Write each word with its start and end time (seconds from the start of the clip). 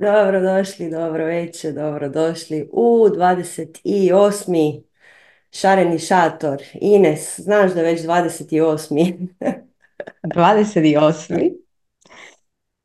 Dobro 0.00 0.40
došli, 0.40 0.90
dobro 0.90 1.24
večer, 1.24 1.72
dobro 1.72 2.08
došli 2.08 2.68
u 2.72 3.08
28. 3.08 4.82
šareni 5.52 5.98
šator. 5.98 6.62
Ines, 6.74 7.40
znaš 7.40 7.72
da 7.72 7.80
je 7.80 7.86
već 7.86 8.00
28. 8.00 9.28
28. 10.22 11.54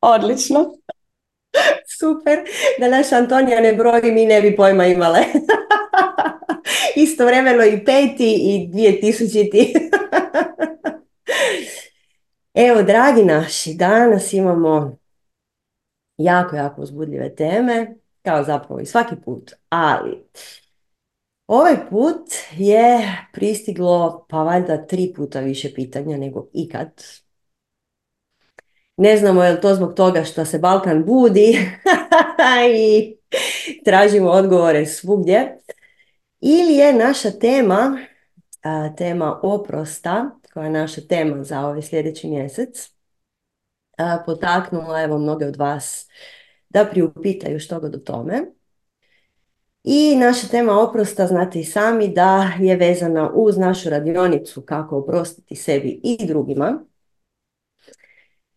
Odlično. 0.00 0.74
Super. 1.98 2.38
Da 2.78 2.88
naša 2.88 3.16
Antonija 3.16 3.60
ne 3.60 3.72
broji, 3.72 4.12
mi 4.12 4.26
ne 4.26 4.40
bi 4.40 4.56
pojma 4.56 4.86
imale. 4.86 5.20
Istovremeno 6.96 7.64
i 7.64 7.84
peti 7.84 8.34
i 8.34 8.68
dvije 8.72 9.00
tisućiti. 9.00 9.74
Evo, 12.54 12.82
dragi 12.82 13.24
naši, 13.24 13.74
danas 13.74 14.32
imamo 14.32 15.03
jako, 16.16 16.56
jako 16.56 16.82
uzbudljive 16.82 17.34
teme, 17.34 17.94
kao 18.22 18.44
zapravo 18.44 18.80
i 18.80 18.86
svaki 18.86 19.14
put, 19.24 19.52
ali 19.68 20.24
ovaj 21.46 21.76
put 21.90 22.28
je 22.56 23.16
pristiglo 23.32 24.26
pa 24.28 24.42
valjda 24.42 24.86
tri 24.86 25.12
puta 25.16 25.40
više 25.40 25.74
pitanja 25.74 26.16
nego 26.16 26.46
ikad. 26.52 27.02
Ne 28.96 29.16
znamo 29.16 29.44
je 29.44 29.52
li 29.52 29.60
to 29.60 29.74
zbog 29.74 29.94
toga 29.94 30.24
što 30.24 30.44
se 30.44 30.58
Balkan 30.58 31.04
budi 31.04 31.58
i 32.78 33.16
tražimo 33.84 34.30
odgovore 34.30 34.86
svugdje. 34.86 35.58
Ili 36.40 36.74
je 36.74 36.92
naša 36.92 37.30
tema, 37.30 37.98
tema 38.96 39.40
oprosta, 39.42 40.30
koja 40.54 40.64
je 40.64 40.70
naša 40.70 41.00
tema 41.00 41.44
za 41.44 41.60
ovaj 41.60 41.82
sljedeći 41.82 42.28
mjesec, 42.28 42.93
potaknula 44.26 45.02
evo 45.02 45.18
mnoge 45.18 45.46
od 45.46 45.56
vas 45.56 46.08
da 46.68 46.84
priupitaju 46.84 47.60
što 47.60 47.80
god 47.80 47.94
o 47.94 47.98
tome. 47.98 48.44
I 49.84 50.16
naša 50.16 50.48
tema 50.48 50.80
oprosta, 50.80 51.26
znate 51.26 51.60
i 51.60 51.64
sami, 51.64 52.08
da 52.08 52.52
je 52.60 52.76
vezana 52.76 53.30
uz 53.34 53.58
našu 53.58 53.90
radionicu 53.90 54.62
kako 54.62 54.98
oprostiti 54.98 55.56
sebi 55.56 56.00
i 56.04 56.26
drugima, 56.26 56.84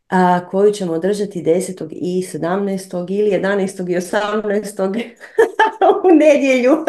a, 0.10 0.50
koju 0.50 0.72
ćemo 0.72 0.94
održati 0.94 1.44
10. 1.44 1.88
i 1.92 2.24
17. 2.34 3.06
ili 3.20 3.32
11. 3.32 3.92
i 3.92 3.96
18. 3.96 5.12
u 6.04 6.16
nedjelju. 6.16 6.86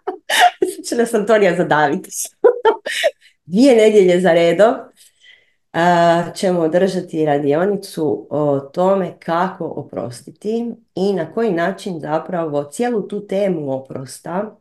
Će 0.88 0.96
nas 0.96 1.14
Antonija 1.14 1.56
zadaviti. 1.56 2.10
Dvije 3.44 3.76
nedjelje 3.76 4.20
za 4.20 4.32
redom 4.32 4.74
ćemo 6.34 6.60
održati 6.60 7.24
radionicu 7.26 8.26
o 8.30 8.60
tome 8.60 9.18
kako 9.18 9.64
oprostiti 9.64 10.74
i 10.94 11.12
na 11.12 11.32
koji 11.32 11.52
način 11.52 12.00
zapravo 12.00 12.64
cijelu 12.64 13.02
tu 13.02 13.26
temu 13.26 13.72
oprosta 13.72 14.56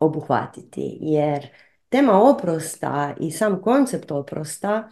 obuhvatiti. 0.00 0.98
Jer 1.00 1.46
tema 1.88 2.22
oprosta 2.22 3.14
i 3.20 3.30
sam 3.30 3.62
koncept 3.62 4.10
oprosta 4.10 4.88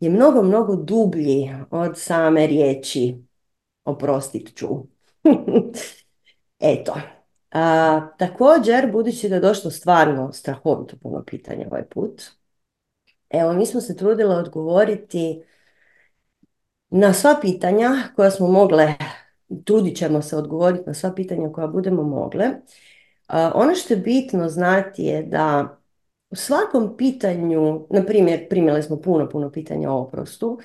je 0.00 0.10
mnogo, 0.10 0.42
mnogo 0.42 0.76
dublji 0.76 1.50
od 1.70 1.98
same 1.98 2.46
riječi 2.46 3.16
oprostit 3.84 4.56
ću. 4.56 4.68
Eto. 6.58 6.94
A, 7.50 8.00
također, 8.18 8.92
budući 8.92 9.28
da 9.28 9.34
je 9.34 9.40
došlo 9.40 9.70
stvarno 9.70 10.32
strahovito 10.32 10.96
puno 11.02 11.24
pitanja 11.26 11.66
ovaj 11.70 11.84
put, 11.88 12.37
Evo, 13.30 13.52
mi 13.52 13.66
smo 13.66 13.80
se 13.80 13.96
trudile 13.96 14.36
odgovoriti 14.36 15.42
na 16.90 17.12
sva 17.12 17.36
pitanja 17.40 17.90
koja 18.16 18.30
smo 18.30 18.46
mogle, 18.46 18.94
trudit 19.64 19.96
ćemo 19.96 20.22
se 20.22 20.36
odgovoriti 20.36 20.84
na 20.86 20.94
sva 20.94 21.12
pitanja 21.14 21.52
koja 21.52 21.66
budemo 21.66 22.02
mogle. 22.02 22.50
ono 23.54 23.74
što 23.74 23.94
je 23.94 24.00
bitno 24.00 24.48
znati 24.48 25.04
je 25.04 25.22
da 25.22 25.78
u 26.30 26.36
svakom 26.36 26.96
pitanju, 26.96 27.86
na 27.90 28.04
primjer, 28.06 28.48
primjeli 28.48 28.82
smo 28.82 28.96
puno, 29.00 29.28
puno 29.28 29.50
pitanja 29.50 29.90
o 29.90 30.02
oprostu, 30.02 30.58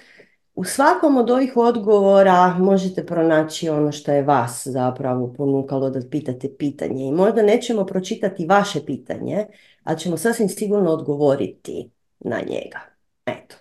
u 0.55 0.63
svakom 0.63 1.17
od 1.17 1.29
ovih 1.29 1.57
odgovora 1.57 2.55
možete 2.59 3.05
pronaći 3.05 3.69
ono 3.69 3.91
što 3.91 4.11
je 4.11 4.23
vas 4.23 4.67
zapravo 4.67 5.33
ponukalo 5.37 5.89
da 5.89 5.99
pitate 6.11 6.57
pitanje 6.57 7.07
i 7.07 7.11
možda 7.11 7.41
nećemo 7.41 7.85
pročitati 7.85 8.45
vaše 8.45 8.85
pitanje, 8.85 9.45
ali 9.83 9.99
ćemo 9.99 10.17
sasvim 10.17 10.49
sigurno 10.49 10.91
odgovoriti 10.91 11.91
na 12.23 12.37
njega. 12.37 12.79
Eto. 13.25 13.55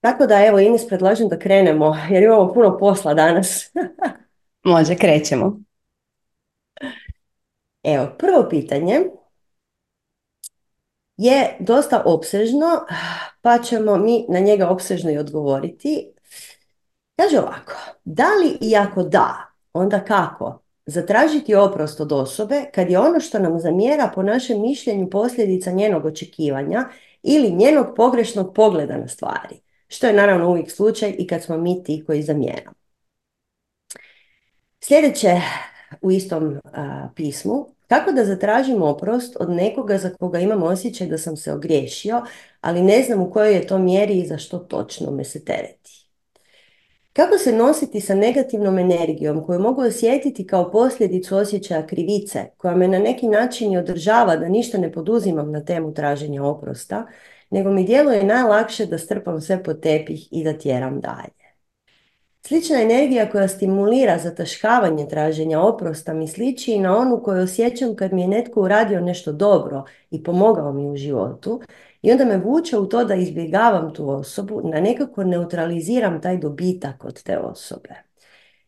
Tako 0.00 0.26
da 0.26 0.44
evo 0.46 0.58
Ines 0.58 0.88
predlažem 0.88 1.28
da 1.28 1.38
krenemo 1.38 1.96
jer 2.10 2.22
imamo 2.22 2.54
puno 2.54 2.78
posla 2.78 3.14
danas. 3.14 3.72
Može, 4.64 4.96
krećemo. 4.96 5.60
Evo, 7.82 8.06
prvo 8.18 8.46
pitanje 8.50 9.00
je 11.16 11.56
dosta 11.60 12.02
opsežno, 12.04 12.86
pa 13.40 13.58
ćemo 13.58 13.96
mi 13.96 14.26
na 14.28 14.40
njega 14.40 14.68
opsežno 14.68 15.10
i 15.10 15.18
odgovoriti. 15.18 16.12
Kaže 17.16 17.38
ovako, 17.38 17.72
da 18.04 18.26
li 18.42 18.58
i 18.60 18.76
ako 18.76 19.02
da, 19.02 19.52
onda 19.72 20.04
kako? 20.04 20.62
Zatražiti 20.86 21.54
oprost 21.54 22.00
od 22.00 22.12
osobe 22.12 22.64
kad 22.74 22.90
je 22.90 22.98
ono 22.98 23.20
što 23.20 23.38
nam 23.38 23.60
zamjera 23.60 24.12
po 24.14 24.22
našem 24.22 24.60
mišljenju 24.60 25.10
posljedica 25.10 25.70
njenog 25.70 26.04
očekivanja 26.04 26.84
ili 27.22 27.50
njenog 27.50 27.86
pogrešnog 27.96 28.54
pogleda 28.54 28.96
na 28.96 29.08
stvari, 29.08 29.60
što 29.88 30.06
je 30.06 30.12
naravno 30.12 30.50
uvijek 30.50 30.70
slučaj 30.70 31.14
i 31.18 31.26
kad 31.26 31.42
smo 31.42 31.56
mi 31.56 31.82
ti 31.82 32.04
koji 32.06 32.22
zamjeramo. 32.22 32.76
Sljedeće 34.80 35.40
u 36.00 36.10
istom 36.10 36.60
pismu, 37.14 37.66
kako 37.86 38.12
da 38.12 38.24
zatražimo 38.24 38.86
oprost 38.86 39.36
od 39.40 39.50
nekoga 39.50 39.98
za 39.98 40.10
koga 40.10 40.38
imam 40.38 40.62
osjećaj 40.62 41.06
da 41.06 41.18
sam 41.18 41.36
se 41.36 41.52
ogriješio, 41.52 42.22
ali 42.60 42.82
ne 42.82 43.02
znam 43.02 43.20
u 43.20 43.30
kojoj 43.30 43.54
je 43.54 43.66
to 43.66 43.78
mjeri 43.78 44.18
i 44.18 44.26
za 44.26 44.38
što 44.38 44.58
točno 44.58 45.10
me 45.10 45.24
se 45.24 45.44
tereti. 45.44 46.07
Kako 47.12 47.38
se 47.38 47.52
nositi 47.52 48.00
sa 48.00 48.14
negativnom 48.14 48.78
energijom 48.78 49.46
koju 49.46 49.60
mogu 49.60 49.82
osjetiti 49.82 50.46
kao 50.46 50.70
posljedicu 50.70 51.36
osjećaja 51.36 51.86
krivice, 51.86 52.46
koja 52.56 52.76
me 52.76 52.88
na 52.88 52.98
neki 52.98 53.28
način 53.28 53.72
i 53.72 53.78
održava 53.78 54.36
da 54.36 54.48
ništa 54.48 54.78
ne 54.78 54.92
poduzimam 54.92 55.52
na 55.52 55.64
temu 55.64 55.94
traženja 55.94 56.44
oprosta, 56.44 57.06
nego 57.50 57.70
mi 57.70 57.84
djeluje 57.84 58.24
najlakše 58.24 58.86
da 58.86 58.98
strpam 58.98 59.40
sve 59.40 59.62
po 59.62 59.74
tepih 59.74 60.28
i 60.30 60.44
da 60.44 60.52
tjeram 60.52 61.00
dalje. 61.00 61.38
Slična 62.46 62.82
energija 62.82 63.30
koja 63.30 63.48
stimulira 63.48 64.18
zataškavanje 64.18 65.06
traženja 65.08 65.60
oprosta 65.60 66.14
mi 66.14 66.28
sliči 66.28 66.72
i 66.72 66.78
na 66.78 66.96
onu 66.98 67.22
koju 67.22 67.42
osjećam 67.42 67.96
kad 67.96 68.12
mi 68.12 68.20
je 68.22 68.28
netko 68.28 68.62
uradio 68.62 69.00
nešto 69.00 69.32
dobro 69.32 69.84
i 70.10 70.22
pomogao 70.22 70.72
mi 70.72 70.90
u 70.90 70.96
životu, 70.96 71.60
i 72.02 72.12
onda 72.12 72.24
me 72.24 72.38
vuče 72.38 72.78
u 72.78 72.86
to 72.86 73.04
da 73.04 73.14
izbjegavam 73.14 73.94
tu 73.94 74.10
osobu, 74.10 74.62
da 74.72 74.80
nekako 74.80 75.24
neutraliziram 75.24 76.22
taj 76.22 76.38
dobitak 76.38 77.04
od 77.04 77.22
te 77.22 77.38
osobe. 77.38 77.94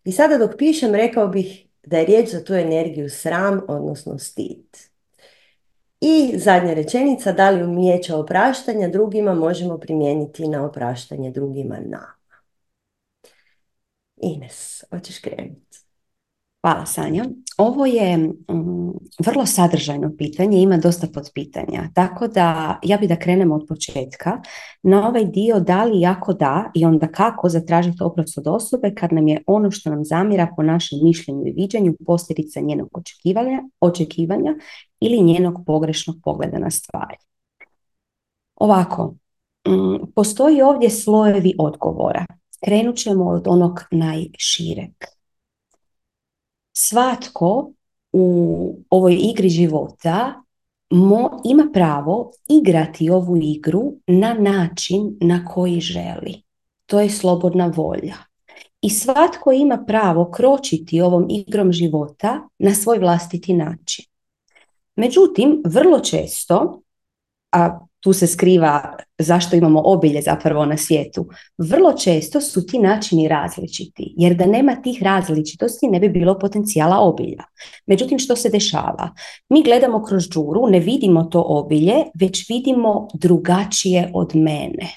I 0.04 0.12
sada 0.12 0.38
dok 0.38 0.56
pišem 0.58 0.94
rekao 0.94 1.28
bih 1.28 1.66
da 1.86 1.98
je 1.98 2.06
riječ 2.06 2.30
za 2.30 2.44
tu 2.44 2.54
energiju 2.54 3.10
sram, 3.10 3.60
odnosno 3.68 4.18
stid. 4.18 4.90
I 6.00 6.38
zadnja 6.38 6.74
rečenica, 6.74 7.32
da 7.32 7.50
li 7.50 7.62
umijeće 7.62 8.14
opraštanja 8.14 8.88
drugima 8.88 9.34
možemo 9.34 9.78
primijeniti 9.78 10.48
na 10.48 10.66
opraštanje 10.66 11.30
drugima 11.30 11.78
nama. 11.80 12.14
Ines, 14.16 14.84
hoćeš 14.90 15.18
krenuti? 15.18 15.69
Hvala 16.62 16.86
Sanja. 16.86 17.24
Ovo 17.58 17.86
je 17.86 18.16
mm, 18.16 18.92
vrlo 19.26 19.46
sadržajno 19.46 20.12
pitanje, 20.18 20.62
ima 20.62 20.76
dosta 20.76 21.06
podpitanja, 21.14 21.88
tako 21.94 22.28
da 22.28 22.78
ja 22.82 22.96
bi 22.96 23.06
da 23.06 23.16
krenemo 23.16 23.54
od 23.54 23.64
početka 23.68 24.40
na 24.82 25.08
ovaj 25.08 25.24
dio 25.24 25.60
da 25.60 25.84
li 25.84 26.00
jako 26.00 26.32
da 26.32 26.70
i 26.74 26.84
onda 26.84 27.08
kako 27.08 27.48
zatražiti 27.48 28.02
oprost 28.02 28.38
od 28.38 28.46
osobe 28.46 28.94
kad 28.94 29.12
nam 29.12 29.28
je 29.28 29.42
ono 29.46 29.70
što 29.70 29.90
nam 29.90 30.04
zamira 30.04 30.48
po 30.56 30.62
našem 30.62 30.98
mišljenju 31.02 31.46
i 31.46 31.52
viđenju 31.52 31.94
posljedica 32.06 32.60
njenog 32.60 32.88
očekivanja, 32.92 33.62
očekivanja 33.80 34.54
ili 35.00 35.22
njenog 35.22 35.54
pogrešnog 35.66 36.16
pogleda 36.24 36.58
na 36.58 36.70
stvari. 36.70 37.16
Ovako, 38.54 39.14
mm, 39.68 40.12
postoji 40.14 40.62
ovdje 40.62 40.90
slojevi 40.90 41.54
odgovora. 41.58 42.26
Krenut 42.64 42.96
ćemo 42.96 43.24
od 43.24 43.48
onog 43.48 43.80
najšireg 43.90 45.19
svatko 46.88 47.72
u 48.12 48.24
ovoj 48.90 49.18
igri 49.20 49.48
života 49.48 50.42
mo, 50.90 51.40
ima 51.44 51.68
pravo 51.72 52.32
igrati 52.48 53.10
ovu 53.10 53.36
igru 53.36 53.92
na 54.06 54.34
način 54.34 55.16
na 55.20 55.44
koji 55.44 55.80
želi. 55.80 56.42
To 56.86 57.00
je 57.00 57.10
slobodna 57.10 57.72
volja. 57.76 58.16
I 58.82 58.90
svatko 58.90 59.52
ima 59.52 59.84
pravo 59.86 60.30
kročiti 60.30 61.00
ovom 61.00 61.26
igrom 61.30 61.72
života 61.72 62.48
na 62.58 62.74
svoj 62.74 62.98
vlastiti 62.98 63.54
način. 63.54 64.04
Međutim, 64.96 65.62
vrlo 65.66 66.00
često, 66.00 66.82
a 67.52 67.78
tu 68.00 68.12
se 68.12 68.26
skriva 68.26 68.96
zašto 69.18 69.56
imamo 69.56 69.82
obilje 69.84 70.22
zapravo 70.22 70.66
na 70.66 70.76
svijetu. 70.76 71.26
Vrlo 71.58 71.92
često 71.92 72.40
su 72.40 72.66
ti 72.66 72.78
načini 72.78 73.28
različiti, 73.28 74.14
jer 74.16 74.34
da 74.34 74.46
nema 74.46 74.76
tih 74.82 75.02
različitosti 75.02 75.88
ne 75.88 76.00
bi 76.00 76.08
bilo 76.08 76.38
potencijala 76.38 76.98
obilja. 76.98 77.44
Međutim, 77.86 78.18
što 78.18 78.36
se 78.36 78.48
dešava? 78.48 79.10
Mi 79.48 79.62
gledamo 79.62 80.04
kroz 80.04 80.28
džuru, 80.28 80.66
ne 80.66 80.80
vidimo 80.80 81.24
to 81.24 81.44
obilje, 81.46 81.94
već 82.14 82.48
vidimo 82.48 83.08
drugačije 83.14 84.10
od 84.14 84.36
mene. 84.36 84.88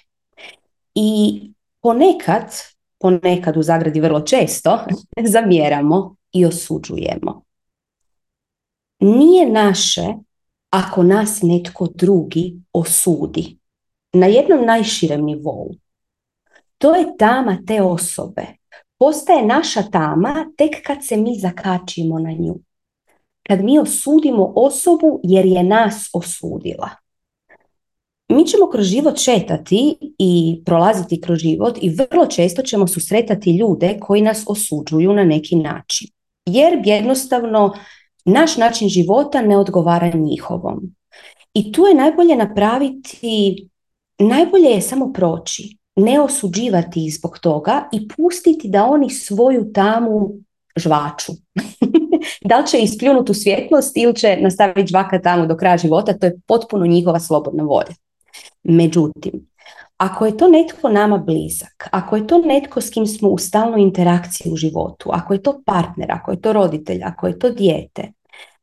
I 0.96 1.42
ponekad, 1.82 2.54
ponekad 3.00 3.58
u 3.58 3.64
zagradi 3.64 4.00
vrlo 4.00 4.22
često, 4.22 4.80
zamjeramo 5.34 6.16
i 6.32 6.46
osuđujemo. 6.46 7.44
Nije 9.00 9.50
naše 9.50 10.08
ako 10.74 11.04
nas 11.04 11.42
netko 11.42 11.88
drugi 11.96 12.56
osudi 12.74 13.58
na 14.14 14.26
jednom 14.26 14.66
najširem 14.66 15.26
nivou. 15.26 15.76
To 16.78 16.96
je 16.96 17.18
tama 17.18 17.58
te 17.68 17.82
osobe. 17.82 18.46
Postaje 18.98 19.46
naša 19.46 19.84
tama 19.84 20.46
tek 20.58 20.76
kad 20.86 20.98
se 21.02 21.18
mi 21.18 21.40
zakačimo 21.40 22.20
na 22.20 22.32
nju. 22.32 22.56
Kad 23.48 23.64
mi 23.64 23.80
osudimo 23.80 24.54
osobu 24.56 25.20
jer 25.24 25.46
je 25.46 25.64
nas 25.64 26.10
osudila. 26.14 26.90
Mi 28.30 28.46
ćemo 28.46 28.70
kroz 28.72 28.86
život 28.86 29.18
šetati 29.18 29.98
i 30.20 30.62
prolaziti 30.66 31.22
kroz 31.22 31.40
život 31.40 31.78
i 31.82 31.90
vrlo 31.90 32.26
često 32.26 32.62
ćemo 32.62 32.88
susretati 32.88 33.58
ljude 33.58 33.98
koji 34.00 34.22
nas 34.22 34.44
osuđuju 34.48 35.14
na 35.14 35.24
neki 35.24 35.56
način. 35.56 36.08
Jer 36.46 36.82
jednostavno 36.86 37.74
naš 38.26 38.58
način 38.58 38.90
života 38.90 39.42
ne 39.42 39.58
odgovara 39.58 40.12
njihovom. 40.14 40.96
I 41.54 41.72
tu 41.72 41.86
je 41.86 41.96
najbolje 41.96 42.36
napraviti, 42.36 43.70
najbolje 44.20 44.70
je 44.70 44.82
samo 44.82 45.14
proći, 45.14 45.78
ne 45.96 46.22
osuđivati 46.22 47.10
zbog 47.10 47.40
toga 47.40 47.90
i 47.92 48.08
pustiti 48.08 48.70
da 48.70 48.86
oni 48.86 49.10
svoju 49.10 49.72
tamu 49.74 50.30
žvaču. 50.76 51.32
da 52.50 52.60
li 52.60 52.68
će 52.68 52.80
ispljunuti 52.80 53.32
u 53.32 53.36
svjetlost 53.36 53.98
ili 53.98 54.16
će 54.16 54.38
nastaviti 54.42 54.88
žvaka 54.88 55.22
tamo 55.22 55.46
do 55.46 55.58
kraja 55.58 55.78
života, 55.78 56.18
to 56.18 56.26
je 56.26 56.40
potpuno 56.48 56.86
njihova 56.86 57.20
slobodna 57.20 57.64
volja. 57.64 57.96
Međutim, 58.64 59.48
ako 60.04 60.26
je 60.26 60.38
to 60.38 60.48
netko 60.50 60.90
nama 60.90 61.18
blizak, 61.18 61.90
ako 61.92 62.16
je 62.16 62.28
to 62.28 62.38
netko 62.38 62.82
s 62.82 62.90
kim 62.90 63.08
smo 63.08 63.30
u 63.30 63.38
stalnoj 63.38 63.82
interakciji 63.82 64.52
u 64.52 64.56
životu, 64.56 65.10
ako 65.14 65.34
je 65.34 65.44
to 65.44 65.62
partner, 65.66 66.12
ako 66.12 66.32
je 66.32 66.42
to 66.42 66.54
roditelj, 66.54 67.04
ako 67.04 67.28
je 67.28 67.40
to 67.40 67.50
dijete, 67.50 68.12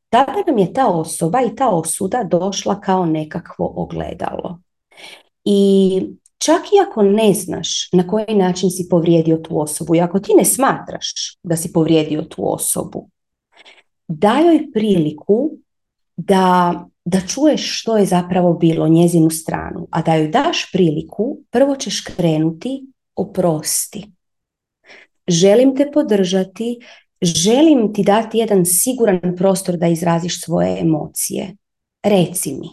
tada 0.09 0.35
nam 0.47 0.59
je 0.59 0.73
ta 0.73 0.89
osoba 0.89 1.41
i 1.41 1.57
ta 1.57 1.69
osuda 1.69 2.25
došla 2.25 2.81
kao 2.81 3.07
nekakvo 3.07 3.73
ogledalo. 3.77 4.61
I 5.45 6.03
čak 6.39 6.63
i 6.63 6.81
ako 6.89 7.03
ne 7.03 7.35
znaš 7.35 7.93
na 7.93 8.07
koji 8.07 8.35
način 8.35 8.71
si 8.71 8.89
povrijedio 8.91 9.37
tu 9.37 9.61
osobu 9.61 9.95
i 9.95 10.01
ako 10.01 10.19
ti 10.21 10.33
ne 10.37 10.45
smatraš 10.45 11.37
da 11.43 11.57
si 11.57 11.73
povrijedio 11.73 12.23
tu 12.23 12.53
osobu, 12.53 13.11
daj 14.09 14.47
joj 14.47 14.73
priliku 14.73 15.51
da 16.17 16.75
da 17.11 17.21
čuješ 17.21 17.81
što 17.81 17.97
je 17.97 18.07
zapravo 18.07 18.53
bilo 18.53 18.89
njezinu 18.89 19.31
stranu, 19.31 19.89
a 19.91 20.03
da 20.03 20.15
joj 20.15 20.29
daš 20.29 20.73
priliku, 20.73 21.39
prvo 21.51 21.77
ćeš 21.77 22.01
krenuti 22.01 22.87
oprosti. 23.17 24.05
Želim 25.29 25.77
te 25.77 25.91
podržati, 25.93 26.79
želim 27.23 27.93
ti 27.95 28.03
dati 28.03 28.39
jedan 28.39 28.65
siguran 28.67 29.37
prostor 29.37 29.77
da 29.77 29.87
izraziš 29.87 30.45
svoje 30.45 30.81
emocije. 30.81 31.57
Reci 32.03 32.55
mi 32.55 32.69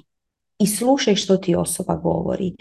i 0.60 0.68
slušaj 0.68 1.16
što 1.16 1.38
ti 1.38 1.56
osoba 1.56 1.95
govori. 1.95 2.56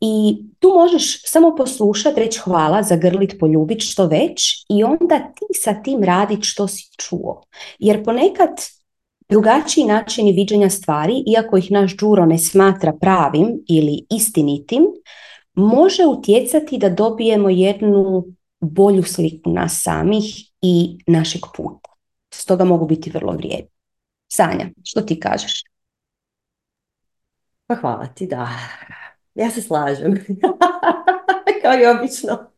I 0.00 0.38
tu 0.58 0.68
možeš 0.74 1.22
samo 1.24 1.54
poslušati, 1.56 2.20
reći 2.20 2.38
hvala, 2.38 2.82
zagrlit, 2.82 3.34
poljubit, 3.40 3.82
što 3.82 4.06
već 4.06 4.64
i 4.68 4.84
onda 4.84 5.18
ti 5.18 5.46
sa 5.62 5.82
tim 5.82 6.04
radit 6.04 6.40
što 6.42 6.68
si 6.68 6.90
čuo. 6.96 7.42
Jer 7.78 8.04
ponekad 8.04 8.50
drugačiji 9.28 9.84
načini 9.84 10.32
viđenja 10.32 10.70
stvari, 10.70 11.24
iako 11.26 11.56
ih 11.56 11.70
naš 11.70 11.96
džuro 11.96 12.26
ne 12.26 12.38
smatra 12.38 12.92
pravim 13.00 13.64
ili 13.68 14.06
istinitim, 14.10 14.84
može 15.54 16.06
utjecati 16.06 16.78
da 16.78 16.88
dobijemo 16.88 17.50
jednu 17.50 18.24
bolju 18.60 19.02
sliku 19.02 19.50
nas 19.50 19.80
samih 19.82 20.24
i 20.62 20.98
našeg 21.06 21.42
puta. 21.56 21.90
Stoga 22.30 22.64
mogu 22.64 22.86
biti 22.86 23.10
vrlo 23.10 23.32
vrijedni. 23.32 23.70
Sanja, 24.28 24.68
što 24.84 25.00
ti 25.00 25.20
kažeš? 25.20 25.62
Pa 27.66 27.74
hvala 27.74 28.06
ti, 28.06 28.26
da. 28.26 28.48
Ja 29.34 29.50
se 29.50 29.62
slažem. 29.62 30.14
Kao 31.62 31.72
i 31.80 31.86
obično. 31.86 32.50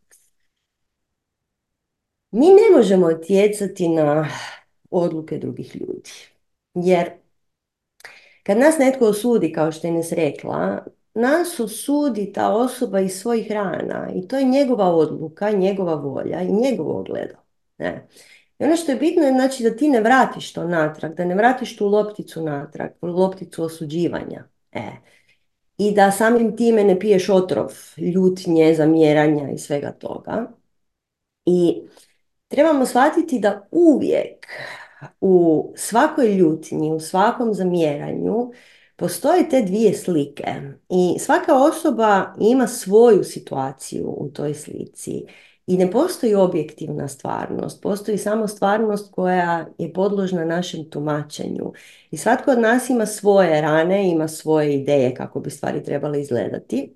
Mi 2.31 2.47
ne 2.47 2.77
možemo 2.77 3.07
utjecati 3.07 3.89
na 3.89 4.29
odluke 4.91 5.39
drugih 5.39 5.77
ljudi. 5.77 6.30
Jer 6.75 7.11
kad 8.43 8.59
nas 8.59 8.79
netko 8.79 9.05
osudi, 9.07 9.53
kao 9.53 9.73
što 9.73 9.87
je 9.87 9.91
Ines 9.91 10.13
rekla, 10.13 10.85
nas 11.15 11.61
osudi 11.61 12.33
ta 12.33 12.53
osoba 12.53 13.01
iz 13.01 13.21
svojih 13.21 13.53
rana 13.53 14.09
i 14.15 14.29
to 14.29 14.39
je 14.39 14.45
njegova 14.45 14.89
odluka, 14.89 15.51
njegova 15.51 15.95
volja 15.95 16.43
i 16.43 16.53
njegovo 16.53 17.01
ogledo. 17.01 17.37
Ne. 17.79 18.09
I 18.59 18.65
ono 18.65 18.77
što 18.77 18.93
je 18.93 18.99
bitno 18.99 19.23
je 19.23 19.33
znači 19.33 19.63
da 19.63 19.77
ti 19.77 19.89
ne 19.89 20.01
vratiš 20.01 20.53
to 20.53 20.65
natrag, 20.65 21.15
da 21.15 21.25
ne 21.25 21.35
vratiš 21.35 21.77
tu 21.77 21.87
lopticu 21.87 22.43
natrag, 22.43 22.91
lopticu 23.03 23.65
osuđivanja. 23.65 24.45
E. 24.73 24.91
I 25.79 25.95
da 25.95 26.11
samim 26.11 26.57
time 26.57 26.85
ne 26.85 27.01
piješ 27.01 27.29
otrov 27.29 27.73
ljutnje, 27.97 28.75
zamjeranja 28.75 29.51
i 29.51 29.59
svega 29.59 29.93
toga. 29.93 30.51
I 31.47 31.83
trebamo 32.49 32.87
shvatiti 32.87 33.39
da 33.39 33.69
uvijek 33.71 34.47
u 35.21 35.73
svakoj 35.77 36.35
ljutnji, 36.35 36.93
u 36.93 37.01
svakom 37.01 37.55
zamjeranju 37.55 38.53
postoje 38.97 39.49
te 39.49 39.63
dvije 39.63 39.95
slike 39.95 40.55
i 40.89 41.19
svaka 41.19 41.55
osoba 41.55 42.35
ima 42.41 42.67
svoju 42.67 43.25
situaciju 43.25 44.15
u 44.19 44.29
toj 44.29 44.55
slici 44.55 45.25
i 45.67 45.77
ne 45.77 45.91
postoji 45.91 46.35
objektivna 46.35 47.09
stvarnost, 47.09 47.83
postoji 47.83 48.19
samo 48.19 48.49
stvarnost 48.49 49.13
koja 49.13 49.67
je 49.79 49.93
podložna 49.93 50.45
našem 50.45 50.91
tumačenju. 50.91 51.73
I 52.11 52.17
svatko 52.17 52.51
od 52.51 52.59
nas 52.59 52.91
ima 52.91 53.07
svoje 53.07 53.61
rane, 53.61 54.11
ima 54.11 54.29
svoje 54.29 54.75
ideje 54.75 55.15
kako 55.15 55.41
bi 55.41 55.51
stvari 55.51 55.85
trebale 55.85 56.21
izgledati. 56.21 56.95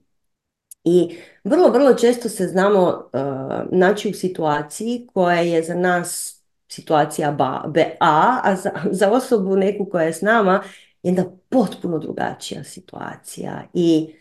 I 0.84 1.16
vrlo, 1.44 1.68
vrlo 1.68 1.94
često 1.94 2.28
se 2.28 2.46
znamo 2.46 2.80
uh, 2.82 3.78
naći 3.78 4.10
u 4.10 4.14
situaciji 4.14 5.08
koja 5.12 5.40
je 5.40 5.62
za 5.62 5.74
nas 5.74 6.33
situacija 6.74 7.32
ba, 7.32 7.72
A, 8.00 8.40
a 8.44 8.56
za, 8.56 8.70
za 8.90 9.10
osobu 9.10 9.56
neku 9.56 9.84
koja 9.90 10.04
je 10.04 10.12
s 10.12 10.22
nama 10.22 10.62
jedna 11.02 11.24
potpuno 11.48 11.98
drugačija 11.98 12.64
situacija. 12.64 13.62
I 13.74 14.14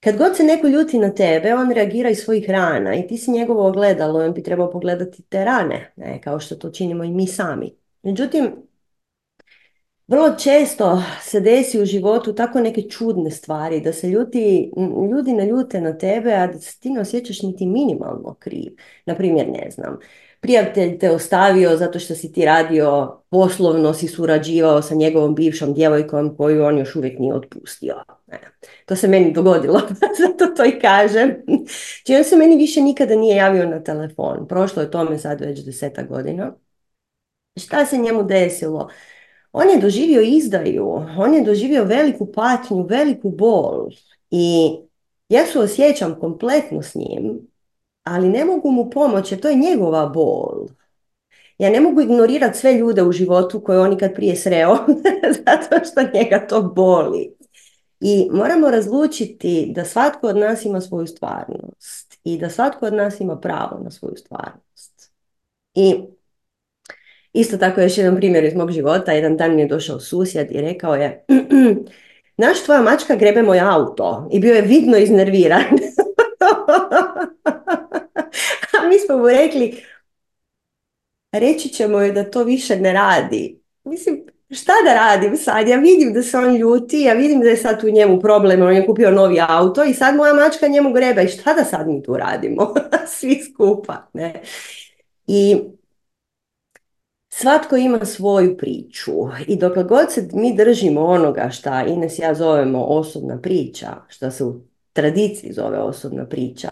kad 0.00 0.16
god 0.16 0.36
se 0.36 0.44
neko 0.44 0.68
ljuti 0.68 0.98
na 0.98 1.14
tebe, 1.14 1.54
on 1.54 1.70
reagira 1.70 2.10
iz 2.10 2.18
svojih 2.18 2.50
rana 2.50 2.94
i 2.94 3.06
ti 3.06 3.18
si 3.18 3.30
njegovo 3.30 3.68
ogledalo, 3.68 4.24
on 4.24 4.32
bi 4.32 4.42
trebao 4.42 4.70
pogledati 4.70 5.22
te 5.22 5.44
rane, 5.44 5.92
ne, 5.96 6.20
kao 6.22 6.40
što 6.40 6.54
to 6.54 6.70
činimo 6.70 7.04
i 7.04 7.10
mi 7.10 7.26
sami. 7.26 7.76
Međutim, 8.02 8.52
vrlo 10.08 10.36
često 10.38 11.02
se 11.22 11.40
desi 11.40 11.80
u 11.82 11.84
životu 11.84 12.34
tako 12.34 12.60
neke 12.60 12.82
čudne 12.82 13.30
stvari, 13.30 13.80
da 13.80 13.92
se 13.92 14.08
ljuti, 14.08 14.72
ljudi 15.12 15.32
naljute 15.32 15.80
na 15.80 15.98
tebe, 15.98 16.32
a 16.32 16.46
da 16.46 16.58
se 16.58 16.80
ti 16.80 16.90
ne 16.90 17.00
osjećaš 17.00 17.42
niti 17.42 17.66
minimalno 17.66 18.34
kriv. 18.38 18.72
Naprimjer, 19.06 19.48
ne 19.48 19.70
znam, 19.70 19.98
prijatelj 20.40 20.98
te 20.98 21.10
ostavio 21.10 21.76
zato 21.76 21.98
što 21.98 22.14
si 22.14 22.32
ti 22.32 22.44
radio 22.44 23.20
poslovno, 23.30 23.94
si 23.94 24.08
surađivao 24.08 24.82
sa 24.82 24.94
njegovom 24.94 25.34
bivšom 25.34 25.74
djevojkom 25.74 26.36
koju 26.36 26.64
on 26.64 26.78
još 26.78 26.96
uvijek 26.96 27.18
nije 27.18 27.34
otpustio. 27.34 27.94
to 28.86 28.96
se 28.96 29.08
meni 29.08 29.32
dogodilo, 29.32 29.80
zato 30.20 30.54
to 30.56 30.64
i 30.64 30.80
kažem. 30.80 31.34
Či 32.06 32.14
on 32.16 32.24
se 32.24 32.36
meni 32.36 32.56
više 32.56 32.80
nikada 32.80 33.16
nije 33.16 33.36
javio 33.36 33.66
na 33.66 33.82
telefon. 33.82 34.48
Prošlo 34.48 34.82
je 34.82 34.90
tome 34.90 35.18
sad 35.18 35.40
već 35.40 35.64
deseta 35.64 36.02
godina. 36.02 36.54
Šta 37.56 37.86
se 37.86 37.98
njemu 37.98 38.22
desilo? 38.22 38.90
On 39.52 39.70
je 39.70 39.80
doživio 39.80 40.20
izdaju, 40.20 40.86
on 41.18 41.34
je 41.34 41.44
doživio 41.44 41.84
veliku 41.84 42.32
patnju, 42.32 42.86
veliku 42.86 43.30
bol 43.30 43.88
i 44.30 44.70
ja 45.28 45.46
se 45.46 45.58
osjećam 45.58 46.20
kompletno 46.20 46.82
s 46.82 46.94
njim 46.94 47.50
ali 48.04 48.28
ne 48.28 48.44
mogu 48.44 48.70
mu 48.70 48.90
pomoći 48.90 49.36
to 49.36 49.48
je 49.48 49.56
njegova 49.56 50.06
bol. 50.06 50.66
Ja 51.58 51.70
ne 51.70 51.80
mogu 51.80 52.00
ignorirati 52.00 52.58
sve 52.58 52.74
ljude 52.74 53.02
u 53.02 53.12
životu 53.12 53.60
koje 53.60 53.80
on 53.80 53.90
nikad 53.90 54.14
prije 54.14 54.36
sreo 54.36 54.76
zato 55.46 55.84
što 55.84 56.18
njega 56.18 56.46
to 56.46 56.62
boli. 56.62 57.34
I 58.00 58.28
moramo 58.32 58.70
razlučiti 58.70 59.72
da 59.74 59.84
svatko 59.84 60.26
od 60.26 60.36
nas 60.36 60.64
ima 60.64 60.80
svoju 60.80 61.06
stvarnost 61.06 62.20
i 62.24 62.38
da 62.38 62.50
svatko 62.50 62.86
od 62.86 62.94
nas 62.94 63.20
ima 63.20 63.36
pravo 63.36 63.80
na 63.84 63.90
svoju 63.90 64.16
stvarnost. 64.16 65.12
I 65.74 65.94
isto 67.32 67.56
tako 67.56 67.80
još 67.80 67.98
jedan 67.98 68.16
primjer 68.16 68.44
iz 68.44 68.54
mog 68.54 68.70
života. 68.70 69.12
Jedan 69.12 69.36
dan 69.36 69.54
mi 69.54 69.62
je 69.62 69.68
došao 69.68 70.00
susjed 70.00 70.50
i 70.50 70.60
rekao 70.60 70.94
je 70.94 71.24
naš 72.36 72.64
tvoja 72.64 72.82
mačka 72.82 73.16
grebe 73.16 73.42
moj 73.42 73.60
auto 73.60 74.28
i 74.32 74.40
bio 74.40 74.54
je 74.54 74.62
vidno 74.62 74.96
iznerviran. 74.96 75.64
Mi 78.90 78.98
smo 78.98 79.18
mu 79.18 79.28
rekli, 79.28 79.84
reći 81.32 81.68
ćemo 81.68 82.00
joj 82.00 82.12
da 82.12 82.30
to 82.30 82.44
više 82.44 82.76
ne 82.76 82.92
radi. 82.92 83.62
Mislim, 83.84 84.26
šta 84.50 84.72
da 84.84 84.94
radim 84.94 85.36
sad? 85.36 85.68
Ja 85.68 85.76
vidim 85.76 86.12
da 86.12 86.22
se 86.22 86.38
on 86.38 86.56
ljuti, 86.56 87.00
ja 87.00 87.14
vidim 87.14 87.40
da 87.40 87.48
je 87.48 87.56
sad 87.56 87.80
tu 87.80 87.90
njemu 87.90 88.20
problem, 88.20 88.62
on 88.62 88.74
je 88.74 88.86
kupio 88.86 89.10
novi 89.10 89.36
auto 89.48 89.84
i 89.84 89.94
sad 89.94 90.16
moja 90.16 90.34
mačka 90.34 90.68
njemu 90.68 90.92
greba 90.92 91.22
i 91.22 91.28
šta 91.28 91.54
da 91.54 91.64
sad 91.64 91.88
mi 91.88 92.02
tu 92.02 92.16
radimo? 92.16 92.74
Svi 93.18 93.40
skupa, 93.52 94.08
ne? 94.12 94.42
I 95.26 95.56
Svatko 97.32 97.76
ima 97.76 98.04
svoju 98.04 98.56
priču 98.56 99.12
i 99.46 99.56
dok 99.56 99.78
god 99.88 100.12
se 100.12 100.28
mi 100.32 100.56
držimo 100.56 101.04
onoga 101.04 101.50
šta 101.50 101.84
Ines 101.88 102.18
ja 102.18 102.34
zovemo 102.34 102.84
osobna 102.84 103.40
priča, 103.40 103.88
što 104.08 104.30
se 104.30 104.44
u 104.44 104.60
tradiciji 104.92 105.52
zove 105.52 105.78
osobna 105.78 106.26
priča, 106.26 106.68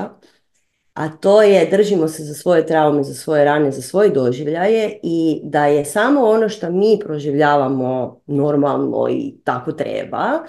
a 0.99 1.09
to 1.09 1.43
je 1.43 1.67
držimo 1.71 2.09
se 2.09 2.25
za 2.25 2.35
svoje 2.35 2.67
traume, 2.67 3.03
za 3.03 3.15
svoje 3.15 3.45
rane, 3.45 3.71
za 3.71 3.83
svoje 3.83 4.11
doživljaje 4.11 5.01
i 5.03 5.41
da 5.45 5.67
je 5.67 5.85
samo 5.85 6.21
ono 6.21 6.49
što 6.49 6.71
mi 6.71 6.99
proživljavamo 7.05 8.21
normalno 8.27 9.09
i 9.11 9.35
tako 9.45 9.73
treba, 9.73 10.45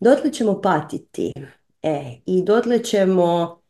dotle 0.00 0.32
ćemo 0.32 0.60
patiti. 0.60 1.32
E, 1.82 2.20
I 2.26 2.42
dotle 2.44 2.78
ćemo 2.78 3.60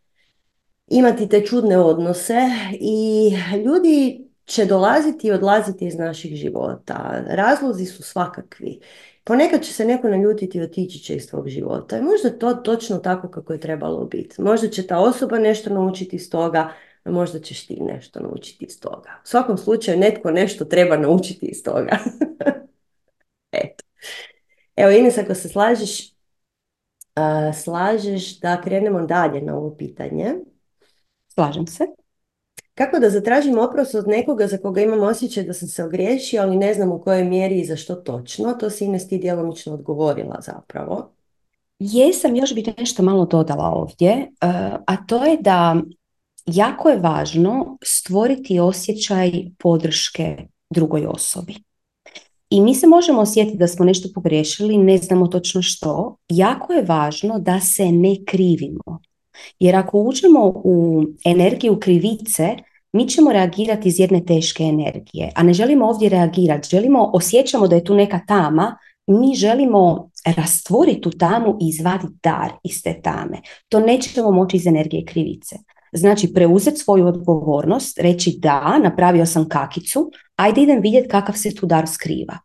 imati 0.87 1.28
te 1.28 1.47
čudne 1.47 1.78
odnose 1.78 2.40
i 2.80 3.30
ljudi 3.64 4.28
će 4.44 4.64
dolaziti 4.64 5.26
i 5.26 5.32
odlaziti 5.32 5.87
iz 5.87 5.99
naših 5.99 6.35
života. 6.37 7.25
Razlozi 7.26 7.87
su 7.87 8.02
svakakvi. 8.02 8.80
Ponekad 9.28 9.62
će 9.62 9.73
se 9.73 9.85
neko 9.85 10.08
naljutiti 10.08 10.58
i 10.58 10.62
otići 10.62 10.99
će 10.99 11.14
iz 11.14 11.28
tvog 11.30 11.49
života. 11.49 11.99
I 11.99 12.02
možda 12.02 12.38
to 12.38 12.54
točno 12.54 12.99
tako 12.99 13.28
kako 13.28 13.52
je 13.52 13.61
trebalo 13.61 14.04
biti. 14.04 14.42
Možda 14.42 14.68
će 14.68 14.87
ta 14.87 14.99
osoba 14.99 15.38
nešto 15.38 15.70
naučiti 15.70 16.16
iz 16.16 16.30
toga, 16.30 16.73
a 17.04 17.11
možda 17.11 17.38
ćeš 17.38 17.66
ti 17.66 17.80
nešto 17.80 18.20
naučiti 18.20 18.64
iz 18.64 18.80
toga. 18.80 19.11
U 19.25 19.26
svakom 19.26 19.58
slučaju 19.58 19.99
netko 19.99 20.30
nešto 20.30 20.64
treba 20.64 20.97
naučiti 20.97 21.47
iz 21.47 21.62
toga. 21.62 21.99
Eto. 23.52 23.85
Evo 24.76 24.90
Ines, 24.90 25.18
ako 25.18 25.35
se 25.35 25.49
slažeš, 25.49 26.14
slažeš 27.62 28.40
da 28.40 28.61
krenemo 28.61 29.06
dalje 29.06 29.42
na 29.42 29.56
ovo 29.56 29.76
pitanje. 29.76 30.35
Slažem 31.28 31.66
se. 31.66 31.97
Kako 32.78 32.99
da 32.99 33.11
zatražim 33.11 33.58
oprost 33.58 33.94
od 33.94 34.08
nekoga 34.08 34.47
za 34.47 34.58
koga 34.58 34.80
imam 34.80 35.02
osjećaj 35.02 35.44
da 35.44 35.52
sam 35.52 35.68
se 35.68 35.85
ogriješio, 35.85 36.42
ali 36.42 36.56
ne 36.56 36.75
znam 36.75 36.92
u 36.92 37.00
kojoj 37.00 37.25
mjeri 37.25 37.61
i 37.61 37.64
za 37.64 37.76
što 37.76 37.94
točno? 37.94 38.52
To 38.52 38.70
si 38.70 38.85
Ines 38.85 39.08
ti 39.08 39.18
djelomično 39.18 39.75
odgovorila 39.75 40.40
zapravo. 40.40 41.11
Jesam, 41.78 42.37
još 42.37 42.54
bih 42.54 42.68
nešto 42.78 43.02
malo 43.02 43.26
dodala 43.26 43.64
ovdje, 43.64 44.11
e, 44.11 44.26
a 44.87 45.06
to 45.06 45.25
je 45.25 45.37
da 45.40 45.76
jako 46.47 46.88
je 46.88 46.99
važno 46.99 47.78
stvoriti 47.85 48.61
osjećaj 48.61 49.32
podrške 49.58 50.37
drugoj 50.70 51.06
osobi. 51.06 51.54
I 52.50 52.61
mi 52.61 52.75
se 52.75 52.87
možemo 52.87 53.20
osjetiti 53.20 53.58
da 53.58 53.68
smo 53.68 53.85
nešto 53.85 54.08
pogriješili, 54.14 54.78
ne 54.78 54.99
znamo 54.99 55.26
točno 55.26 55.62
što. 55.62 56.16
Jako 56.28 56.73
je 56.73 56.82
važno 56.82 57.38
da 57.38 57.61
se 57.61 57.92
ne 57.92 58.16
krivimo. 58.26 59.00
Jer 59.58 59.76
ako 59.76 59.99
uđemo 59.99 60.52
u 60.64 61.04
energiju 61.25 61.80
krivice, 61.80 62.56
mi 62.98 63.08
ćemo 63.08 63.32
reagirati 63.32 63.88
iz 63.88 64.00
jedne 64.00 64.24
teške 64.24 64.64
energije, 64.64 65.32
a 65.34 65.42
ne 65.42 65.52
želimo 65.52 65.86
ovdje 65.86 66.08
reagirati, 66.08 66.68
želimo, 66.70 67.10
osjećamo 67.14 67.68
da 67.68 67.76
je 67.76 67.84
tu 67.84 67.94
neka 67.94 68.20
tama, 68.26 68.78
mi 69.06 69.34
želimo 69.34 70.10
rastvoriti 70.36 71.00
tu 71.00 71.10
tamu 71.10 71.56
i 71.60 71.68
izvaditi 71.68 72.18
dar 72.22 72.50
iz 72.64 72.82
te 72.82 73.00
tame. 73.02 73.40
To 73.68 73.80
nećemo 73.80 74.30
moći 74.30 74.56
iz 74.56 74.66
energije 74.66 75.04
krivice. 75.04 75.56
Znači, 75.92 76.32
preuzeti 76.34 76.76
svoju 76.76 77.06
odgovornost, 77.06 77.98
reći 77.98 78.38
da, 78.38 78.78
napravio 78.82 79.26
sam 79.26 79.48
kakicu, 79.48 80.10
ajde 80.36 80.60
idem 80.60 80.80
vidjeti 80.80 81.08
kakav 81.08 81.34
se 81.34 81.54
tu 81.54 81.66
dar 81.66 81.86
skriva. 81.86 82.38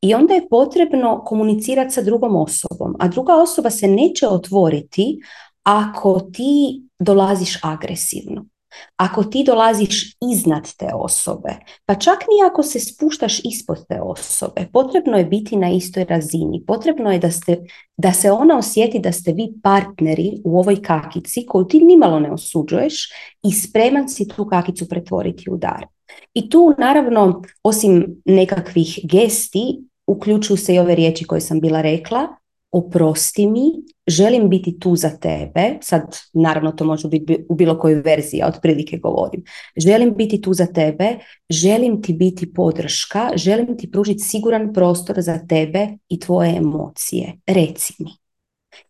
I 0.00 0.14
onda 0.14 0.34
je 0.34 0.48
potrebno 0.48 1.22
komunicirati 1.24 1.94
sa 1.94 2.02
drugom 2.02 2.36
osobom, 2.36 2.96
a 2.98 3.08
druga 3.08 3.34
osoba 3.34 3.70
se 3.70 3.88
neće 3.88 4.28
otvoriti 4.28 5.18
ako 5.62 6.20
ti 6.20 6.82
dolaziš 6.98 7.58
agresivno. 7.62 8.51
Ako 8.96 9.24
ti 9.24 9.44
dolaziš 9.46 10.16
iznad 10.32 10.74
te 10.76 10.88
osobe, 10.94 11.56
pa 11.86 11.94
čak 11.94 12.18
ni 12.20 12.46
ako 12.50 12.62
se 12.62 12.80
spuštaš 12.80 13.40
ispod 13.44 13.86
te 13.88 14.00
osobe, 14.00 14.68
potrebno 14.72 15.18
je 15.18 15.24
biti 15.24 15.56
na 15.56 15.70
istoj 15.70 16.04
razini. 16.04 16.64
Potrebno 16.66 17.12
je 17.12 17.18
da, 17.18 17.30
ste, 17.30 17.56
da 17.96 18.12
se 18.12 18.30
ona 18.30 18.58
osjeti 18.58 18.98
da 18.98 19.12
ste 19.12 19.32
vi 19.32 19.52
partneri 19.62 20.32
u 20.44 20.58
ovoj 20.58 20.82
kakici 20.82 21.46
koju 21.46 21.64
ti 21.64 21.80
nimalo 21.80 22.20
ne 22.20 22.32
osuđuješ 22.32 23.08
i 23.42 23.52
spreman 23.52 24.08
si 24.08 24.28
tu 24.28 24.46
kakicu 24.46 24.88
pretvoriti 24.88 25.50
u 25.50 25.56
dar. 25.56 25.86
I 26.34 26.48
tu 26.50 26.74
naravno, 26.78 27.42
osim 27.62 28.22
nekakvih 28.24 28.98
gesti, 29.02 29.78
uključuju 30.06 30.56
se 30.56 30.74
i 30.74 30.78
ove 30.78 30.94
riječi 30.94 31.24
koje 31.24 31.40
sam 31.40 31.60
bila 31.60 31.80
rekla, 31.80 32.28
oprosti 32.72 33.46
mi, 33.46 33.62
želim 34.06 34.48
biti 34.48 34.78
tu 34.80 34.96
za 34.96 35.10
tebe, 35.10 35.78
sad 35.80 36.16
naravno 36.32 36.72
to 36.72 36.84
može 36.84 37.08
biti 37.08 37.46
u 37.48 37.54
bilo 37.54 37.78
kojoj 37.78 38.00
verziji, 38.00 38.38
ja 38.38 38.48
otprilike 38.48 38.98
govorim, 38.98 39.44
želim 39.76 40.14
biti 40.16 40.40
tu 40.40 40.54
za 40.54 40.66
tebe, 40.66 41.18
želim 41.50 42.02
ti 42.02 42.12
biti 42.12 42.52
podrška, 42.52 43.30
želim 43.36 43.78
ti 43.78 43.90
pružiti 43.90 44.22
siguran 44.22 44.72
prostor 44.72 45.16
za 45.18 45.38
tebe 45.48 45.88
i 46.08 46.20
tvoje 46.20 46.56
emocije, 46.56 47.38
reci 47.46 47.94
mi. 47.98 48.10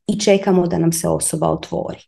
I 0.06 0.20
čekamo 0.20 0.66
da 0.66 0.78
nam 0.78 0.92
se 0.92 1.08
osoba 1.08 1.50
otvori. 1.50 2.00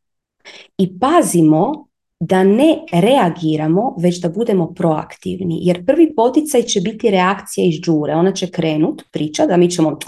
I 0.79 0.99
pazimo 0.99 1.89
da 2.21 2.45
ne 2.45 2.79
reagiramo, 2.93 3.95
već 3.99 4.21
da 4.21 4.29
budemo 4.29 4.75
proaktivni. 4.75 5.59
Jer 5.63 5.87
prvi 5.87 6.15
poticaj 6.15 6.63
će 6.63 6.81
biti 6.81 7.11
reakcija 7.11 7.67
iz 7.67 7.81
džure. 7.81 8.15
Ona 8.15 8.33
će 8.33 8.51
krenut, 8.51 9.03
priča, 9.13 9.47
da 9.47 9.57
mi 9.57 9.71
ćemo, 9.71 9.99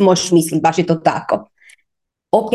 možeš 0.00 0.30
misliti, 0.30 0.62
baš 0.62 0.78
je 0.78 0.86
to 0.86 0.94
tako. 0.94 1.48
Ok, 2.30 2.50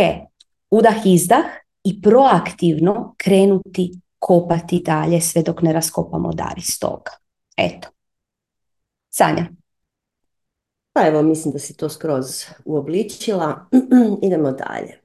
udah, 0.72 0.96
izdah 1.06 1.46
i 1.84 2.02
proaktivno 2.02 3.16
krenuti 3.18 3.92
kopati 4.20 4.82
dalje 4.86 5.22
sve 5.22 5.44
dok 5.44 5.62
ne 5.62 5.74
raskopamo 5.74 6.34
dar 6.34 6.54
iz 6.58 6.80
toga. 6.80 7.12
Eto. 7.58 7.88
Sanja. 9.10 9.48
Pa 10.94 11.08
evo, 11.08 11.22
mislim 11.22 11.52
da 11.52 11.60
si 11.60 11.78
to 11.78 11.90
skroz 11.90 12.46
uobličila. 12.66 13.66
Idemo 14.26 14.52
dalje. 14.52 15.01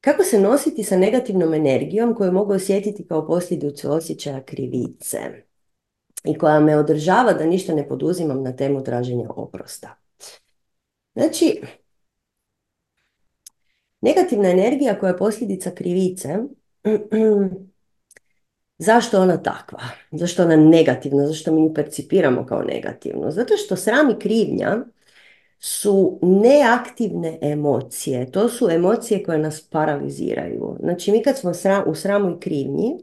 Kako 0.00 0.24
se 0.24 0.40
nositi 0.40 0.84
sa 0.84 0.96
negativnom 0.96 1.54
energijom 1.54 2.14
koju 2.14 2.32
mogu 2.32 2.52
osjetiti 2.52 3.06
kao 3.08 3.26
posljedicu 3.26 3.92
osjećaja 3.92 4.42
krivice 4.42 5.18
i 6.24 6.38
koja 6.38 6.60
me 6.60 6.76
održava 6.76 7.32
da 7.32 7.46
ništa 7.46 7.74
ne 7.74 7.88
poduzimam 7.88 8.42
na 8.42 8.56
temu 8.56 8.84
traženja 8.84 9.30
oprosta? 9.30 9.96
Znači, 11.14 11.60
negativna 14.00 14.48
energija 14.48 14.98
koja 14.98 15.10
je 15.10 15.18
posljedica 15.18 15.70
krivice, 15.70 16.28
zašto 18.78 19.20
ona 19.22 19.42
takva? 19.42 19.80
Zašto 20.12 20.42
ona 20.42 20.56
negativna? 20.56 21.26
Zašto 21.26 21.52
mi 21.52 21.60
nju 21.60 21.74
percipiramo 21.74 22.46
kao 22.46 22.62
negativno? 22.62 23.30
Zato 23.30 23.56
što 23.56 23.76
sram 23.76 24.10
i 24.10 24.18
krivnja 24.18 24.84
su 25.60 26.18
neaktivne 26.22 27.38
emocije. 27.42 28.30
To 28.30 28.48
su 28.48 28.70
emocije 28.70 29.22
koje 29.24 29.38
nas 29.38 29.60
paraliziraju. 29.60 30.76
Znači 30.80 31.12
mi 31.12 31.22
kad 31.22 31.38
smo 31.38 31.52
u 31.86 31.94
sramu 31.94 32.30
i 32.30 32.40
krivnji, 32.40 32.98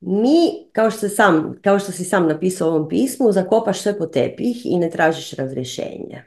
mi, 0.00 0.68
kao 0.72 0.90
što, 0.90 1.08
sam, 1.08 1.58
kao 1.62 1.78
što 1.78 1.92
si 1.92 2.04
sam 2.04 2.28
napisao 2.28 2.68
u 2.68 2.74
ovom 2.74 2.88
pismu, 2.88 3.32
zakopaš 3.32 3.82
sve 3.82 3.98
po 3.98 4.06
tepih 4.06 4.66
i 4.66 4.78
ne 4.78 4.90
tražiš 4.90 5.32
razrješenje. 5.32 6.24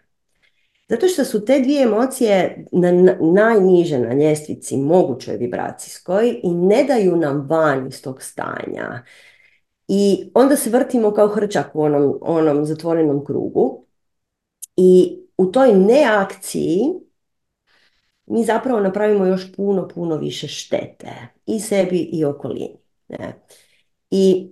Zato 0.89 1.07
što 1.07 1.25
su 1.25 1.45
te 1.45 1.59
dvije 1.59 1.83
emocije 1.83 2.65
na, 2.71 2.91
najniže 3.21 3.99
na 3.99 4.13
ljestvici 4.13 4.77
mogućoj 4.77 5.37
vibracijskoj 5.37 6.39
i 6.43 6.53
ne 6.53 6.83
daju 6.83 7.15
nam 7.15 7.47
van 7.49 7.87
iz 7.87 8.01
tog 8.01 8.21
stanja. 8.21 9.03
I 9.87 10.31
onda 10.33 10.55
se 10.55 10.69
vrtimo 10.69 11.11
kao 11.11 11.27
hrčak 11.27 11.69
u 11.73 11.81
onom, 11.81 12.17
onom 12.21 12.65
zatvorenom 12.65 13.25
krugu 13.25 13.85
i 14.75 15.22
u 15.37 15.45
toj 15.45 15.73
neakciji 15.73 16.79
mi 18.25 18.45
zapravo 18.45 18.79
napravimo 18.79 19.25
još 19.25 19.55
puno, 19.55 19.87
puno 19.87 20.17
više 20.17 20.47
štete 20.47 21.11
i 21.45 21.59
sebi 21.59 21.99
i 21.99 22.25
okolini. 22.25 22.77
Ne? 23.07 23.33
I 24.11 24.51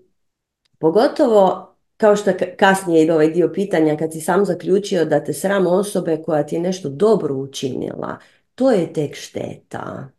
pogotovo 0.79 1.71
kao 1.97 2.15
što 2.15 2.31
kasnije 2.57 3.03
ide 3.03 3.13
ovaj 3.13 3.29
dio 3.29 3.51
pitanja, 3.53 3.97
kad 3.97 4.13
si 4.13 4.21
sam 4.21 4.45
zaključio 4.45 5.05
da 5.05 5.23
te 5.23 5.33
sram 5.33 5.67
osobe 5.67 6.23
koja 6.25 6.45
ti 6.45 6.55
je 6.55 6.61
nešto 6.61 6.89
dobro 6.89 7.35
učinila, 7.35 8.17
to 8.55 8.71
je 8.71 8.93
tek 8.93 9.15
šteta. 9.15 10.09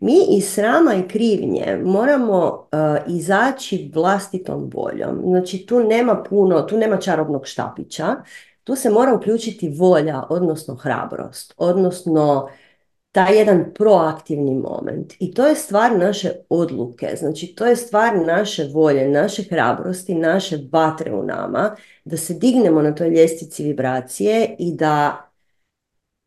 Mi 0.00 0.14
iz 0.36 0.48
srama 0.48 0.94
i 0.94 1.08
krivnje 1.08 1.80
moramo 1.84 2.68
uh, 2.72 3.14
izaći 3.14 3.90
vlastitom 3.94 4.70
voljom. 4.74 5.22
Znači 5.24 5.66
tu 5.66 5.80
nema 5.80 6.22
puno, 6.28 6.62
tu 6.62 6.78
nema 6.78 6.96
čarobnog 6.96 7.46
štapića, 7.46 8.06
tu 8.64 8.76
se 8.76 8.90
mora 8.90 9.14
uključiti 9.14 9.68
volja, 9.68 10.22
odnosno 10.30 10.74
hrabrost, 10.74 11.54
odnosno 11.56 12.48
taj 13.12 13.38
jedan 13.38 13.64
proaktivni 13.74 14.54
moment. 14.54 15.12
I 15.18 15.34
to 15.34 15.46
je 15.46 15.54
stvar 15.54 15.98
naše 15.98 16.32
odluke, 16.48 17.16
znači 17.16 17.46
to 17.46 17.66
je 17.66 17.76
stvar 17.76 18.26
naše 18.26 18.68
volje, 18.72 19.08
naše 19.08 19.42
hrabrosti, 19.42 20.14
naše 20.14 20.58
vatre 20.72 21.14
u 21.14 21.22
nama, 21.22 21.76
da 22.04 22.16
se 22.16 22.34
dignemo 22.34 22.82
na 22.82 22.94
toj 22.94 23.08
ljestvici 23.08 23.64
vibracije 23.64 24.56
i 24.58 24.74
da 24.76 25.28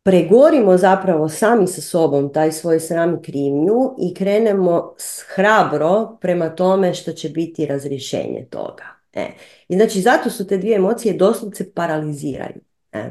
pregorimo 0.02 0.76
zapravo 0.76 1.28
sami 1.28 1.66
sa 1.66 1.80
sobom 1.80 2.32
taj 2.32 2.52
svoj 2.52 2.80
sram 2.80 3.14
i 3.14 3.22
krivnju 3.22 3.94
i 3.98 4.14
krenemo 4.14 4.94
hrabro 5.34 6.16
prema 6.20 6.48
tome 6.50 6.94
što 6.94 7.12
će 7.12 7.28
biti 7.28 7.66
razrješenje 7.66 8.46
toga. 8.50 8.97
E. 9.18 9.30
I 9.68 9.76
znači 9.76 10.00
zato 10.00 10.30
su 10.30 10.46
te 10.46 10.58
dvije 10.58 10.76
emocije 10.76 11.14
doslovce 11.14 11.72
paraliziraju. 11.72 12.60
E. 12.92 13.10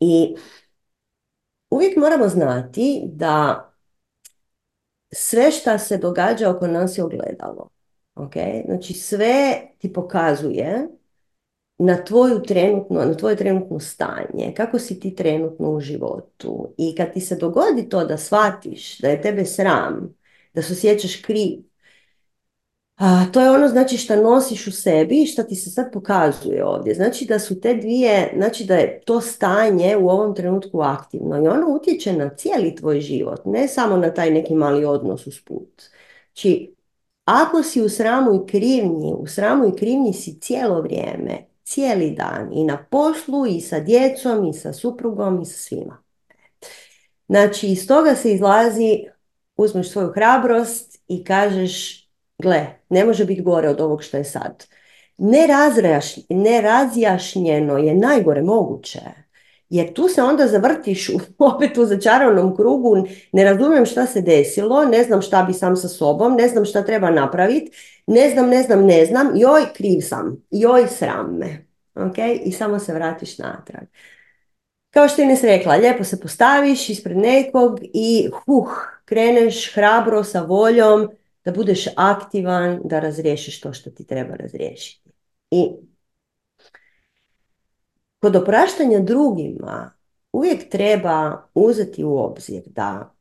I 0.00 0.36
uvijek 1.70 1.96
moramo 1.96 2.28
znati 2.28 3.02
da 3.06 3.64
sve 5.12 5.50
što 5.50 5.78
se 5.78 5.98
događa 5.98 6.50
oko 6.50 6.66
nas 6.66 6.98
je 6.98 7.04
ogledalo. 7.04 7.68
Okay? 8.14 8.66
Znači 8.66 8.92
sve 8.92 9.62
ti 9.78 9.92
pokazuje 9.92 10.88
na 11.78 12.04
tvoju 12.04 12.42
trenutno, 12.42 13.04
na 13.04 13.14
tvoje 13.14 13.36
trenutno 13.36 13.80
stanje, 13.80 14.54
kako 14.56 14.78
si 14.78 15.00
ti 15.00 15.14
trenutno 15.14 15.70
u 15.70 15.80
životu. 15.80 16.74
I 16.78 16.94
kad 16.94 17.12
ti 17.12 17.20
se 17.20 17.36
dogodi 17.36 17.88
to 17.88 18.04
da 18.04 18.16
shvatiš 18.16 18.98
da 18.98 19.08
je 19.08 19.22
tebe 19.22 19.44
sram, 19.44 20.14
da 20.54 20.62
se 20.62 20.72
osjećaš 20.72 21.16
kriv, 21.16 21.58
a, 22.96 23.24
to 23.32 23.40
je 23.40 23.50
ono 23.50 23.68
znači 23.68 23.96
što 23.96 24.16
nosiš 24.16 24.66
u 24.66 24.72
sebi 24.72 25.22
i 25.22 25.26
što 25.26 25.42
ti 25.42 25.54
se 25.54 25.70
sad 25.70 25.92
pokazuje 25.92 26.64
ovdje. 26.64 26.94
Znači 26.94 27.24
da 27.26 27.38
su 27.38 27.60
te 27.60 27.74
dvije, 27.74 28.32
znači 28.36 28.64
da 28.64 28.74
je 28.74 29.00
to 29.06 29.20
stanje 29.20 29.96
u 29.96 30.08
ovom 30.08 30.34
trenutku 30.34 30.80
aktivno 30.80 31.36
i 31.36 31.48
ono 31.48 31.68
utječe 31.68 32.12
na 32.12 32.28
cijeli 32.28 32.74
tvoj 32.74 33.00
život, 33.00 33.40
ne 33.44 33.68
samo 33.68 33.96
na 33.96 34.14
taj 34.14 34.30
neki 34.30 34.54
mali 34.54 34.84
odnos 34.84 35.26
usput. 35.26 35.82
Znači, 36.26 36.74
ako 37.24 37.62
si 37.62 37.82
u 37.82 37.88
sramu 37.88 38.34
i 38.34 38.46
krivnji, 38.50 39.14
u 39.18 39.26
sramu 39.26 39.68
i 39.68 39.78
krivnji 39.78 40.12
si 40.12 40.40
cijelo 40.40 40.80
vrijeme, 40.80 41.46
cijeli 41.64 42.10
dan 42.10 42.52
i 42.52 42.64
na 42.64 42.86
poslu 42.90 43.46
i 43.46 43.60
sa 43.60 43.80
djecom 43.80 44.46
i 44.46 44.52
sa 44.52 44.72
suprugom 44.72 45.42
i 45.42 45.44
sa 45.44 45.58
svima. 45.58 46.02
Znači, 47.28 47.66
iz 47.68 47.88
toga 47.88 48.14
se 48.14 48.32
izlazi, 48.32 49.04
uzmeš 49.56 49.90
svoju 49.90 50.12
hrabrost 50.12 51.00
i 51.08 51.24
kažeš 51.24 52.03
gle, 52.38 52.66
ne 52.88 53.04
može 53.04 53.24
biti 53.24 53.42
gore 53.42 53.68
od 53.68 53.80
ovog 53.80 54.02
što 54.02 54.16
je 54.16 54.24
sad. 54.24 54.66
Nerazjašnjeno 56.28 57.78
je 57.78 57.94
najgore 57.94 58.42
moguće. 58.42 59.00
Jer 59.68 59.92
tu 59.92 60.08
se 60.08 60.22
onda 60.22 60.46
zavrtiš 60.46 61.10
opet 61.38 61.78
u 61.78 61.84
začaranom 61.92 62.56
krugu, 62.56 63.06
ne 63.32 63.44
razumijem 63.44 63.86
šta 63.86 64.06
se 64.06 64.20
desilo, 64.20 64.84
ne 64.84 65.04
znam 65.04 65.22
šta 65.22 65.42
bi 65.42 65.52
sam 65.52 65.76
sa 65.76 65.88
sobom, 65.88 66.34
ne 66.34 66.48
znam 66.48 66.64
šta 66.64 66.84
treba 66.84 67.10
napraviti, 67.10 67.70
ne 68.06 68.30
znam, 68.30 68.48
ne 68.48 68.62
znam, 68.62 68.84
ne 68.84 69.06
znam, 69.06 69.32
joj, 69.36 69.62
kriv 69.74 70.00
sam, 70.00 70.44
joj, 70.50 70.86
sram 70.88 71.36
me. 71.38 71.66
Okay? 71.94 72.40
I 72.44 72.52
samo 72.52 72.78
se 72.78 72.94
vratiš 72.94 73.38
natrag. 73.38 73.84
Kao 74.90 75.08
što 75.08 75.22
je 75.22 75.24
Ines 75.24 75.42
rekla, 75.42 75.76
lijepo 75.76 76.04
se 76.04 76.20
postaviš 76.20 76.88
ispred 76.88 77.16
nekog 77.16 77.80
i 77.82 78.28
huh, 78.32 78.68
kreneš 79.04 79.74
hrabro 79.74 80.24
sa 80.24 80.42
voljom 80.42 81.10
da 81.44 81.52
budeš 81.52 81.86
aktivan, 81.96 82.80
da 82.84 83.00
razriješiš 83.00 83.60
to 83.60 83.72
što 83.72 83.90
ti 83.90 84.06
treba 84.06 84.34
razriješiti. 84.34 85.10
I 85.50 85.70
kod 88.20 88.36
opraštanja 88.36 89.00
drugima 89.00 89.92
uvijek 90.32 90.70
treba 90.70 91.48
uzeti 91.54 92.04
u 92.04 92.16
obzir 92.18 92.62
da 92.66 93.14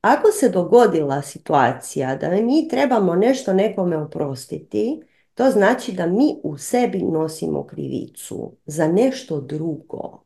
ako 0.00 0.32
se 0.32 0.48
dogodila 0.48 1.22
situacija 1.22 2.16
da 2.16 2.30
mi 2.30 2.68
trebamo 2.68 3.14
nešto 3.14 3.52
nekome 3.52 3.96
oprostiti, 3.96 5.02
to 5.34 5.50
znači 5.50 5.92
da 5.92 6.06
mi 6.06 6.40
u 6.42 6.58
sebi 6.58 7.02
nosimo 7.02 7.66
krivicu 7.66 8.52
za 8.66 8.88
nešto 8.88 9.40
drugo, 9.40 10.24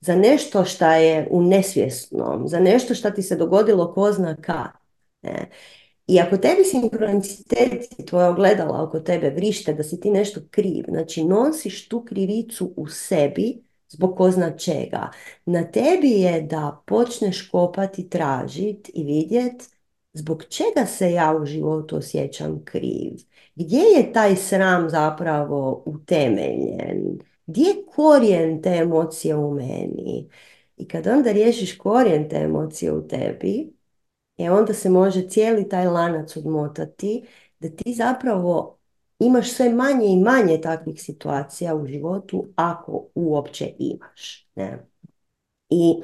za 0.00 0.16
nešto 0.16 0.64
što 0.64 0.90
je 0.90 1.28
u 1.30 1.42
nesvjesnom, 1.42 2.48
za 2.48 2.60
nešto 2.60 2.94
što 2.94 3.10
ti 3.10 3.22
se 3.22 3.36
dogodilo 3.36 3.94
ko 3.94 4.12
zna 4.12 4.36
kad. 4.36 4.70
I 6.08 6.20
ako 6.20 6.36
tebi 6.36 6.64
sinkronicitet 6.64 7.84
i 7.98 8.06
tvoje 8.06 8.28
ogledala 8.28 8.82
oko 8.82 9.00
tebe 9.00 9.30
vrište 9.30 9.72
da 9.72 9.82
si 9.82 10.00
ti 10.00 10.10
nešto 10.10 10.40
kriv, 10.50 10.84
znači 10.88 11.24
nosiš 11.24 11.88
tu 11.88 12.04
krivicu 12.04 12.72
u 12.76 12.86
sebi 12.88 13.62
zbog 13.88 14.16
ko 14.16 14.30
zna 14.30 14.56
čega. 14.56 15.10
Na 15.46 15.64
tebi 15.70 16.10
je 16.10 16.42
da 16.42 16.82
počneš 16.86 17.48
kopati, 17.48 18.08
tražiti 18.08 18.92
i 18.94 19.04
vidjeti 19.04 19.64
zbog 20.12 20.44
čega 20.44 20.86
se 20.86 21.12
ja 21.12 21.36
u 21.42 21.46
životu 21.46 21.96
osjećam 21.96 22.64
kriv. 22.64 23.12
Gdje 23.54 23.78
je 23.96 24.12
taj 24.12 24.36
sram 24.36 24.90
zapravo 24.90 25.82
utemeljen? 25.86 27.18
Gdje 27.46 27.62
je 27.62 27.84
korijen 27.86 28.62
te 28.62 28.70
emocije 28.70 29.36
u 29.36 29.54
meni? 29.54 30.28
I 30.76 30.88
kad 30.88 31.06
onda 31.06 31.32
riješiš 31.32 31.78
korijen 31.78 32.28
te 32.28 32.36
emocije 32.36 32.92
u 32.92 33.08
tebi, 33.08 33.77
E 34.38 34.50
onda 34.50 34.74
se 34.74 34.90
može 34.90 35.28
cijeli 35.28 35.68
taj 35.68 35.86
lanac 35.86 36.36
odmotati 36.36 37.24
da 37.60 37.68
ti 37.68 37.94
zapravo 37.94 38.78
imaš 39.18 39.52
sve 39.52 39.70
manje 39.70 40.06
i 40.06 40.22
manje 40.22 40.60
takvih 40.60 41.02
situacija 41.02 41.74
u 41.74 41.86
životu 41.86 42.48
ako 42.56 43.06
uopće 43.14 43.72
imaš. 43.78 44.48
Ne? 44.54 44.86
I 45.70 46.02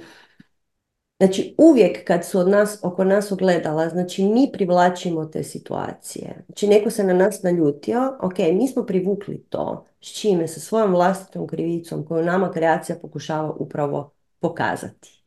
Znači 1.19 1.55
uvijek 1.59 2.07
kad 2.07 2.25
su 2.27 2.39
od 2.39 2.49
nas, 2.49 2.79
oko 2.83 3.05
nas 3.05 3.33
ogledala, 3.33 3.89
znači 3.89 4.25
mi 4.25 4.51
privlačimo 4.53 5.25
te 5.27 5.43
situacije. 5.43 6.45
Znači 6.47 6.67
neko 6.69 6.91
se 6.91 7.05
na 7.05 7.13
nas 7.15 7.43
naljutio, 7.43 8.19
ok, 8.21 8.39
mi 8.39 8.69
smo 8.69 8.87
privukli 8.87 9.47
to, 9.49 9.85
s 10.01 10.21
čime, 10.21 10.49
sa 10.49 10.61
svojom 10.61 10.93
vlastitom 10.93 11.47
krivicom 11.47 12.07
koju 12.07 12.25
nama 12.25 12.51
kreacija 12.53 12.97
pokušava 13.03 13.51
upravo 13.51 14.13
pokazati. 14.41 15.25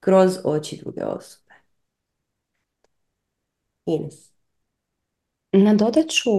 Kroz 0.00 0.38
oči 0.44 0.80
druge 0.84 1.04
osobe. 1.04 1.47
Ines. 3.88 4.30
Nadodat 5.52 6.06
ću 6.08 6.30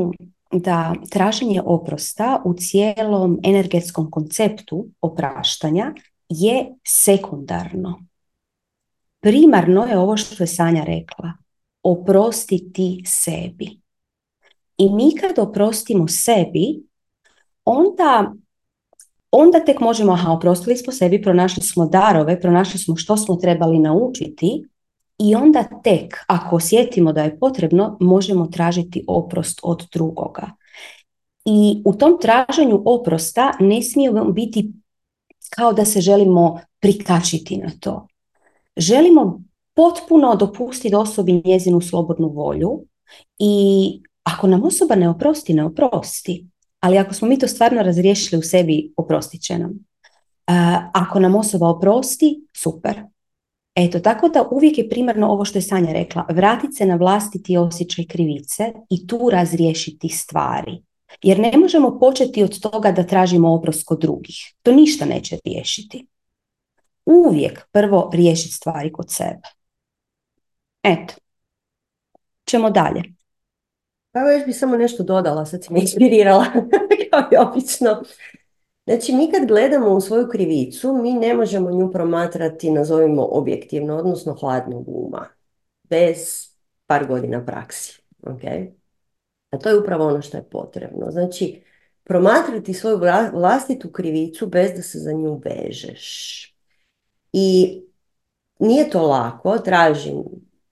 da 0.52 0.96
traženje 1.10 1.62
oprosta 1.66 2.42
u 2.46 2.54
cijelom 2.54 3.40
energetskom 3.44 4.12
konceptu 4.12 4.88
opraštanja 5.02 5.94
je 6.30 6.76
sekundarno. 6.88 8.06
Primarno 9.20 9.86
je 9.86 9.98
ovo 9.98 10.18
što 10.18 10.44
je 10.44 10.48
Sanja 10.48 10.84
rekla. 10.84 11.34
Oprostiti 11.84 13.04
sebi. 13.06 13.80
I 14.78 14.90
mi 14.90 15.16
kad 15.16 15.40
oprostimo 15.40 16.08
sebi, 16.08 16.84
onda, 17.66 18.34
onda 19.32 19.66
tek 19.66 19.80
možemo, 19.80 20.14
aha, 20.14 20.32
oprostili 20.32 20.78
smo 20.78 20.94
sebi, 20.94 21.22
pronašli 21.22 21.64
smo 21.64 21.86
darove, 21.86 22.42
pronašli 22.42 22.80
smo 22.80 22.96
što 22.96 23.18
smo 23.18 23.36
trebali 23.36 23.80
naučiti 23.80 24.64
i 25.20 25.36
onda 25.36 25.64
tek, 25.84 26.18
ako 26.28 26.56
osjetimo 26.56 27.14
da 27.14 27.24
je 27.24 27.40
potrebno, 27.40 27.98
možemo 28.00 28.48
tražiti 28.48 29.04
oprost 29.08 29.60
od 29.64 29.88
drugoga. 29.94 30.52
I 31.46 31.82
u 31.86 31.94
tom 31.94 32.18
traženju 32.22 32.82
oprosta 32.86 33.54
ne 33.60 33.82
smije 33.82 34.12
biti 34.34 34.72
kao 35.50 35.74
da 35.74 35.86
se 35.86 36.02
želimo 36.02 36.60
prikačiti 36.80 37.58
na 37.58 37.72
to. 37.80 38.08
Želimo 38.78 39.42
potpuno 39.76 40.36
dopustiti 40.36 40.96
osobi 40.96 41.42
njezinu 41.46 41.82
slobodnu 41.82 42.28
volju 42.28 42.86
i 43.40 44.02
ako 44.24 44.48
nam 44.48 44.64
osoba 44.64 44.96
ne 44.96 45.10
oprosti, 45.10 45.54
ne 45.54 45.66
oprosti. 45.66 46.48
Ali 46.80 46.98
ako 46.98 47.14
smo 47.14 47.28
mi 47.28 47.40
to 47.40 47.48
stvarno 47.48 47.82
razriješili 47.82 48.40
u 48.40 48.42
sebi, 48.42 48.94
oprostit 48.98 49.42
će 49.42 49.58
nam. 49.58 49.86
ako 50.94 51.20
nam 51.20 51.36
osoba 51.36 51.68
oprosti, 51.70 52.48
super, 52.58 53.04
Eto, 53.76 54.00
tako 54.00 54.30
da 54.30 54.48
uvijek 54.52 54.78
je 54.78 54.90
primarno 54.90 55.28
ovo 55.28 55.46
što 55.46 55.58
je 55.58 55.62
Sanja 55.62 55.94
rekla, 55.94 56.26
vratiti 56.30 56.74
se 56.74 56.86
na 56.86 56.96
vlastiti 56.96 57.58
osjećaj 57.58 58.06
krivice 58.06 58.74
i 58.90 59.08
tu 59.08 59.30
razriješiti 59.32 60.10
stvari. 60.10 60.82
Jer 61.22 61.40
ne 61.40 61.58
možemo 61.58 62.00
početi 62.00 62.44
od 62.44 62.60
toga 62.60 62.92
da 62.92 63.08
tražimo 63.08 63.54
oprost 63.54 63.86
kod 63.86 64.00
drugih. 64.00 64.54
To 64.64 64.72
ništa 64.72 65.06
neće 65.06 65.38
riješiti. 65.46 66.08
Uvijek 67.06 67.68
prvo 67.72 68.10
riješiti 68.14 68.54
stvari 68.54 68.92
kod 68.92 69.12
sebe. 69.12 69.48
Eto. 70.84 71.14
Ćemo 72.46 72.70
dalje. 72.70 73.04
Pa 74.12 74.20
još 74.20 74.46
bi 74.46 74.54
samo 74.54 74.78
nešto 74.78 75.04
dodala, 75.04 75.46
sad 75.46 75.64
si 75.64 75.74
me 75.74 75.80
inspirirala, 75.80 76.46
kao 77.12 77.22
i 77.32 77.38
obično. 77.38 78.04
Znači, 78.90 79.14
mi 79.14 79.32
kad 79.32 79.48
gledamo 79.48 79.90
u 79.90 80.02
svoju 80.02 80.28
krivicu, 80.28 80.94
mi 80.94 81.14
ne 81.14 81.34
možemo 81.34 81.72
nju 81.72 81.92
promatrati, 81.92 82.72
nazovimo 82.72 83.28
objektivno, 83.32 83.98
odnosno 83.98 84.34
hladnog 84.34 84.84
uma, 84.88 85.28
bez 85.84 86.48
par 86.86 87.08
godina 87.08 87.46
praksi. 87.46 88.02
Okay? 88.22 88.72
A 89.50 89.58
to 89.58 89.70
je 89.70 89.80
upravo 89.80 90.08
ono 90.08 90.22
što 90.22 90.38
je 90.38 90.44
potrebno. 90.44 91.12
Znači, 91.12 91.62
promatrati 92.04 92.74
svoju 92.74 93.00
vlastitu 93.34 93.92
krivicu 93.92 94.48
bez 94.48 94.72
da 94.76 94.82
se 94.82 95.00
za 95.00 95.12
nju 95.12 95.42
vežeš. 95.46 96.46
I 97.34 97.82
nije 98.60 98.90
to 98.90 99.08
lako, 99.08 99.58
traži 99.58 100.14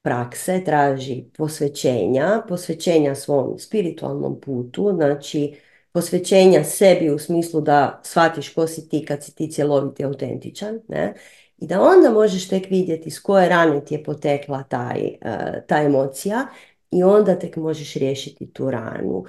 prakse, 0.02 0.62
traži 0.66 1.26
posvećenja, 1.38 2.44
posvećenja 2.48 3.16
svom 3.16 3.60
spiritualnom 3.60 4.42
putu, 4.42 4.92
znači 4.96 5.67
posvećenja 5.98 6.64
sebi 6.64 7.10
u 7.10 7.20
smislu 7.20 7.62
da 7.62 8.02
shvatiš 8.04 8.54
ko 8.54 8.68
si 8.68 8.90
ti 8.90 9.06
kad 9.06 9.24
si 9.24 9.36
ti 9.36 9.52
cjeloviti 9.52 10.06
autentičan, 10.06 10.80
ne? 10.88 11.14
I 11.58 11.68
da 11.68 11.82
onda 11.82 12.10
možeš 12.10 12.48
tek 12.48 12.70
vidjeti 12.70 13.12
s 13.12 13.20
koje 13.20 13.50
rane 13.50 13.86
ti 13.86 13.94
je 13.94 14.04
potekla 14.04 14.64
taj, 14.64 15.02
uh, 15.02 15.68
ta 15.68 15.82
emocija 15.82 16.48
i 16.92 17.04
onda 17.04 17.40
tek 17.40 17.56
možeš 17.56 17.94
riješiti 17.94 18.54
tu 18.54 18.72
ranu. 18.72 19.26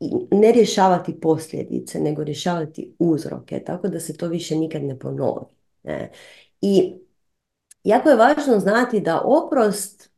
I 0.00 0.10
ne 0.30 0.52
rješavati 0.52 1.20
posljedice, 1.20 2.00
nego 2.00 2.24
rješavati 2.24 2.94
uzroke, 2.98 3.64
tako 3.64 3.88
da 3.88 4.00
se 4.00 4.16
to 4.16 4.28
više 4.28 4.56
nikad 4.56 4.82
ne 4.82 4.98
ponovi. 4.98 5.46
Ne? 5.82 6.10
I 6.60 6.94
jako 7.84 8.08
je 8.10 8.16
važno 8.16 8.58
znati 8.58 9.00
da 9.00 9.22
oprost 9.24 10.10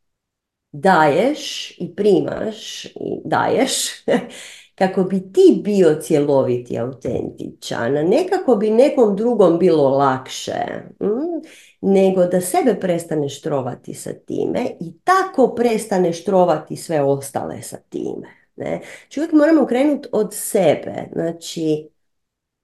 daješ 0.72 1.70
i 1.78 1.94
primaš 1.96 2.84
i 2.84 3.20
daješ 3.24 3.72
kako 4.74 5.04
bi 5.04 5.32
ti 5.32 5.60
bio 5.64 5.94
cjelovit 6.02 6.70
i 6.70 6.78
autentičan, 6.78 7.92
nekako 7.92 8.56
bi 8.56 8.70
nekom 8.70 9.16
drugom 9.16 9.58
bilo 9.58 9.88
lakše, 9.88 10.64
mm, 11.00 11.42
nego 11.80 12.26
da 12.26 12.40
sebe 12.40 12.80
prestaneš 12.80 13.40
trovati 13.40 13.94
sa 13.94 14.12
time 14.12 14.66
i 14.80 14.98
tako 15.04 15.54
prestaneš 15.54 16.24
trovati 16.24 16.76
sve 16.76 17.02
ostale 17.02 17.62
sa 17.62 17.76
time. 17.88 18.28
Ne? 18.56 18.80
Čovjek 19.08 19.32
moramo 19.32 19.66
krenuti 19.66 20.08
od 20.12 20.34
sebe, 20.34 21.08
znači 21.12 21.88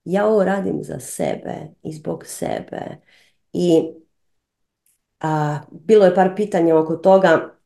ja 0.05 0.27
ovo 0.27 0.45
radim 0.45 0.79
za 0.83 1.01
sebe 1.01 1.55
i 1.83 1.93
zbog 1.93 2.27
sebe. 2.27 2.81
I 3.53 3.83
a, 5.21 5.59
bilo 5.71 6.05
je 6.05 6.15
par 6.15 6.33
pitanja 6.37 6.77
oko 6.77 6.97
toga, 6.97 7.58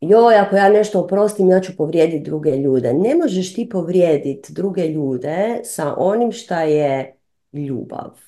joj, 0.00 0.36
ako 0.36 0.56
ja 0.56 0.68
nešto 0.68 1.00
oprostim, 1.00 1.48
ja 1.48 1.60
ću 1.60 1.76
povrijediti 1.76 2.24
druge 2.24 2.50
ljude. 2.50 2.92
Ne 2.92 3.14
možeš 3.14 3.54
ti 3.54 3.68
povrijediti 3.68 4.52
druge 4.52 4.86
ljude 4.88 5.60
sa 5.64 5.94
onim 5.98 6.32
šta 6.32 6.62
je 6.62 7.16
ljubav. 7.52 8.18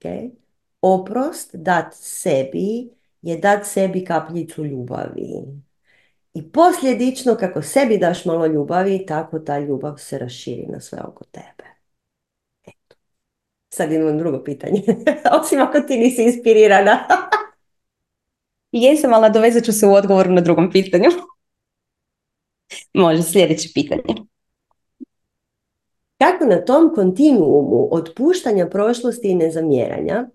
Okay? 0.00 0.30
Oprost 0.80 1.50
dat 1.54 1.94
sebi 1.94 2.90
je 3.22 3.36
dat 3.36 3.66
sebi 3.66 4.04
kapljicu 4.04 4.64
ljubavi. 4.64 5.32
I 6.34 6.52
posljedično, 6.52 7.36
kako 7.36 7.62
sebi 7.62 7.98
daš 7.98 8.24
malo 8.24 8.46
ljubavi, 8.46 9.06
tako 9.06 9.38
ta 9.38 9.58
ljubav 9.58 9.96
se 9.98 10.18
raširi 10.18 10.66
na 10.68 10.80
sve 10.80 10.98
oko 11.08 11.24
tebe. 11.24 11.64
Eto. 12.66 12.96
Sad 13.68 13.92
imam 13.92 14.18
drugo 14.18 14.44
pitanje. 14.44 14.82
Osim 15.40 15.60
ako 15.60 15.80
ti 15.80 15.98
nisi 15.98 16.22
inspirirana. 16.22 16.98
Jesam, 18.72 19.12
ali 19.12 19.22
nadovezat 19.22 19.64
ću 19.64 19.72
se 19.72 19.86
u 19.86 19.94
odgovoru 19.94 20.30
na 20.30 20.40
drugom 20.40 20.70
pitanju. 20.70 21.08
Može, 22.94 23.22
sljedeće 23.22 23.68
pitanje. 23.74 24.02
Kako 26.18 26.44
na 26.44 26.64
tom 26.64 26.94
kontinuumu 26.94 27.88
otpuštanja 27.92 28.66
prošlosti 28.66 29.28
i 29.28 29.34
nezamjeranja, 29.34 30.30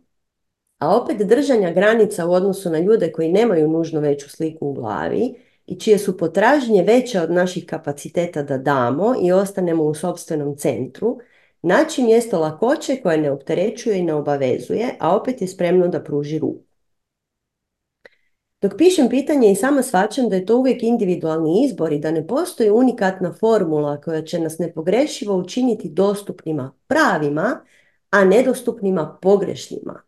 a 0.77 0.97
opet 0.97 1.17
držanja 1.17 1.71
granica 1.71 2.25
u 2.25 2.31
odnosu 2.31 2.69
na 2.69 2.79
ljude 2.79 3.11
koji 3.11 3.31
nemaju 3.31 3.67
nužno 3.67 3.99
veću 3.99 4.29
sliku 4.29 4.67
u 4.67 4.73
glavi 4.73 5.35
i 5.65 5.79
čije 5.79 5.97
su 5.97 6.17
potražnje 6.17 6.83
veće 6.83 7.21
od 7.21 7.31
naših 7.31 7.65
kapaciteta 7.65 8.43
da 8.43 8.57
damo 8.57 9.15
i 9.21 9.31
ostanemo 9.31 9.83
u 9.83 9.93
sobstvenom 9.93 10.57
centru, 10.57 11.17
naći 11.61 12.03
mjesto 12.03 12.39
lakoće 12.39 12.95
koje 13.03 13.17
ne 13.17 13.31
opterećuje 13.31 13.97
i 13.97 14.03
ne 14.03 14.13
obavezuje, 14.13 14.95
a 14.99 15.15
opet 15.15 15.41
je 15.41 15.47
spremno 15.47 15.87
da 15.87 16.03
pruži 16.03 16.39
ruku. 16.39 16.74
Dok 18.61 18.77
pišem 18.77 19.09
pitanje 19.09 19.51
i 19.51 19.55
sama 19.55 19.83
svačam 19.83 20.29
da 20.29 20.35
je 20.35 20.45
to 20.45 20.57
uvijek 20.57 20.83
individualni 20.83 21.65
izbor 21.65 21.93
i 21.93 21.99
da 21.99 22.11
ne 22.11 22.27
postoji 22.27 22.69
unikatna 22.69 23.33
formula 23.33 24.01
koja 24.01 24.21
će 24.21 24.39
nas 24.39 24.59
nepogrešivo 24.59 25.35
učiniti 25.37 25.89
dostupnima 25.89 26.71
pravima, 26.87 27.61
a 28.09 28.25
nedostupnima 28.25 29.17
pogrešnjima. 29.21 30.01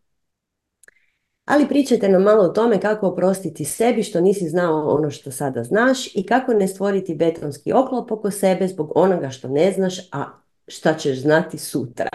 Ali 1.46 1.68
pričajte 1.68 2.10
nam 2.10 2.24
malo 2.24 2.44
o 2.44 2.50
tome 2.50 2.82
kako 2.82 3.08
oprostiti 3.08 3.66
sebi 3.66 4.04
što 4.04 4.22
nisi 4.22 4.50
znao 4.50 4.96
ono 4.96 5.12
što 5.12 5.32
sada 5.32 5.64
znaš 5.64 6.16
i 6.16 6.26
kako 6.26 6.54
ne 6.54 6.68
stvoriti 6.68 7.16
betonski 7.16 7.74
oklop 7.74 8.12
oko 8.12 8.32
sebe 8.32 8.68
zbog 8.68 8.92
onoga 8.96 9.30
što 9.30 9.48
ne 9.48 9.72
znaš, 9.72 10.00
a 10.12 10.26
šta 10.68 10.94
ćeš 10.94 11.22
znati 11.22 11.58
sutra. 11.58 12.10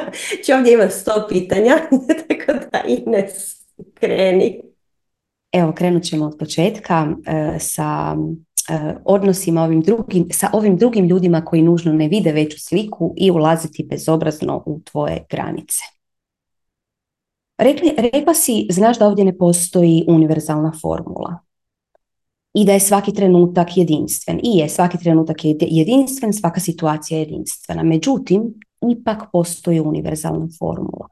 Či 0.44 0.52
ovdje 0.52 0.72
ima 0.72 0.88
sto 0.88 1.26
pitanja, 1.28 1.76
tako 2.28 2.52
da 2.72 2.82
Ines 2.86 3.64
kreni. 3.94 4.68
Evo, 5.52 5.72
krenut 5.72 6.02
ćemo 6.02 6.26
od 6.26 6.36
početka 6.38 7.08
e, 7.26 7.56
sa 7.58 8.16
e, 8.68 8.94
odnosima 9.04 9.62
ovim 9.62 9.80
drugim, 9.80 10.26
sa 10.32 10.50
ovim 10.52 10.76
drugim 10.76 11.06
ljudima 11.06 11.44
koji 11.44 11.62
nužno 11.62 11.92
ne 11.92 12.08
vide 12.08 12.32
veću 12.32 12.58
sliku 12.60 13.14
i 13.16 13.30
ulaziti 13.30 13.86
bezobrazno 13.90 14.62
u 14.66 14.80
tvoje 14.84 15.26
granice. 15.30 15.82
Rekli, 17.58 17.94
rekla 18.12 18.34
si, 18.34 18.66
znaš 18.70 18.98
da 18.98 19.06
ovdje 19.06 19.24
ne 19.24 19.38
postoji 19.38 20.04
univerzalna 20.08 20.72
formula 20.82 21.38
i 22.54 22.64
da 22.64 22.72
je 22.72 22.80
svaki 22.80 23.12
trenutak 23.14 23.76
jedinstven. 23.76 24.40
I 24.42 24.58
je, 24.58 24.68
svaki 24.68 24.98
trenutak 24.98 25.44
je 25.44 25.56
jedinstven, 25.60 26.32
svaka 26.32 26.60
situacija 26.60 27.18
je 27.18 27.22
jedinstvena. 27.22 27.82
Međutim, 27.82 28.54
ipak 28.90 29.22
postoji 29.32 29.80
univerzalna 29.80 30.48
formula. 30.58 31.08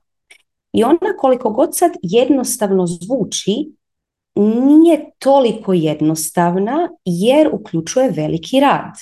I 0.72 0.84
ona 0.84 1.16
koliko 1.18 1.50
god 1.50 1.76
sad 1.76 1.90
jednostavno 2.02 2.86
zvuči, 2.86 3.75
nije 4.36 5.10
toliko 5.18 5.72
jednostavna 5.72 6.88
jer 7.04 7.48
uključuje 7.52 8.10
veliki 8.10 8.60
rad. 8.60 8.92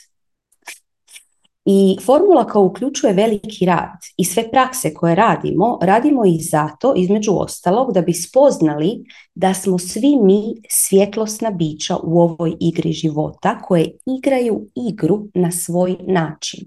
I 1.67 1.97
formula 2.05 2.47
koja 2.47 2.63
uključuje 2.63 3.13
veliki 3.13 3.67
rad 3.67 3.99
i 4.17 4.25
sve 4.25 4.51
prakse 4.51 4.95
koje 4.95 5.15
radimo, 5.15 5.79
radimo 5.83 6.27
i 6.27 6.39
zato, 6.41 6.95
između 6.97 7.33
ostalog, 7.35 7.93
da 7.93 8.01
bi 8.01 8.13
spoznali 8.13 9.05
da 9.35 9.55
smo 9.55 9.79
svi 9.79 10.17
mi 10.23 10.55
svjetlosna 10.69 11.51
bića 11.51 11.97
u 11.97 12.21
ovoj 12.21 12.57
igri 12.61 12.93
života 12.93 13.59
koje 13.59 13.91
igraju 14.19 14.67
igru 14.75 15.27
na 15.35 15.51
svoj 15.51 15.97
način. 16.01 16.61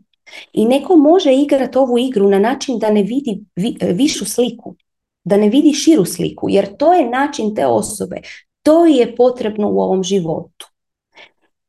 I 0.54 0.66
neko 0.66 0.96
može 0.96 1.34
igrati 1.34 1.78
ovu 1.78 1.98
igru 1.98 2.30
na 2.30 2.40
način 2.40 2.80
da 2.80 2.90
ne 2.90 3.04
vidi 3.04 3.44
višu 3.94 4.26
sliku, 4.26 4.76
da 5.24 5.38
ne 5.38 5.50
vidi 5.50 5.74
širu 5.74 6.06
sliku, 6.06 6.50
jer 6.50 6.78
to 6.78 6.94
je 6.94 7.10
način 7.10 7.56
te 7.56 7.66
osobe. 7.66 8.22
To 8.68 8.86
je 8.86 9.16
potrebno 9.16 9.70
u 9.70 9.80
ovom 9.82 10.04
životu. 10.04 10.68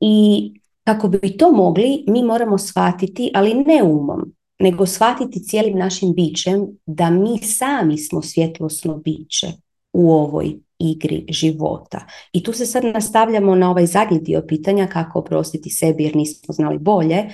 I 0.01 0.53
kako 0.85 1.09
bi 1.09 1.37
to 1.37 1.53
mogli, 1.53 2.05
mi 2.07 2.23
moramo 2.23 2.59
shvatiti, 2.59 3.31
ali 3.35 3.55
ne 3.55 3.83
umom, 3.83 4.33
nego 4.59 4.87
shvatiti 4.87 5.45
cijelim 5.45 5.79
našim 5.79 6.15
bićem 6.15 6.67
da 6.87 7.11
mi 7.11 7.39
sami 7.39 7.99
smo 7.99 8.23
svjetlosno 8.23 8.97
biće 8.97 9.47
u 9.93 10.13
ovoj 10.13 10.59
igri 10.79 11.27
života. 11.29 12.07
I 12.33 12.43
tu 12.43 12.53
se 12.53 12.67
sad 12.67 12.85
nastavljamo 12.85 13.55
na 13.55 13.71
ovaj 13.71 13.87
zadnji 13.87 14.21
dio 14.21 14.43
pitanja 14.49 14.87
kako 14.87 15.19
oprostiti 15.19 15.71
sebi 15.71 16.05
jer 16.05 16.17
nismo 16.17 16.55
znali 16.55 16.79
bolje. 16.79 17.25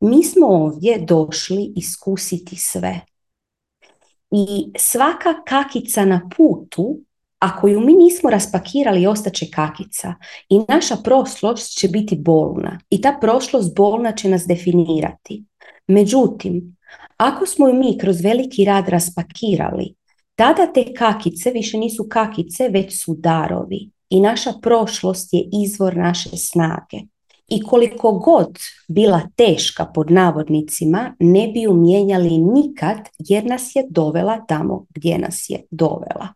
Mi 0.00 0.24
smo 0.24 0.46
ovdje 0.46 0.98
došli 0.98 1.72
iskusiti 1.76 2.56
sve. 2.56 3.00
I 4.30 4.72
svaka 4.78 5.42
kakica 5.46 6.04
na 6.04 6.28
putu 6.36 6.98
ako 7.44 7.68
ju 7.68 7.80
mi 7.80 7.92
nismo 7.92 8.30
raspakirali, 8.30 9.06
ostaće 9.06 9.46
kakica 9.50 10.14
i 10.48 10.60
naša 10.68 10.96
prošlost 10.96 11.78
će 11.78 11.88
biti 11.88 12.16
bolna 12.16 12.78
i 12.90 13.00
ta 13.00 13.18
prošlost 13.20 13.74
bolna 13.76 14.12
će 14.12 14.28
nas 14.28 14.46
definirati. 14.46 15.44
Međutim, 15.86 16.76
ako 17.16 17.46
smo 17.46 17.68
ju 17.68 17.74
mi 17.74 17.98
kroz 17.98 18.20
veliki 18.20 18.64
rad 18.64 18.88
raspakirali, 18.88 19.94
tada 20.34 20.72
te 20.72 20.94
kakice 20.94 21.50
više 21.50 21.78
nisu 21.78 22.06
kakice, 22.10 22.68
već 22.68 23.04
su 23.04 23.14
darovi 23.14 23.90
i 24.10 24.20
naša 24.20 24.52
prošlost 24.62 25.32
je 25.32 25.48
izvor 25.64 25.96
naše 25.96 26.36
snage. 26.36 26.98
I 27.48 27.62
koliko 27.62 28.12
god 28.12 28.58
bila 28.88 29.20
teška 29.36 29.84
pod 29.84 30.10
navodnicima, 30.10 31.16
ne 31.18 31.48
bi 31.48 31.62
ju 31.62 31.74
mijenjali 31.74 32.38
nikad 32.38 32.98
jer 33.18 33.44
nas 33.44 33.76
je 33.76 33.86
dovela 33.90 34.44
tamo 34.48 34.86
gdje 34.94 35.18
nas 35.18 35.50
je 35.50 35.62
dovela. 35.70 36.28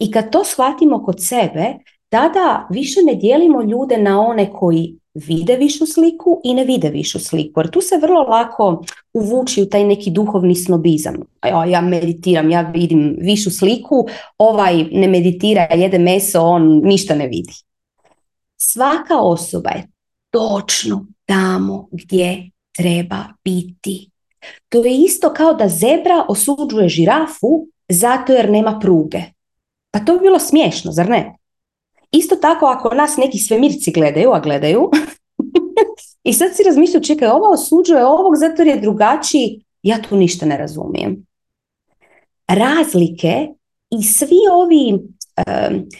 I 0.00 0.10
kad 0.10 0.30
to 0.32 0.44
shvatimo 0.44 1.04
kod 1.04 1.16
sebe, 1.18 1.74
tada 2.08 2.66
više 2.70 3.00
ne 3.04 3.14
dijelimo 3.14 3.62
ljude 3.62 3.98
na 3.98 4.20
one 4.20 4.52
koji 4.52 4.96
vide 5.14 5.56
višu 5.56 5.86
sliku 5.86 6.40
i 6.44 6.54
ne 6.54 6.64
vide 6.64 6.88
višu 6.88 7.18
sliku. 7.18 7.60
Jer 7.60 7.70
tu 7.70 7.80
se 7.80 7.98
vrlo 8.02 8.20
lako 8.20 8.82
uvuči 9.14 9.62
u 9.62 9.68
taj 9.68 9.84
neki 9.84 10.10
duhovni 10.10 10.54
snobizam. 10.54 11.14
Ja, 11.68 11.80
meditiram, 11.80 12.50
ja 12.50 12.60
vidim 12.60 13.16
višu 13.20 13.50
sliku, 13.50 14.06
ovaj 14.38 14.84
ne 14.92 15.08
meditira, 15.08 15.68
jede 15.74 15.98
meso, 15.98 16.42
on 16.42 16.80
ništa 16.84 17.14
ne 17.14 17.26
vidi. 17.26 17.52
Svaka 18.56 19.20
osoba 19.20 19.70
je 19.70 19.88
točno 20.30 21.06
tamo 21.26 21.88
gdje 21.90 22.50
treba 22.76 23.24
biti. 23.44 24.10
To 24.68 24.84
je 24.84 24.96
isto 24.96 25.32
kao 25.34 25.54
da 25.54 25.68
zebra 25.68 26.24
osuđuje 26.28 26.88
žirafu 26.88 27.66
zato 27.88 28.32
jer 28.32 28.50
nema 28.50 28.78
pruge. 28.78 29.22
Pa 29.90 30.00
to 30.00 30.14
bi 30.14 30.20
bilo 30.20 30.38
smiješno, 30.38 30.92
zar 30.92 31.08
ne? 31.08 31.36
Isto 32.10 32.36
tako 32.36 32.66
ako 32.66 32.94
nas 32.94 33.16
neki 33.16 33.38
svemirci 33.38 33.92
gledaju, 33.92 34.30
a 34.32 34.40
gledaju, 34.40 34.90
i 36.28 36.32
sad 36.32 36.50
si 36.56 36.62
razmišljaju, 36.62 37.04
čekaj, 37.04 37.28
ova 37.28 37.48
osuđuje 37.48 38.06
ovog 38.06 38.36
zato 38.36 38.62
jer 38.62 38.68
je 38.68 38.80
drugačiji, 38.80 39.64
ja 39.82 40.02
tu 40.02 40.16
ništa 40.16 40.46
ne 40.46 40.56
razumijem. 40.56 41.26
Razlike 42.48 43.48
i 43.90 44.02
svi 44.02 44.38
ovi, 44.52 44.98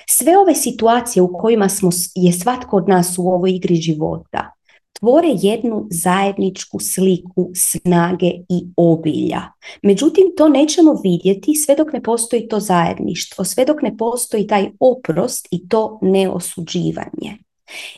sve 0.08 0.38
ove 0.38 0.54
situacije 0.54 1.22
u 1.22 1.38
kojima 1.38 1.68
smo, 1.68 1.90
je 2.14 2.32
svatko 2.32 2.76
od 2.76 2.88
nas 2.88 3.18
u 3.18 3.22
ovoj 3.22 3.50
igri 3.50 3.74
života, 3.74 4.52
tvore 5.00 5.28
jednu 5.42 5.86
zajedničku 5.90 6.78
sliku 6.80 7.50
snage 7.54 8.30
i 8.48 8.66
obilja. 8.76 9.42
Međutim, 9.82 10.24
to 10.36 10.48
nećemo 10.48 11.00
vidjeti 11.02 11.54
sve 11.54 11.76
dok 11.76 11.92
ne 11.92 12.02
postoji 12.02 12.48
to 12.48 12.60
zajedništvo, 12.60 13.44
sve 13.44 13.64
dok 13.64 13.82
ne 13.82 13.96
postoji 13.96 14.46
taj 14.46 14.70
oprost 14.80 15.48
i 15.50 15.68
to 15.68 15.98
neosuđivanje. 16.02 17.38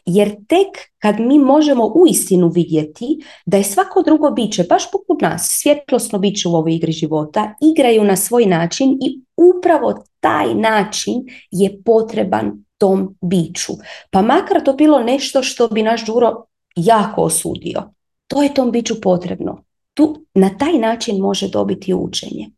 Jer 0.06 0.30
tek 0.48 0.68
kad 0.98 1.20
mi 1.20 1.38
možemo 1.38 1.92
uistinu 1.94 2.48
vidjeti 2.48 3.06
da 3.46 3.56
je 3.56 3.64
svako 3.64 4.02
drugo 4.02 4.30
biće, 4.30 4.64
baš 4.68 4.90
poput 4.90 5.20
nas, 5.20 5.48
svjetlosno 5.62 6.18
biće 6.18 6.48
u 6.48 6.54
ovoj 6.54 6.74
igri 6.74 6.92
života, 6.92 7.54
igraju 7.72 8.04
na 8.04 8.16
svoj 8.16 8.46
način 8.46 8.98
i 9.02 9.20
upravo 9.36 10.04
taj 10.20 10.54
način 10.54 11.14
je 11.50 11.82
potreban 11.84 12.64
tom 12.78 13.16
biću. 13.20 13.72
Pa 14.10 14.22
makar 14.22 14.64
to 14.64 14.72
bilo 14.72 14.98
nešto 14.98 15.42
što 15.42 15.68
bi 15.68 15.82
naš 15.82 16.06
Đuro 16.06 16.44
jako 16.76 17.22
osudio. 17.22 17.82
To 18.26 18.42
je 18.42 18.54
tom 18.54 18.70
biću 18.70 19.00
potrebno. 19.00 19.64
Tu 19.94 20.26
na 20.34 20.58
taj 20.58 20.72
način 20.72 21.18
može 21.18 21.48
dobiti 21.48 21.94
učenje. 21.94 22.50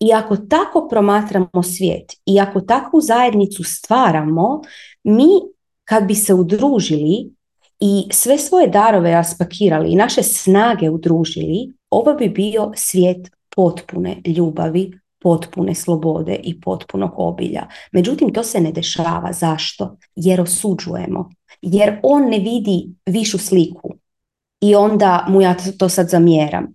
I 0.00 0.12
ako 0.12 0.36
tako 0.36 0.88
promatramo 0.90 1.62
svijet 1.62 2.12
i 2.26 2.40
ako 2.40 2.60
takvu 2.60 3.00
zajednicu 3.00 3.64
stvaramo, 3.64 4.62
mi 5.04 5.28
kad 5.84 6.04
bi 6.04 6.14
se 6.14 6.34
udružili 6.34 7.30
i 7.80 8.04
sve 8.10 8.38
svoje 8.38 8.66
darove 8.68 9.10
raspakirali 9.10 9.92
i 9.92 9.96
naše 9.96 10.22
snage 10.22 10.90
udružili, 10.90 11.72
ovo 11.90 12.14
bi 12.14 12.28
bio 12.28 12.72
svijet 12.76 13.30
potpune 13.56 14.22
ljubavi, 14.26 14.92
potpune 15.22 15.74
slobode 15.74 16.40
i 16.42 16.60
potpunog 16.60 17.10
obilja. 17.16 17.66
Međutim, 17.92 18.32
to 18.32 18.42
se 18.42 18.60
ne 18.60 18.72
dešava. 18.72 19.32
Zašto? 19.32 19.96
Jer 20.16 20.40
osuđujemo. 20.40 21.30
Jer 21.62 22.00
on 22.02 22.28
ne 22.28 22.38
vidi 22.38 22.94
višu 23.06 23.38
sliku. 23.38 23.94
I 24.60 24.74
onda 24.74 25.26
mu 25.28 25.42
ja 25.42 25.56
to 25.78 25.88
sad 25.88 26.08
zamjeram. 26.08 26.72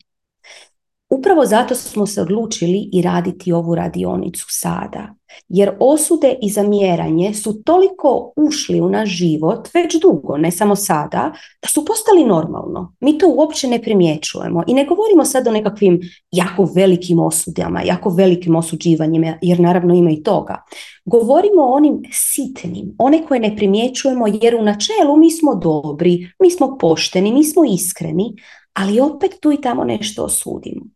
Upravo 1.10 1.46
zato 1.46 1.76
smo 1.76 2.08
se 2.08 2.22
odlučili 2.22 2.90
i 2.94 3.02
raditi 3.02 3.54
ovu 3.54 3.76
radionicu 3.76 4.46
sada. 4.50 5.16
Jer 5.50 5.72
osude 5.80 6.36
i 6.42 6.50
zamjeranje 6.50 7.34
su 7.34 7.64
toliko 7.64 8.34
ušli 8.36 8.82
u 8.82 8.90
naš 8.90 9.10
život 9.10 9.68
već 9.74 10.02
dugo, 10.02 10.38
ne 10.38 10.52
samo 10.52 10.76
sada, 10.76 11.32
da 11.62 11.68
su 11.68 11.86
postali 11.86 12.24
normalno. 12.24 12.96
Mi 13.00 13.18
to 13.18 13.28
uopće 13.28 13.68
ne 13.68 13.82
primjećujemo 13.82 14.64
i 14.68 14.74
ne 14.74 14.86
govorimo 14.86 15.26
sad 15.26 15.48
o 15.48 15.52
nekakvim 15.52 16.00
jako 16.32 16.70
velikim 16.76 17.20
osudama, 17.20 17.82
jako 17.82 18.10
velikim 18.10 18.56
osuđivanjima, 18.56 19.38
jer 19.42 19.60
naravno 19.60 19.94
ima 19.94 20.12
i 20.12 20.24
toga. 20.24 20.64
Govorimo 21.06 21.62
o 21.62 21.76
onim 21.76 22.02
sitnim, 22.12 22.96
one 22.98 23.26
koje 23.28 23.40
ne 23.40 23.56
primjećujemo 23.56 24.26
jer 24.42 24.56
u 24.56 24.64
načelu 24.64 25.18
mi 25.18 25.32
smo 25.32 25.56
dobri, 25.56 26.32
mi 26.42 26.52
smo 26.52 26.78
pošteni, 26.78 27.34
mi 27.34 27.44
smo 27.44 27.66
iskreni, 27.66 28.36
ali 28.74 29.00
opet 29.00 29.32
tu 29.42 29.52
i 29.52 29.62
tamo 29.62 29.84
nešto 29.84 30.24
osudimo 30.24 30.95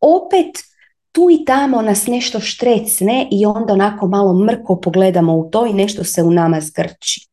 opet 0.00 0.58
tu 1.12 1.30
i 1.30 1.44
tamo 1.44 1.82
nas 1.82 2.06
nešto 2.06 2.40
štrecne 2.40 3.28
i 3.30 3.46
onda 3.46 3.72
onako 3.72 4.08
malo 4.08 4.44
mrko 4.44 4.80
pogledamo 4.80 5.36
u 5.36 5.50
to 5.50 5.66
i 5.66 5.72
nešto 5.72 6.04
se 6.04 6.22
u 6.22 6.30
nama 6.30 6.60
zgrči. 6.60 7.28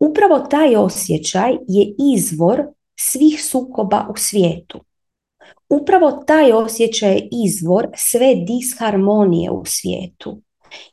Upravo 0.00 0.38
taj 0.38 0.76
osjećaj 0.76 1.52
je 1.52 1.94
izvor 2.16 2.62
svih 2.98 3.44
sukoba 3.44 4.06
u 4.10 4.16
svijetu. 4.16 4.80
Upravo 5.68 6.10
taj 6.10 6.52
osjećaj 6.52 7.12
je 7.12 7.28
izvor 7.46 7.86
sve 7.96 8.34
disharmonije 8.34 9.50
u 9.50 9.64
svijetu. 9.64 10.42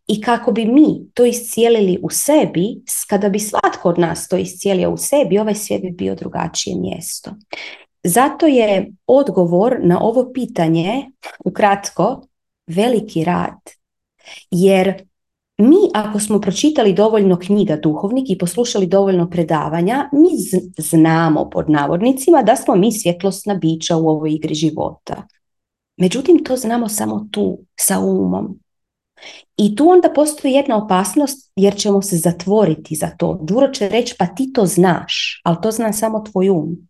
I 0.08 0.21
kako 0.21 0.52
bi 0.52 0.65
mi 0.65 1.12
to 1.13 1.26
iscijelili 1.26 2.00
u 2.04 2.10
sebi, 2.10 2.82
kada 3.10 3.30
bi 3.30 3.39
svatko 3.39 3.89
od 3.89 4.00
nas 4.00 4.28
to 4.28 4.38
iscijelio 4.38 4.91
u 4.91 4.97
sebi, 4.97 5.39
ovaj 5.39 5.56
svijet 5.56 5.82
bi 5.82 5.91
bio 5.91 6.15
drugačije 6.15 6.76
mjesto. 6.76 7.32
Zato 8.08 8.46
je 8.46 8.91
odgovor 9.08 9.78
na 9.84 10.02
ovo 10.02 10.32
pitanje, 10.34 11.12
ukratko, 11.46 12.22
veliki 12.67 13.24
rad. 13.24 13.60
Jer 14.52 15.04
mi 15.58 15.78
ako 15.93 16.20
smo 16.20 16.41
pročitali 16.41 16.93
dovoljno 16.93 17.39
knjiga 17.39 17.76
duhovnih 17.76 18.24
i 18.28 18.38
poslušali 18.38 18.88
dovoljno 18.88 19.30
predavanja, 19.30 20.10
mi 20.13 20.30
znamo 20.78 21.50
pod 21.50 21.70
navodnicima 21.70 22.43
da 22.43 22.56
smo 22.56 22.76
mi 22.76 22.91
svjetlosna 22.91 23.56
bića 23.56 23.98
u 23.98 24.08
ovoj 24.08 24.34
igri 24.34 24.56
života. 24.56 25.24
Međutim, 25.98 26.43
to 26.43 26.56
znamo 26.56 26.89
samo 26.89 27.28
tu, 27.32 27.60
sa 27.80 28.00
umom. 28.00 28.60
I 29.58 29.76
tu 29.76 29.89
onda 29.89 30.10
postoji 30.15 30.54
jedna 30.54 30.84
opasnost 30.86 31.52
jer 31.56 31.76
ćemo 31.76 32.02
se 32.02 32.17
zatvoriti 32.17 32.96
za 32.96 33.10
to. 33.17 33.39
Duro 33.41 33.67
će 33.67 33.89
reći 33.89 34.15
pa 34.20 34.26
ti 34.26 34.54
to 34.54 34.65
znaš, 34.65 35.41
ali 35.43 35.58
to 35.62 35.72
zna 35.72 35.93
samo 35.93 36.24
tvoj 36.32 36.50
um. 36.50 36.87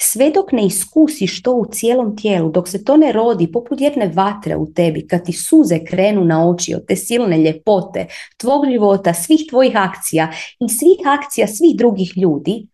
Sve 0.00 0.30
dok 0.30 0.52
ne 0.52 0.66
iskusiš 0.66 1.42
to 1.42 1.52
u 1.52 1.66
cijelom 1.72 2.16
tijelu, 2.16 2.50
dok 2.50 2.68
se 2.68 2.84
to 2.84 2.96
ne 2.96 3.12
rodi 3.12 3.52
poput 3.52 3.80
jedne 3.80 4.12
vatre 4.14 4.56
u 4.56 4.72
tebi, 4.72 5.06
kad 5.06 5.24
ti 5.24 5.32
suze 5.32 5.84
krenu 5.84 6.24
na 6.24 6.50
oči 6.50 6.74
od 6.74 6.86
te 6.86 6.96
silne 6.96 7.38
ljepote 7.38 8.06
tvog 8.36 8.64
života, 8.72 9.14
svih 9.14 9.40
tvojih 9.48 9.76
akcija 9.76 10.32
i 10.60 10.68
svih 10.68 10.98
akcija 11.06 11.46
svih 11.46 11.76
drugih 11.76 12.12
ljudi, 12.16 12.66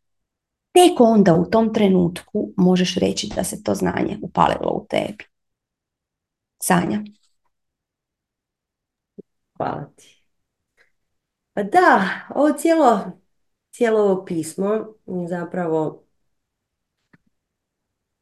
tek 0.73 1.01
onda 1.01 1.35
u 1.35 1.51
tom 1.51 1.75
trenutku 1.75 2.53
možeš 2.57 2.95
reći 2.95 3.29
da 3.37 3.45
se 3.45 3.63
to 3.63 3.75
znanje 3.75 4.19
upalilo 4.23 4.71
u 4.73 4.87
tebi. 4.89 5.25
Sanja. 6.63 7.03
Hvala 9.57 9.91
ti. 9.97 10.17
Pa 11.55 11.63
da, 11.63 12.11
ovo 12.35 12.53
cijelo, 12.53 13.01
cijelo 13.71 14.25
pismo 14.25 14.87
zapravo 15.29 16.06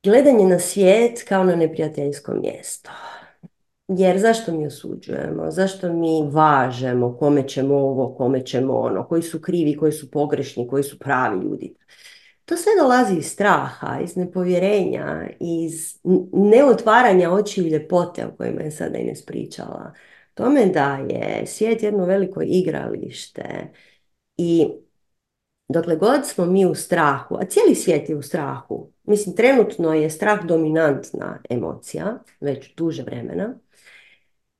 gledanje 0.04 0.44
na 0.44 0.58
svijet 0.58 1.24
kao 1.28 1.44
na 1.44 1.56
neprijateljsko 1.56 2.34
mjesto. 2.34 2.90
Jer 3.88 4.18
zašto 4.18 4.52
mi 4.52 4.66
osuđujemo? 4.66 5.50
Zašto 5.50 5.92
mi 5.92 6.28
važemo 6.30 7.16
kome 7.16 7.48
ćemo 7.48 7.74
ovo, 7.74 8.14
kome 8.14 8.46
ćemo 8.46 8.74
ono? 8.74 9.08
Koji 9.08 9.22
su 9.22 9.40
krivi, 9.40 9.76
koji 9.76 9.92
su 9.92 10.10
pogrešni, 10.10 10.68
koji 10.68 10.82
su 10.82 10.98
pravi 10.98 11.40
ljudi? 11.44 11.74
To 12.44 12.56
sve 12.56 12.72
dolazi 12.80 13.16
iz 13.18 13.26
straha, 13.26 14.00
iz 14.02 14.16
nepovjerenja, 14.16 15.28
iz 15.40 15.98
neotvaranja 16.32 17.30
očiju 17.30 17.66
ljepote 17.66 18.26
o 18.26 18.36
kojima 18.36 18.62
je 18.62 18.70
sada 18.70 18.98
i 18.98 19.04
ne 19.04 19.16
spričala. 19.16 19.92
Tome 20.34 20.66
da 20.66 20.98
je 21.08 21.46
svijet 21.46 21.82
jedno 21.82 22.04
veliko 22.04 22.42
igralište 22.42 23.72
i 24.36 24.66
dokle 25.68 25.96
god 25.96 26.26
smo 26.26 26.46
mi 26.46 26.66
u 26.66 26.74
strahu, 26.74 27.36
a 27.36 27.44
cijeli 27.44 27.74
svijet 27.74 28.08
je 28.08 28.16
u 28.16 28.22
strahu, 28.22 28.93
mislim 29.04 29.36
trenutno 29.36 29.94
je 29.94 30.10
strah 30.10 30.44
dominantna 30.44 31.38
emocija, 31.50 32.18
već 32.40 32.74
duže 32.74 33.02
vremena, 33.02 33.54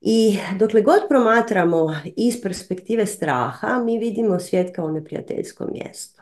i 0.01 0.37
dokle 0.59 0.81
god 0.81 0.99
promatramo 1.09 1.95
iz 2.15 2.41
perspektive 2.41 3.05
straha, 3.05 3.81
mi 3.85 3.99
vidimo 3.99 4.39
svijet 4.39 4.75
kao 4.75 4.91
neprijateljsko 4.91 5.67
mjesto. 5.71 6.21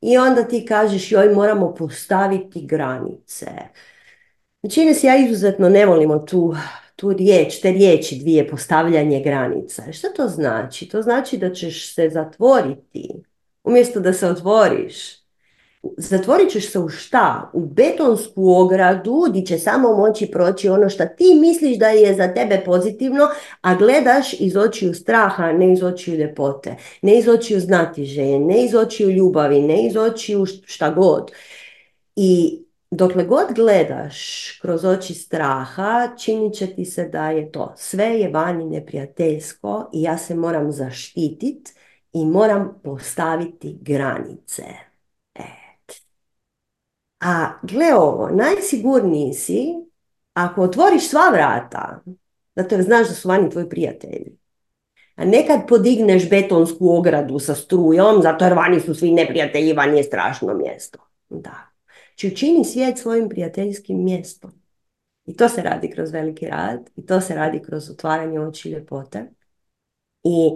I 0.00 0.18
onda 0.18 0.42
ti 0.42 0.64
kažeš, 0.68 1.12
joj, 1.12 1.34
moramo 1.34 1.74
postaviti 1.74 2.66
granice. 2.66 3.46
Čini 4.70 4.94
se, 4.94 5.06
ja 5.06 5.16
izuzetno 5.16 5.68
ne 5.68 5.86
volimo 5.86 6.18
tu, 6.18 6.54
tu 6.96 7.12
riječ, 7.12 7.60
te 7.60 7.72
riječi 7.72 8.18
dvije, 8.18 8.48
postavljanje 8.48 9.22
granica. 9.22 9.92
Što 9.92 10.08
to 10.08 10.28
znači? 10.28 10.88
To 10.88 11.02
znači 11.02 11.38
da 11.38 11.52
ćeš 11.52 11.94
se 11.94 12.08
zatvoriti 12.08 13.10
umjesto 13.64 14.00
da 14.00 14.12
se 14.12 14.26
otvoriš. 14.26 15.25
Zatvorit 15.96 16.50
ćeš 16.50 16.72
se 16.72 16.78
u 16.78 16.88
šta? 16.88 17.50
U 17.52 17.66
betonsku 17.66 18.50
ogradu 18.50 19.26
gdje 19.28 19.46
će 19.46 19.58
samo 19.58 19.96
moći 19.96 20.26
proći 20.26 20.68
ono 20.68 20.88
što 20.88 21.06
ti 21.06 21.34
misliš 21.40 21.78
da 21.78 21.88
je 21.88 22.14
za 22.14 22.34
tebe 22.34 22.62
pozitivno, 22.64 23.28
a 23.60 23.74
gledaš 23.74 24.40
iz 24.40 24.56
očiju 24.56 24.94
straha, 24.94 25.52
ne 25.52 25.72
iz 25.72 25.82
očiju 25.82 26.16
ljepote, 26.18 26.76
ne 27.02 27.18
iz 27.18 27.28
očiju 27.28 27.60
znatiženje, 27.60 28.38
ne 28.38 28.64
iz 28.64 28.74
očiju 28.74 29.10
ljubavi, 29.10 29.62
ne 29.62 29.86
iz 29.86 29.96
očiju 29.96 30.46
šta 30.64 30.90
god. 30.90 31.30
I 32.16 32.62
dokle 32.90 33.24
god 33.24 33.46
gledaš 33.54 34.50
kroz 34.62 34.84
oči 34.84 35.14
straha, 35.14 36.08
činit 36.18 36.54
će 36.54 36.66
ti 36.66 36.84
se 36.84 37.08
da 37.08 37.30
je 37.30 37.52
to. 37.52 37.74
Sve 37.76 38.04
je 38.04 38.30
vani 38.30 38.64
neprijateljsko 38.64 39.90
i 39.92 40.02
ja 40.02 40.18
se 40.18 40.34
moram 40.34 40.72
zaštititi 40.72 41.72
i 42.12 42.26
moram 42.26 42.80
postaviti 42.84 43.78
granice. 43.80 44.85
A 47.20 47.58
gle 47.62 47.94
ovo, 47.94 48.28
najsigurniji 48.30 49.34
si 49.34 49.74
ako 50.32 50.62
otvoriš 50.62 51.08
sva 51.08 51.30
vrata, 51.32 52.02
zato 52.56 52.74
jer 52.74 52.84
znaš 52.84 53.08
da 53.08 53.14
su 53.14 53.28
vani 53.28 53.50
tvoji 53.50 53.68
prijatelji, 53.68 54.36
a 55.14 55.24
nekad 55.24 55.60
podigneš 55.68 56.30
betonsku 56.30 56.90
ogradu 56.90 57.38
sa 57.38 57.54
strujom, 57.54 58.22
zato 58.22 58.44
jer 58.44 58.54
vani 58.54 58.80
su 58.80 58.94
svi 58.94 59.10
neprijatelji, 59.10 59.72
vani 59.72 59.96
je 59.96 60.04
strašno 60.04 60.54
mjesto. 60.54 60.98
Da. 61.28 61.76
Či 62.16 62.26
znači, 62.28 62.34
učini 62.34 62.64
svijet 62.64 62.98
svojim 62.98 63.28
prijateljskim 63.28 64.04
mjestom. 64.04 64.52
I 65.26 65.36
to 65.36 65.48
se 65.48 65.62
radi 65.62 65.90
kroz 65.90 66.10
veliki 66.10 66.46
rad, 66.46 66.90
i 66.96 67.06
to 67.06 67.20
se 67.20 67.34
radi 67.34 67.62
kroz 67.62 67.90
otvaranje 67.90 68.40
oči 68.40 68.68
ljepote. 68.68 69.30
I 70.24 70.50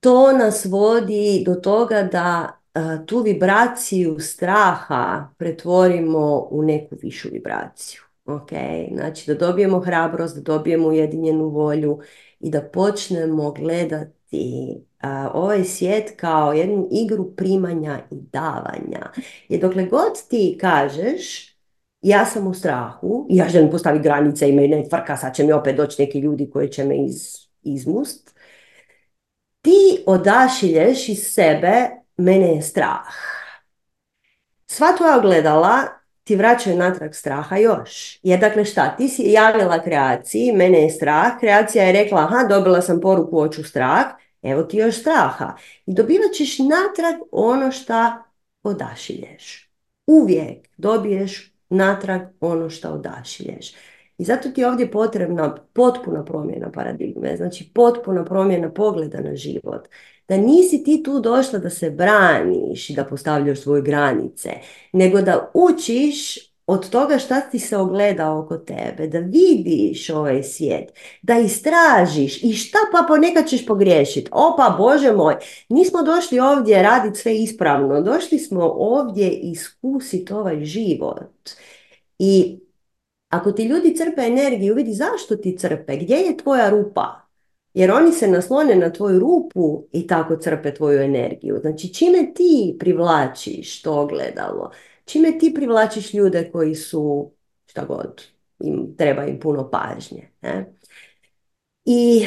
to 0.00 0.32
nas 0.32 0.64
vodi 0.64 1.42
do 1.46 1.54
toga 1.54 2.02
da 2.02 2.58
tu 3.06 3.22
vibraciju 3.22 4.18
straha 4.20 5.28
pretvorimo 5.38 6.48
u 6.50 6.62
neku 6.62 6.96
višu 7.02 7.28
vibraciju. 7.32 8.00
Ok, 8.24 8.48
znači 8.94 9.26
da 9.26 9.46
dobijemo 9.46 9.80
hrabrost, 9.80 10.36
da 10.36 10.40
dobijemo 10.40 10.88
ujedinjenu 10.88 11.48
volju 11.48 11.98
i 12.40 12.50
da 12.50 12.60
počnemo 12.60 13.52
gledati 13.52 14.76
ovaj 15.32 15.64
svijet 15.64 16.12
kao 16.16 16.52
jednu 16.52 16.88
igru 16.90 17.36
primanja 17.36 18.00
i 18.10 18.16
davanja. 18.32 19.12
Jer 19.48 19.60
dokle 19.60 19.84
god 19.86 20.28
ti 20.28 20.58
kažeš 20.60 21.56
ja 22.02 22.24
sam 22.26 22.46
u 22.46 22.54
strahu, 22.54 23.26
ja 23.30 23.48
želim 23.48 23.70
postaviti 23.70 24.02
granice 24.02 24.48
i 24.48 24.52
me 24.52 24.68
ne 24.68 24.88
tvrka, 24.88 25.16
sad 25.16 25.34
će 25.34 25.44
mi 25.44 25.52
opet 25.52 25.76
doći 25.76 26.02
neki 26.02 26.18
ljudi 26.18 26.50
koji 26.50 26.68
će 26.68 26.84
me 26.84 27.04
iz, 27.04 27.36
izmust, 27.62 28.34
ti 29.62 30.02
odašilješ 30.06 31.08
iz 31.08 31.18
sebe 31.18 31.90
mene 32.16 32.54
je 32.54 32.62
strah. 32.62 33.14
Sva 34.66 34.92
tvoja 34.96 35.16
ogledala 35.18 35.82
ti 36.24 36.36
vraćaju 36.36 36.76
natrag 36.76 37.14
straha 37.14 37.56
još. 37.56 38.18
Jer 38.22 38.40
dakle 38.40 38.64
šta, 38.64 38.96
ti 38.96 39.08
si 39.08 39.22
javila 39.22 39.82
kreaciji, 39.82 40.52
mene 40.52 40.82
je 40.82 40.90
strah, 40.90 41.38
kreacija 41.40 41.84
je 41.84 41.92
rekla, 41.92 42.20
aha, 42.20 42.46
dobila 42.48 42.82
sam 42.82 43.00
poruku, 43.00 43.40
hoću 43.40 43.64
strah, 43.64 44.06
evo 44.42 44.62
ti 44.62 44.76
još 44.76 45.00
straha. 45.00 45.56
I 45.86 45.94
dobivat 45.94 46.32
ćeš 46.34 46.58
natrag 46.58 47.14
ono 47.30 47.72
šta 47.72 48.24
odašilješ. 48.62 49.70
Uvijek 50.06 50.68
dobiješ 50.76 51.52
natrag 51.68 52.22
ono 52.40 52.70
što 52.70 52.88
odašilješ. 52.90 53.74
I 54.18 54.24
zato 54.24 54.48
ti 54.48 54.60
je 54.60 54.68
ovdje 54.68 54.90
potrebna 54.90 55.56
potpuna 55.72 56.24
promjena 56.24 56.70
paradigme, 56.70 57.36
znači 57.36 57.70
potpuna 57.74 58.24
promjena 58.24 58.70
pogleda 58.70 59.20
na 59.20 59.36
život 59.36 59.88
da 60.28 60.36
nisi 60.36 60.84
ti 60.84 61.02
tu 61.02 61.20
došla 61.20 61.58
da 61.58 61.70
se 61.70 61.90
braniš 61.90 62.90
i 62.90 62.94
da 62.94 63.04
postavljaš 63.04 63.60
svoje 63.60 63.82
granice, 63.82 64.50
nego 64.92 65.22
da 65.22 65.50
učiš 65.54 66.38
od 66.66 66.90
toga 66.90 67.18
šta 67.18 67.40
ti 67.40 67.58
se 67.58 67.76
ogleda 67.76 68.32
oko 68.32 68.56
tebe, 68.56 69.06
da 69.06 69.18
vidiš 69.18 70.10
ovaj 70.10 70.42
svijet, 70.42 70.92
da 71.22 71.38
istražiš 71.38 72.42
i 72.42 72.52
šta 72.52 72.78
pa 72.92 73.04
ponekad 73.08 73.48
ćeš 73.48 73.66
pogriješiti. 73.66 74.30
Opa, 74.32 74.74
Bože 74.78 75.12
moj, 75.12 75.34
nismo 75.68 76.02
došli 76.02 76.40
ovdje 76.40 76.82
raditi 76.82 77.18
sve 77.18 77.36
ispravno, 77.36 78.02
došli 78.02 78.38
smo 78.38 78.64
ovdje 78.78 79.30
iskusiti 79.30 80.32
ovaj 80.32 80.64
život. 80.64 81.50
I 82.18 82.58
ako 83.28 83.52
ti 83.52 83.64
ljudi 83.64 83.96
crpe 83.96 84.22
energiju, 84.22 84.74
vidi 84.74 84.92
zašto 84.92 85.36
ti 85.36 85.56
crpe, 85.58 85.96
gdje 85.96 86.14
je 86.14 86.36
tvoja 86.36 86.70
rupa, 86.70 87.26
jer 87.74 87.90
oni 87.90 88.12
se 88.12 88.28
naslone 88.28 88.74
na 88.74 88.92
tvoju 88.92 89.20
rupu 89.20 89.86
i 89.92 90.06
tako 90.06 90.36
crpe 90.36 90.74
tvoju 90.74 91.00
energiju. 91.00 91.58
Znači, 91.60 91.94
čime 91.94 92.32
ti 92.34 92.76
privlačiš 92.78 93.82
to 93.82 94.00
ogledalo? 94.00 94.70
Čime 95.04 95.38
ti 95.38 95.54
privlačiš 95.54 96.14
ljude 96.14 96.50
koji 96.52 96.74
su, 96.74 97.30
šta 97.66 97.84
god, 97.84 98.22
im, 98.60 98.94
treba 98.96 99.24
im 99.24 99.40
puno 99.40 99.70
pažnje. 99.70 100.30
Ne? 100.42 100.72
I 101.84 102.26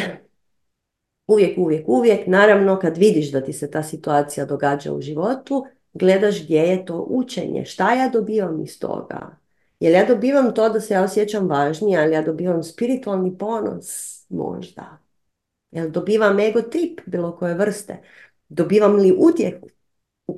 uvijek, 1.27 1.57
uvijek, 1.57 1.89
uvijek, 1.89 2.27
naravno, 2.27 2.79
kad 2.79 2.97
vidiš 2.97 3.31
da 3.31 3.43
ti 3.43 3.53
se 3.53 3.71
ta 3.71 3.83
situacija 3.83 4.45
događa 4.45 4.93
u 4.93 5.01
životu, 5.01 5.65
gledaš 5.93 6.43
gdje 6.43 6.59
je 6.59 6.85
to 6.85 7.05
učenje, 7.09 7.65
šta 7.65 7.93
ja 7.93 8.09
dobivam 8.09 8.61
iz 8.61 8.79
toga. 8.79 9.38
Jer 9.79 9.93
ja 9.93 10.05
dobivam 10.05 10.53
to 10.53 10.69
da 10.69 10.81
se 10.81 10.93
ja 10.93 11.03
osjećam 11.03 11.49
važnije, 11.49 11.99
ali 11.99 12.13
ja 12.13 12.21
dobivam 12.21 12.63
spiritualni 12.63 13.37
ponos, 13.37 14.19
možda. 14.29 14.97
Jel 15.71 15.89
dobivam 15.89 16.39
ego 16.39 16.61
trip 16.61 16.99
bilo 17.05 17.37
koje 17.37 17.53
vrste? 17.53 17.97
Dobivam 18.49 18.95
li 18.95 19.15
utjehu? 19.17 19.67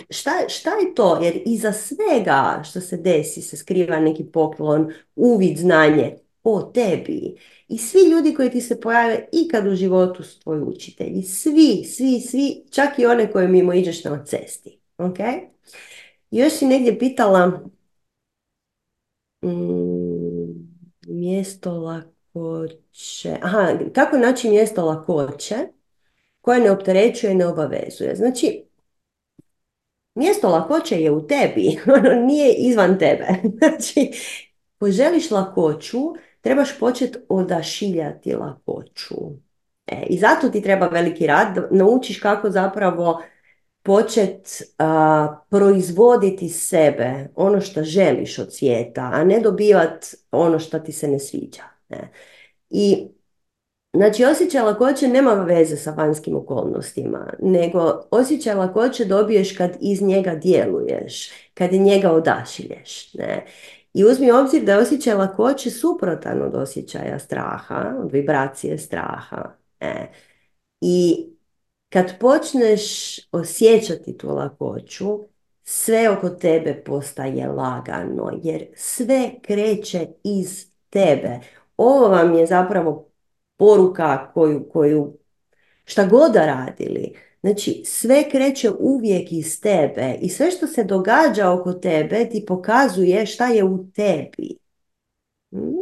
Šta, 0.09 0.31
šta 0.47 0.69
je 0.69 0.95
to? 0.95 1.19
Jer 1.23 1.41
iza 1.45 1.71
svega 1.71 2.61
što 2.65 2.81
se 2.81 2.97
desi 2.97 3.41
se 3.41 3.57
skriva 3.57 3.99
neki 3.99 4.23
poklon, 4.23 4.93
uvid, 5.15 5.57
znanje 5.57 6.17
o 6.43 6.61
tebi. 6.61 7.35
I 7.67 7.77
svi 7.77 7.99
ljudi 8.11 8.33
koji 8.33 8.49
ti 8.49 8.61
se 8.61 8.79
pojave 8.79 9.27
ikad 9.31 9.67
u 9.67 9.75
životu 9.75 10.23
su 10.23 10.39
tvoji 10.39 10.61
učitelji. 10.61 11.23
Svi, 11.23 11.83
svi, 11.83 12.19
svi, 12.19 12.63
čak 12.71 12.99
i 12.99 13.05
one 13.05 13.31
koje 13.31 13.47
mimo 13.47 13.73
iđeš 13.73 14.03
na 14.03 14.25
cesti. 14.25 14.79
Ok? 14.97 15.17
Još 16.31 16.53
si 16.53 16.65
negdje 16.65 16.99
pitala 16.99 17.61
mjesto 21.07 21.71
lako 21.71 22.11
lakoće. 22.35 23.37
Aha, 23.41 23.73
kako 23.93 24.17
naći 24.17 24.49
mjesto 24.49 24.85
lakoće 24.85 25.55
koje 26.41 26.59
ne 26.59 26.71
opterećuje 26.71 27.31
i 27.31 27.35
ne 27.35 27.47
obavezuje. 27.47 28.15
Znači, 28.15 28.63
mjesto 30.15 30.49
lakoće 30.49 30.95
je 30.95 31.11
u 31.11 31.27
tebi, 31.27 31.79
ono 31.97 32.25
nije 32.25 32.53
izvan 32.53 32.99
tebe. 32.99 33.27
Znači, 33.57 34.11
ako 34.77 34.91
želiš 34.91 35.31
lakoću, 35.31 35.97
trebaš 36.41 36.79
početi 36.79 37.17
odašiljati 37.29 38.33
lakoću. 38.33 39.15
E, 39.87 40.05
I 40.09 40.17
zato 40.17 40.49
ti 40.49 40.61
treba 40.61 40.87
veliki 40.87 41.27
rad, 41.27 41.67
naučiš 41.71 42.19
kako 42.19 42.49
zapravo 42.49 43.21
počet 43.83 44.61
proizvoditi 45.49 46.49
sebe, 46.49 47.27
ono 47.35 47.61
što 47.61 47.83
želiš 47.83 48.39
od 48.39 48.53
svijeta, 48.53 49.09
a 49.13 49.23
ne 49.23 49.39
dobivat 49.39 50.05
ono 50.31 50.59
što 50.59 50.79
ti 50.79 50.91
se 50.91 51.07
ne 51.07 51.19
sviđa. 51.19 51.63
I 52.69 53.07
Znači, 53.93 54.25
osjećaj 54.25 54.61
lakoće 54.61 55.07
nema 55.07 55.33
veze 55.33 55.77
sa 55.77 55.91
vanjskim 55.91 56.35
okolnostima, 56.35 57.33
nego 57.41 58.07
osjećaj 58.11 58.55
lakoće 58.55 59.05
dobiješ 59.05 59.57
kad 59.57 59.77
iz 59.81 60.01
njega 60.01 60.35
djeluješ, 60.35 61.31
kad 61.53 61.71
njega 61.71 62.11
odašilješ. 62.11 63.13
Ne? 63.13 63.45
I 63.93 64.05
uzmi 64.05 64.31
obzir 64.31 64.63
da 64.63 64.71
je 64.71 64.77
osjećaj 64.77 65.13
lakoće 65.13 65.69
suprotan 65.69 66.41
od 66.41 66.55
osjećaja 66.55 67.19
straha, 67.19 67.95
od 68.03 68.11
vibracije 68.11 68.77
straha. 68.77 69.55
Ne? 69.81 70.11
I 70.81 71.27
kad 71.93 72.19
počneš 72.19 73.17
osjećati 73.31 74.17
tu 74.17 74.29
lakoću, 74.29 75.19
sve 75.63 76.09
oko 76.09 76.29
tebe 76.29 76.83
postaje 76.85 77.47
lagano, 77.47 78.31
jer 78.43 78.65
sve 78.75 79.31
kreće 79.41 80.07
iz 80.23 80.67
tebe. 80.89 81.39
Ovo 81.77 82.07
vam 82.07 82.33
je 82.33 82.45
zapravo 82.45 83.09
poruka 83.57 84.31
koju, 84.33 84.69
koju 84.69 85.17
šta 85.85 86.05
god 86.05 86.31
da 86.33 86.45
radili. 86.45 87.15
Znači, 87.41 87.83
sve 87.85 88.29
kreće 88.29 88.71
uvijek 88.79 89.31
iz 89.31 89.61
tebe 89.61 90.17
i 90.21 90.29
sve 90.29 90.51
što 90.51 90.67
se 90.67 90.83
događa 90.83 91.51
oko 91.51 91.73
tebe 91.73 92.29
ti 92.29 92.45
pokazuje 92.47 93.25
šta 93.25 93.47
je 93.47 93.63
u 93.63 93.91
tebi. 93.91 94.57
Hmm? 95.51 95.73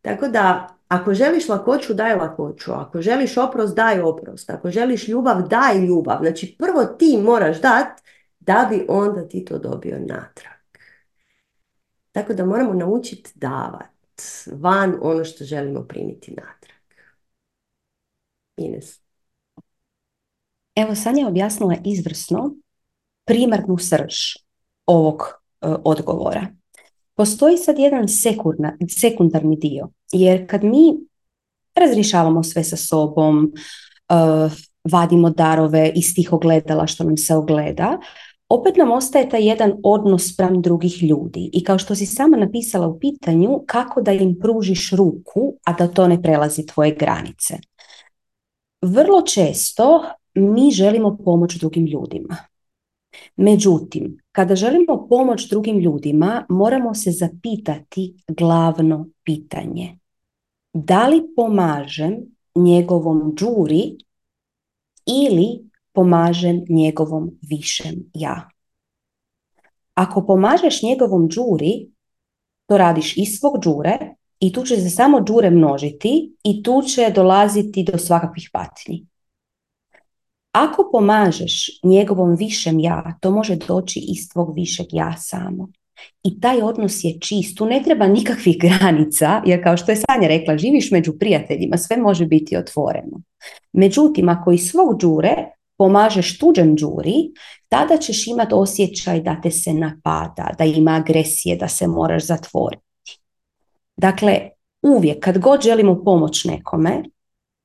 Tako 0.00 0.28
da, 0.28 0.75
ako 0.88 1.14
želiš 1.14 1.48
lakoću, 1.48 1.94
daj 1.94 2.16
lakoću. 2.16 2.72
Ako 2.72 3.02
želiš 3.02 3.36
oprost, 3.36 3.76
daj 3.76 4.00
oprost. 4.00 4.50
Ako 4.50 4.70
želiš 4.70 5.08
ljubav, 5.08 5.48
daj 5.48 5.78
ljubav. 5.78 6.18
Znači, 6.20 6.56
prvo 6.58 6.84
ti 6.84 7.18
moraš 7.22 7.60
dat 7.60 8.00
da 8.40 8.66
bi 8.70 8.86
onda 8.88 9.28
ti 9.28 9.44
to 9.44 9.58
dobio 9.58 9.98
natrag. 9.98 10.56
Tako 12.12 12.34
da 12.34 12.46
moramo 12.46 12.74
naučiti 12.74 13.30
davati 13.34 13.96
van 14.52 14.98
ono 15.02 15.24
što 15.24 15.44
želimo 15.44 15.82
primiti 15.82 16.30
natrag. 16.30 16.76
Ines. 18.56 19.00
Evo, 20.74 20.94
Sanja 20.94 21.28
objasnila 21.28 21.76
izvrsno 21.84 22.54
primarnu 23.24 23.78
srž 23.78 24.14
ovog 24.86 25.22
e, 25.60 25.66
odgovora. 25.84 26.46
Postoji 27.14 27.56
sad 27.56 27.78
jedan 27.78 28.08
sekundarni 28.88 29.56
dio, 29.56 29.88
jer 30.12 30.46
kad 30.46 30.64
mi 30.64 30.94
razrišavamo 31.74 32.42
sve 32.42 32.64
sa 32.64 32.76
sobom, 32.76 33.52
e, 34.08 34.14
vadimo 34.92 35.30
darove 35.30 35.92
iz 35.94 36.14
tih 36.14 36.32
ogledala 36.32 36.86
što 36.86 37.04
nam 37.04 37.16
se 37.16 37.34
ogleda, 37.34 37.98
opet 38.48 38.76
nam 38.76 38.92
ostaje 38.92 39.28
taj 39.28 39.48
jedan 39.48 39.72
odnos 39.84 40.32
spram 40.32 40.62
drugih 40.62 41.02
ljudi 41.02 41.50
i 41.52 41.64
kao 41.64 41.78
što 41.78 41.94
si 41.94 42.06
sama 42.06 42.36
napisala 42.36 42.86
u 42.86 42.98
pitanju 42.98 43.62
kako 43.66 44.02
da 44.02 44.12
im 44.12 44.38
pružiš 44.40 44.92
ruku, 44.92 45.54
a 45.64 45.72
da 45.72 45.88
to 45.88 46.08
ne 46.08 46.22
prelazi 46.22 46.66
tvoje 46.66 46.94
granice. 46.94 47.58
Vrlo 48.82 49.22
često 49.22 50.04
mi 50.34 50.70
želimo 50.70 51.18
pomoć 51.24 51.56
drugim 51.56 51.86
ljudima. 51.86 52.36
Međutim, 53.36 54.18
kada 54.32 54.56
želimo 54.56 55.06
pomoć 55.08 55.48
drugim 55.50 55.78
ljudima, 55.78 56.46
moramo 56.48 56.94
se 56.94 57.10
zapitati 57.10 58.14
glavno 58.28 59.08
pitanje. 59.24 59.98
Da 60.72 61.08
li 61.08 61.22
pomažem 61.36 62.16
njegovom 62.54 63.34
džuri 63.36 63.96
ili 65.06 65.70
pomažem 65.92 66.64
njegovom 66.68 67.30
višem 67.50 67.94
ja? 68.14 68.48
Ako 69.94 70.26
pomažeš 70.26 70.82
njegovom 70.82 71.28
džuri, 71.28 71.90
to 72.66 72.76
radiš 72.78 73.16
iz 73.16 73.38
svog 73.38 73.62
džure 73.62 74.14
i 74.40 74.52
tu 74.52 74.64
će 74.64 74.76
se 74.76 74.90
samo 74.90 75.20
džure 75.20 75.50
množiti 75.50 76.36
i 76.44 76.62
tu 76.62 76.82
će 76.82 77.12
dolaziti 77.14 77.84
do 77.84 77.98
svakakvih 77.98 78.50
patnji. 78.52 79.06
Ako 80.56 80.88
pomažeš 80.92 81.80
njegovom 81.82 82.36
višem 82.36 82.80
ja, 82.80 83.18
to 83.20 83.30
može 83.30 83.56
doći 83.56 84.00
iz 84.08 84.28
tvog 84.32 84.54
višeg 84.54 84.86
ja 84.92 85.14
samo. 85.18 85.68
I 86.22 86.40
taj 86.40 86.62
odnos 86.62 87.04
je 87.04 87.18
čist, 87.20 87.58
tu 87.58 87.66
ne 87.66 87.82
treba 87.84 88.06
nikakvih 88.06 88.56
granica, 88.64 89.42
jer 89.46 89.62
kao 89.62 89.76
što 89.76 89.92
je 89.92 89.96
Sanja 89.96 90.28
rekla, 90.28 90.58
živiš 90.58 90.90
među 90.90 91.12
prijateljima, 91.18 91.76
sve 91.76 91.96
može 91.96 92.26
biti 92.26 92.56
otvoreno. 92.56 93.20
Međutim, 93.72 94.28
ako 94.28 94.52
iz 94.52 94.70
svog 94.70 95.00
džure 95.00 95.34
pomažeš 95.78 96.38
tuđem 96.38 96.76
džuri, 96.76 97.14
tada 97.68 97.96
ćeš 97.96 98.26
imati 98.26 98.54
osjećaj 98.54 99.20
da 99.20 99.40
te 99.40 99.50
se 99.50 99.72
napada, 99.72 100.50
da 100.58 100.64
ima 100.64 100.90
agresije, 100.90 101.56
da 101.56 101.68
se 101.68 101.86
moraš 101.86 102.26
zatvoriti. 102.26 103.20
Dakle, 103.96 104.38
uvijek 104.82 105.24
kad 105.24 105.38
god 105.38 105.62
želimo 105.62 106.04
pomoć 106.04 106.44
nekome, 106.44 107.02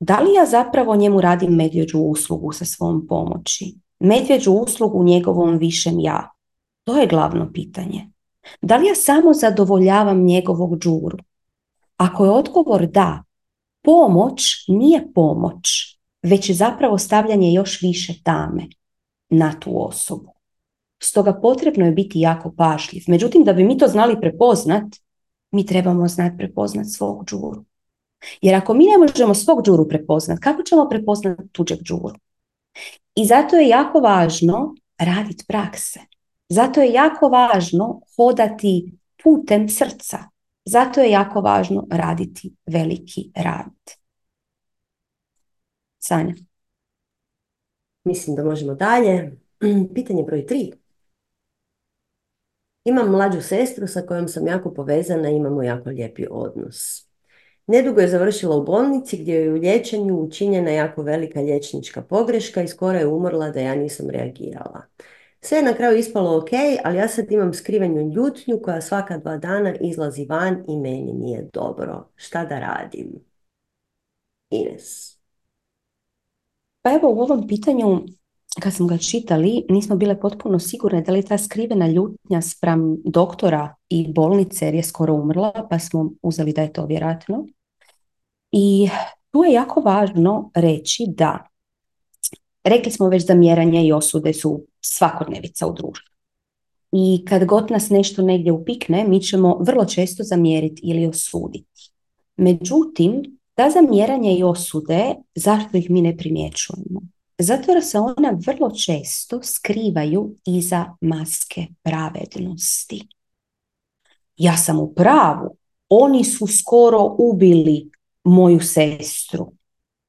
da 0.02 0.20
li 0.20 0.34
ja 0.34 0.45
zapravo 0.45 0.95
njemu 0.95 1.22
radim 1.22 1.56
medvjeđu 1.56 1.99
uslugu 1.99 2.52
sa 2.52 2.66
svom 2.66 3.08
pomoći? 3.08 3.76
Medvjeđu 3.99 4.52
uslugu 4.52 5.04
njegovom 5.04 5.58
višem 5.58 5.99
ja? 5.99 6.32
To 6.84 6.97
je 6.97 7.08
glavno 7.08 7.52
pitanje. 7.54 8.12
Da 8.62 8.78
li 8.78 8.88
ja 8.88 8.95
samo 8.95 9.34
zadovoljavam 9.34 10.24
njegovog 10.24 10.80
džuru? 10.80 11.18
Ako 11.97 12.26
je 12.26 12.32
odgovor 12.32 12.88
da, 12.88 13.24
pomoć 13.82 14.43
nije 14.68 15.14
pomoć, 15.14 15.60
već 16.22 16.49
je 16.49 16.56
zapravo 16.56 16.97
stavljanje 16.97 17.54
još 17.54 17.82
više 17.82 18.14
tame 18.24 18.68
na 19.30 19.60
tu 19.60 19.86
osobu. 19.88 20.34
Stoga 21.04 21.39
potrebno 21.41 21.86
je 21.86 21.91
biti 21.91 22.20
jako 22.20 22.54
pažljiv. 22.58 23.04
Međutim, 23.08 23.43
da 23.43 23.54
bi 23.54 23.64
mi 23.64 23.78
to 23.78 23.88
znali 23.88 24.20
prepoznat, 24.22 24.84
mi 25.52 25.66
trebamo 25.66 26.08
znati 26.08 26.38
prepoznat 26.38 26.86
svog 26.89 27.26
džuru. 27.26 27.66
Jer 28.42 28.56
ako 28.56 28.74
mi 28.74 28.86
ne 28.86 28.98
možemo 28.98 29.34
svog 29.34 29.64
džuru 29.66 29.88
prepoznat, 29.88 30.40
kako 30.40 30.64
ćemo 30.64 30.90
prepoznat 30.90 31.38
tuđeg 31.52 31.80
džuru? 31.80 32.16
I 33.16 33.26
zato 33.26 33.56
je 33.56 33.68
jako 33.68 34.00
važno 34.00 34.76
raditi 34.98 35.46
prakse. 35.48 36.00
Zato 36.50 36.82
je 36.82 36.94
jako 36.94 37.30
važno 37.30 38.02
hodati 38.18 38.94
putem 39.24 39.70
srca. 39.70 40.18
Zato 40.66 41.02
je 41.02 41.12
jako 41.12 41.42
važno 41.42 41.88
raditi 41.92 42.56
veliki 42.66 43.32
rad. 43.36 43.74
Sanja. 46.00 46.34
Mislim 48.04 48.36
da 48.36 48.44
možemo 48.44 48.76
dalje. 48.76 49.38
Pitanje 49.96 50.24
broj 50.24 50.46
tri. 50.46 50.72
Imam 52.84 53.12
mlađu 53.12 53.42
sestru 53.42 53.88
sa 53.88 54.02
kojom 54.02 54.28
sam 54.28 54.48
jako 54.48 54.74
povezana 54.74 55.30
i 55.30 55.36
imamo 55.36 55.64
jako 55.64 55.90
lijepi 55.90 56.26
odnos. 56.30 57.11
Nedugo 57.68 58.01
je 58.01 58.07
završila 58.07 58.55
u 58.55 58.64
bolnici 58.64 59.18
gdje 59.18 59.34
je 59.34 59.53
u 59.53 59.55
liječenju 59.55 60.20
učinjena 60.20 60.72
jako 60.72 61.01
velika 61.01 61.41
liječnička 61.41 62.01
pogreška 62.01 62.62
i 62.62 62.68
skoro 62.68 62.97
je 62.97 63.07
umrla 63.07 63.49
da 63.49 63.59
ja 63.59 63.76
nisam 63.76 64.09
reagirala. 64.09 64.82
Sve 65.41 65.57
je 65.57 65.64
na 65.64 65.74
kraju 65.74 65.97
ispalo 65.97 66.38
ok, 66.38 66.49
ali 66.84 66.97
ja 66.97 67.07
sad 67.07 67.32
imam 67.32 67.53
skrivenju 67.53 68.12
ljutnju 68.14 68.59
koja 68.64 68.82
svaka 68.82 69.18
dva 69.18 69.38
dana 69.38 69.76
izlazi 69.82 70.26
van 70.26 70.64
i 70.68 70.78
meni 70.78 71.14
nije 71.14 71.49
dobro. 71.53 72.09
Šta 72.16 72.45
da 72.45 72.59
radim? 72.59 73.07
Ines. 74.49 75.18
Pa 76.82 76.91
evo 76.93 77.09
u 77.09 77.22
ovom 77.22 77.47
pitanju, 77.47 78.01
kad 78.59 78.74
smo 78.74 78.88
ga 78.88 78.97
čitali, 78.97 79.66
nismo 79.70 79.95
bile 79.95 80.20
potpuno 80.20 80.59
sigurne 80.59 81.01
da 81.01 81.12
li 81.12 81.26
ta 81.26 81.38
skrivena 81.38 81.88
ljutnja 81.88 82.41
spram 82.41 82.97
doktora 83.05 83.76
i 83.92 84.14
bolnice 84.14 84.66
jer 84.66 84.76
je 84.76 84.84
skoro 84.84 85.14
umrla, 85.14 85.68
pa 85.70 85.80
smo 85.80 86.12
uzeli 86.22 86.54
da 86.54 86.62
je 86.62 86.74
to 86.74 86.86
vjerojatno. 86.86 87.48
I 88.52 88.89
tu 89.32 89.44
je 89.44 89.54
jako 89.54 89.82
važno 89.82 90.52
reći 90.56 91.06
da 91.08 91.48
rekli 92.64 92.92
smo 92.92 93.10
već 93.10 93.26
da 93.26 93.36
mjeranje 93.36 93.86
i 93.86 93.94
osude 93.94 94.34
su 94.34 94.66
svakodnevica 94.82 95.68
u 95.68 95.74
društvu. 95.74 96.12
I 96.92 97.26
kad 97.26 97.46
god 97.46 97.72
nas 97.72 97.89
nešto 97.89 98.22
negdje 98.22 98.52
upikne, 98.52 99.08
mi 99.08 99.22
ćemo 99.22 99.58
vrlo 99.62 99.86
često 99.86 100.24
zamjeriti 100.24 100.82
ili 100.84 101.08
osuditi. 101.08 101.92
Međutim, 102.38 103.39
ta 103.56 103.70
zamjeranja 103.70 104.32
i 104.32 104.44
osude, 104.44 105.16
zašto 105.36 105.78
ih 105.78 105.89
mi 105.89 106.02
ne 106.02 106.18
primjećujemo? 106.18 107.02
Zato 107.39 107.72
jer 107.72 107.84
se 107.84 108.00
ona 108.00 108.39
vrlo 108.46 108.72
često 108.72 109.39
skrivaju 109.44 110.36
iza 110.46 110.86
maske 111.02 111.68
pravednosti. 111.84 113.08
Ja 114.38 114.58
sam 114.58 114.80
u 114.80 114.94
pravu, 114.94 115.58
oni 115.90 116.24
su 116.24 116.48
skoro 116.48 117.16
ubili 117.20 117.92
moju 118.24 118.60
sestru. 118.60 119.52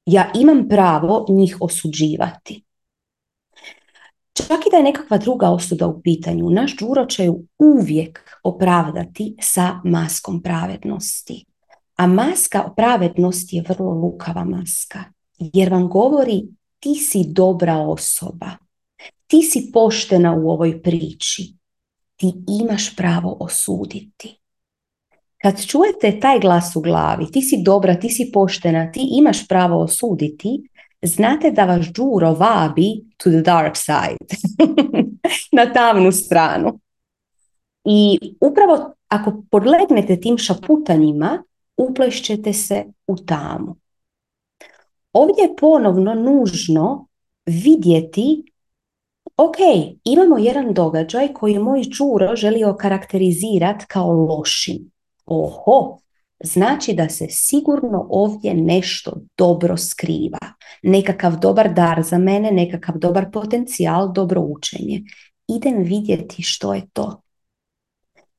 Ja 0.05 0.31
imam 0.35 0.67
pravo 0.69 1.25
njih 1.29 1.57
osuđivati. 1.59 2.63
Čak 4.33 4.65
i 4.67 4.69
da 4.71 4.77
je 4.77 4.83
nekakva 4.83 5.17
druga 5.17 5.49
osuda 5.49 5.87
u 5.87 6.01
pitanju, 6.01 6.49
naš 6.49 6.77
Đuro 6.77 7.05
će 7.05 7.25
ju 7.25 7.43
uvijek 7.59 8.19
opravdati 8.43 9.35
sa 9.41 9.79
maskom 9.83 10.41
pravednosti. 10.41 11.45
A 11.95 12.07
maska 12.07 12.69
pravednosti 12.75 13.55
je 13.55 13.63
vrlo 13.69 13.91
lukava 13.91 14.43
maska, 14.43 15.03
jer 15.37 15.71
vam 15.71 15.87
govori 15.87 16.43
ti 16.79 16.95
si 16.95 17.23
dobra 17.27 17.77
osoba, 17.77 18.49
ti 19.27 19.41
si 19.41 19.69
poštena 19.73 20.35
u 20.35 20.49
ovoj 20.51 20.81
priči, 20.81 21.53
ti 22.23 22.33
imaš 22.61 22.95
pravo 22.95 23.37
osuditi. 23.39 24.39
Kad 25.41 25.65
čujete 25.65 26.19
taj 26.19 26.39
glas 26.39 26.75
u 26.75 26.81
glavi, 26.81 27.25
ti 27.31 27.41
si 27.41 27.61
dobra, 27.65 27.99
ti 27.99 28.09
si 28.09 28.29
poštena, 28.33 28.91
ti 28.91 29.07
imaš 29.11 29.47
pravo 29.47 29.81
osuditi, 29.81 30.69
znate 31.01 31.51
da 31.51 31.65
vas 31.65 31.85
džuro 31.85 32.33
vabi 32.33 33.03
to 33.17 33.29
the 33.29 33.41
dark 33.41 33.75
side, 33.75 34.35
na 35.57 35.73
tamnu 35.73 36.11
stranu. 36.11 36.79
I 37.85 38.19
upravo 38.41 38.93
ako 39.07 39.43
podlegnete 39.51 40.19
tim 40.19 40.37
šaputanjima, 40.37 41.43
uplešćete 41.77 42.53
se 42.53 42.85
u 43.07 43.15
tamu. 43.17 43.75
Ovdje 45.13 45.41
je 45.41 45.55
ponovno 45.55 46.13
nužno 46.13 47.07
vidjeti 47.45 48.52
ok, 49.37 49.55
imamo 50.03 50.37
jedan 50.37 50.73
događaj 50.73 51.33
koji 51.33 51.59
moj 51.59 51.83
čuro 51.83 52.35
želio 52.35 52.75
karakterizirati 52.79 53.85
kao 53.87 54.11
lošim. 54.11 54.91
Oho, 55.25 55.97
znači 56.43 56.93
da 56.93 57.09
se 57.09 57.27
sigurno 57.29 58.07
ovdje 58.09 58.53
nešto 58.53 59.13
dobro 59.37 59.77
skriva. 59.77 60.39
Nekakav 60.83 61.39
dobar 61.39 61.73
dar 61.73 62.03
za 62.03 62.17
mene, 62.17 62.51
nekakav 62.51 62.97
dobar 62.97 63.31
potencijal, 63.31 64.13
dobro 64.13 64.41
učenje. 64.41 65.01
Idem 65.47 65.83
vidjeti 65.83 66.41
što 66.41 66.73
je 66.73 66.87
to. 66.93 67.21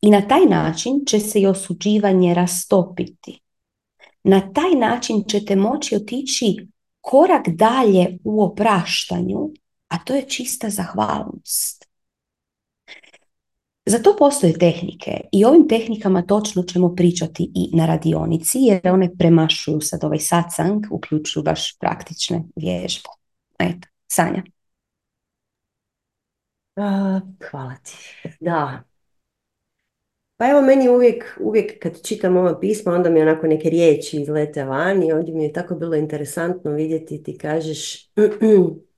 I 0.00 0.10
na 0.10 0.28
taj 0.28 0.44
način 0.46 1.04
će 1.06 1.20
se 1.20 1.40
i 1.40 1.46
osuđivanje 1.46 2.34
rastopiti. 2.34 3.40
Na 4.24 4.52
taj 4.52 4.70
način 4.70 5.24
ćete 5.28 5.56
moći 5.56 5.96
otići 5.96 6.68
korak 7.00 7.48
dalje 7.48 8.18
u 8.24 8.42
opraštanju, 8.42 9.50
a 9.88 9.98
to 10.04 10.14
je 10.14 10.28
čista 10.28 10.70
zahvalnost. 10.70 11.88
Za 13.86 13.98
to 13.98 14.16
postoje 14.18 14.52
tehnike 14.58 15.20
i 15.32 15.44
ovim 15.44 15.68
tehnikama 15.68 16.22
točno 16.22 16.62
ćemo 16.62 16.94
pričati 16.94 17.50
i 17.54 17.76
na 17.76 17.86
radionici 17.86 18.58
jer 18.58 18.88
one 18.88 19.10
premašuju 19.18 19.80
sad 19.80 20.04
ovaj 20.04 20.18
satsang, 20.18 20.84
uključuju 20.90 21.42
baš 21.44 21.78
praktične 21.78 22.42
vježbe. 22.56 23.08
Eto, 23.58 23.88
Sanja. 24.06 24.42
hvala 27.50 27.74
ti. 27.82 27.92
Da, 28.40 28.82
pa 30.36 30.50
evo 30.50 30.60
meni 30.60 30.88
uvijek, 30.88 31.38
uvijek 31.40 31.82
kad 31.82 32.02
čitam 32.02 32.36
ova 32.36 32.60
pisma, 32.60 32.92
onda 32.92 33.10
mi 33.10 33.22
onako 33.22 33.46
neke 33.46 33.70
riječi 33.70 34.20
izlete 34.20 34.64
van 34.64 35.02
i 35.02 35.12
ovdje 35.12 35.34
mi 35.34 35.44
je 35.44 35.52
tako 35.52 35.74
bilo 35.74 35.96
interesantno 35.96 36.70
vidjeti, 36.70 37.22
ti 37.22 37.38
kažeš 37.38 38.10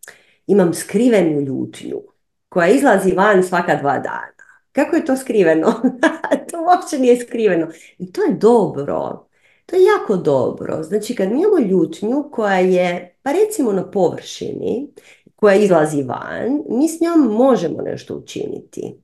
imam 0.46 0.74
skrivenu 0.74 1.40
ljutnju 1.40 2.02
koja 2.48 2.68
izlazi 2.68 3.12
van 3.12 3.42
svaka 3.42 3.76
dva 3.76 3.98
dana. 3.98 4.36
Kako 4.72 4.96
je 4.96 5.04
to 5.04 5.16
skriveno? 5.16 5.66
to 6.50 6.56
uopće 6.62 6.98
nije 6.98 7.16
skriveno. 7.16 7.68
I 7.98 8.12
to 8.12 8.22
je 8.22 8.34
dobro. 8.34 9.26
To 9.66 9.76
je 9.76 9.84
jako 9.84 10.16
dobro. 10.16 10.82
Znači 10.82 11.14
kad 11.14 11.28
mi 11.28 11.40
imamo 11.40 11.58
ljutnju 11.58 12.28
koja 12.32 12.58
je, 12.58 13.16
pa 13.22 13.32
recimo 13.32 13.72
na 13.72 13.90
površini, 13.90 14.88
koja 15.36 15.54
izlazi 15.54 16.02
van, 16.02 16.62
mi 16.68 16.88
s 16.88 17.00
njom 17.00 17.20
možemo 17.20 17.82
nešto 17.82 18.14
učiniti 18.14 18.94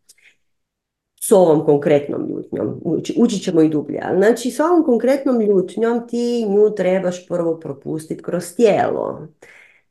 s 1.22 1.32
ovom 1.32 1.64
konkretnom 1.64 2.28
ljutnjom. 2.28 2.80
Ući, 2.84 3.14
ući 3.18 3.38
ćemo 3.38 3.62
i 3.62 3.68
dublje. 3.68 4.00
Znači, 4.16 4.50
s 4.50 4.60
ovom 4.60 4.84
konkretnom 4.84 5.40
ljutnjom 5.40 6.08
ti 6.08 6.46
nju 6.48 6.74
trebaš 6.74 7.26
prvo 7.28 7.60
propustiti 7.60 8.22
kroz 8.22 8.54
tijelo. 8.56 9.28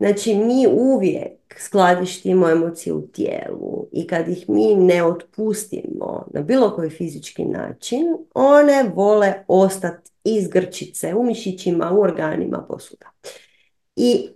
Znači, 0.02 0.36
mi 0.36 0.68
uvijek 0.68 1.56
skladištimo 1.58 2.50
emocije 2.50 2.94
u 2.94 3.08
tijelu 3.08 3.88
i 3.92 4.08
kad 4.08 4.28
ih 4.28 4.50
mi 4.50 4.76
ne 4.76 5.04
otpustimo 5.04 6.26
na 6.34 6.42
bilo 6.42 6.76
koji 6.76 6.90
fizički 6.90 7.46
način, 7.46 8.06
one 8.34 8.92
vole 8.96 9.34
ostati 9.48 10.12
iz 10.24 10.48
grčice 10.48 11.14
u 11.14 11.24
mišićima, 11.24 11.92
u 11.92 12.02
organima 12.02 12.66
posuda. 12.70 13.12
I 13.96 14.30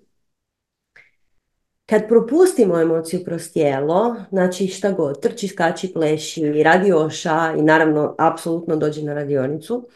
kad 1.85 2.07
propustimo 2.07 2.81
emociju 2.81 3.23
kroz 3.25 3.51
tijelo, 3.51 4.15
znači 4.29 4.67
šta 4.67 4.91
god, 4.91 5.21
trči, 5.21 5.47
skači, 5.47 5.93
pleši, 5.93 6.63
radi 6.63 6.93
oša 6.93 7.53
i 7.57 7.61
naravno 7.61 8.15
apsolutno 8.17 8.75
dođe 8.75 9.03
na 9.03 9.13
radionicu, 9.13 9.87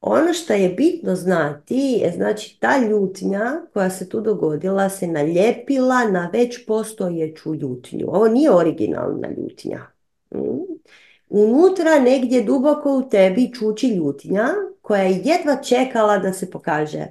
ono 0.00 0.32
što 0.32 0.52
je 0.52 0.68
bitno 0.68 1.16
znati 1.16 1.76
je 1.76 2.12
znači 2.12 2.58
ta 2.60 2.78
ljutnja 2.78 3.66
koja 3.72 3.90
se 3.90 4.08
tu 4.08 4.20
dogodila 4.20 4.88
se 4.88 5.06
naljepila 5.06 6.04
na 6.04 6.30
već 6.32 6.66
postojeću 6.66 7.54
ljutnju. 7.54 8.06
Ovo 8.08 8.28
nije 8.28 8.54
originalna 8.54 9.28
ljutnja. 9.28 9.86
Mm. 10.34 10.80
Unutra 11.28 11.98
negdje 11.98 12.42
duboko 12.42 12.96
u 12.96 13.08
tebi 13.08 13.52
čuči 13.54 13.88
ljutnja 13.88 14.48
koja 14.82 15.02
je 15.02 15.22
jedva 15.24 15.62
čekala 15.62 16.18
da 16.18 16.32
se 16.32 16.50
pokaže 16.50 17.06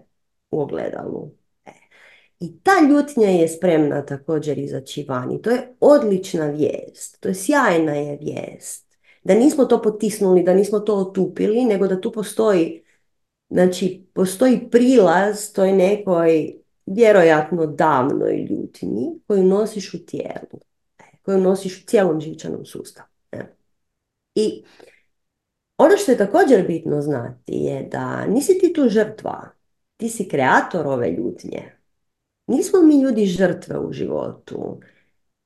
u 0.51 0.61
ogledalu. 0.61 1.31
E. 1.65 1.71
I 2.39 2.59
ta 2.63 2.71
ljutnja 2.89 3.29
je 3.29 3.47
spremna 3.47 4.05
također 4.05 4.57
izaći 4.57 5.05
van 5.09 5.31
i 5.31 5.41
to 5.41 5.49
je 5.49 5.75
odlična 5.79 6.45
vijest, 6.45 7.19
to 7.19 7.29
je 7.29 7.35
sjajna 7.35 7.93
je 7.93 8.17
vijest. 8.17 8.88
Da 9.29 9.35
nismo 9.35 9.65
to 9.65 9.81
potisnuli, 9.81 10.43
da 10.43 10.53
nismo 10.53 10.79
to 10.79 10.95
otupili, 10.95 11.65
nego 11.65 11.87
da 11.87 12.01
tu 12.01 12.11
postoji, 12.11 12.83
znači 13.49 14.07
postoji 14.13 14.69
prilaz 14.71 15.53
toj 15.53 15.71
nekoj 15.71 16.53
vjerojatno 16.85 17.67
davnoj 17.67 18.47
ljutnji 18.49 19.19
koju 19.27 19.43
nosiš 19.43 19.93
u 19.93 20.05
tijelu, 20.05 20.59
e, 20.99 21.03
koju 21.21 21.37
nosiš 21.37 21.83
u 21.83 21.85
cijelom 21.85 22.21
živčanom 22.21 22.65
sustavu. 22.65 23.07
E. 23.31 23.43
I 24.35 24.63
ono 25.77 25.97
što 25.97 26.11
je 26.11 26.17
također 26.17 26.67
bitno 26.67 27.01
znati 27.01 27.53
je 27.53 27.83
da 27.91 28.25
nisi 28.25 28.59
ti 28.59 28.73
tu 28.73 28.89
žrtva, 28.89 29.49
ti 29.97 30.09
si 30.09 30.27
kreator 30.27 30.87
ove 30.87 31.11
ljutnje. 31.11 31.71
Nismo 32.47 32.81
mi 32.81 33.01
ljudi 33.01 33.25
žrtve 33.25 33.79
u 33.79 33.91
životu. 33.93 34.79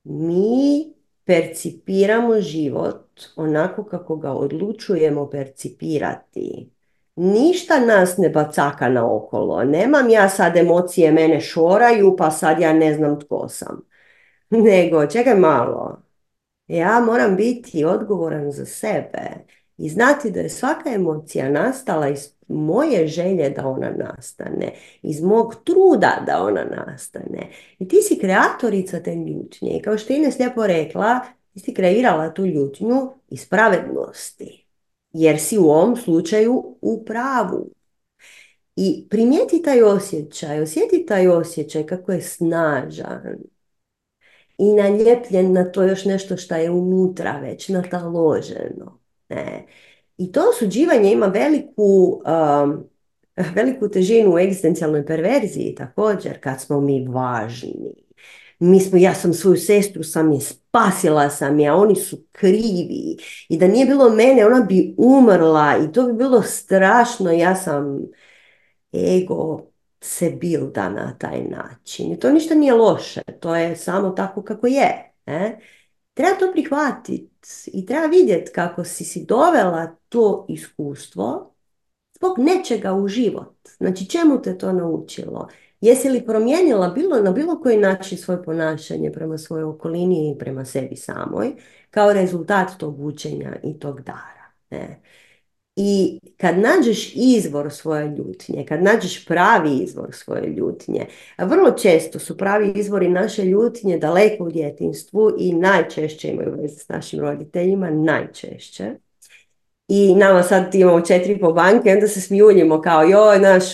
Mi 0.04 0.94
percipiramo 1.26 2.42
život 2.42 3.03
onako 3.36 3.84
kako 3.84 4.16
ga 4.16 4.32
odlučujemo 4.32 5.30
percipirati. 5.30 6.70
Ništa 7.16 7.80
nas 7.80 8.18
ne 8.18 8.30
bacaka 8.30 8.90
na 8.90 9.16
okolo. 9.16 9.64
Nemam 9.64 10.10
ja 10.10 10.30
sad 10.30 10.58
emocije 10.58 11.12
mene 11.12 11.42
šoraju 11.42 12.16
pa 12.18 12.32
sad 12.32 12.60
ja 12.60 12.74
ne 12.74 12.94
znam 12.94 13.20
tko 13.20 13.50
sam. 13.50 13.82
Nego, 14.50 15.08
čekaj 15.08 15.36
malo. 15.36 16.04
Ja 16.68 17.00
moram 17.00 17.36
biti 17.36 17.86
odgovoran 17.86 18.52
za 18.52 18.66
sebe 18.66 19.30
i 19.78 19.90
znati 19.90 20.32
da 20.32 20.40
je 20.40 20.50
svaka 20.50 20.90
emocija 20.90 21.50
nastala 21.50 22.10
iz 22.10 22.30
moje 22.48 23.08
želje 23.08 23.50
da 23.50 23.68
ona 23.68 23.92
nastane, 23.92 24.72
iz 25.02 25.22
mog 25.22 25.56
truda 25.64 26.24
da 26.28 26.44
ona 26.44 26.64
nastane. 26.64 27.50
I 27.80 27.88
ti 27.88 28.02
si 28.02 28.20
kreatorica 28.20 29.00
te 29.00 29.16
ljutnje. 29.16 29.78
I 29.78 29.82
kao 29.82 29.98
što 29.98 30.14
je 30.14 30.18
Ines 30.18 30.40
lijepo 30.40 30.68
rekla, 30.68 31.20
ti 31.62 31.74
kreirala 31.74 32.34
tu 32.34 32.46
ljutnju 32.46 33.12
iz 33.30 33.50
pravednosti. 33.50 34.66
Jer 35.14 35.40
si 35.40 35.58
u 35.58 35.66
ovom 35.66 35.96
slučaju 35.96 36.78
u 36.82 37.06
pravu. 37.06 37.72
I 38.76 39.08
primijeti 39.10 39.62
taj 39.62 39.84
osjećaj, 39.84 40.62
osjeti 40.62 41.06
taj 41.06 41.28
osjećaj 41.28 41.86
kako 41.86 42.12
je 42.12 42.22
snažan, 42.22 43.38
i 44.58 44.74
naljepljen 44.74 45.54
na 45.54 45.72
to 45.72 45.84
još 45.84 46.06
nešto 46.06 46.38
što 46.38 46.56
je 46.56 46.72
unutra 46.72 47.40
već 47.40 47.70
nataloženo. 47.70 49.00
Ne. 49.30 49.66
I 50.18 50.32
to 50.32 50.42
osuđivanje 50.50 51.12
ima 51.12 51.26
veliku, 51.26 52.22
um, 52.66 52.84
veliku 53.56 53.90
težinu 53.90 54.34
u 54.34 54.40
egzistencijalnoj 54.40 55.06
perverziji 55.06 55.76
također, 55.76 56.40
kad 56.40 56.62
smo 56.62 56.82
mi 56.82 57.08
važni. 57.08 58.03
Mi 58.64 58.80
smo, 58.80 58.98
ja 58.98 59.14
sam 59.14 59.34
svoju 59.34 59.58
sestru 59.58 60.04
sam 60.04 60.32
je 60.32 60.42
spasila 60.42 61.30
sam 61.30 61.60
je, 61.60 61.68
a 61.68 61.76
oni 61.76 61.96
su 61.96 62.18
krivi. 62.32 63.18
I 63.50 63.58
da 63.58 63.68
nije 63.68 63.86
bilo 63.86 64.10
mene, 64.10 64.46
ona 64.46 64.62
bi 64.62 64.96
umrla 64.98 65.78
i 65.78 65.92
to 65.92 66.08
bi 66.08 66.14
bilo 66.14 66.42
strašno. 66.42 67.32
Ja 67.32 67.56
sam 67.56 68.00
ego 68.94 69.62
se 70.02 70.30
bilda 70.30 70.90
na 70.90 71.18
taj 71.20 71.44
način. 71.44 72.12
I 72.12 72.20
to 72.20 72.32
ništa 72.32 72.56
nije 72.56 72.74
loše, 72.74 73.22
to 73.40 73.56
je 73.56 73.76
samo 73.76 74.10
tako 74.10 74.42
kako 74.44 74.68
je. 74.68 75.14
Ne? 75.26 75.60
Treba 76.14 76.40
to 76.40 76.52
prihvatiti 76.52 77.30
i 77.68 77.86
treba 77.86 78.06
vidjeti 78.06 78.52
kako 78.52 78.84
si 78.84 79.04
si 79.04 79.26
dovela 79.26 79.96
to 80.10 80.46
iskustvo 80.50 81.56
zbog 82.18 82.40
nečega 82.40 82.94
u 82.94 83.08
život. 83.08 83.56
Znači 83.78 84.10
čemu 84.10 84.42
te 84.42 84.58
to 84.58 84.74
naučilo? 84.74 85.48
Jesi 85.84 86.10
li 86.10 86.26
promijenila 86.26 86.90
bilo, 86.90 87.22
na 87.22 87.32
bilo 87.32 87.60
koji 87.60 87.78
način 87.78 88.18
svoje 88.18 88.44
ponašanje 88.44 89.12
prema 89.12 89.38
svojoj 89.38 89.64
okolini 89.64 90.32
i 90.32 90.40
prema 90.40 90.66
sebi 90.66 90.96
samoj 90.96 91.56
kao 91.90 92.14
rezultat 92.14 92.70
tog 92.78 93.06
učenja 93.06 93.56
i 93.64 93.80
tog 93.80 94.02
dara? 94.02 94.52
Ne? 94.70 95.02
I 95.76 96.20
kad 96.38 96.58
nađeš 96.58 97.16
izvor 97.16 97.72
svoje 97.72 98.08
ljutnje, 98.08 98.66
kad 98.66 98.84
nađeš 98.84 99.26
pravi 99.26 99.78
izvor 99.78 100.10
svoje 100.12 100.48
ljutnje, 100.48 101.06
vrlo 101.38 101.72
često 101.72 102.20
su 102.20 102.38
pravi 102.38 102.74
izvori 102.76 103.10
naše 103.10 103.46
ljutnje 103.46 103.98
daleko 103.98 104.44
u 104.44 104.52
djetinstvu 104.52 105.32
i 105.40 105.54
najčešće 105.54 106.30
imaju 106.30 106.56
veze 106.62 106.80
s 106.80 106.90
našim 106.90 107.20
roditeljima, 107.20 107.90
najčešće. 107.90 108.96
I 109.88 110.16
nama 110.16 110.44
sad 110.44 110.76
imamo 110.76 111.02
četiri 111.02 111.40
po 111.40 111.54
banke, 111.54 111.92
onda 111.92 112.08
se 112.08 112.22
smijuljimo 112.22 112.82
kao 112.82 113.04
joj, 113.04 113.40
naš, 113.40 113.66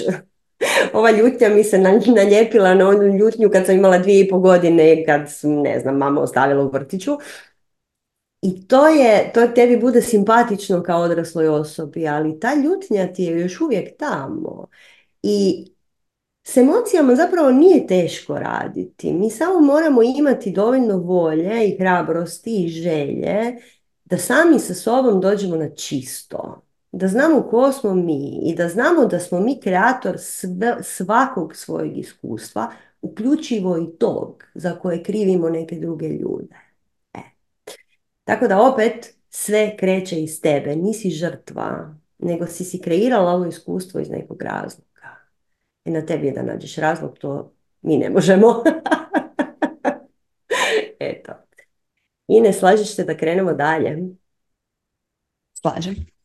ova 1.00 1.12
ljutnja 1.12 1.50
mi 1.50 1.64
se 1.64 1.78
naljepila 2.16 2.74
na 2.74 2.88
onu 2.88 3.18
ljutnju 3.18 3.50
kad 3.50 3.66
sam 3.66 3.76
imala 3.76 3.98
dvije 3.98 4.26
i 4.26 4.30
po 4.30 4.40
godine 4.40 5.06
kad 5.06 5.22
sam, 5.32 5.52
ne 5.52 5.80
znam, 5.80 5.98
mama 5.98 6.22
ostavila 6.22 6.64
u 6.64 6.70
vrtiću. 6.70 7.18
I 8.42 8.68
to 8.68 8.88
je, 8.88 9.32
to 9.34 9.48
tebi 9.48 9.78
bude 9.78 10.02
simpatično 10.02 10.84
kao 10.84 11.02
odrasloj 11.02 11.48
osobi, 11.48 12.08
ali 12.08 12.40
ta 12.40 12.54
ljutnja 12.56 13.14
ti 13.14 13.24
je 13.24 13.40
još 13.40 13.62
uvijek 13.62 13.98
tamo. 13.98 14.68
I 15.24 15.66
s 16.44 16.58
emocijama 16.58 17.16
zapravo 17.16 17.52
nije 17.52 17.88
teško 17.88 18.40
raditi. 18.40 19.14
Mi 19.14 19.30
samo 19.30 19.60
moramo 19.60 20.02
imati 20.04 20.52
dovoljno 20.52 20.98
volje 20.98 21.68
i 21.68 21.78
hrabrosti 21.78 22.64
i 22.64 22.68
želje 22.70 23.56
da 24.06 24.18
sami 24.18 24.60
sa 24.60 24.74
sobom 24.74 25.22
dođemo 25.22 25.56
na 25.56 25.70
čisto. 25.70 26.69
Da 26.92 27.08
znamo 27.08 27.42
ko 27.42 27.72
smo 27.72 27.94
mi 27.94 28.40
i 28.44 28.56
da 28.56 28.70
znamo 28.70 29.06
da 29.06 29.20
smo 29.20 29.40
mi 29.40 29.60
kreator 29.60 30.16
svakog 30.84 31.56
svojeg 31.56 31.98
iskustva, 31.98 32.72
uključivo 33.02 33.78
i 33.78 33.98
tog 33.98 34.44
za 34.54 34.80
koje 34.80 35.04
krivimo 35.04 35.50
neke 35.50 35.76
druge 35.76 36.08
ljude. 36.08 36.56
Tako 38.24 38.48
da 38.48 38.62
opet 38.62 39.16
sve 39.30 39.78
kreće 39.78 40.22
iz 40.22 40.42
tebe, 40.42 40.76
nisi 40.76 41.10
žrtva, 41.10 41.96
nego 42.20 42.46
si 42.48 42.64
si 42.64 42.82
kreirala 42.82 43.32
ovo 43.32 43.46
iskustvo 43.46 44.00
iz 44.00 44.10
nekog 44.10 44.42
razloga. 44.42 45.16
I 45.86 45.92
na 45.92 46.06
tebi 46.06 46.28
je 46.28 46.34
da 46.34 46.44
nađeš 46.44 46.76
razlog, 46.76 47.18
to 47.18 47.54
mi 47.82 47.98
ne 47.98 48.10
možemo. 48.10 48.48
Eto. 51.00 51.34
I 52.28 52.42
ne 52.42 52.54
slažeš 52.54 52.96
se 52.96 53.04
da 53.04 53.18
krenemo 53.18 53.54
dalje? 53.54 53.98
Slažem. 55.54 56.19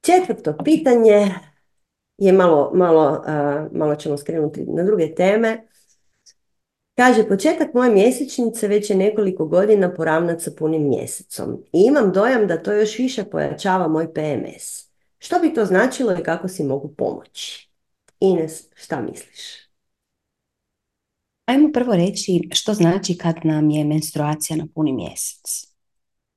Četvrto 0.00 0.56
pitanje 0.64 1.34
je 2.18 2.32
malo, 2.32 2.70
malo, 2.74 3.24
malo 3.72 3.94
ćemo 3.94 4.18
skrenuti 4.18 4.64
na 4.66 4.82
druge 4.82 5.14
teme. 5.14 5.68
Kaže, 6.96 7.28
početak 7.28 7.74
moje 7.74 7.90
mjesečnice 7.90 8.68
već 8.68 8.90
je 8.90 8.96
nekoliko 8.96 9.46
godina 9.46 9.94
poravnat 9.94 10.42
sa 10.42 10.50
punim 10.58 10.88
mjesecom 10.88 11.64
i 11.72 11.80
imam 11.80 12.12
dojam 12.12 12.46
da 12.46 12.62
to 12.62 12.72
još 12.72 12.98
više 12.98 13.24
pojačava 13.24 13.88
moj 13.88 14.14
PMS. 14.14 14.88
Što 15.18 15.38
bi 15.38 15.54
to 15.54 15.64
značilo 15.64 16.12
i 16.12 16.22
kako 16.22 16.48
si 16.48 16.64
mogu 16.64 16.94
pomoći? 16.94 17.70
Ines, 18.20 18.64
šta 18.74 19.00
misliš? 19.00 19.68
Ajmo 21.44 21.72
prvo 21.72 21.96
reći 21.96 22.48
što 22.52 22.74
znači 22.74 23.18
kad 23.18 23.36
nam 23.44 23.70
je 23.70 23.84
menstruacija 23.84 24.56
na 24.56 24.66
puni 24.74 24.92
mjesec. 24.92 25.68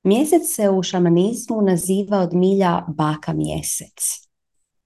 Mjesec 0.04 0.56
se 0.56 0.70
u 0.70 0.84
šamanizmu 0.84 1.62
naziva 1.62 2.20
od 2.20 2.34
milja 2.34 2.86
baka 2.88 3.34
mjesec. 3.34 4.28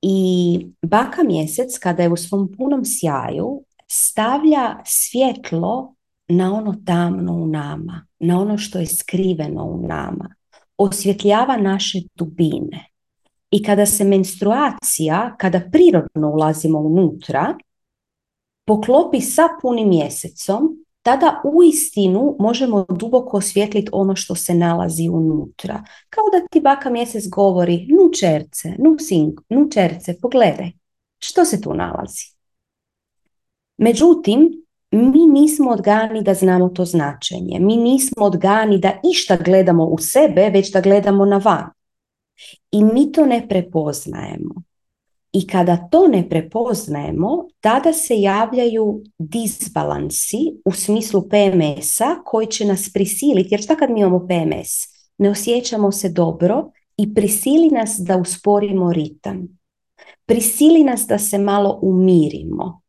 I 0.01 0.59
baka 0.81 1.23
mjesec 1.23 1.77
kada 1.77 2.03
je 2.03 2.09
u 2.09 2.17
svom 2.17 2.51
punom 2.57 2.81
sjaju 2.85 3.63
stavlja 3.87 4.81
svjetlo 4.85 5.95
na 6.27 6.53
ono 6.53 6.75
tamno 6.85 7.33
u 7.33 7.47
nama, 7.47 8.07
na 8.19 8.41
ono 8.41 8.57
što 8.57 8.79
je 8.79 8.85
skriveno 8.85 9.63
u 9.63 9.87
nama, 9.87 10.35
osvjetljava 10.77 11.57
naše 11.57 12.01
dubine. 12.15 12.85
I 13.51 13.63
kada 13.63 13.85
se 13.85 14.03
menstruacija, 14.03 15.35
kada 15.37 15.61
prirodno 15.71 16.29
ulazimo 16.33 16.79
unutra, 16.79 17.57
poklopi 18.65 19.21
sa 19.21 19.43
punim 19.61 19.89
mjesecom, 19.89 20.84
tada 21.05 21.41
u 21.43 21.63
istinu 21.63 22.35
možemo 22.39 22.85
duboko 22.89 23.37
osvjetliti 23.37 23.89
ono 23.91 24.15
što 24.15 24.35
se 24.35 24.53
nalazi 24.53 25.09
unutra. 25.09 25.83
Kao 26.09 26.23
da 26.31 26.47
ti 26.51 26.61
baka 26.61 26.89
mjesec 26.89 27.27
govori, 27.29 27.87
nu 27.89 28.11
čerce, 28.19 28.73
nu 28.77 28.95
sink, 28.99 29.41
nu 29.49 29.69
čerce, 29.69 30.15
pogledaj, 30.21 30.71
što 31.19 31.45
se 31.45 31.61
tu 31.61 31.73
nalazi. 31.73 32.35
Međutim, 33.77 34.65
mi 34.91 35.25
nismo 35.27 35.71
odgani 35.71 36.23
da 36.23 36.33
znamo 36.33 36.69
to 36.69 36.85
značenje. 36.85 37.59
Mi 37.59 37.77
nismo 37.77 38.25
odgani 38.25 38.79
da 38.79 38.99
išta 39.13 39.37
gledamo 39.37 39.85
u 39.85 39.97
sebe, 39.97 40.49
već 40.49 40.71
da 40.71 40.81
gledamo 40.81 41.25
na 41.25 41.37
van. 41.37 41.69
I 42.71 42.83
mi 42.83 43.11
to 43.11 43.25
ne 43.25 43.47
prepoznajemo. 43.47 44.53
I 45.37 45.47
kada 45.47 45.87
to 45.91 46.07
ne 46.07 46.29
prepoznajemo, 46.29 47.47
tada 47.61 47.93
se 47.93 48.21
javljaju 48.21 49.01
disbalansi 49.19 50.37
u 50.65 50.71
smislu 50.71 51.21
PMS-a 51.29 52.15
koji 52.25 52.47
će 52.47 52.65
nas 52.65 52.89
prisiliti, 52.93 53.53
jer 53.53 53.61
šta 53.61 53.75
kad 53.75 53.89
mi 53.89 53.99
imamo 53.99 54.27
PMS? 54.27 54.69
Ne 55.17 55.29
osjećamo 55.29 55.91
se 55.91 56.09
dobro 56.09 56.71
i 56.97 57.13
prisili 57.13 57.69
nas 57.69 57.95
da 57.99 58.17
usporimo 58.17 58.93
ritam. 58.93 59.59
Prisili 60.25 60.83
nas 60.83 61.05
da 61.07 61.17
se 61.17 61.37
malo 61.37 61.79
umirimo 61.81 62.84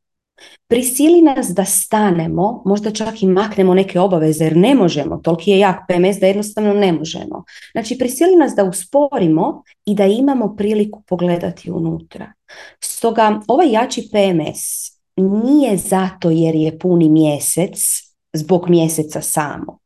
prisili 0.69 1.23
nas 1.23 1.47
da 1.49 1.65
stanemo, 1.65 2.63
možda 2.65 2.91
čak 2.91 3.23
i 3.23 3.27
maknemo 3.27 3.75
neke 3.75 4.01
obaveze 4.01 4.45
jer 4.45 4.57
ne 4.57 4.75
možemo, 4.75 5.17
toliki 5.17 5.51
je 5.51 5.59
jak 5.59 5.77
PMS 5.89 6.17
da 6.21 6.27
jednostavno 6.27 6.75
ne 6.75 6.93
možemo. 6.93 7.45
Znači 7.73 7.99
prisili 7.99 8.37
nas 8.37 8.53
da 8.55 8.65
usporimo 8.65 9.63
i 9.85 9.95
da 9.95 10.07
imamo 10.07 10.57
priliku 10.57 11.03
pogledati 11.07 11.71
unutra. 11.71 12.33
Stoga 12.81 13.41
ovaj 13.49 13.71
jači 13.71 14.09
PMS 14.13 14.97
nije 15.17 15.77
zato 15.77 16.31
jer 16.31 16.55
je 16.55 16.79
puni 16.79 17.09
mjesec 17.09 17.79
zbog 18.33 18.71
mjeseca 18.71 19.21
samog, 19.21 19.81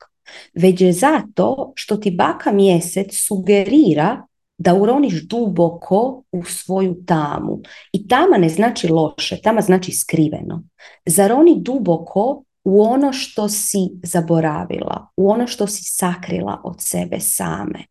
već 0.55 0.80
je 0.80 0.92
zato 0.92 1.72
što 1.76 1.96
ti 1.96 2.11
baka 2.11 2.53
mjesec 2.53 3.07
sugerira 3.26 4.26
da 4.61 4.74
uroniš 4.74 5.28
duboko 5.28 6.22
u 6.32 6.44
svoju 6.44 7.04
tamu. 7.06 7.61
I 7.92 8.08
tama 8.08 8.38
ne 8.38 8.48
znači 8.48 8.88
loše, 8.88 9.36
tama 9.42 9.61
znači 9.61 9.92
skriveno. 9.92 10.62
Zaroni 11.06 11.61
duboko 11.61 12.44
u 12.64 12.82
ono 12.82 13.12
što 13.12 13.48
si 13.48 13.78
zaboravila, 14.02 15.08
u 15.16 15.30
ono 15.30 15.46
što 15.46 15.66
si 15.66 15.84
sakrila 15.84 16.61
od 16.64 16.76
sebe 16.78 17.20
same. 17.20 17.84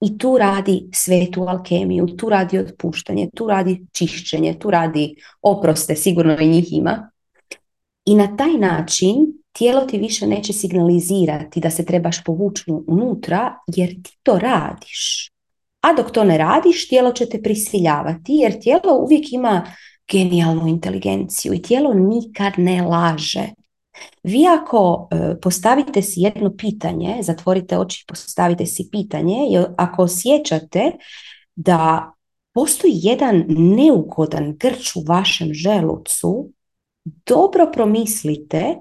I 0.00 0.18
tu 0.18 0.38
radi 0.38 0.88
svetu 0.94 1.42
alkemiju, 1.42 2.06
tu 2.06 2.28
radi 2.28 2.58
otpuštanje, 2.58 3.28
tu 3.34 3.46
radi 3.46 3.86
čišćenje, 3.92 4.58
tu 4.58 4.70
radi 4.70 5.14
oproste, 5.42 5.94
sigurno 5.94 6.36
i 6.40 6.48
njih 6.48 6.72
ima. 6.72 7.10
I 8.04 8.14
na 8.14 8.36
taj 8.36 8.52
način 8.52 9.14
tijelo 9.52 9.80
ti 9.80 9.98
više 9.98 10.26
neće 10.26 10.52
signalizirati 10.52 11.60
da 11.60 11.70
se 11.70 11.84
trebaš 11.84 12.24
povući 12.24 12.64
unutra 12.86 13.58
jer 13.66 14.02
ti 14.02 14.18
to 14.22 14.38
radiš. 14.38 15.30
A 15.80 15.92
dok 15.92 16.10
to 16.10 16.24
ne 16.24 16.38
radiš, 16.38 16.88
tijelo 16.88 17.12
će 17.12 17.28
te 17.28 17.42
prisiljavati 17.42 18.32
jer 18.32 18.60
tijelo 18.60 18.98
uvijek 19.02 19.32
ima 19.32 19.66
genijalnu 20.10 20.68
inteligenciju 20.68 21.54
i 21.54 21.62
tijelo 21.62 21.94
nikad 21.94 22.52
ne 22.56 22.82
laže. 22.82 23.48
Vi 24.22 24.46
ako 24.46 25.08
e, 25.10 25.40
postavite 25.40 26.02
si 26.02 26.20
jedno 26.20 26.56
pitanje, 26.56 27.16
zatvorite 27.22 27.78
oči 27.78 28.04
i 28.04 28.06
postavite 28.08 28.66
si 28.66 28.88
pitanje, 28.92 29.36
ako 29.76 30.02
osjećate 30.02 30.90
da 31.56 32.12
postoji 32.54 32.92
jedan 32.94 33.44
neugodan 33.48 34.56
grč 34.56 34.96
u 34.96 35.04
vašem 35.08 35.54
želucu, 35.54 36.50
dobro 37.26 37.70
promislite 37.72 38.76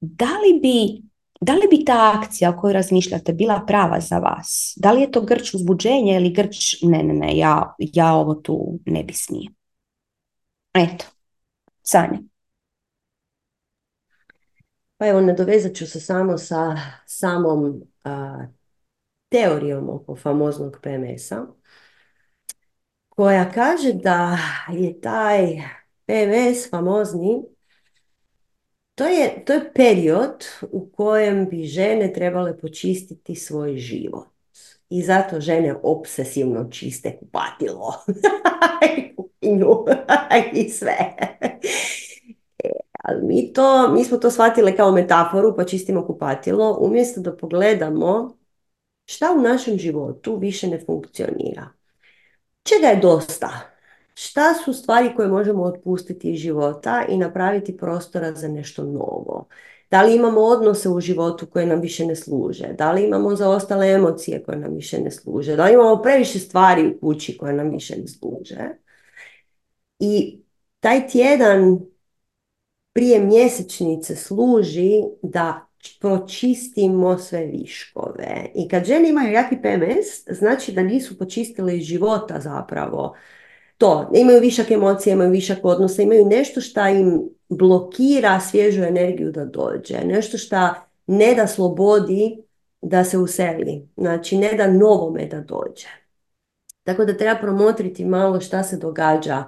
da 0.00 0.26
li 0.26 0.60
bi 0.60 1.02
da 1.42 1.52
li 1.52 1.66
bi 1.70 1.84
ta 1.84 2.12
akcija 2.16 2.50
o 2.50 2.60
kojoj 2.60 2.72
razmišljate 2.72 3.32
bila 3.32 3.64
prava 3.66 4.00
za 4.00 4.18
vas? 4.18 4.74
Da 4.76 4.92
li 4.92 5.00
je 5.00 5.10
to 5.10 5.20
grč 5.20 5.54
uzbuđenja 5.54 6.16
ili 6.16 6.32
grč 6.32 6.82
ne, 6.82 7.02
ne, 7.02 7.14
ne, 7.14 7.36
ja, 7.36 7.74
ja 7.78 8.14
ovo 8.14 8.34
tu 8.34 8.78
ne 8.86 9.04
bi 9.04 9.12
smije. 9.12 9.48
Eto, 10.74 11.04
Sanja. 11.82 12.18
Pa 14.96 15.06
evo, 15.06 15.20
nadovezat 15.20 15.74
ću 15.74 15.86
se 15.86 16.00
samo 16.00 16.38
sa 16.38 16.76
samom 17.06 17.82
teorijom 19.28 19.90
oko 19.90 20.16
famoznog 20.16 20.76
PMS-a, 20.82 21.46
koja 23.08 23.50
kaže 23.50 23.92
da 23.92 24.38
je 24.72 25.00
taj 25.00 25.62
PMS 26.06 26.70
famozni 26.70 27.42
to 28.94 29.04
je, 29.04 29.44
to 29.44 29.52
je 29.52 29.72
period 29.74 30.44
u 30.72 30.90
kojem 30.90 31.48
bi 31.48 31.64
žene 31.64 32.12
trebale 32.12 32.58
počistiti 32.58 33.34
svoj 33.34 33.76
život. 33.76 34.28
I 34.90 35.02
zato 35.02 35.40
žene 35.40 35.74
obsesivno 35.82 36.68
čiste 36.70 37.18
kupatilo. 37.18 37.94
I 40.52 40.68
sve. 40.68 40.96
E, 42.64 42.70
ali 43.04 43.26
mi, 43.26 43.52
to, 43.52 43.92
mi 43.92 44.04
smo 44.04 44.18
to 44.18 44.30
shvatili 44.30 44.76
kao 44.76 44.92
metaforu, 44.92 45.56
pa 45.56 45.64
čistimo 45.64 46.06
kupatilo, 46.06 46.78
umjesto 46.80 47.20
da 47.20 47.36
pogledamo 47.36 48.36
šta 49.06 49.34
u 49.38 49.40
našem 49.40 49.78
životu 49.78 50.36
više 50.36 50.68
ne 50.68 50.80
funkcionira. 50.86 51.68
Čega 52.62 52.86
je 52.86 52.96
dosta? 52.96 53.71
Šta 54.24 54.54
su 54.64 54.72
stvari 54.72 55.12
koje 55.16 55.28
možemo 55.28 55.62
otpustiti 55.62 56.32
iz 56.32 56.40
života 56.40 57.04
i 57.08 57.16
napraviti 57.16 57.76
prostora 57.76 58.34
za 58.34 58.48
nešto 58.48 58.84
novo. 58.84 59.48
Da 59.90 60.02
li 60.02 60.16
imamo 60.16 60.40
odnose 60.40 60.88
u 60.88 61.00
životu 61.00 61.46
koje 61.46 61.66
nam 61.66 61.80
više 61.80 62.06
ne 62.06 62.16
služe? 62.16 62.68
Da 62.78 62.92
li 62.92 63.04
imamo 63.04 63.36
zaostale 63.36 63.90
emocije 63.90 64.42
koje 64.42 64.58
nam 64.58 64.74
više 64.74 65.00
ne 65.00 65.10
služe? 65.10 65.56
Da 65.56 65.64
li 65.64 65.72
imamo 65.72 66.02
previše 66.02 66.38
stvari 66.38 66.86
u 66.86 67.00
kući 67.00 67.38
koje 67.38 67.52
nam 67.52 67.70
više 67.70 67.96
ne 67.96 68.08
služe? 68.08 68.68
I 69.98 70.42
taj 70.80 71.08
tjedan 71.08 71.80
prije 72.92 73.20
mjesečnice 73.20 74.16
služi 74.16 75.02
da 75.22 75.66
počistimo 76.00 77.18
sve 77.18 77.46
viškove. 77.46 78.50
I 78.54 78.68
kad 78.68 78.84
žene 78.84 79.08
imaju 79.08 79.32
jaki 79.32 79.56
PMS, 79.56 80.38
znači 80.38 80.72
da 80.72 80.82
nisu 80.82 81.18
počistile 81.18 81.76
iz 81.76 81.84
života 81.84 82.40
zapravo 82.40 83.14
to, 83.82 84.10
imaju 84.14 84.40
višak 84.40 84.70
emocija, 84.70 85.12
imaju 85.12 85.30
višak 85.30 85.58
odnosa, 85.62 86.02
imaju 86.02 86.26
nešto 86.26 86.60
što 86.60 86.86
im 86.86 87.22
blokira 87.48 88.40
svježu 88.40 88.82
energiju 88.82 89.32
da 89.32 89.44
dođe, 89.44 90.04
nešto 90.04 90.38
što 90.38 90.56
ne 91.06 91.34
da 91.34 91.46
slobodi 91.46 92.42
da 92.82 93.04
se 93.04 93.18
useli, 93.18 93.88
znači 93.96 94.36
ne 94.36 94.52
da 94.52 94.66
novome 94.66 95.26
da 95.26 95.40
dođe. 95.40 95.88
Tako 96.82 97.04
da 97.04 97.16
treba 97.16 97.40
promotriti 97.40 98.04
malo 98.04 98.40
šta 98.40 98.62
se 98.62 98.76
događa 98.76 99.44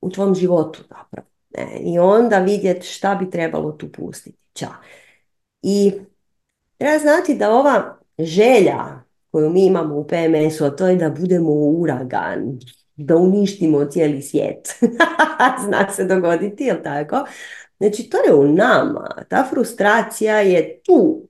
u 0.00 0.10
tvom 0.10 0.34
životu 0.34 0.82
zapravo. 0.88 1.28
Ne? 1.50 1.78
I 1.80 1.98
onda 1.98 2.38
vidjeti 2.38 2.86
šta 2.86 3.14
bi 3.14 3.30
trebalo 3.30 3.72
tu 3.72 3.92
pustiti. 3.92 4.38
Ča. 4.52 4.68
I 5.62 5.92
treba 6.78 6.98
znati 6.98 7.34
da 7.34 7.50
ova 7.50 7.98
želja 8.18 9.02
koju 9.30 9.50
mi 9.50 9.66
imamo 9.66 9.96
u 9.96 10.06
PMS-u, 10.06 10.64
a 10.64 10.70
to 10.70 10.88
je 10.88 10.96
da 10.96 11.10
budemo 11.10 11.52
uragan, 11.52 12.58
da 12.98 13.16
uništimo 13.16 13.84
cijeli 13.84 14.22
svijet. 14.22 14.80
Zna 15.66 15.90
se 15.90 16.04
dogoditi, 16.04 16.64
jel 16.64 16.76
tako? 16.84 17.24
Znači, 17.78 18.10
to 18.10 18.18
je 18.18 18.34
u 18.34 18.48
nama. 18.52 19.08
Ta 19.28 19.46
frustracija 19.50 20.40
je 20.40 20.80
tu. 20.82 21.28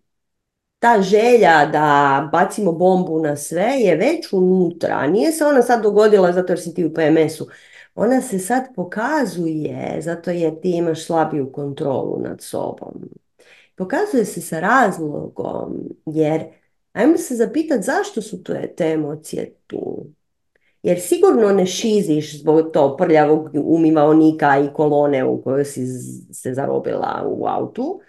Ta 0.78 1.02
želja 1.02 1.66
da 1.72 2.28
bacimo 2.32 2.72
bombu 2.72 3.20
na 3.22 3.36
sve 3.36 3.64
je 3.64 3.96
već 3.96 4.32
unutra. 4.32 5.06
Nije 5.06 5.32
se 5.32 5.44
ona 5.44 5.62
sad 5.62 5.82
dogodila 5.82 6.32
zato 6.32 6.52
jer 6.52 6.60
si 6.60 6.74
ti 6.74 6.84
u 6.84 6.94
PMS-u. 6.94 7.46
Ona 7.94 8.20
se 8.20 8.38
sad 8.38 8.74
pokazuje 8.74 9.98
zato 10.00 10.30
jer 10.30 10.60
ti 10.60 10.70
imaš 10.70 11.06
slabiju 11.06 11.52
kontrolu 11.52 12.20
nad 12.22 12.42
sobom. 12.42 13.08
Pokazuje 13.76 14.24
se 14.24 14.40
sa 14.40 14.60
razlogom 14.60 15.76
jer 16.06 16.44
ajmo 16.92 17.16
se 17.16 17.36
zapitati 17.36 17.82
zašto 17.82 18.22
su 18.22 18.44
te 18.76 18.84
emocije 18.84 19.54
tu. 19.66 20.06
Jer 20.88 21.00
sigurno 21.00 21.52
ne 21.52 21.66
šiziš 21.66 22.40
zbog 22.40 22.70
to 22.72 22.96
prljavog 22.96 23.50
umivaonika 23.54 24.58
i 24.58 24.74
kolone 24.74 25.24
u 25.24 25.42
kojoj 25.42 25.64
si 25.64 25.86
se 26.32 26.54
zarobila 26.54 27.24
u 27.26 27.46
autu, 27.46 28.00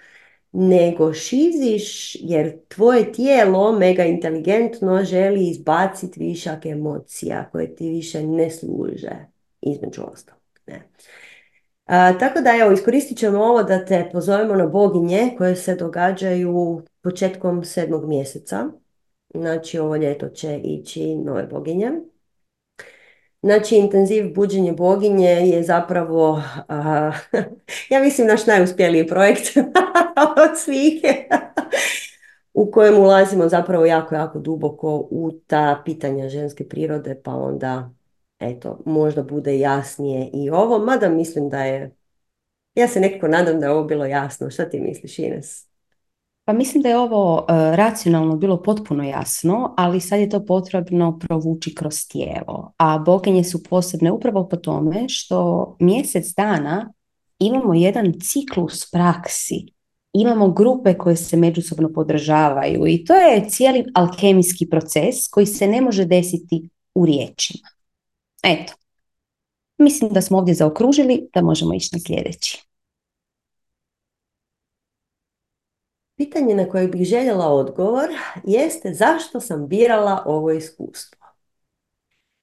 nego 0.51 1.13
šiziš 1.13 2.15
jer 2.15 2.57
tvoje 2.67 3.11
tijelo 3.11 3.71
mega 3.71 4.03
inteligentno 4.03 5.03
želi 5.03 5.49
izbaciti 5.49 6.19
višak 6.19 6.65
emocija 6.65 7.49
koje 7.51 7.75
ti 7.75 7.89
više 7.89 8.23
ne 8.23 8.49
služe, 8.49 9.11
između 9.61 10.01
ostalog. 10.13 10.41
Ne. 10.67 10.89
tako 12.19 12.41
da 12.41 12.49
evo, 12.61 12.71
iskoristit 12.71 13.17
ćemo 13.17 13.43
ovo 13.43 13.63
da 13.63 13.85
te 13.85 14.09
pozovemo 14.11 14.55
na 14.55 14.67
boginje 14.67 15.35
koje 15.37 15.55
se 15.55 15.75
događaju 15.75 16.81
početkom 17.01 17.63
sedmog 17.63 18.07
mjeseca. 18.07 18.65
Znači 19.33 19.79
ovo 19.79 19.95
ljeto 19.95 20.29
će 20.29 20.59
ići 20.63 21.15
nove 21.15 21.47
boginje. 21.47 21.91
Znači, 23.41 23.75
intenziv 23.75 24.33
buđenje 24.35 24.71
boginje 24.73 25.29
je 25.29 25.63
zapravo, 25.63 26.41
ja 27.91 27.99
mislim, 28.01 28.27
naš 28.27 28.45
najuspjeliji 28.45 29.07
projekt 29.07 29.57
od 30.43 30.57
svih, 30.57 31.01
u 32.53 32.71
kojem 32.71 32.97
ulazimo 32.97 33.49
zapravo 33.49 33.85
jako, 33.85 34.15
jako 34.15 34.39
duboko 34.39 35.07
u 35.11 35.31
ta 35.47 35.81
pitanja 35.85 36.29
ženske 36.29 36.67
prirode, 36.67 37.21
pa 37.23 37.31
onda, 37.35 37.89
eto, 38.39 38.79
možda 38.85 39.23
bude 39.23 39.59
jasnije 39.59 40.29
i 40.33 40.49
ovo, 40.49 40.79
mada 40.79 41.09
mislim 41.09 41.49
da 41.49 41.63
je, 41.63 41.95
ja 42.75 42.87
se 42.87 42.99
nekako 42.99 43.27
nadam 43.27 43.59
da 43.59 43.65
je 43.65 43.71
ovo 43.71 43.83
bilo 43.85 44.05
jasno. 44.05 44.51
Šta 44.51 44.69
ti 44.69 44.81
misliš, 44.81 45.19
Ines? 45.19 45.68
Pa 46.49 46.53
mislim 46.53 46.83
da 46.83 46.89
je 46.89 46.97
ovo 46.97 47.45
e, 47.49 47.53
racionalno 47.75 48.37
bilo 48.37 48.61
potpuno 48.61 49.03
jasno, 49.03 49.73
ali 49.77 50.01
sad 50.01 50.19
je 50.19 50.29
to 50.29 50.45
potrebno 50.45 51.19
provući 51.19 51.75
kroz 51.75 52.07
tijelo. 52.07 52.73
A 52.77 52.97
boginje 52.97 53.43
su 53.43 53.63
posebne 53.63 54.11
upravo 54.11 54.47
po 54.47 54.57
tome 54.57 55.09
što 55.09 55.77
mjesec 55.79 56.33
dana 56.37 56.93
imamo 57.39 57.73
jedan 57.73 58.13
ciklus 58.21 58.91
praksi. 58.91 59.65
Imamo 60.13 60.51
grupe 60.51 60.97
koje 60.97 61.15
se 61.15 61.37
međusobno 61.37 61.93
podržavaju 61.93 62.87
i 62.87 63.05
to 63.05 63.13
je 63.13 63.49
cijeli 63.49 63.85
alkemijski 63.95 64.69
proces 64.69 65.27
koji 65.31 65.45
se 65.45 65.67
ne 65.67 65.81
može 65.81 66.05
desiti 66.05 66.69
u 66.95 67.05
riječima. 67.05 67.69
Eto, 68.43 68.73
mislim 69.77 70.13
da 70.13 70.21
smo 70.21 70.37
ovdje 70.37 70.53
zaokružili 70.53 71.29
da 71.33 71.41
možemo 71.41 71.73
ići 71.73 71.89
na 71.93 71.99
sljedeći. 71.99 72.68
Pitanje 76.19 76.55
na 76.55 76.69
koje 76.69 76.87
bih 76.87 77.07
željela 77.07 77.47
odgovor 77.47 78.09
jeste 78.43 78.93
zašto 78.93 79.39
sam 79.39 79.67
birala 79.67 80.23
ovo 80.25 80.51
iskustvo. 80.51 81.25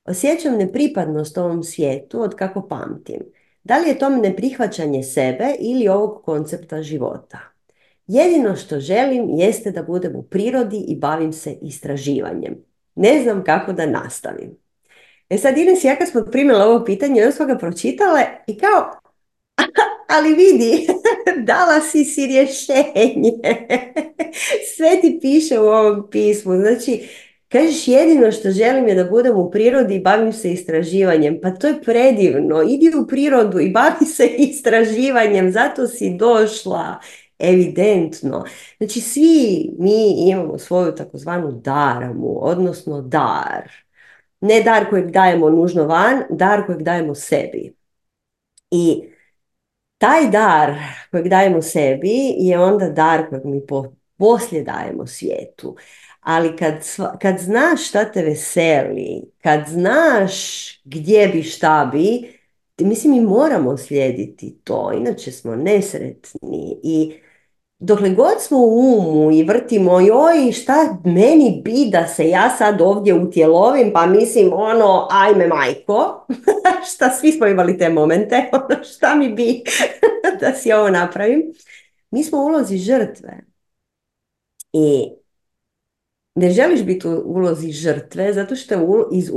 Osjećam 0.05 0.57
nepripadnost 0.57 1.39
ovom 1.39 1.63
svijetu 1.63 2.23
od 2.23 2.35
kako 2.35 2.69
pamtim. 2.69 3.21
Da 3.65 3.79
li 3.79 3.89
je 3.89 3.99
to 3.99 4.09
neprihvaćanje 4.09 5.03
sebe 5.03 5.55
ili 5.59 5.89
ovog 5.89 6.23
koncepta 6.25 6.83
života? 6.83 7.39
Jedino 8.07 8.57
što 8.57 8.81
želim 8.81 9.31
jeste 9.31 9.71
da 9.71 9.83
budem 9.83 10.17
u 10.17 10.23
prirodi 10.23 10.85
i 10.89 10.97
bavim 10.97 11.33
se 11.33 11.57
istraživanjem. 11.63 12.65
Ne 12.95 13.23
znam 13.23 13.45
kako 13.45 13.73
da 13.73 13.87
nastavim. 13.87 14.57
E 15.29 15.39
sad 15.39 15.59
Ines, 15.59 15.85
ja 15.85 15.97
kad 15.97 16.09
smo 16.09 16.25
primjela 16.33 16.65
ovo 16.65 16.85
pitanje, 16.85 17.23
onda 17.23 17.33
smo 17.33 17.47
ga 17.47 17.59
pročitale 17.59 18.23
i 18.47 18.59
kao, 18.59 18.91
ali 20.17 20.35
vidi, 20.35 20.87
dala 21.47 21.81
si 21.81 22.05
si 22.05 22.27
rješenje. 22.27 23.33
Sve 24.77 25.01
ti 25.01 25.19
piše 25.23 25.59
u 25.61 25.65
ovom 25.65 26.11
pismu. 26.11 26.57
Znači, 26.57 27.09
kažeš 27.49 27.89
jedino 27.89 28.33
što 28.33 28.51
želim 28.51 28.89
je 28.89 28.95
da 28.95 29.05
budem 29.05 29.37
u 29.37 29.51
prirodi 29.51 29.95
i 29.95 30.01
bavim 30.01 30.33
se 30.33 30.53
istraživanjem. 30.53 31.39
Pa 31.43 31.51
to 31.51 31.67
je 31.67 31.83
predivno. 31.83 32.63
Idi 32.63 32.91
u 32.97 33.07
prirodu 33.07 33.61
i 33.61 33.71
bavi 33.71 34.07
se 34.07 34.27
istraživanjem. 34.49 35.53
Zato 35.53 35.87
si 35.87 36.17
došla. 36.19 37.01
Evidentno. 37.39 38.45
Znači, 38.79 39.01
svi 39.01 39.71
mi 39.79 40.29
imamo 40.31 40.59
svoju 40.59 40.95
takozvanu 40.95 41.53
daramu, 41.53 42.39
odnosno 42.41 43.03
dar. 43.03 43.71
Ne 44.41 44.63
dar 44.63 44.91
kojeg 44.91 45.11
dajemo 45.11 45.51
nužno 45.51 45.85
van, 45.85 46.23
dar 46.31 46.67
kojeg 46.67 46.83
dajemo 46.83 47.15
sebi. 47.15 47.75
I 48.71 49.03
taj 49.99 50.31
dar 50.31 50.75
kojeg 51.11 51.29
dajemo 51.29 51.63
sebi 51.63 52.35
je 52.39 52.59
onda 52.59 52.91
dar 52.91 53.29
kojeg 53.29 53.45
mi 53.45 53.63
poslije 54.17 54.65
dajemo 54.65 55.07
svijetu. 55.07 55.77
Ali 56.21 56.57
kad, 56.57 56.75
kad 57.21 57.39
znaš 57.39 57.89
šta 57.89 58.13
te 58.13 58.23
veseli, 58.23 59.23
kad 59.43 59.67
znaš 59.69 60.35
gdje 60.85 61.29
bi 61.29 61.43
šta 61.43 61.91
bi, 61.93 62.33
mislim 62.79 63.13
mi 63.13 63.21
moramo 63.21 63.77
slijediti 63.77 64.59
to, 64.65 64.93
inače 64.93 65.33
smo 65.33 65.57
nesretni 65.57 66.81
i 66.83 67.15
dokle 67.79 68.11
god 68.11 68.41
smo 68.41 68.59
u 68.59 68.99
umu 68.99 69.33
i 69.33 69.45
vrtimo 69.45 70.01
joj 70.01 70.53
šta 70.53 70.99
meni 71.05 71.63
bi 71.65 71.91
da 71.91 72.07
se 72.07 72.29
ja 72.29 72.51
sad 72.59 72.81
ovdje 72.81 73.15
utjelovim? 73.15 73.93
Pa 73.93 74.07
mislim 74.07 74.53
ono 74.53 75.09
ajme 75.11 75.47
majko. 75.47 76.27
Šta 76.95 77.11
svi 77.11 77.33
smo 77.33 77.47
imali 77.47 77.79
te 77.79 77.89
momente 77.89 78.51
ono 78.53 78.85
šta 78.85 79.15
mi 79.15 79.29
bi 79.29 79.63
da 80.41 80.53
si 80.53 80.73
ovo 80.73 80.91
napravim? 80.91 81.43
Mi 82.11 82.25
smo 82.25 82.39
ulozi 82.39 82.79
žrtve. 82.79 83.41
I 84.73 85.11
ne 86.37 86.51
želiš 86.51 86.83
biti 86.83 87.09
u 87.09 87.23
ulozi 87.25 87.71
žrtve 87.71 88.33
zato 88.33 88.57
što 88.57 89.09
iz, 89.13 89.31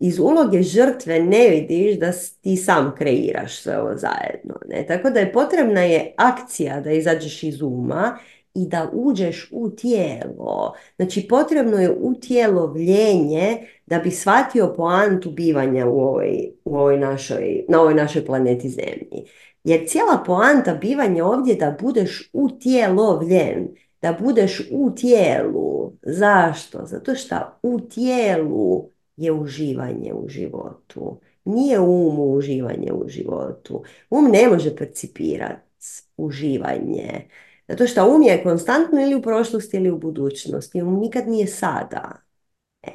iz 0.00 0.18
uloge 0.18 0.62
žrtve 0.62 1.20
ne 1.20 1.48
vidiš 1.48 1.98
da 1.98 2.12
ti 2.40 2.56
sam 2.56 2.94
kreiraš 2.98 3.62
sve 3.62 3.80
ovo 3.80 3.96
zajedno. 3.96 4.54
Ne? 4.68 4.86
Tako 4.86 5.10
da 5.10 5.20
je 5.20 5.32
potrebna 5.32 5.80
je 5.80 6.14
akcija 6.16 6.80
da 6.80 6.92
izađeš 6.92 7.42
iz 7.42 7.62
uma 7.62 8.18
i 8.54 8.66
da 8.66 8.90
uđeš 8.92 9.48
u 9.52 9.70
tijelo. 9.70 10.74
Znači 10.96 11.26
potrebno 11.28 11.76
je 11.78 11.90
u 11.90 12.14
tijelo 12.14 12.66
vljenje 12.66 13.58
da 13.86 13.98
bi 13.98 14.10
shvatio 14.10 14.74
poantu 14.76 15.30
bivanja 15.30 15.86
u 15.86 16.00
ovoj, 16.00 16.50
u 16.64 16.76
ovoj 16.76 16.98
našoj, 16.98 17.64
na 17.68 17.80
ovoj 17.80 17.94
našoj 17.94 18.26
planeti 18.26 18.68
Zemlji. 18.68 19.24
Jer 19.64 19.80
cijela 19.86 20.22
poanta 20.26 20.74
bivanja 20.74 21.24
ovdje 21.24 21.54
da 21.54 21.76
budeš 21.80 22.30
u 22.32 22.50
tijelo 22.58 23.18
vljen 23.18 23.68
da 24.04 24.18
budeš 24.20 24.62
u 24.70 24.90
tijelu. 24.90 25.92
Zašto? 26.02 26.86
Zato 26.86 27.14
što 27.14 27.36
u 27.62 27.80
tijelu 27.80 28.90
je 29.16 29.32
uživanje 29.32 30.14
u 30.14 30.28
životu. 30.28 31.20
Nije 31.44 31.80
umu 31.80 32.24
uživanje 32.24 32.92
u 32.92 33.08
životu. 33.08 33.84
Um 34.10 34.24
ne 34.32 34.48
može 34.48 34.76
percipirati 34.76 35.86
uživanje. 36.16 37.28
Zato 37.68 37.86
što 37.86 38.14
um 38.14 38.22
je 38.22 38.42
konstantno 38.42 39.00
ili 39.00 39.14
u 39.14 39.22
prošlosti 39.22 39.76
ili 39.76 39.90
u 39.90 39.98
budućnosti. 39.98 40.82
Um 40.82 40.98
nikad 41.00 41.28
nije 41.28 41.46
sada. 41.46 42.12
E, 42.82 42.90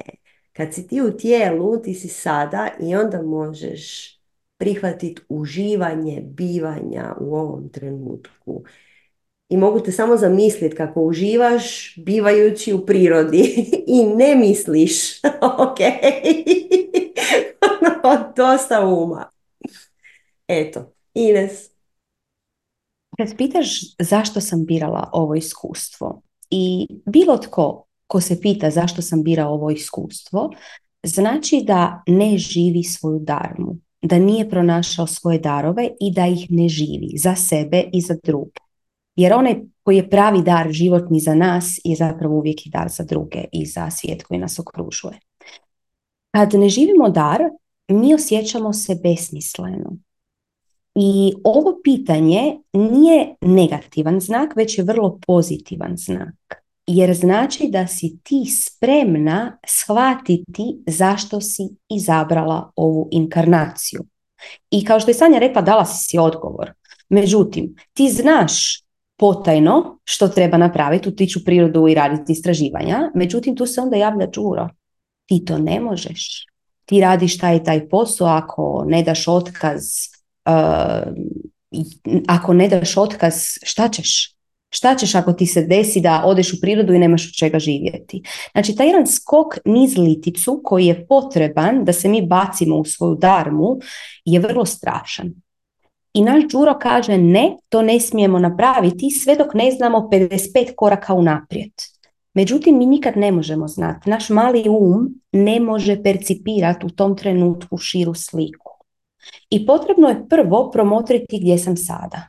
kad 0.52 0.74
si 0.74 0.88
ti 0.88 1.02
u 1.02 1.16
tijelu, 1.16 1.82
ti 1.82 1.94
si 1.94 2.08
sada 2.08 2.68
i 2.80 2.96
onda 2.96 3.22
možeš 3.22 4.16
prihvatiti 4.56 5.22
uživanje 5.28 6.22
bivanja 6.24 7.14
u 7.20 7.34
ovom 7.36 7.68
trenutku 7.68 8.64
i 9.50 9.56
mogu 9.56 9.80
te 9.80 9.92
samo 9.92 10.16
zamisliti 10.16 10.76
kako 10.76 11.02
uživaš 11.02 11.94
bivajući 11.96 12.72
u 12.72 12.86
prirodi 12.86 13.66
i 13.96 14.04
ne 14.04 14.34
misliš, 14.34 15.22
ok, 15.58 15.78
ono, 17.70 18.32
dosta 18.36 18.86
uma. 18.86 19.30
Eto, 20.48 20.92
Ines. 21.14 21.70
Kad 23.18 23.36
pitaš 23.36 23.80
zašto 23.98 24.40
sam 24.40 24.64
birala 24.64 25.10
ovo 25.12 25.34
iskustvo 25.34 26.22
i 26.50 26.86
bilo 27.06 27.38
tko 27.38 27.86
ko 28.06 28.20
se 28.20 28.40
pita 28.40 28.70
zašto 28.70 29.02
sam 29.02 29.22
birao 29.22 29.52
ovo 29.52 29.70
iskustvo, 29.70 30.50
znači 31.02 31.62
da 31.66 32.02
ne 32.06 32.38
živi 32.38 32.82
svoju 32.82 33.18
darmu, 33.18 33.76
da 34.02 34.18
nije 34.18 34.50
pronašao 34.50 35.06
svoje 35.06 35.38
darove 35.38 35.90
i 36.00 36.12
da 36.12 36.26
ih 36.26 36.46
ne 36.50 36.68
živi 36.68 37.18
za 37.18 37.34
sebe 37.34 37.84
i 37.92 38.00
za 38.00 38.16
druge. 38.22 38.69
Jer 39.16 39.32
onaj 39.32 39.60
koji 39.82 39.96
je 39.96 40.10
pravi 40.10 40.42
dar 40.42 40.70
životni 40.70 41.20
za 41.20 41.34
nas 41.34 41.80
je 41.84 41.96
zapravo 41.96 42.34
uvijek 42.34 42.66
i 42.66 42.70
dar 42.70 42.88
za 42.88 43.04
druge 43.04 43.44
i 43.52 43.66
za 43.66 43.90
svijet 43.90 44.22
koji 44.22 44.40
nas 44.40 44.58
okružuje. 44.58 45.18
Kad 46.30 46.54
ne 46.54 46.68
živimo 46.68 47.10
dar, 47.10 47.40
mi 47.88 48.14
osjećamo 48.14 48.72
se 48.72 48.94
besmisleno. 49.02 49.96
I 50.94 51.32
ovo 51.44 51.80
pitanje 51.84 52.58
nije 52.72 53.34
negativan 53.40 54.20
znak, 54.20 54.56
već 54.56 54.78
je 54.78 54.84
vrlo 54.84 55.18
pozitivan 55.26 55.96
znak. 55.96 56.34
Jer 56.86 57.14
znači 57.14 57.68
da 57.70 57.86
si 57.86 58.18
ti 58.22 58.44
spremna 58.46 59.58
shvatiti 59.66 60.82
zašto 60.86 61.40
si 61.40 61.62
izabrala 61.88 62.72
ovu 62.76 63.08
inkarnaciju. 63.10 64.00
I 64.70 64.84
kao 64.84 65.00
što 65.00 65.10
je 65.10 65.14
Sanja 65.14 65.38
rekla, 65.38 65.62
dala 65.62 65.84
si 65.84 66.08
si 66.08 66.18
odgovor. 66.18 66.72
Međutim, 67.08 67.74
ti 67.92 68.08
znaš 68.08 68.82
potajno 69.20 69.98
što 70.04 70.28
treba 70.28 70.56
napraviti, 70.56 71.08
utiču 71.08 71.44
prirodu 71.44 71.88
i 71.88 71.94
raditi 71.94 72.32
istraživanja, 72.32 73.10
međutim 73.14 73.56
tu 73.56 73.66
se 73.66 73.80
onda 73.80 73.96
javlja 73.96 74.30
čuro. 74.30 74.68
Ti 75.26 75.44
to 75.44 75.58
ne 75.58 75.80
možeš. 75.80 76.46
Ti 76.84 77.00
radiš 77.00 77.38
taj 77.38 77.64
taj 77.64 77.88
posao 77.88 78.28
ako 78.28 78.84
ne 78.88 79.02
daš 79.02 79.28
otkaz, 79.28 79.82
uh, 80.46 81.12
ako 82.28 82.54
ne 82.54 82.68
daš 82.68 82.96
otkaz, 82.96 83.34
šta 83.62 83.88
ćeš? 83.88 84.34
Šta 84.72 84.94
ćeš 84.94 85.14
ako 85.14 85.32
ti 85.32 85.46
se 85.46 85.62
desi 85.62 86.00
da 86.00 86.22
odeš 86.24 86.52
u 86.52 86.60
prirodu 86.60 86.94
i 86.94 86.98
nemaš 86.98 87.26
od 87.26 87.32
čega 87.38 87.58
živjeti? 87.58 88.22
Znači, 88.52 88.74
taj 88.74 88.86
jedan 88.86 89.06
skok 89.06 89.58
niz 89.64 89.96
liticu 89.96 90.60
koji 90.64 90.86
je 90.86 91.06
potreban 91.06 91.84
da 91.84 91.92
se 91.92 92.08
mi 92.08 92.26
bacimo 92.26 92.76
u 92.76 92.84
svoju 92.84 93.14
darmu 93.14 93.78
je 94.24 94.40
vrlo 94.40 94.64
strašan. 94.64 95.32
I 96.14 96.22
naš 96.22 96.44
Đuro 96.52 96.78
kaže 96.78 97.18
ne, 97.18 97.56
to 97.68 97.82
ne 97.82 98.00
smijemo 98.00 98.38
napraviti 98.38 99.10
sve 99.10 99.36
dok 99.36 99.54
ne 99.54 99.70
znamo 99.70 100.08
55 100.12 100.74
koraka 100.76 101.14
unaprijed. 101.14 101.72
Međutim, 102.34 102.78
mi 102.78 102.86
nikad 102.86 103.16
ne 103.16 103.32
možemo 103.32 103.68
znati. 103.68 104.10
Naš 104.10 104.28
mali 104.28 104.64
um 104.68 105.20
ne 105.32 105.60
može 105.60 106.02
percipirati 106.02 106.86
u 106.86 106.90
tom 106.90 107.16
trenutku 107.16 107.76
širu 107.76 108.14
sliku. 108.14 108.70
I 109.50 109.66
potrebno 109.66 110.08
je 110.08 110.28
prvo 110.28 110.70
promotriti 110.70 111.38
gdje 111.40 111.58
sam 111.58 111.76
sada. 111.76 112.22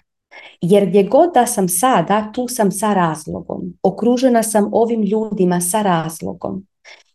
Jer 0.61 0.85
gdje 0.85 1.03
god 1.03 1.33
da 1.33 1.45
sam 1.45 1.69
sada, 1.69 2.31
tu 2.33 2.47
sam 2.47 2.71
sa 2.71 2.93
razlogom. 2.93 3.61
Okružena 3.83 4.43
sam 4.43 4.69
ovim 4.71 5.01
ljudima 5.01 5.61
sa 5.61 5.81
razlogom. 5.81 6.65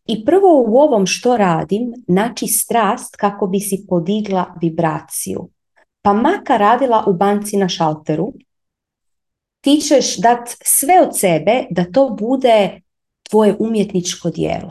I 0.06 0.24
prvo 0.24 0.64
u 0.68 0.78
ovom 0.78 1.06
što 1.06 1.36
radim, 1.36 1.92
naći 2.08 2.46
strast 2.46 3.16
kako 3.16 3.46
bi 3.46 3.60
si 3.60 3.86
podigla 3.88 4.44
vibraciju. 4.60 5.48
Pa 6.06 6.12
maka 6.12 6.56
radila 6.56 7.04
u 7.06 7.12
banci 7.12 7.56
na 7.56 7.68
šalteru, 7.68 8.32
ti 9.60 9.80
ćeš 9.80 10.16
dat 10.16 10.56
sve 10.64 11.00
od 11.02 11.18
sebe 11.18 11.64
da 11.70 11.84
to 11.92 12.16
bude 12.20 12.80
tvoje 13.30 13.56
umjetničko 13.58 14.30
dijelo. 14.30 14.70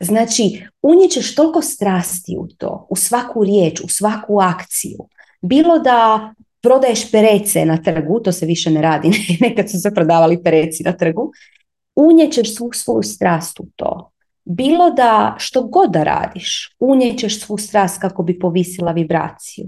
Znači, 0.00 0.66
unjećeš 0.82 1.34
toliko 1.34 1.62
strasti 1.62 2.36
u 2.38 2.48
to, 2.58 2.86
u 2.90 2.96
svaku 2.96 3.44
riječ, 3.44 3.80
u 3.80 3.88
svaku 3.88 4.40
akciju. 4.40 4.98
Bilo 5.42 5.78
da 5.78 6.32
prodaješ 6.60 7.10
perece 7.10 7.64
na 7.64 7.82
trgu, 7.82 8.20
to 8.20 8.32
se 8.32 8.46
više 8.46 8.70
ne 8.70 8.82
radi, 8.82 9.10
nekad 9.48 9.70
su 9.70 9.80
se 9.80 9.94
prodavali 9.94 10.42
pereci 10.42 10.82
na 10.82 10.92
trgu, 10.96 11.32
unjećeš 11.94 12.56
svu 12.56 12.70
svoju 12.72 13.02
strast 13.02 13.60
u 13.60 13.66
to. 13.76 14.10
Bilo 14.44 14.90
da 14.90 15.34
što 15.38 15.62
god 15.62 15.90
da 15.90 16.02
radiš, 16.02 16.76
unjećeš 16.80 17.40
svu 17.40 17.58
strast 17.58 18.00
kako 18.00 18.22
bi 18.22 18.38
povisila 18.38 18.92
vibraciju. 18.92 19.66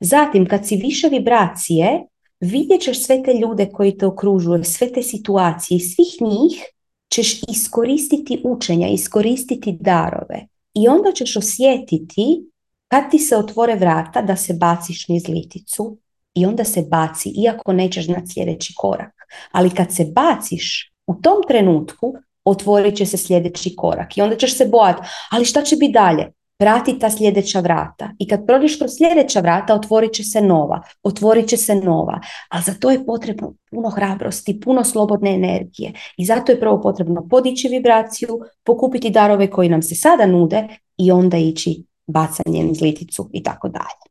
Zatim, 0.00 0.46
kad 0.46 0.66
si 0.66 0.76
više 0.76 1.08
vibracije, 1.08 2.06
vidjet 2.40 2.80
ćeš 2.80 3.04
sve 3.04 3.22
te 3.22 3.34
ljude 3.34 3.68
koji 3.72 3.98
te 3.98 4.06
okružuju, 4.06 4.64
sve 4.64 4.92
te 4.92 5.02
situacije 5.02 5.76
i 5.76 5.80
svih 5.80 6.16
njih 6.20 6.64
ćeš 7.12 7.42
iskoristiti 7.48 8.40
učenja, 8.44 8.88
iskoristiti 8.88 9.76
darove 9.80 10.46
i 10.74 10.88
onda 10.88 11.12
ćeš 11.12 11.36
osjetiti 11.36 12.50
kad 12.88 13.10
ti 13.10 13.18
se 13.18 13.36
otvore 13.36 13.74
vrata 13.74 14.22
da 14.22 14.36
se 14.36 14.54
baciš 14.54 15.08
niz 15.08 15.28
liticu 15.28 15.98
i 16.34 16.46
onda 16.46 16.64
se 16.64 16.82
baci, 16.82 17.32
iako 17.44 17.72
nećeš 17.72 18.06
znati 18.06 18.32
sljedeći 18.32 18.72
korak. 18.76 19.12
Ali 19.52 19.70
kad 19.70 19.94
se 19.94 20.04
baciš 20.14 20.92
u 21.06 21.14
tom 21.14 21.36
trenutku, 21.48 22.14
otvorit 22.44 22.96
će 22.96 23.06
se 23.06 23.16
sljedeći 23.16 23.76
korak 23.76 24.16
i 24.16 24.22
onda 24.22 24.36
ćeš 24.36 24.56
se 24.56 24.66
bojati, 24.66 25.02
ali 25.30 25.44
šta 25.44 25.62
će 25.62 25.76
biti 25.76 25.92
dalje? 25.92 26.32
Prati 26.60 26.98
ta 26.98 27.10
sljedeća 27.10 27.60
vrata. 27.60 28.10
I 28.18 28.28
kad 28.28 28.46
prođeš 28.46 28.78
kroz 28.78 28.90
sljedeća 28.96 29.40
vrata, 29.40 29.74
otvorit 29.74 30.12
će 30.12 30.24
se 30.24 30.40
nova, 30.40 30.82
otvorit 31.02 31.48
će 31.48 31.56
se 31.56 31.74
nova. 31.74 32.20
Ali 32.48 32.62
za 32.66 32.74
to 32.74 32.90
je 32.90 33.06
potrebno 33.06 33.54
puno 33.70 33.90
hrabrosti, 33.90 34.60
puno 34.64 34.84
slobodne 34.84 35.34
energije. 35.34 35.92
I 36.16 36.24
zato 36.24 36.52
je 36.52 36.60
prvo 36.60 36.80
potrebno 36.80 37.28
podići 37.30 37.68
vibraciju, 37.68 38.40
pokupiti 38.64 39.10
darove 39.10 39.50
koji 39.50 39.68
nam 39.68 39.82
se 39.82 39.94
sada 39.94 40.26
nude 40.26 40.68
i 40.96 41.12
onda 41.12 41.36
ići 41.36 41.84
bacanjem 42.06 42.70
iz 42.70 42.80
liticu 42.80 43.30
i 43.32 43.42
tako 43.42 43.68
dalje. 43.68 44.10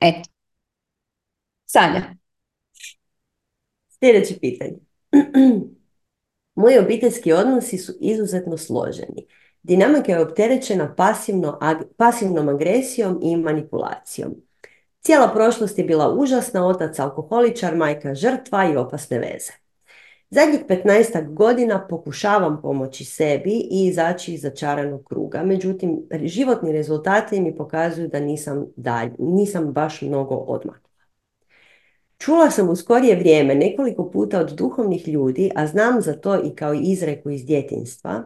Eto. 0.00 0.28
Sanja. 1.64 2.16
Sljedeće 3.88 4.38
pitanje. 4.40 4.78
Moji 6.54 6.78
obiteljski 6.78 7.32
odnosi 7.32 7.78
su 7.78 7.92
izuzetno 8.00 8.56
složeni. 8.56 9.26
Dinamika 9.62 10.12
je 10.12 10.20
opterećena 10.20 10.94
pasivno, 10.94 11.58
pasivnom 11.96 12.48
agresijom 12.48 13.20
i 13.22 13.36
manipulacijom. 13.36 14.34
Cijela 15.00 15.28
prošlost 15.28 15.78
je 15.78 15.84
bila 15.84 16.14
užasna, 16.14 16.66
otac 16.66 16.98
alkoholičar, 16.98 17.76
majka 17.76 18.14
žrtva 18.14 18.70
i 18.72 18.76
opasne 18.76 19.18
veze. 19.18 19.52
Zadnjih 20.30 20.60
15 20.68 21.34
godina 21.34 21.86
pokušavam 21.88 22.60
pomoći 22.62 23.04
sebi 23.04 23.50
i 23.50 23.86
izaći 23.86 24.34
iz 24.34 24.42
začaranog 24.42 25.04
kruga, 25.04 25.42
međutim 25.42 26.02
životni 26.24 26.72
rezultati 26.72 27.40
mi 27.40 27.56
pokazuju 27.56 28.08
da 28.08 28.20
nisam, 28.20 28.66
dalj, 28.76 29.10
nisam 29.18 29.72
baš 29.72 30.02
mnogo 30.02 30.34
odmakla. 30.34 30.90
Čula 32.18 32.50
sam 32.50 32.68
u 32.68 32.76
skorije 32.76 33.16
vrijeme 33.16 33.54
nekoliko 33.54 34.10
puta 34.10 34.40
od 34.40 34.50
duhovnih 34.50 35.08
ljudi, 35.08 35.50
a 35.54 35.66
znam 35.66 36.00
za 36.00 36.12
to 36.12 36.44
i 36.44 36.54
kao 36.56 36.74
izreku 36.74 37.30
iz 37.30 37.44
djetinstva, 37.44 38.22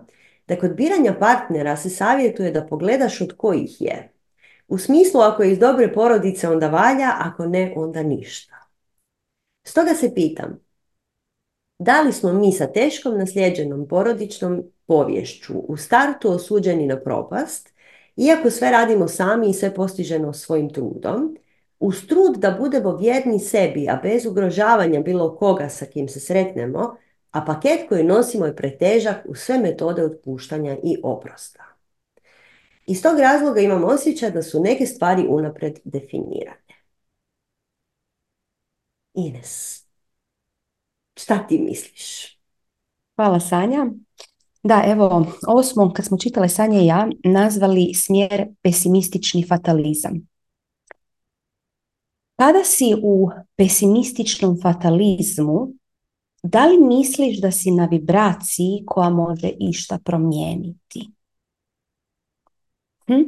da 0.48 0.56
kod 0.56 0.74
biranja 0.74 1.14
partnera 1.20 1.76
se 1.76 1.90
savjetuje 1.90 2.50
da 2.50 2.66
pogledaš 2.66 3.20
od 3.20 3.36
kojih 3.36 3.80
je. 3.80 4.12
U 4.68 4.78
smislu 4.78 5.20
ako 5.20 5.42
je 5.42 5.52
iz 5.52 5.58
dobre 5.58 5.92
porodice 5.92 6.48
onda 6.48 6.68
valja, 6.68 7.12
ako 7.18 7.46
ne 7.46 7.72
onda 7.76 8.02
ništa. 8.02 8.54
Stoga 9.64 9.94
se 9.94 10.14
pitam, 10.14 10.60
da 11.78 12.00
li 12.00 12.12
smo 12.12 12.32
mi 12.32 12.52
sa 12.52 12.66
teškom 12.66 13.18
nasljeđenom 13.18 13.88
porodičnom 13.88 14.62
povješću 14.86 15.52
u 15.58 15.76
startu 15.76 16.30
osuđeni 16.30 16.86
na 16.86 17.00
propast, 17.00 17.74
iako 18.16 18.50
sve 18.50 18.70
radimo 18.70 19.08
sami 19.08 19.50
i 19.50 19.54
sve 19.54 19.74
postiženo 19.74 20.32
svojim 20.32 20.72
trudom, 20.72 21.36
uz 21.80 22.06
trud 22.06 22.36
da 22.36 22.50
budemo 22.50 22.96
vjerni 22.96 23.38
sebi, 23.38 23.88
a 23.88 24.00
bez 24.02 24.26
ugrožavanja 24.26 25.00
bilo 25.00 25.36
koga 25.36 25.68
sa 25.68 25.86
kim 25.86 26.08
se 26.08 26.20
sretnemo, 26.20 26.96
a 27.30 27.44
paket 27.44 27.88
koji 27.88 28.04
nosimo 28.04 28.46
je 28.46 28.56
pretežak 28.56 29.16
u 29.28 29.34
sve 29.34 29.58
metode 29.58 30.04
otpuštanja 30.04 30.76
i 30.84 30.96
oprosta. 31.02 31.64
Iz 32.86 33.02
tog 33.02 33.18
razloga 33.18 33.60
imam 33.60 33.84
osjećaj 33.84 34.30
da 34.30 34.42
su 34.42 34.60
neke 34.60 34.86
stvari 34.86 35.26
unapred 35.28 35.78
definirane. 35.84 36.66
Ines, 39.14 39.84
šta 41.16 41.46
ti 41.48 41.58
misliš? 41.58 42.36
Hvala 43.16 43.40
Sanja. 43.40 43.86
Da, 44.62 44.82
evo, 44.86 45.26
ovo 45.46 45.62
smo, 45.62 45.92
kad 45.92 46.04
smo 46.04 46.18
čitale 46.18 46.48
Sanja 46.48 46.80
i 46.80 46.86
ja, 46.86 47.08
nazvali 47.24 47.94
smjer 47.94 48.46
pesimistični 48.62 49.44
fatalizam. 49.48 50.28
Kada 52.36 52.64
si 52.64 52.94
u 53.02 53.30
pesimističnom 53.56 54.60
fatalizmu, 54.62 55.68
da 56.46 56.66
li 56.66 56.78
misliš 56.78 57.40
da 57.40 57.50
si 57.50 57.70
na 57.70 57.86
vibraciji 57.86 58.82
koja 58.86 59.10
može 59.10 59.50
išta 59.60 59.98
promijeniti? 60.04 61.10
Hm? 63.06 63.22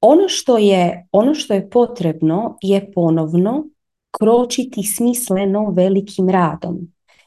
Ono, 0.00 0.28
što 0.28 0.58
je, 0.58 1.08
ono 1.12 1.34
što 1.34 1.54
je 1.54 1.70
potrebno 1.70 2.58
je 2.62 2.92
ponovno 2.92 3.64
kročiti 4.10 4.82
smisleno 4.82 5.70
velikim 5.70 6.28
radom. 6.28 6.78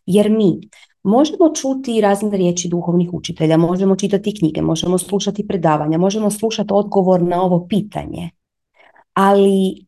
Jer 0.06 0.30
mi 0.32 0.60
možemo 1.04 1.54
čuti 1.56 2.02
razne 2.02 2.38
riječi 2.38 2.70
duhovnih 2.70 3.14
učitelja, 3.14 3.58
možemo 3.58 3.96
čitati 3.96 4.40
knjige, 4.40 4.62
možemo 4.62 4.98
slušati 4.98 5.48
predavanja, 5.48 5.98
možemo 5.98 6.32
slušati 6.32 6.70
odgovor 6.72 7.22
na 7.22 7.44
ovo 7.44 7.68
pitanje. 7.68 8.30
Ali 9.14 9.85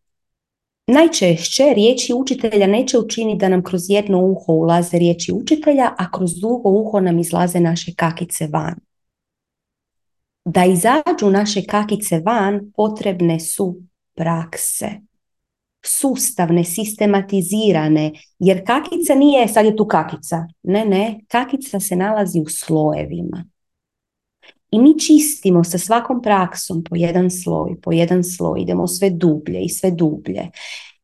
Najčešće 0.88 1.64
riječi 1.76 2.14
učitelja 2.14 2.68
neće 2.68 2.98
učiniti 2.98 3.38
da 3.38 3.50
nam 3.50 3.64
kroz 3.64 3.82
jedno 3.90 4.26
uho 4.26 4.54
ulaze 4.54 4.98
riječi 4.98 5.32
učitelja, 5.32 5.92
a 5.98 6.12
kroz 6.12 6.40
drugo 6.40 6.70
uho 6.70 7.00
nam 7.00 7.20
izlaze 7.20 7.60
naše 7.60 7.94
kakice 7.96 8.48
van. 8.48 8.76
Da 10.46 10.66
izađu 10.66 11.30
naše 11.32 11.64
kakice 11.64 12.20
van 12.20 12.72
potrebne 12.76 13.40
su 13.40 13.82
prakse. 14.16 14.90
Sustavne, 15.86 16.64
sistematizirane, 16.64 18.12
jer 18.40 18.66
kakica 18.66 19.16
nije, 19.16 19.48
sad 19.48 19.66
je 19.66 19.76
tu 19.76 19.88
kakica. 19.88 20.48
Ne, 20.64 20.86
ne, 20.86 21.20
kakica 21.28 21.80
se 21.80 21.96
nalazi 21.96 22.40
u 22.40 22.50
slojevima. 22.50 23.46
I 24.72 24.80
mi 24.80 25.00
čistimo 25.00 25.64
sa 25.64 25.78
svakom 25.78 26.22
praksom 26.22 26.84
po 26.84 26.96
jedan 26.96 27.32
sloj, 27.32 27.76
po 27.82 27.92
jedan 27.92 28.24
sloj, 28.24 28.62
idemo 28.62 28.88
sve 28.88 29.10
dublje 29.10 29.62
i 29.62 29.70
sve 29.70 29.92
dublje. 29.92 30.50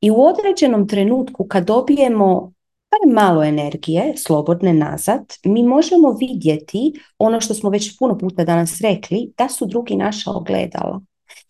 I 0.01 0.11
u 0.11 0.21
određenom 0.21 0.87
trenutku 0.87 1.45
kad 1.47 1.65
dobijemo 1.65 2.53
par 2.89 3.13
malo 3.13 3.43
energije, 3.43 4.13
slobodne 4.17 4.73
nazad, 4.73 5.33
mi 5.45 5.63
možemo 5.63 6.17
vidjeti 6.19 6.93
ono 7.17 7.41
što 7.41 7.53
smo 7.53 7.69
već 7.69 7.97
puno 7.99 8.17
puta 8.17 8.43
danas 8.43 8.81
rekli, 8.81 9.31
da 9.37 9.49
su 9.49 9.65
drugi 9.65 9.95
naša 9.95 10.31
ogledala. 10.31 11.01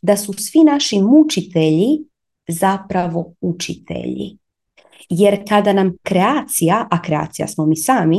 Da 0.02 0.18
su 0.18 0.34
svi 0.34 0.60
naši 0.64 1.02
mučitelji 1.02 2.00
zapravo 2.48 3.34
učitelji. 3.42 4.38
Jer 5.10 5.50
kada 5.50 5.74
nam 5.74 5.98
kreacija, 6.04 6.88
a 6.92 7.02
kreacija 7.02 7.48
smo 7.48 7.66
mi 7.66 7.76
sami, 7.76 8.18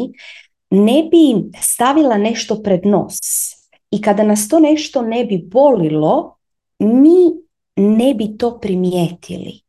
ne 0.71 1.03
bi 1.11 1.51
stavila 1.63 2.19
nešto 2.19 2.63
pred 2.63 2.81
nos, 2.87 3.19
i 3.91 4.01
kada 4.03 4.23
nas 4.23 4.49
to 4.49 4.61
nešto 4.61 5.03
ne 5.03 5.25
bi 5.25 5.49
bolilo, 5.53 6.37
mi 6.79 7.45
ne 7.77 8.15
bi 8.15 8.39
to 8.39 8.61
primijetili. 8.61 9.61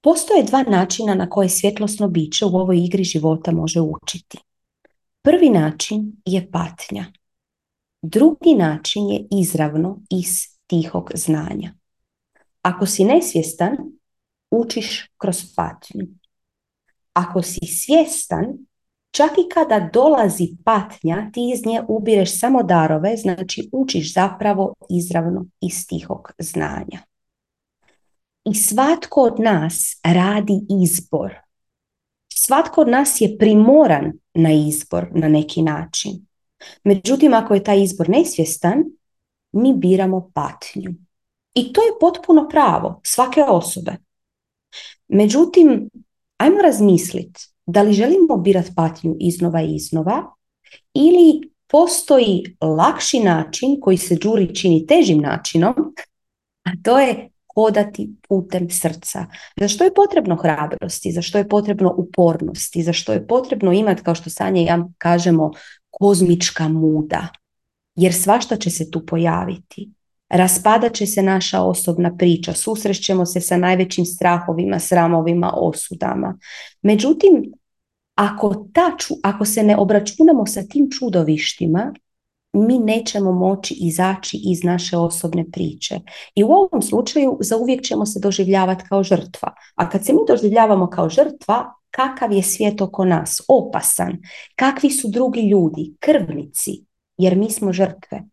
Postoje 0.00 0.42
dva 0.42 0.62
načina 0.62 1.14
na 1.14 1.30
koje 1.30 1.48
svjetlosno 1.48 2.08
biće 2.08 2.44
u 2.44 2.56
ovoj 2.56 2.84
igri 2.84 3.04
života 3.04 3.52
može 3.52 3.80
učiti. 3.80 4.38
Prvi 5.22 5.50
način 5.50 6.12
je 6.24 6.50
patnja. 6.50 7.04
Drugi 8.02 8.54
način 8.54 9.08
je 9.08 9.26
izravno 9.30 10.00
iz 10.10 10.28
tihog 10.66 11.10
znanja. 11.14 11.74
Ako 12.62 12.86
si 12.86 13.04
nesvjestan, 13.04 13.76
učiš 14.50 15.10
kroz 15.16 15.54
patnju. 15.56 16.06
Ako 17.12 17.42
si 17.42 17.66
svjestan, 17.66 18.46
čak 19.12 19.30
i 19.38 19.48
kada 19.54 19.90
dolazi 19.92 20.48
patnja, 20.64 21.30
ti 21.32 21.50
iz 21.54 21.66
nje 21.66 21.82
ubireš 21.88 22.38
samo 22.40 22.62
darove, 22.62 23.16
znači 23.16 23.68
učiš 23.72 24.14
zapravo 24.14 24.74
izravno 24.90 25.46
iz 25.60 25.86
tihog 25.86 26.32
znanja. 26.38 26.98
I 28.44 28.54
svatko 28.54 29.20
od 29.22 29.40
nas 29.40 30.00
radi 30.04 30.60
izbor. 30.82 31.34
Svatko 32.34 32.80
od 32.80 32.88
nas 32.88 33.20
je 33.20 33.38
primoran 33.38 34.12
na 34.34 34.52
izbor 34.52 35.08
na 35.14 35.28
neki 35.28 35.62
način. 35.62 36.26
Međutim, 36.84 37.34
ako 37.34 37.54
je 37.54 37.64
taj 37.64 37.82
izbor 37.82 38.08
nesvjestan, 38.08 38.84
mi 39.52 39.74
biramo 39.74 40.30
patnju. 40.34 40.90
I 41.54 41.72
to 41.72 41.80
je 41.80 41.98
potpuno 42.00 42.48
pravo 42.48 43.00
svake 43.04 43.44
osobe. 43.48 43.96
Međutim, 45.08 45.90
ajmo 46.36 46.62
razmisliti 46.62 47.51
da 47.66 47.82
li 47.82 47.92
želimo 47.92 48.36
birati 48.36 48.70
patnju 48.76 49.16
iznova 49.20 49.62
i 49.62 49.74
iznova 49.74 50.34
ili 50.94 51.50
postoji 51.66 52.56
lakši 52.60 53.20
način 53.20 53.80
koji 53.80 53.96
se 53.96 54.16
džuri 54.16 54.54
čini 54.54 54.86
težim 54.86 55.18
načinom, 55.18 55.74
a 56.64 56.70
to 56.82 56.98
je 56.98 57.30
hodati 57.54 58.10
putem 58.28 58.70
srca. 58.70 59.26
Za 59.60 59.68
što 59.68 59.84
je 59.84 59.94
potrebno 59.94 60.36
hrabrosti, 60.36 61.12
za 61.12 61.22
što 61.22 61.38
je 61.38 61.48
potrebno 61.48 61.94
upornosti, 61.96 62.82
za 62.82 62.92
što 62.92 63.12
je 63.12 63.26
potrebno 63.26 63.72
imati, 63.72 64.02
kao 64.02 64.14
što 64.14 64.30
Sanja 64.30 64.62
i 64.62 64.64
ja 64.64 64.88
kažemo, 64.98 65.50
kozmička 65.90 66.68
muda. 66.68 67.28
Jer 67.94 68.14
svašta 68.14 68.56
će 68.56 68.70
se 68.70 68.90
tu 68.90 69.06
pojaviti. 69.06 69.90
Raspadat 70.32 70.94
će 70.94 71.06
se 71.06 71.22
naša 71.22 71.62
osobna 71.62 72.16
priča, 72.16 72.52
susrećemo 72.52 73.26
se 73.26 73.40
sa 73.40 73.56
najvećim 73.56 74.04
strahovima, 74.04 74.78
sramovima, 74.78 75.52
osudama. 75.56 76.38
Međutim, 76.82 77.52
ako, 78.14 78.66
ta, 78.72 78.96
ako 79.22 79.44
se 79.44 79.62
ne 79.62 79.76
obračunamo 79.76 80.46
sa 80.46 80.62
tim 80.62 80.90
čudovištima, 80.98 81.94
mi 82.52 82.78
nećemo 82.78 83.32
moći 83.32 83.74
izaći 83.74 84.40
iz 84.44 84.64
naše 84.64 84.96
osobne 84.96 85.44
priče. 85.50 86.00
I 86.34 86.44
u 86.44 86.48
ovom 86.48 86.82
slučaju 86.82 87.38
zauvijek 87.40 87.82
ćemo 87.82 88.06
se 88.06 88.20
doživljavati 88.20 88.84
kao 88.88 89.02
žrtva. 89.02 89.54
A 89.74 89.88
kad 89.88 90.04
se 90.04 90.12
mi 90.12 90.18
doživljavamo 90.28 90.90
kao 90.90 91.08
žrtva, 91.08 91.74
kakav 91.90 92.32
je 92.32 92.42
svijet 92.42 92.80
oko 92.80 93.04
nas? 93.04 93.40
Opasan. 93.48 94.18
Kakvi 94.56 94.90
su 94.90 95.08
drugi 95.08 95.40
ljudi? 95.40 95.94
Krvnici. 96.00 96.84
Jer 97.18 97.36
mi 97.36 97.50
smo 97.50 97.72
žrtve. 97.72 98.31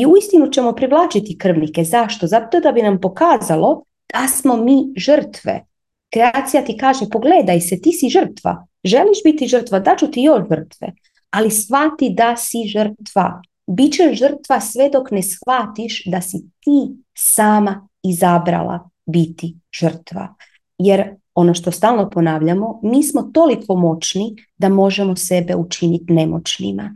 I 0.00 0.06
uistinu 0.06 0.50
ćemo 0.50 0.72
privlačiti 0.72 1.38
krvnike. 1.38 1.84
Zašto? 1.84 2.26
Zato 2.26 2.60
da 2.60 2.72
bi 2.72 2.82
nam 2.82 3.00
pokazalo 3.00 3.82
da 4.12 4.28
smo 4.28 4.56
mi 4.56 4.92
žrtve. 4.96 5.64
Kreacija 6.12 6.64
ti 6.64 6.76
kaže, 6.76 7.04
pogledaj 7.12 7.60
se, 7.60 7.80
ti 7.80 7.92
si 7.92 8.08
žrtva. 8.08 8.66
Želiš 8.84 9.18
biti 9.24 9.46
žrtva, 9.46 9.80
daću 9.80 10.10
ti 10.10 10.22
još 10.22 10.42
žrtve 10.50 10.92
ali 11.30 11.50
shvati 11.50 12.10
da 12.10 12.36
si 12.36 12.58
žrtva. 12.68 13.42
Bićeš 13.66 14.18
žrtva 14.18 14.60
sve 14.60 14.90
dok 14.90 15.10
ne 15.10 15.22
shvatiš 15.22 16.02
da 16.06 16.20
si 16.20 16.38
ti 16.38 17.02
sama 17.14 17.88
izabrala 18.02 18.90
biti 19.06 19.56
žrtva. 19.80 20.34
Jer 20.78 21.14
ono 21.34 21.54
što 21.54 21.70
stalno 21.70 22.10
ponavljamo, 22.10 22.80
mi 22.82 23.02
smo 23.02 23.22
toliko 23.22 23.74
moćni 23.74 24.36
da 24.58 24.68
možemo 24.68 25.16
sebe 25.16 25.56
učiniti 25.56 26.12
nemoćnima. 26.12 26.94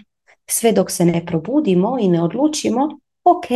Sve 0.53 0.72
dok 0.72 0.90
se 0.90 1.05
ne 1.05 1.26
probudimo 1.26 1.96
i 2.00 2.09
ne 2.09 2.22
odlučimo, 2.22 2.98
ok, 3.24 3.46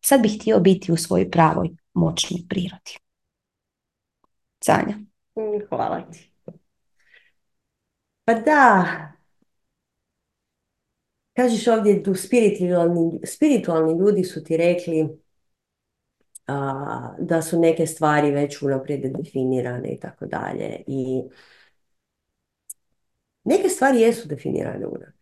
sad 0.00 0.22
bih 0.22 0.40
htio 0.40 0.60
biti 0.60 0.92
u 0.92 0.96
svojoj 0.96 1.30
pravoj 1.30 1.68
moćnoj 1.94 2.40
prirodi. 2.48 2.98
Sanja. 4.64 4.98
Hvala 5.68 6.00
ti. 6.10 6.30
Pa 8.24 8.34
da, 8.34 8.86
Kažeš 11.32 11.66
ovdje 11.68 12.02
tu 12.02 12.14
spiritualni, 12.14 13.20
spiritualni 13.24 13.98
ljudi 13.98 14.24
su 14.24 14.44
ti 14.44 14.56
rekli 14.56 15.08
a, 16.46 17.14
da 17.18 17.42
su 17.42 17.60
neke 17.60 17.86
stvari 17.86 18.30
već 18.30 18.62
unaprijed 18.62 19.16
definirane 19.16 19.88
i 19.88 20.00
tako 20.00 20.26
dalje. 20.26 20.82
I 20.86 21.22
neke 23.44 23.68
stvari 23.68 24.00
jesu 24.00 24.28
definirane 24.28 24.86
unaprijed. 24.86 25.19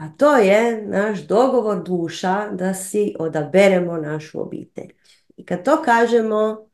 A 0.00 0.08
to 0.16 0.36
je 0.36 0.82
naš 0.86 1.20
dogovor 1.26 1.82
duša 1.82 2.48
da 2.52 2.74
si 2.74 3.14
odaberemo 3.18 3.96
našu 3.96 4.40
obitelj. 4.40 4.92
I 5.36 5.44
kad 5.44 5.64
to 5.64 5.82
kažemo, 5.82 6.66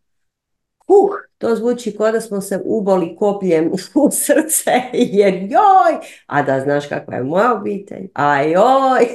uh, 0.89 1.15
to 1.39 1.57
zvuči 1.57 1.97
kao 1.97 2.13
da 2.13 2.21
smo 2.21 2.41
se 2.41 2.63
uboli 2.65 3.17
kopljem 3.17 3.73
u 4.05 4.11
srce, 4.11 4.71
jer 4.93 5.35
joj, 5.35 6.07
a 6.27 6.43
da 6.43 6.61
znaš 6.61 6.87
kakva 6.87 7.15
je 7.15 7.23
moja 7.23 7.55
obitelj, 7.55 8.09
a 8.15 8.43
joj. 8.43 9.07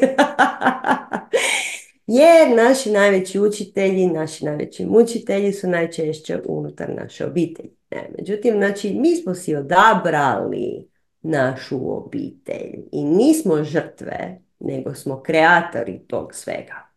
jer 2.17 2.55
naši 2.55 2.91
najveći 2.91 3.39
učitelji, 3.39 4.07
naši 4.07 4.45
najveći 4.45 4.85
mučitelji 4.85 5.53
su 5.53 5.67
najčešće 5.67 6.41
unutar 6.45 6.89
naše 7.01 7.25
obitelji. 7.25 7.75
Ne, 7.91 8.09
međutim, 8.17 8.53
znači, 8.53 8.93
mi 8.93 9.15
smo 9.15 9.35
si 9.35 9.55
odabrali 9.55 10.90
našu 11.21 11.97
obitelj 11.97 12.83
i 12.91 13.03
nismo 13.03 13.63
žrtve, 13.63 14.41
nego 14.59 14.95
smo 14.95 15.21
kreatori 15.23 15.99
tog 16.07 16.35
svega. 16.35 16.91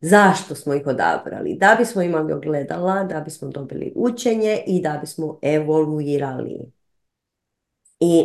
Zašto 0.00 0.54
smo 0.54 0.74
ih 0.74 0.86
odabrali? 0.86 1.56
Da 1.60 1.76
bismo 1.78 2.02
imali 2.02 2.32
ogledala, 2.32 3.04
da 3.04 3.20
bismo 3.20 3.48
dobili 3.48 3.92
učenje 3.96 4.62
i 4.66 4.82
da 4.82 4.98
bismo 5.00 5.38
evoluirali. 5.42 6.72
I 8.00 8.24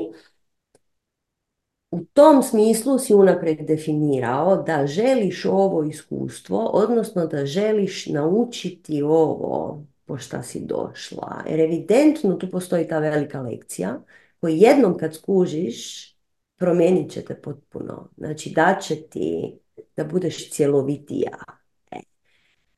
u 1.91 2.05
tom 2.05 2.43
smislu 2.43 2.99
si 2.99 3.13
unaprijed 3.13 3.67
definirao 3.67 4.63
da 4.63 4.87
želiš 4.87 5.45
ovo 5.45 5.83
iskustvo, 5.83 6.59
odnosno 6.59 7.27
da 7.27 7.45
želiš 7.45 8.05
naučiti 8.05 9.01
ovo 9.01 9.83
po 10.05 10.17
šta 10.17 10.43
si 10.43 10.65
došla. 10.65 11.43
Jer 11.49 11.59
evidentno 11.59 12.33
tu 12.33 12.49
postoji 12.51 12.87
ta 12.87 12.99
velika 12.99 13.41
lekcija 13.41 13.99
koju 14.41 14.55
jednom 14.55 14.97
kad 14.97 15.15
skužiš 15.15 16.13
promijenit 16.57 17.11
će 17.11 17.25
te 17.25 17.41
potpuno. 17.41 18.09
Znači 18.17 18.49
da 18.49 18.79
će 18.81 19.07
ti 19.07 19.59
da 19.95 20.03
budeš 20.03 20.51
cjelovitija 20.51 21.37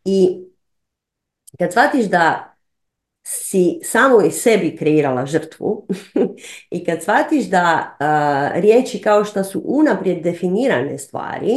i 0.05 0.45
kad 1.59 1.71
shvatiš 1.71 2.05
da 2.05 2.55
si 3.23 3.79
samo 3.83 4.21
i 4.21 4.31
sebi 4.31 4.75
kreirala 4.75 5.25
žrtvu 5.25 5.87
i 6.75 6.85
kad 6.85 7.03
shvatiš 7.03 7.45
da 7.45 7.95
riječi 8.55 9.01
kao 9.01 9.25
što 9.25 9.43
su 9.43 9.61
unaprijed 9.65 10.23
definirane 10.23 10.97
stvari 10.97 11.55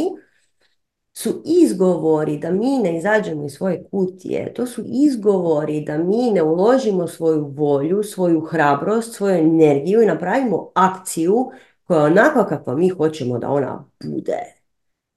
su 1.14 1.42
izgovori 1.44 2.38
da 2.38 2.50
mi 2.50 2.78
ne 2.78 2.98
izađemo 2.98 3.44
iz 3.44 3.52
svoje 3.52 3.84
kutije, 3.90 4.54
to 4.54 4.66
su 4.66 4.82
izgovori 4.86 5.80
da 5.80 5.98
mi 5.98 6.30
ne 6.30 6.42
uložimo 6.42 7.08
svoju 7.08 7.46
volju, 7.56 8.02
svoju 8.02 8.40
hrabrost, 8.40 9.14
svoju 9.14 9.34
energiju 9.34 10.02
i 10.02 10.06
napravimo 10.06 10.70
akciju 10.74 11.50
koja 11.84 11.98
je 11.98 12.06
onako 12.06 12.44
kakva 12.44 12.74
mi 12.74 12.88
hoćemo 12.88 13.38
da 13.38 13.50
ona 13.50 13.84
bude 14.04 14.62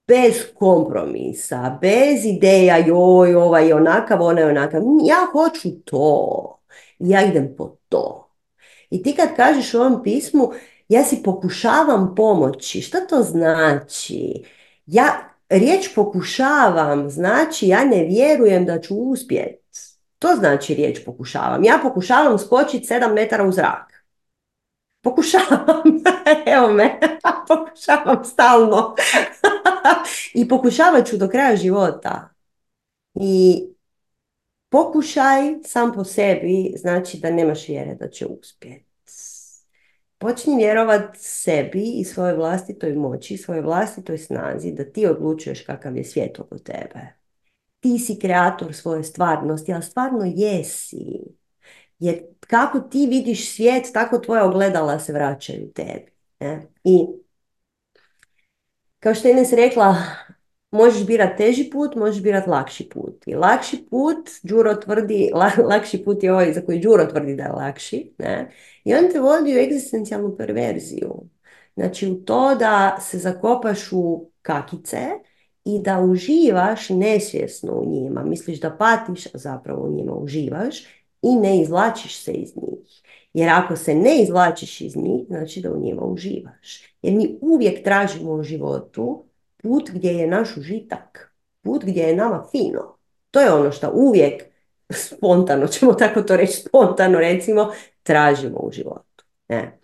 bez 0.08 0.34
kompromisa, 0.54 1.78
bez 1.80 2.24
ideja 2.24 2.76
joj, 2.76 3.34
ovaj 3.34 3.68
je 3.68 3.74
onakav, 3.74 4.22
ona 4.22 4.40
je 4.40 4.46
onakav. 4.46 4.82
Ja 5.04 5.26
hoću 5.32 5.70
to. 5.84 6.60
Ja 6.98 7.26
idem 7.26 7.54
po 7.58 7.76
to. 7.88 8.30
I 8.90 9.02
ti 9.02 9.14
kad 9.16 9.36
kažeš 9.36 9.74
u 9.74 9.78
ovom 9.80 10.02
pismu, 10.02 10.52
ja 10.88 11.04
si 11.04 11.22
pokušavam 11.22 12.14
pomoći. 12.14 12.80
Šta 12.80 13.06
to 13.06 13.22
znači? 13.22 14.44
Ja, 14.86 15.35
riječ 15.48 15.94
pokušavam, 15.94 17.10
znači 17.10 17.68
ja 17.68 17.84
ne 17.84 18.04
vjerujem 18.04 18.64
da 18.64 18.80
ću 18.80 18.94
uspjeti. 18.94 19.66
To 20.18 20.28
znači 20.38 20.74
riječ 20.74 21.04
pokušavam. 21.04 21.64
Ja 21.64 21.78
pokušavam 21.82 22.38
skočiti 22.38 22.86
7 22.86 23.14
metara 23.14 23.44
u 23.44 23.52
zrak. 23.52 24.04
Pokušavam, 25.02 25.82
evo 26.56 26.72
me, 26.72 26.98
pokušavam 27.48 28.24
stalno. 28.24 28.94
I 30.34 30.48
pokušavat 30.48 31.06
ću 31.06 31.16
do 31.16 31.28
kraja 31.28 31.56
života. 31.56 32.28
I 33.14 33.64
pokušaj 34.68 35.54
sam 35.64 35.92
po 35.92 36.04
sebi 36.04 36.72
znači 36.76 37.18
da 37.18 37.30
nemaš 37.30 37.68
vjere 37.68 37.94
da 37.94 38.08
će 38.08 38.26
uspjeti. 38.26 38.85
Počni 40.18 40.56
vjerovat 40.56 41.16
sebi 41.16 41.82
i 41.82 42.04
svojoj 42.04 42.34
vlastitoj 42.34 42.92
moći, 42.94 43.36
svojoj 43.36 43.62
vlastitoj 43.62 44.18
snazi 44.18 44.72
da 44.72 44.84
ti 44.84 45.06
odlučuješ 45.06 45.62
kakav 45.62 45.96
je 45.96 46.04
svijet 46.04 46.40
oko 46.40 46.58
tebe. 46.58 47.16
Ti 47.80 47.98
si 47.98 48.18
kreator 48.18 48.74
svoje 48.74 49.04
stvarnosti, 49.04 49.72
ali 49.72 49.82
stvarno 49.82 50.32
jesi. 50.36 51.36
Jer 51.98 52.22
kako 52.40 52.80
ti 52.80 53.06
vidiš 53.06 53.54
svijet, 53.54 53.84
tako 53.92 54.18
tvoja 54.18 54.44
ogledala 54.44 54.98
se 54.98 55.12
vraćaju 55.12 55.72
tebi. 55.72 56.12
Ne? 56.40 56.66
I 56.84 57.06
kao 58.98 59.14
što 59.14 59.28
je 59.28 59.32
Ines 59.32 59.52
rekla, 59.52 59.96
možeš 60.70 61.06
birati 61.06 61.36
teži 61.36 61.70
put, 61.70 61.94
možeš 61.94 62.22
birati 62.22 62.50
lakši 62.50 62.88
put. 62.88 63.22
I 63.26 63.34
lakši 63.34 63.86
put, 63.90 64.30
Đuro 64.42 64.74
tvrdi, 64.74 65.30
lakši 65.70 66.04
put 66.04 66.22
je 66.22 66.32
ovaj 66.32 66.52
za 66.52 66.60
koji 66.60 66.80
Đuro 66.80 67.06
tvrdi 67.06 67.36
da 67.36 67.42
je 67.42 67.52
lakši, 67.52 68.12
ne? 68.18 68.50
I 68.86 68.94
on 68.94 69.08
te 69.12 69.20
vodi 69.20 69.56
u 69.56 69.58
egzistencijalnu 69.58 70.36
perverziju. 70.36 71.14
Znači 71.74 72.10
u 72.10 72.14
to 72.14 72.54
da 72.54 72.98
se 73.00 73.18
zakopaš 73.18 73.92
u 73.92 74.30
kakice 74.42 74.98
i 75.64 75.78
da 75.82 76.00
uživaš 76.00 76.88
nesvjesno 76.88 77.72
u 77.72 77.86
njima. 77.86 78.24
Misliš 78.24 78.60
da 78.60 78.70
patiš, 78.70 79.26
a 79.26 79.38
zapravo 79.38 79.86
u 79.86 79.92
njima 79.92 80.14
uživaš 80.14 80.84
i 81.22 81.36
ne 81.36 81.60
izvlačiš 81.60 82.24
se 82.24 82.32
iz 82.32 82.56
njih. 82.56 83.02
Jer 83.34 83.48
ako 83.48 83.76
se 83.76 83.94
ne 83.94 84.22
izvlačiš 84.22 84.80
iz 84.80 84.96
njih, 84.96 85.26
znači 85.26 85.60
da 85.60 85.72
u 85.72 85.80
njima 85.80 86.02
uživaš. 86.02 86.96
Jer 87.02 87.14
mi 87.14 87.38
uvijek 87.40 87.84
tražimo 87.84 88.32
u 88.32 88.42
životu 88.42 89.24
put 89.56 89.90
gdje 89.94 90.10
je 90.10 90.26
naš 90.26 90.56
užitak, 90.56 91.34
put 91.62 91.84
gdje 91.84 92.02
je 92.02 92.16
nama 92.16 92.46
fino. 92.50 92.96
To 93.30 93.40
je 93.40 93.52
ono 93.52 93.72
što 93.72 93.90
uvijek 93.94 94.55
spontano, 94.90 95.66
ćemo 95.72 95.94
tako 95.94 96.22
to 96.22 96.36
reći, 96.36 96.52
spontano 96.52 97.18
recimo, 97.18 97.72
tražimo 98.02 98.58
u 98.58 98.70
životu. 98.72 99.24
Ne? 99.48 99.78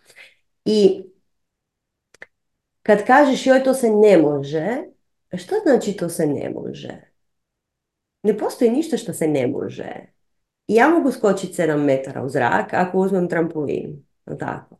I 0.64 1.02
kad 2.82 3.06
kažeš 3.06 3.46
joj 3.46 3.64
to 3.64 3.74
se 3.74 3.90
ne 3.90 4.18
može, 4.18 4.68
što 5.38 5.54
znači 5.62 5.92
to 5.92 6.08
se 6.08 6.26
ne 6.26 6.50
može? 6.50 7.12
Ne 8.22 8.38
postoji 8.38 8.70
ništa 8.70 8.96
što 8.96 9.12
se 9.12 9.28
ne 9.28 9.46
može. 9.46 9.92
Ja 10.66 10.88
mogu 10.88 11.12
skočiti 11.12 11.62
7 11.62 11.84
metara 11.84 12.22
u 12.22 12.28
zrak 12.28 12.74
ako 12.74 12.98
uzmem 12.98 13.28
trampolin. 13.28 14.06
Tako. 14.38 14.76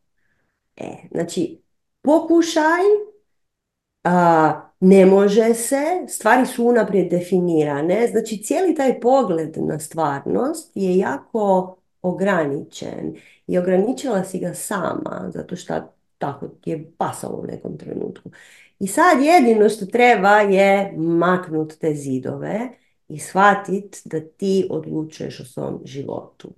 E, 0.77 0.89
znači, 1.11 1.63
pokušaj 2.03 2.83
a, 4.05 4.72
ne 4.83 5.07
može 5.07 5.55
se, 5.55 5.83
stvari 6.09 6.47
su 6.47 6.67
unaprijed 6.67 7.11
definirane, 7.11 8.09
znači 8.11 8.43
cijeli 8.43 8.75
taj 8.75 9.01
pogled 9.01 9.57
na 9.57 9.79
stvarnost 9.79 10.71
je 10.75 10.97
jako 10.97 11.77
ograničen 12.03 13.15
i 13.47 13.59
ograničila 13.59 14.25
si 14.25 14.39
ga 14.39 14.55
sama, 14.55 15.31
zato 15.35 15.57
što 15.57 15.75
tako 16.19 16.47
je 16.65 16.91
pasalo 16.99 17.37
u 17.37 17.47
nekom 17.47 17.79
trenutku. 17.79 18.31
I 18.79 18.87
sad 18.87 19.23
jedino 19.23 19.69
što 19.69 19.87
treba 19.87 20.41
je 20.41 20.93
maknut 20.97 21.75
te 21.81 21.95
zidove 21.95 22.61
i 23.09 23.19
shvatiti 23.19 24.01
da 24.05 24.21
ti 24.21 24.67
odlučuješ 24.71 25.41
o 25.41 25.45
svom 25.45 25.81
životu. 25.85 26.53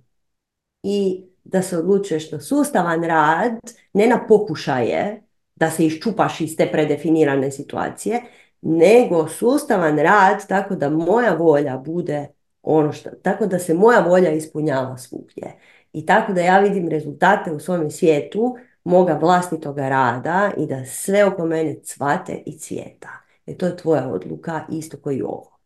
I 0.83 1.25
da 1.43 1.61
se 1.61 1.77
odlučuješ 1.77 2.31
na 2.31 2.39
sustavan 2.41 3.03
rad, 3.03 3.59
ne 3.93 4.07
na 4.07 4.27
pokušaje, 4.27 5.24
da 5.55 5.69
se 5.71 5.85
iščupaš 5.85 6.41
iz 6.41 6.55
te 6.57 6.71
predefinirane 6.71 7.51
situacije, 7.51 8.21
nego 8.61 9.27
sustavan 9.27 9.99
rad 9.99 10.47
tako 10.47 10.75
da 10.75 10.89
moja 10.89 11.33
volja 11.33 11.77
bude 11.77 12.27
ono 12.61 12.91
što, 12.91 13.09
tako 13.09 13.45
da 13.45 13.59
se 13.59 13.73
moja 13.73 13.99
volja 13.99 14.31
ispunjava 14.31 14.97
svugdje. 14.97 15.55
I 15.93 16.05
tako 16.05 16.33
da 16.33 16.41
ja 16.41 16.59
vidim 16.59 16.89
rezultate 16.89 17.51
u 17.51 17.59
svom 17.59 17.91
svijetu 17.91 18.57
moga 18.83 19.13
vlastitoga 19.13 19.89
rada 19.89 20.51
i 20.57 20.67
da 20.67 20.85
sve 20.85 21.25
oko 21.25 21.45
mene 21.45 21.79
cvate 21.83 22.43
i 22.45 22.57
cvijeta. 22.59 23.09
E 23.45 23.57
to 23.57 23.65
je 23.65 23.77
tvoja 23.77 24.09
odluka, 24.09 24.65
isto 24.71 24.97
koji 24.97 25.21
ovo. 25.21 25.59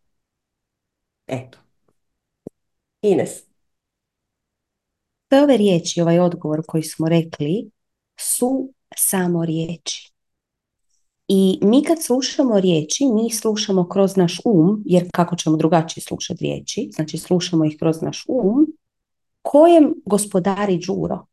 Eto. 1.28 1.58
Ines. 3.02 3.44
Sve 5.30 5.42
ove 5.44 5.58
riječi, 5.58 6.02
ovaj 6.02 6.20
odgovor 6.20 6.62
koji 6.68 6.84
smo 6.84 7.10
rekli, 7.10 7.72
su 8.20 8.74
samo 9.00 9.46
riječi. 9.46 10.12
I 11.28 11.60
mi 11.62 11.84
kad 11.84 12.04
slušamo 12.04 12.60
riječi, 12.60 13.06
mi 13.06 13.32
slušamo 13.32 13.90
kroz 13.90 14.16
naš 14.16 14.40
um, 14.46 14.84
jer 14.86 15.10
kako 15.14 15.36
ćemo 15.36 15.58
drugačije 15.58 16.04
slušati 16.04 16.44
riječi, 16.44 16.90
znači 16.94 17.18
slušamo 17.18 17.66
ih 17.66 17.76
kroz 17.80 18.02
naš 18.02 18.26
um, 18.28 18.68
kojem 19.42 19.94
gospodari 20.06 20.80
Đuro. 20.88 21.26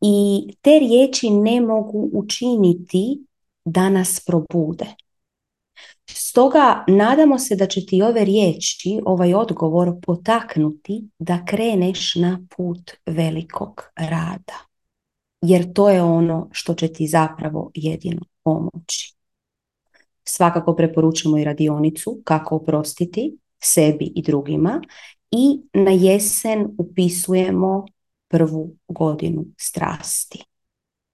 I 0.00 0.46
te 0.60 0.78
riječi 0.78 1.30
ne 1.30 1.60
mogu 1.60 2.10
učiniti 2.12 3.24
da 3.64 3.88
nas 3.88 4.20
probude. 4.26 4.86
Stoga 6.10 6.84
nadamo 6.88 7.38
se 7.38 7.56
da 7.56 7.66
će 7.66 7.86
ti 7.86 8.02
ove 8.02 8.24
riječi, 8.24 9.00
ovaj 9.04 9.34
odgovor 9.34 9.92
potaknuti 10.06 11.08
da 11.18 11.44
kreneš 11.44 12.14
na 12.14 12.40
put 12.56 12.90
velikog 13.06 13.82
rada 13.96 14.69
jer 15.42 15.72
to 15.72 15.90
je 15.90 16.02
ono 16.02 16.48
što 16.52 16.74
će 16.74 16.92
ti 16.92 17.06
zapravo 17.06 17.70
jedino 17.74 18.20
pomoći. 18.42 19.14
Svakako 20.24 20.76
preporučujemo 20.76 21.38
i 21.38 21.44
radionicu 21.44 22.20
kako 22.24 22.56
oprostiti 22.56 23.36
sebi 23.62 24.12
i 24.14 24.22
drugima 24.22 24.82
i 25.30 25.60
na 25.72 25.90
jesen 25.90 26.68
upisujemo 26.78 27.86
prvu 28.28 28.76
godinu 28.88 29.44
strasti. 29.58 30.44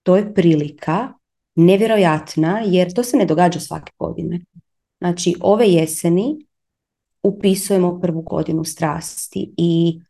To 0.02 0.16
je 0.16 0.34
prilika 0.34 1.12
nevjerojatna 1.54 2.62
jer 2.66 2.94
to 2.94 3.02
se 3.02 3.16
ne 3.16 3.24
događa 3.24 3.60
svake 3.60 3.92
godine. 3.98 4.40
Znači 4.98 5.34
ove 5.40 5.68
jeseni 5.68 6.46
upisujemo 7.22 8.00
prvu 8.00 8.22
godinu 8.22 8.64
strasti 8.64 9.54
i 9.56 10.00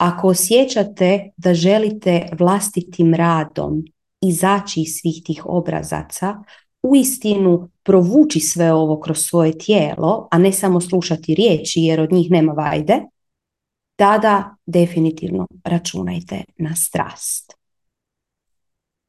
ako 0.00 0.28
osjećate 0.28 1.30
da 1.36 1.54
želite 1.54 2.28
vlastitim 2.38 3.14
radom 3.14 3.84
izaći 4.20 4.80
iz 4.80 4.88
svih 5.00 5.22
tih 5.24 5.42
obrazaca, 5.46 6.42
uistinu 6.82 7.68
provući 7.82 8.40
sve 8.40 8.72
ovo 8.72 9.00
kroz 9.00 9.18
svoje 9.18 9.58
tijelo, 9.58 10.28
a 10.30 10.38
ne 10.38 10.52
samo 10.52 10.80
slušati 10.80 11.34
riječi 11.34 11.80
jer 11.80 12.00
od 12.00 12.12
njih 12.12 12.30
nema 12.30 12.52
vajde, 12.52 13.00
tada 13.96 14.56
definitivno 14.66 15.46
računajte 15.64 16.44
na 16.58 16.76
strast. 16.76 17.54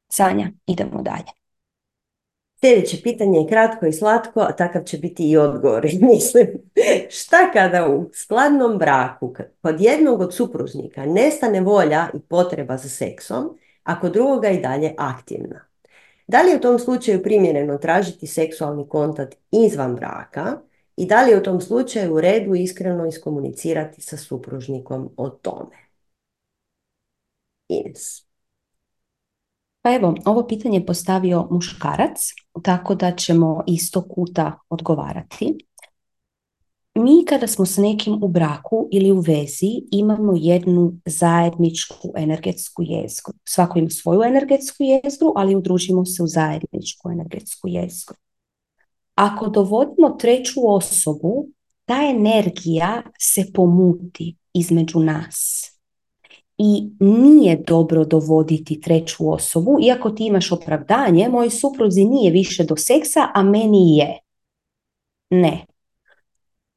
Sanja, 0.10 0.52
idemo 0.68 1.02
dalje. 1.02 1.41
Sljedeće 2.64 2.98
pitanje 3.04 3.40
je 3.40 3.48
kratko 3.48 3.86
i 3.86 3.94
slatko, 3.94 4.40
a 4.40 4.52
takav 4.52 4.84
će 4.84 4.98
biti 4.98 5.30
i 5.30 5.38
odgovor. 5.38 5.86
Mislim, 6.12 6.48
šta 7.10 7.52
kada 7.54 7.88
u 7.88 8.10
skladnom 8.14 8.78
braku 8.78 9.34
kod 9.62 9.82
jednog 9.82 10.22
od 10.22 10.34
supružnika 10.34 11.06
nestane 11.06 11.62
volja 11.62 12.08
i 12.14 12.20
potreba 12.20 12.78
za 12.78 12.90
seksom, 12.90 13.58
a 13.84 14.00
kod 14.00 14.14
drugoga 14.14 14.50
i 14.50 14.62
dalje 14.62 14.94
aktivna? 14.98 15.66
Da 16.28 16.42
li 16.42 16.50
je 16.50 16.58
u 16.58 16.62
tom 16.62 16.80
slučaju 16.80 17.24
primjereno 17.24 17.78
tražiti 17.78 18.28
seksualni 18.28 18.90
kontakt 18.90 19.38
izvan 19.52 19.96
braka 19.96 20.58
i 20.98 21.06
da 21.06 21.24
li 21.24 21.32
je 21.32 21.38
u 21.38 21.44
tom 21.44 21.62
slučaju 21.62 22.14
u 22.14 22.22
redu 22.22 22.56
iskreno 22.56 23.08
iskomunicirati 23.08 24.02
sa 24.02 24.18
supružnikom 24.18 25.14
o 25.18 25.30
tome? 25.30 25.76
Ines. 27.68 28.31
Pa 29.82 29.96
evo, 29.96 30.16
ovo 30.26 30.48
pitanje 30.48 30.78
je 30.78 30.86
postavio 30.86 31.48
muškarac, 31.52 32.20
tako 32.64 32.96
da 32.96 33.16
ćemo 33.16 33.64
isto 33.68 34.02
kuta 34.02 34.60
odgovarati. 34.70 35.58
Mi 36.96 37.26
kada 37.26 37.48
smo 37.48 37.66
s 37.66 37.78
nekim 37.78 38.24
u 38.24 38.28
braku 38.28 38.88
ili 38.92 39.12
u 39.12 39.20
vezi 39.20 39.82
imamo 39.92 40.34
jednu 40.36 40.94
zajedničku 41.06 42.14
energetsku 42.16 42.84
jezgru. 42.84 43.34
Svako 43.44 43.80
ima 43.80 43.90
svoju 43.90 44.24
energetsku 44.24 44.84
jezgru, 44.84 45.34
ali 45.36 45.56
udružimo 45.56 46.06
se 46.06 46.24
u 46.24 46.28
zajedničku 46.28 47.12
energetsku 47.12 47.68
jezgru. 47.68 48.18
Ako 49.16 49.48
dovodimo 49.50 50.10
treću 50.10 50.60
osobu, 50.64 51.48
ta 51.86 51.98
energija 52.10 53.02
se 53.20 53.46
pomuti 53.54 54.36
između 54.54 55.00
nas 55.00 55.71
i 56.64 56.90
nije 57.00 57.64
dobro 57.68 58.06
dovoditi 58.06 58.82
treću 58.82 59.32
osobu, 59.32 59.78
iako 59.82 60.10
ti 60.10 60.26
imaš 60.26 60.52
opravdanje, 60.52 61.30
moj 61.30 61.50
supruzi 61.50 62.06
nije 62.06 62.32
više 62.32 62.64
do 62.64 62.76
seksa, 62.76 63.28
a 63.34 63.44
meni 63.44 63.98
je. 63.98 64.20
Ne. 65.30 65.66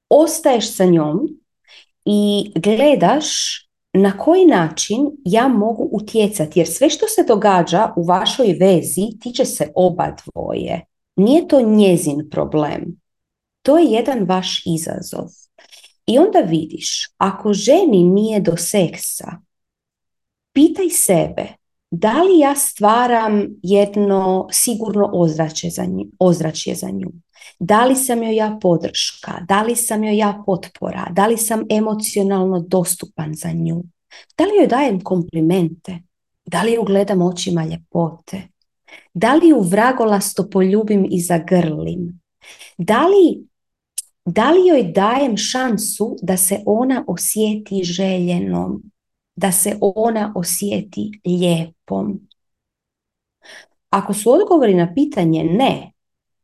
Ostaješ 0.09 0.77
sa 0.77 0.85
njom 0.85 1.29
i 2.05 2.53
gledaš 2.55 3.27
na 3.93 4.19
koji 4.19 4.47
način 4.47 4.99
ja 5.25 5.49
mogu 5.49 5.89
utjecati, 5.93 6.61
jer 6.61 6.69
sve 6.69 6.91
što 6.91 7.07
se 7.07 7.25
događa 7.29 7.93
u 7.97 8.05
vašoj 8.05 8.57
vezi 8.61 9.19
tiče 9.21 9.45
se 9.45 9.73
oba 9.75 10.17
dvoje. 10.25 10.87
Nije 11.17 11.49
to 11.49 11.61
njezin 11.61 12.29
problem. 12.31 13.01
To 13.63 13.79
je 13.79 13.85
jedan 13.85 14.25
vaš 14.29 14.63
izazov. 14.67 15.27
I 16.07 16.19
onda 16.19 16.39
vidiš, 16.39 17.09
ako 17.19 17.53
ženi 17.53 18.05
nije 18.05 18.41
do 18.41 18.57
seksa, 18.57 19.45
pitaj 20.55 20.91
sebe 20.91 21.47
da 22.01 22.23
li 22.23 22.39
ja 22.39 22.55
stvaram 22.55 23.47
jedno 23.63 24.49
sigurno 24.53 25.11
ozračje 25.13 25.71
za, 25.71 25.85
nju, 25.85 26.07
ozračje 26.19 26.75
za 26.75 26.91
nju. 26.91 27.09
Da 27.59 27.85
li 27.85 27.97
sam 27.97 28.23
joj 28.23 28.37
ja 28.37 28.59
podrška, 28.63 29.33
da 29.49 29.63
li 29.63 29.77
sam 29.77 30.05
joj 30.05 30.17
ja 30.17 30.43
potpora, 30.47 31.07
da 31.11 31.27
li 31.27 31.37
sam 31.37 31.65
emocionalno 31.71 32.61
dostupan 32.61 33.35
za 33.35 33.53
nju, 33.53 33.83
da 34.39 34.45
li 34.45 34.57
joj 34.57 34.67
dajem 34.67 35.01
komplimente, 35.01 35.99
da 36.47 36.63
li 36.63 36.73
ju 36.73 36.85
gledam 36.85 37.23
očima 37.23 37.65
ljepote, 37.65 38.43
da 39.15 39.35
li 39.35 39.49
ju 39.49 39.61
vragolasto 39.61 40.51
poljubim 40.51 41.07
i 41.11 41.21
zagrlim, 41.21 42.21
da 42.79 43.07
li 43.07 43.47
Da 44.27 44.51
li 44.51 44.67
joj 44.67 44.83
dajem 44.83 45.37
šansu 45.37 46.17
da 46.23 46.37
se 46.37 46.63
ona 46.67 47.05
osjeti 47.09 47.83
željenom, 47.85 48.83
da 49.37 49.53
se 49.53 49.79
ona 49.81 50.33
osjeti 50.37 51.21
lijepom? 51.27 52.21
Ako 53.91 54.15
su 54.15 54.31
odgovori 54.31 54.75
na 54.75 54.95
pitanje 54.95 55.45
ne, 55.45 55.93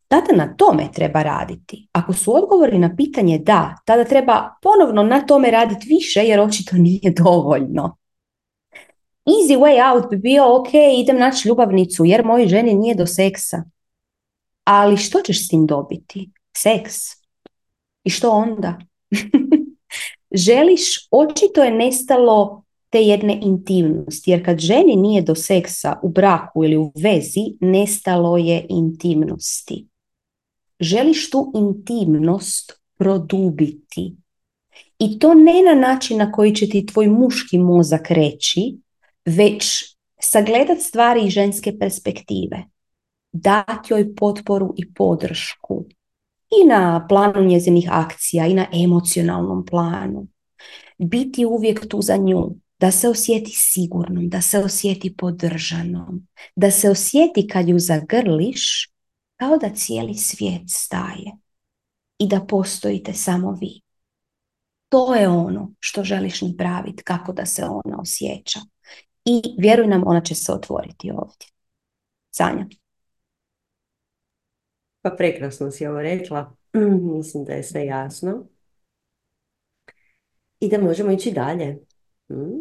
tada 0.08 0.32
na 0.36 0.56
tome 0.56 0.88
treba 0.94 1.22
raditi. 1.22 1.88
Ako 1.92 2.12
su 2.12 2.36
odgovori 2.36 2.78
na 2.78 2.96
pitanje 2.96 3.38
da, 3.38 3.74
tada 3.84 4.04
treba 4.04 4.56
ponovno 4.62 5.02
na 5.02 5.26
tome 5.26 5.50
raditi 5.50 5.86
više 5.88 6.20
jer 6.20 6.40
očito 6.40 6.76
nije 6.76 7.14
dovoljno. 7.16 7.96
Easy 9.26 9.58
way 9.58 9.92
out 9.92 10.10
bi 10.10 10.16
bio 10.16 10.56
ok, 10.56 10.68
idem 10.98 11.18
naći 11.18 11.48
ljubavnicu 11.48 12.04
jer 12.04 12.24
mojoj 12.24 12.48
ženi 12.48 12.74
nije 12.74 12.94
do 12.94 13.06
seksa. 13.06 13.64
Ali 14.64 14.96
što 14.96 15.20
ćeš 15.20 15.46
s 15.46 15.48
tim 15.48 15.66
dobiti? 15.66 16.30
Seks. 16.56 16.96
I 18.04 18.10
što 18.10 18.30
onda? 18.30 18.78
Želiš, 20.46 21.08
očito 21.10 21.64
je 21.64 21.70
nestalo 21.70 22.62
te 22.90 23.02
jedne 23.02 23.38
intimnosti, 23.42 24.30
jer 24.30 24.44
kad 24.44 24.58
ženi 24.58 24.96
nije 24.96 25.22
do 25.22 25.34
seksa 25.34 25.98
u 26.02 26.08
braku 26.08 26.64
ili 26.64 26.76
u 26.76 26.92
vezi, 26.94 27.56
nestalo 27.60 28.36
je 28.36 28.66
intimnosti. 28.68 29.86
Želiš 30.80 31.30
tu 31.30 31.52
intimnost 31.54 32.80
produbiti. 32.98 34.16
I 34.98 35.18
to 35.18 35.34
ne 35.34 35.62
na 35.62 35.88
način 35.88 36.18
na 36.18 36.32
koji 36.32 36.54
će 36.54 36.68
ti 36.68 36.86
tvoj 36.86 37.08
muški 37.08 37.58
mozak 37.58 38.10
reći, 38.10 38.78
već 39.24 39.64
sagledat 40.20 40.78
stvari 40.80 41.26
iz 41.26 41.32
ženske 41.32 41.78
perspektive. 41.78 42.64
Dati 43.32 43.92
joj 43.92 44.14
potporu 44.14 44.74
i 44.76 44.94
podršku. 44.94 45.84
I 46.62 46.66
na 46.68 47.06
planu 47.08 47.44
njezinih 47.44 47.88
akcija, 47.92 48.46
i 48.46 48.54
na 48.54 48.66
emocionalnom 48.84 49.66
planu. 49.66 50.26
Biti 50.98 51.44
uvijek 51.44 51.88
tu 51.88 52.02
za 52.02 52.16
nju 52.16 52.54
da 52.80 52.90
se 52.90 53.08
osjeti 53.08 53.50
sigurnom, 53.54 54.28
da 54.28 54.40
se 54.40 54.58
osjeti 54.58 55.16
podržanom, 55.16 56.26
da 56.56 56.70
se 56.70 56.90
osjeti 56.90 57.48
kad 57.48 57.68
ju 57.68 57.78
zagrliš 57.78 58.90
kao 59.36 59.56
da 59.58 59.74
cijeli 59.74 60.14
svijet 60.14 60.62
staje 60.68 61.32
i 62.18 62.28
da 62.28 62.46
postojite 62.48 63.12
samo 63.12 63.58
vi. 63.60 63.80
To 64.88 65.14
je 65.14 65.28
ono 65.28 65.72
što 65.80 66.04
želiš 66.04 66.42
napraviti, 66.42 67.02
kako 67.02 67.32
da 67.32 67.46
se 67.46 67.64
ona 67.64 68.00
osjeća. 68.00 68.60
I 69.24 69.42
vjeruj 69.58 69.86
nam, 69.86 70.02
ona 70.06 70.20
će 70.20 70.34
se 70.34 70.52
otvoriti 70.52 71.10
ovdje. 71.10 71.48
Sanja. 72.30 72.66
Pa 75.02 75.10
prekrasno 75.10 75.70
si 75.70 75.86
ovo 75.86 76.02
rekla. 76.02 76.56
Mislim 77.16 77.44
da 77.44 77.52
je 77.52 77.62
sve 77.62 77.86
jasno. 77.86 78.46
I 80.60 80.68
da 80.68 80.78
možemo 80.78 81.10
ići 81.10 81.30
dalje. 81.30 81.89
Hmm? 82.30 82.60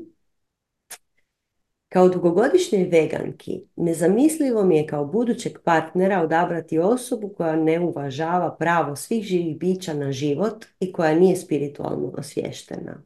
Kao 1.90 2.10
dugogodišnjoj 2.10 2.84
veganki, 2.84 3.62
nezamislivo 3.76 4.64
mi 4.64 4.78
je 4.78 4.88
kao 4.88 5.06
budućeg 5.06 5.60
partnera 5.64 6.22
odabrati 6.22 6.80
osobu 6.80 7.34
koja 7.38 7.56
ne 7.56 7.80
uvažava 7.80 8.56
pravo 8.60 8.96
svih 8.96 9.24
živih 9.24 9.58
bića 9.58 9.94
na 9.94 10.12
život 10.12 10.66
i 10.80 10.92
koja 10.92 11.16
nije 11.16 11.36
spiritualno 11.36 12.14
osvještena. 12.18 13.04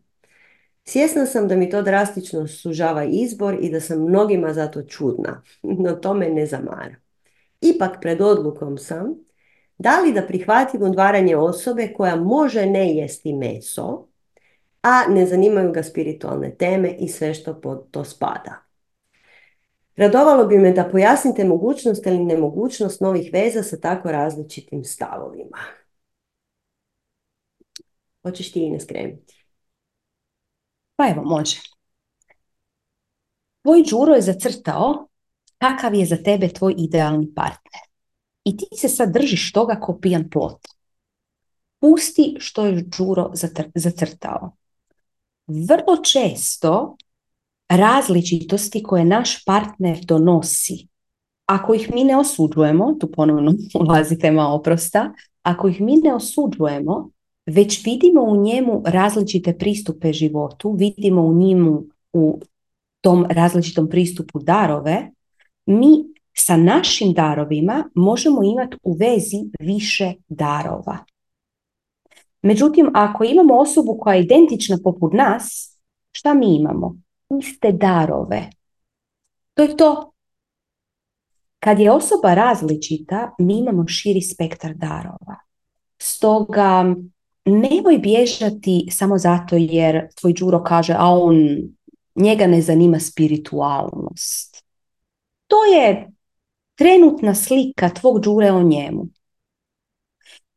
Svjesna 0.84 1.26
sam 1.26 1.48
da 1.48 1.56
mi 1.56 1.70
to 1.70 1.82
drastično 1.82 2.48
sužava 2.48 3.04
izbor 3.04 3.58
i 3.62 3.70
da 3.70 3.80
sam 3.80 4.04
mnogima 4.04 4.54
zato 4.54 4.84
čudna, 4.84 5.42
no 5.64 5.92
to 5.92 6.14
me 6.14 6.30
ne 6.30 6.46
zamara. 6.46 6.96
Ipak 7.62 8.02
pred 8.02 8.22
odlukom 8.22 8.78
sam 8.78 9.16
da 9.78 10.02
li 10.02 10.14
da 10.14 10.22
prihvatim 10.28 10.82
odvaranje 10.82 11.38
osobe 11.38 11.94
koja 11.98 12.16
može 12.16 12.66
ne 12.66 12.96
jesti 12.96 13.34
meso, 13.34 14.08
a 14.84 15.08
ne 15.08 15.26
zanimaju 15.26 15.72
ga 15.72 15.84
spiritualne 15.84 16.56
teme 16.56 16.96
i 17.00 17.08
sve 17.08 17.34
što 17.34 17.62
pod 17.62 17.92
to 17.92 18.04
spada. 18.04 18.64
Radovalo 19.96 20.48
bi 20.48 20.58
me 20.58 20.72
da 20.72 20.90
pojasnite 20.92 21.44
mogućnost 21.44 22.06
ili 22.06 22.26
nemogućnost 22.26 23.02
novih 23.02 23.30
veza 23.34 23.64
sa 23.64 23.80
tako 23.80 24.12
različitim 24.12 24.84
stavovima. 24.84 25.58
Hoćeš 28.24 28.52
ti 28.52 28.60
Ines 28.60 28.86
krenuti? 28.86 29.46
Pa 30.96 31.08
evo, 31.10 31.24
može. 31.24 31.58
Tvoj 33.62 33.84
Đuro 33.90 34.14
je 34.14 34.22
zacrtao 34.22 35.08
kakav 35.58 35.94
je 35.94 36.06
za 36.06 36.18
tebe 36.18 36.48
tvoj 36.48 36.76
idealni 36.78 37.34
partner. 37.36 37.82
I 38.44 38.58
ti 38.58 38.66
se 38.78 38.90
sad 38.90 39.14
držiš 39.14 39.52
toga 39.52 39.80
ko 39.82 40.00
pijan 40.02 40.30
plot. 40.30 40.68
Pusti 41.80 42.36
što 42.40 42.66
je 42.66 42.84
Đuro 42.98 43.32
zacrtao 43.76 44.56
vrlo 45.48 45.98
često 46.04 46.98
različitosti 47.70 48.84
koje 48.84 49.06
naš 49.06 49.46
partner 49.46 50.06
donosi, 50.06 50.88
ako 51.46 51.74
ih 51.74 51.92
mi 51.94 52.04
ne 52.04 52.18
osuđujemo, 52.18 52.94
tu 53.00 53.12
ponovno 53.12 53.54
ulazi 53.82 54.20
tema 54.20 54.54
oprosta, 54.54 55.14
ako 55.42 55.68
ih 55.68 55.82
mi 55.82 55.96
ne 55.96 56.14
osuđujemo, 56.14 57.10
već 57.46 57.86
vidimo 57.86 58.22
u 58.22 58.44
njemu 58.44 58.84
različite 58.86 59.58
pristupe 59.58 60.14
životu, 60.14 60.76
vidimo 60.80 61.22
u 61.22 61.34
njemu 61.34 61.84
u 62.14 62.40
tom 63.02 63.26
različitom 63.30 63.90
pristupu 63.90 64.40
darove, 64.40 65.12
mi 65.66 65.90
sa 66.38 66.58
našim 66.58 67.14
darovima 67.14 67.90
možemo 67.96 68.44
imati 68.44 68.78
u 68.84 68.94
vezi 68.94 69.38
više 69.60 70.14
darova. 70.28 70.98
Međutim, 72.44 72.92
ako 72.94 73.24
imamo 73.24 73.56
osobu 73.56 73.98
koja 74.00 74.16
je 74.16 74.24
identična 74.24 74.78
poput 74.84 75.14
nas, 75.14 75.78
šta 76.12 76.34
mi 76.34 76.56
imamo? 76.56 76.96
Iste 77.40 77.72
darove. 77.72 78.50
To 79.54 79.64
je 79.64 79.78
to. 79.78 80.12
Kad 81.60 81.80
je 81.80 81.92
osoba 81.92 82.34
različita, 82.34 83.32
mi 83.40 83.58
imamo 83.58 83.88
širi 83.88 84.22
spektar 84.22 84.74
darova. 84.74 85.36
Stoga 85.98 86.96
nemoj 87.46 87.98
bježati 87.98 88.88
samo 88.92 89.18
zato 89.18 89.56
jer 89.56 90.08
tvoj 90.16 90.34
Đuro 90.34 90.64
kaže, 90.64 90.94
a 90.98 91.10
on 91.10 91.36
njega 92.16 92.48
ne 92.48 92.62
zanima 92.62 93.00
spiritualnost. 93.00 94.64
To 95.48 95.66
je 95.66 96.12
trenutna 96.76 97.36
slika 97.36 97.90
tvog 97.90 98.20
Đure 98.20 98.52
o 98.52 98.64
njemu 98.64 99.08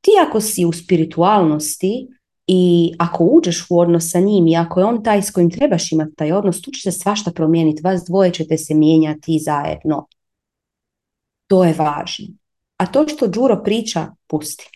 ti 0.01 0.11
ako 0.29 0.41
si 0.41 0.65
u 0.65 0.73
spiritualnosti 0.73 2.09
i 2.47 2.93
ako 2.99 3.25
uđeš 3.25 3.67
u 3.71 3.79
odnos 3.81 4.11
sa 4.11 4.21
njim 4.21 4.47
i 4.47 4.57
ako 4.57 4.81
je 4.81 4.87
on 4.87 5.03
taj 5.05 5.23
s 5.23 5.31
kojim 5.31 5.51
trebaš 5.51 5.93
imati 5.93 6.15
taj 6.17 6.33
odnos, 6.33 6.61
tu 6.61 6.71
će 6.71 6.93
se 6.93 6.99
svašta 6.99 7.31
promijeniti. 7.31 7.83
Vas 7.83 8.05
dvoje 8.05 8.33
ćete 8.33 8.59
se 8.59 8.75
mijenjati 8.75 9.39
zajedno. 9.39 10.07
To 11.47 11.65
je 11.65 11.75
važno. 11.79 12.27
A 12.77 12.87
to 12.87 13.09
što 13.09 13.27
Đuro 13.27 13.63
priča, 13.65 14.15
pusti. 14.27 14.71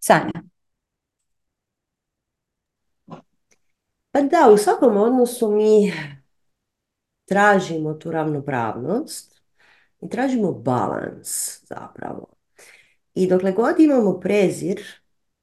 Sanja. 0.00 0.42
Pa 4.10 4.20
da, 4.20 4.50
u 4.54 4.56
svakom 4.56 4.96
odnosu 4.96 5.50
mi 5.50 5.92
tražimo 7.24 7.94
tu 7.94 8.10
ravnopravnost 8.10 9.42
i 10.00 10.08
tražimo 10.08 10.52
balans 10.52 11.60
zapravo. 11.66 12.41
I 13.14 13.26
dokle 13.26 13.52
god 13.52 13.80
imamo 13.80 14.20
prezir, 14.20 14.80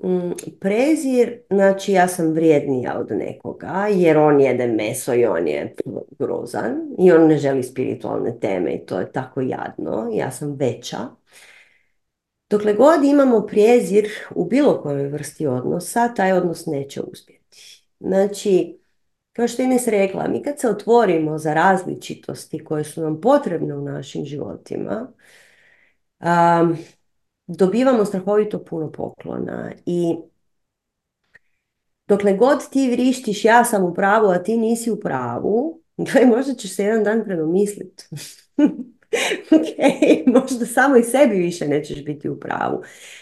mm, 0.03 0.31
prezir, 0.59 1.41
znači 1.49 1.91
ja 1.91 2.07
sam 2.07 2.31
vrijednija 2.33 2.99
od 2.99 3.11
nekoga 3.11 3.87
jer 3.91 4.17
on 4.17 4.41
jede 4.41 4.67
meso 4.67 5.13
i 5.13 5.25
on 5.25 5.47
je 5.47 5.75
grozan 6.19 6.95
i 6.99 7.11
on 7.11 7.27
ne 7.27 7.37
želi 7.37 7.63
spiritualne 7.63 8.39
teme 8.39 8.73
i 8.73 8.85
to 8.85 8.99
je 8.99 9.11
tako 9.11 9.41
jadno, 9.41 10.09
ja 10.13 10.31
sam 10.31 10.55
veća. 10.55 10.97
Dokle 12.49 12.73
god 12.73 13.03
imamo 13.03 13.45
prezir 13.47 14.09
u 14.35 14.45
bilo 14.45 14.81
kojoj 14.81 15.07
vrsti 15.07 15.47
odnosa, 15.47 16.13
taj 16.13 16.31
odnos 16.31 16.65
neće 16.65 17.01
uspjeti. 17.01 17.85
Znači, 17.99 18.79
kao 19.33 19.47
što 19.47 19.61
je 19.61 19.65
Ines 19.65 19.87
rekla, 19.87 20.27
mi 20.27 20.43
kad 20.43 20.59
se 20.59 20.69
otvorimo 20.69 21.37
za 21.37 21.53
različitosti 21.53 22.63
koje 22.63 22.83
su 22.83 23.01
nam 23.01 23.21
potrebne 23.21 23.75
u 23.75 23.81
našim 23.81 24.25
životima, 24.25 25.11
um, 26.19 26.77
dobivamo 27.57 28.05
strahovito 28.05 28.63
puno 28.63 28.91
poklona 28.91 29.71
i 29.85 30.15
dokle 32.07 32.33
god 32.33 32.69
ti 32.69 32.91
vrištiš 32.91 33.45
ja 33.45 33.65
sam 33.65 33.83
u 33.83 33.93
pravu, 33.93 34.27
a 34.27 34.43
ti 34.43 34.57
nisi 34.57 34.91
u 34.91 34.99
pravu, 34.99 35.81
gledaj, 35.97 36.25
možda 36.25 36.53
ćeš 36.53 36.75
se 36.75 36.83
jedan 36.83 37.03
dan 37.03 37.23
predomisliti. 37.23 38.05
ok, 39.55 39.67
možda 40.25 40.65
samo 40.65 40.97
i 40.97 41.03
sebi 41.03 41.35
više 41.35 41.67
nećeš 41.67 42.05
biti 42.05 42.29
u 42.29 42.39
pravu. 42.39 42.81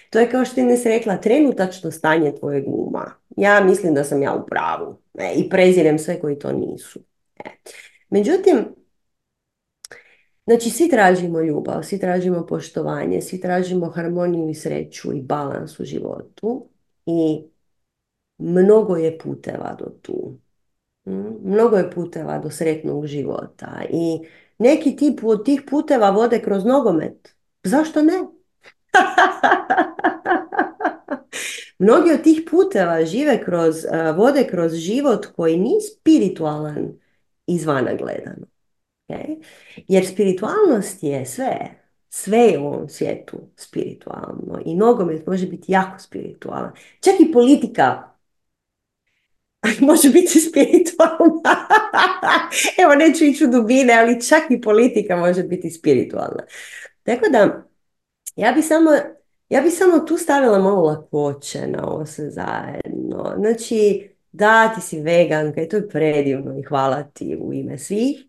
To 0.10 0.20
je 0.20 0.30
kao 0.30 0.46
što 0.46 0.56
ti 0.56 0.64
ne 0.64 0.78
rekla, 0.86 1.18
trenutačno 1.18 1.92
stanje 1.92 2.36
tvojeg 2.36 2.64
uma. 2.68 3.12
Ja 3.38 3.64
mislim 3.64 3.94
da 3.94 4.04
sam 4.04 4.22
ja 4.22 4.34
u 4.34 4.46
pravu 4.46 4.98
e, 5.20 5.34
i 5.36 5.50
prezirem 5.50 6.00
sve 6.00 6.20
koji 6.20 6.40
to 6.40 6.52
nisu. 6.52 7.00
E. 7.46 7.50
Međutim, 8.10 8.66
Znači, 10.48 10.70
svi 10.70 10.90
tražimo 10.90 11.42
ljubav, 11.42 11.84
svi 11.84 12.00
tražimo 12.00 12.46
poštovanje, 12.46 13.22
svi 13.22 13.42
tražimo 13.42 13.90
harmoniju 13.90 14.50
i 14.50 14.54
sreću 14.54 15.14
i 15.14 15.22
balans 15.22 15.80
u 15.80 15.86
životu. 15.86 16.70
I 17.06 17.44
mnogo 18.38 18.96
je 18.96 19.18
puteva 19.18 19.76
do 19.80 19.86
tu. 20.02 20.38
Mm, 21.06 21.28
Mnogo 21.44 21.78
je 21.78 21.92
puteva 21.92 22.40
do 22.40 22.50
sretnog 22.50 23.08
života. 23.08 23.82
I 23.90 24.20
neki 24.58 24.96
tip 24.96 25.20
od 25.24 25.46
tih 25.46 25.62
puteva 25.70 26.10
vode 26.10 26.42
kroz 26.42 26.66
nogomet. 26.66 27.36
Zašto 27.64 28.04
ne? 28.04 28.24
Mnogi 31.80 32.12
od 32.12 32.24
tih 32.24 32.42
puteva 32.52 33.06
žive 33.06 33.44
kroz, 33.44 33.86
eh, 33.86 34.12
vode 34.12 34.48
kroz 34.48 34.74
život 34.74 35.26
koji 35.36 35.58
nije 35.58 35.82
spiritualan 35.82 36.94
izvana 37.48 37.94
gledano. 37.94 38.57
Okay? 39.08 39.44
Jer 39.88 40.06
spiritualnost 40.06 41.04
je 41.04 41.26
sve. 41.26 41.58
Sve 42.10 42.38
je 42.38 42.60
u 42.60 42.68
ovom 42.68 42.90
svijetu 42.90 43.38
spiritualno. 43.56 44.62
I 44.66 44.76
nogomet 44.76 45.28
može 45.28 45.48
biti 45.48 45.72
jako 45.72 46.00
spiritualan. 46.00 46.72
Čak 47.00 47.14
i 47.20 47.32
politika 47.32 48.18
može 49.90 50.10
biti 50.10 50.40
spiritualna. 50.40 51.68
Evo, 52.84 52.96
neću 52.96 53.26
ići 53.26 53.46
u 53.46 53.52
dubine, 53.52 53.94
ali 53.94 54.22
čak 54.22 54.42
i 54.50 54.62
politika 54.62 55.16
može 55.16 55.44
biti 55.44 55.70
spiritualna. 55.70 56.44
Tako 57.04 57.26
da, 57.32 57.68
ja 58.36 58.52
bi 58.52 58.62
samo, 58.62 58.92
ja 59.50 59.62
bi 59.62 59.70
samo 59.70 60.00
tu 60.00 60.18
stavila 60.18 60.60
malo 60.60 60.82
lakoće 60.82 61.68
na 61.68 61.88
ovo 61.88 62.06
sve 62.06 62.30
zajedno. 62.30 63.34
Znači, 63.38 64.10
da, 64.32 64.74
ti 64.76 64.82
si 64.82 65.02
veganka 65.02 65.62
i 65.62 65.70
to 65.70 65.76
je 65.76 65.90
predivno 65.90 66.60
i 66.60 66.64
hvala 66.64 67.04
ti 67.04 67.38
u 67.42 67.54
ime 67.54 67.78
svih. 67.78 68.28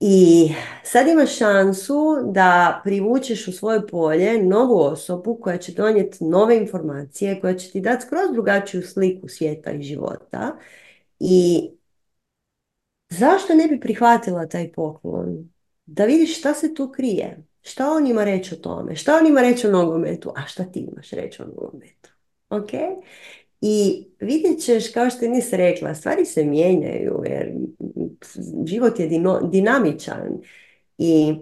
I 0.00 0.48
sad 0.84 1.08
imaš 1.08 1.36
šansu 1.38 1.94
da 2.32 2.80
privučeš 2.84 3.48
u 3.48 3.52
svoje 3.52 3.86
polje 3.86 4.42
novu 4.42 4.80
osobu 4.80 5.38
koja 5.42 5.58
će 5.58 5.72
donijeti 5.72 6.24
nove 6.24 6.56
informacije, 6.56 7.40
koja 7.40 7.54
će 7.54 7.70
ti 7.70 7.80
dati 7.80 8.06
skroz 8.06 8.32
drugačiju 8.32 8.82
sliku 8.82 9.28
svijeta 9.28 9.72
i 9.72 9.82
života. 9.82 10.56
I 11.18 11.70
zašto 13.10 13.54
ne 13.54 13.66
bi 13.68 13.80
prihvatila 13.80 14.46
taj 14.48 14.72
poklon? 14.72 15.50
Da 15.86 16.04
vidiš 16.04 16.38
šta 16.38 16.54
se 16.54 16.74
tu 16.74 16.92
krije. 16.92 17.44
Šta 17.62 17.90
on 17.90 18.06
ima 18.06 18.24
reći 18.24 18.54
o 18.54 18.58
tome? 18.58 18.96
Šta 18.96 19.16
on 19.16 19.26
ima 19.26 19.40
reći 19.40 19.66
o 19.66 19.70
nogometu? 19.70 20.32
A 20.36 20.46
šta 20.46 20.64
ti 20.64 20.80
imaš 20.92 21.10
reći 21.10 21.42
o 21.42 21.46
nogometu? 21.46 22.10
Ok? 22.50 22.70
I 23.66 24.06
vidjet 24.20 24.60
ćeš, 24.60 24.92
kao 24.92 25.10
što 25.10 25.24
je 25.24 25.30
nis 25.30 25.52
rekla, 25.52 25.94
stvari 25.94 26.24
se 26.24 26.44
mijenjaju 26.44 27.22
jer 27.26 27.52
život 28.66 29.00
je 29.00 29.08
dinamičan 29.50 30.40
i 30.98 31.34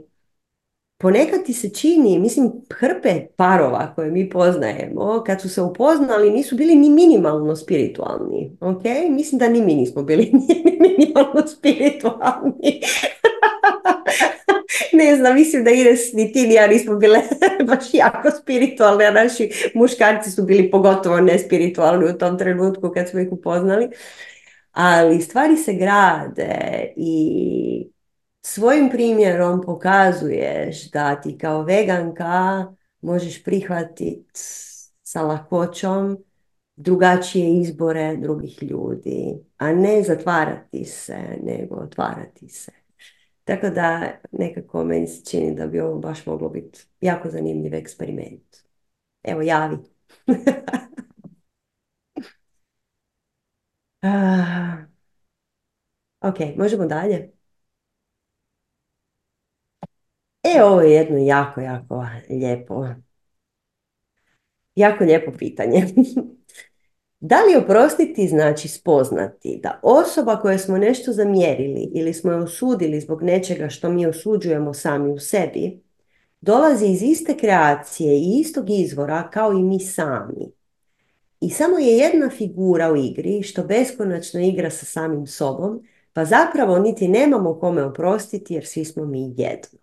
ponekad 1.03 1.45
ti 1.45 1.53
se 1.53 1.71
čini, 1.71 2.19
mislim, 2.19 2.53
hrpe 2.71 3.27
parova 3.37 3.93
koje 3.95 4.11
mi 4.11 4.31
poznajemo, 4.31 5.23
kad 5.27 5.41
su 5.41 5.49
se 5.49 5.63
upoznali, 5.63 6.31
nisu 6.31 6.57
bili 6.57 6.75
ni 6.75 6.91
minimalno 6.91 7.57
spiritualni, 7.57 8.57
ok? 8.61 8.83
Mislim 9.11 9.39
da 9.39 9.49
ni 9.49 9.63
mi 9.63 9.75
nismo 9.75 10.03
bili 10.03 10.31
ni 10.49 10.79
minimalno 10.81 11.47
spiritualni. 11.47 12.81
ne 14.93 15.17
znam, 15.17 15.35
mislim 15.35 15.65
da 15.65 15.71
Ines 15.71 16.13
ni 16.13 16.33
ti 16.33 16.47
ni 16.47 16.55
ja 16.55 16.67
nismo 16.67 16.97
bile 16.97 17.21
baš 17.69 17.95
jako 17.95 18.31
spiritualne, 18.43 19.05
a 19.05 19.11
naši 19.11 19.51
muškarci 19.75 20.31
su 20.31 20.43
bili 20.43 20.71
pogotovo 20.71 21.21
nespiritualni 21.21 22.11
u 22.11 22.19
tom 22.19 22.39
trenutku 22.39 22.91
kad 22.91 23.09
smo 23.09 23.21
ih 23.21 23.29
upoznali. 23.33 23.89
Ali 24.73 25.21
stvari 25.21 25.57
se 25.57 25.73
grade 25.73 26.93
i 26.97 27.92
svojim 28.43 28.91
primjerom 28.91 29.63
pokazuješ 29.63 30.91
da 30.91 31.21
ti 31.21 31.39
kao 31.39 31.63
veganka 31.63 32.67
možeš 33.01 33.45
prihvatiti 33.45 34.27
sa 35.03 35.23
lakoćom 35.23 36.25
drugačije 36.77 37.61
izbore 37.61 38.17
drugih 38.17 38.63
ljudi, 38.63 39.45
a 39.59 39.73
ne 39.73 40.03
zatvarati 40.03 40.85
se, 40.85 41.19
nego 41.43 41.77
otvarati 41.77 42.49
se. 42.49 42.73
Tako 43.45 43.71
da 43.71 44.13
nekako 44.33 44.85
meni 44.85 45.07
se 45.07 45.25
čini 45.25 45.55
da 45.55 45.67
bi 45.67 45.81
ovo 45.81 45.99
baš 45.99 46.27
moglo 46.27 46.49
biti 46.49 46.87
jako 47.01 47.31
zanimljiv 47.31 47.75
eksperiment. 47.75 48.57
Evo, 49.23 49.43
javi. 49.43 49.77
uh, 54.03 54.85
ok, 56.29 56.37
možemo 56.57 56.87
dalje. 56.87 57.32
E, 60.43 60.63
ovo 60.65 60.81
je 60.81 60.93
jedno 60.93 61.19
jako, 61.19 61.61
jako 61.61 62.07
lijepo, 62.31 62.87
jako 64.75 65.05
lijepo 65.05 65.33
pitanje. 65.39 65.87
Da 67.25 67.37
li 67.37 67.57
oprostiti 67.57 68.29
znači 68.29 68.69
spoznati 68.69 69.61
da 69.63 69.81
osoba 69.83 70.41
koje 70.41 70.59
smo 70.59 70.79
nešto 70.79 71.13
zamjerili 71.13 71.91
ili 71.95 72.15
smo 72.15 72.33
je 72.33 72.39
osudili 72.39 73.01
zbog 73.01 73.23
nečega 73.23 73.69
što 73.69 73.91
mi 73.91 74.07
osuđujemo 74.07 74.75
sami 74.75 75.13
u 75.13 75.19
sebi, 75.19 75.83
dolazi 76.41 76.87
iz 76.87 77.03
iste 77.03 77.37
kreacije 77.37 78.19
i 78.19 78.41
istog 78.41 78.71
izvora 78.71 79.31
kao 79.31 79.53
i 79.53 79.63
mi 79.63 79.81
sami. 79.81 80.53
I 81.41 81.51
samo 81.51 81.79
je 81.79 81.97
jedna 81.97 82.31
figura 82.31 82.93
u 82.93 82.97
igri 82.97 83.43
što 83.43 83.65
beskonačno 83.65 84.41
igra 84.41 84.71
sa 84.71 84.87
samim 84.87 85.27
sobom, 85.27 85.83
pa 86.13 86.25
zapravo 86.25 86.79
niti 86.79 87.09
nemamo 87.09 87.59
kome 87.61 87.83
oprostiti 87.83 88.55
jer 88.55 88.67
svi 88.67 88.85
smo 88.85 89.05
mi 89.05 89.35
jedno. 89.37 89.82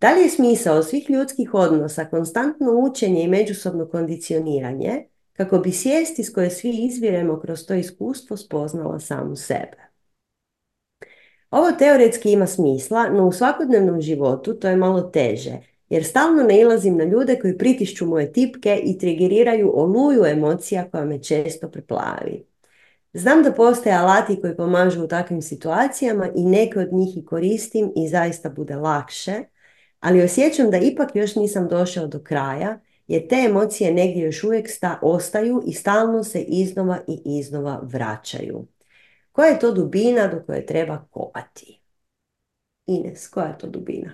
Da 0.00 0.12
li 0.14 0.22
je 0.22 0.28
smisao 0.28 0.82
svih 0.82 1.10
ljudskih 1.10 1.54
odnosa 1.54 2.04
konstantno 2.04 2.72
učenje 2.72 3.22
i 3.22 3.28
međusobno 3.28 3.88
kondicioniranje, 3.88 5.06
kako 5.32 5.58
bi 5.58 5.72
svijest 5.72 6.18
iz 6.18 6.32
koje 6.32 6.50
svi 6.50 6.70
izviremo 6.70 7.40
kroz 7.40 7.66
to 7.66 7.74
iskustvo 7.74 8.36
spoznala 8.36 9.00
samu 9.00 9.36
sebe. 9.36 9.76
Ovo 11.50 11.72
teoretski 11.72 12.32
ima 12.32 12.46
smisla, 12.46 13.08
no 13.08 13.26
u 13.26 13.32
svakodnevnom 13.32 14.00
životu 14.00 14.54
to 14.54 14.68
je 14.68 14.76
malo 14.76 15.00
teže, 15.00 15.58
jer 15.88 16.04
stalno 16.04 16.42
nailazim 16.42 16.96
na 16.96 17.04
ljude 17.04 17.38
koji 17.38 17.58
pritišću 17.58 18.06
moje 18.06 18.32
tipke 18.32 18.80
i 18.84 18.98
trigeriraju 18.98 19.72
oluju 19.74 20.24
emocija 20.24 20.90
koja 20.90 21.04
me 21.04 21.22
često 21.22 21.70
preplavi. 21.70 22.44
Znam 23.12 23.42
da 23.42 23.52
postoje 23.52 23.94
alati 23.94 24.40
koji 24.40 24.56
pomažu 24.56 25.04
u 25.04 25.08
takvim 25.08 25.42
situacijama 25.42 26.28
i 26.36 26.44
neke 26.44 26.78
od 26.78 26.92
njih 26.92 27.16
i 27.16 27.24
koristim 27.24 27.92
i 27.96 28.08
zaista 28.08 28.50
bude 28.50 28.76
lakše, 28.76 29.44
ali 30.00 30.22
osjećam 30.22 30.70
da 30.70 30.78
ipak 30.78 31.16
još 31.16 31.36
nisam 31.36 31.68
došao 31.68 32.06
do 32.06 32.18
kraja 32.18 32.80
jer 33.08 33.28
te 33.28 33.36
emocije 33.48 33.94
negdje 33.94 34.24
još 34.24 34.44
uvijek 34.44 34.70
sta, 34.70 34.98
ostaju 35.02 35.62
i 35.66 35.72
stalno 35.72 36.24
se 36.24 36.40
iznova 36.40 36.98
i 37.08 37.38
iznova 37.38 37.80
vraćaju. 37.82 38.66
Koja 39.32 39.48
je 39.48 39.58
to 39.58 39.72
dubina 39.72 40.26
do 40.26 40.42
koje 40.46 40.66
treba 40.66 41.04
kopati? 41.10 41.80
Ines, 42.86 43.28
koja 43.28 43.46
je 43.46 43.58
to 43.58 43.66
dubina? 43.66 44.10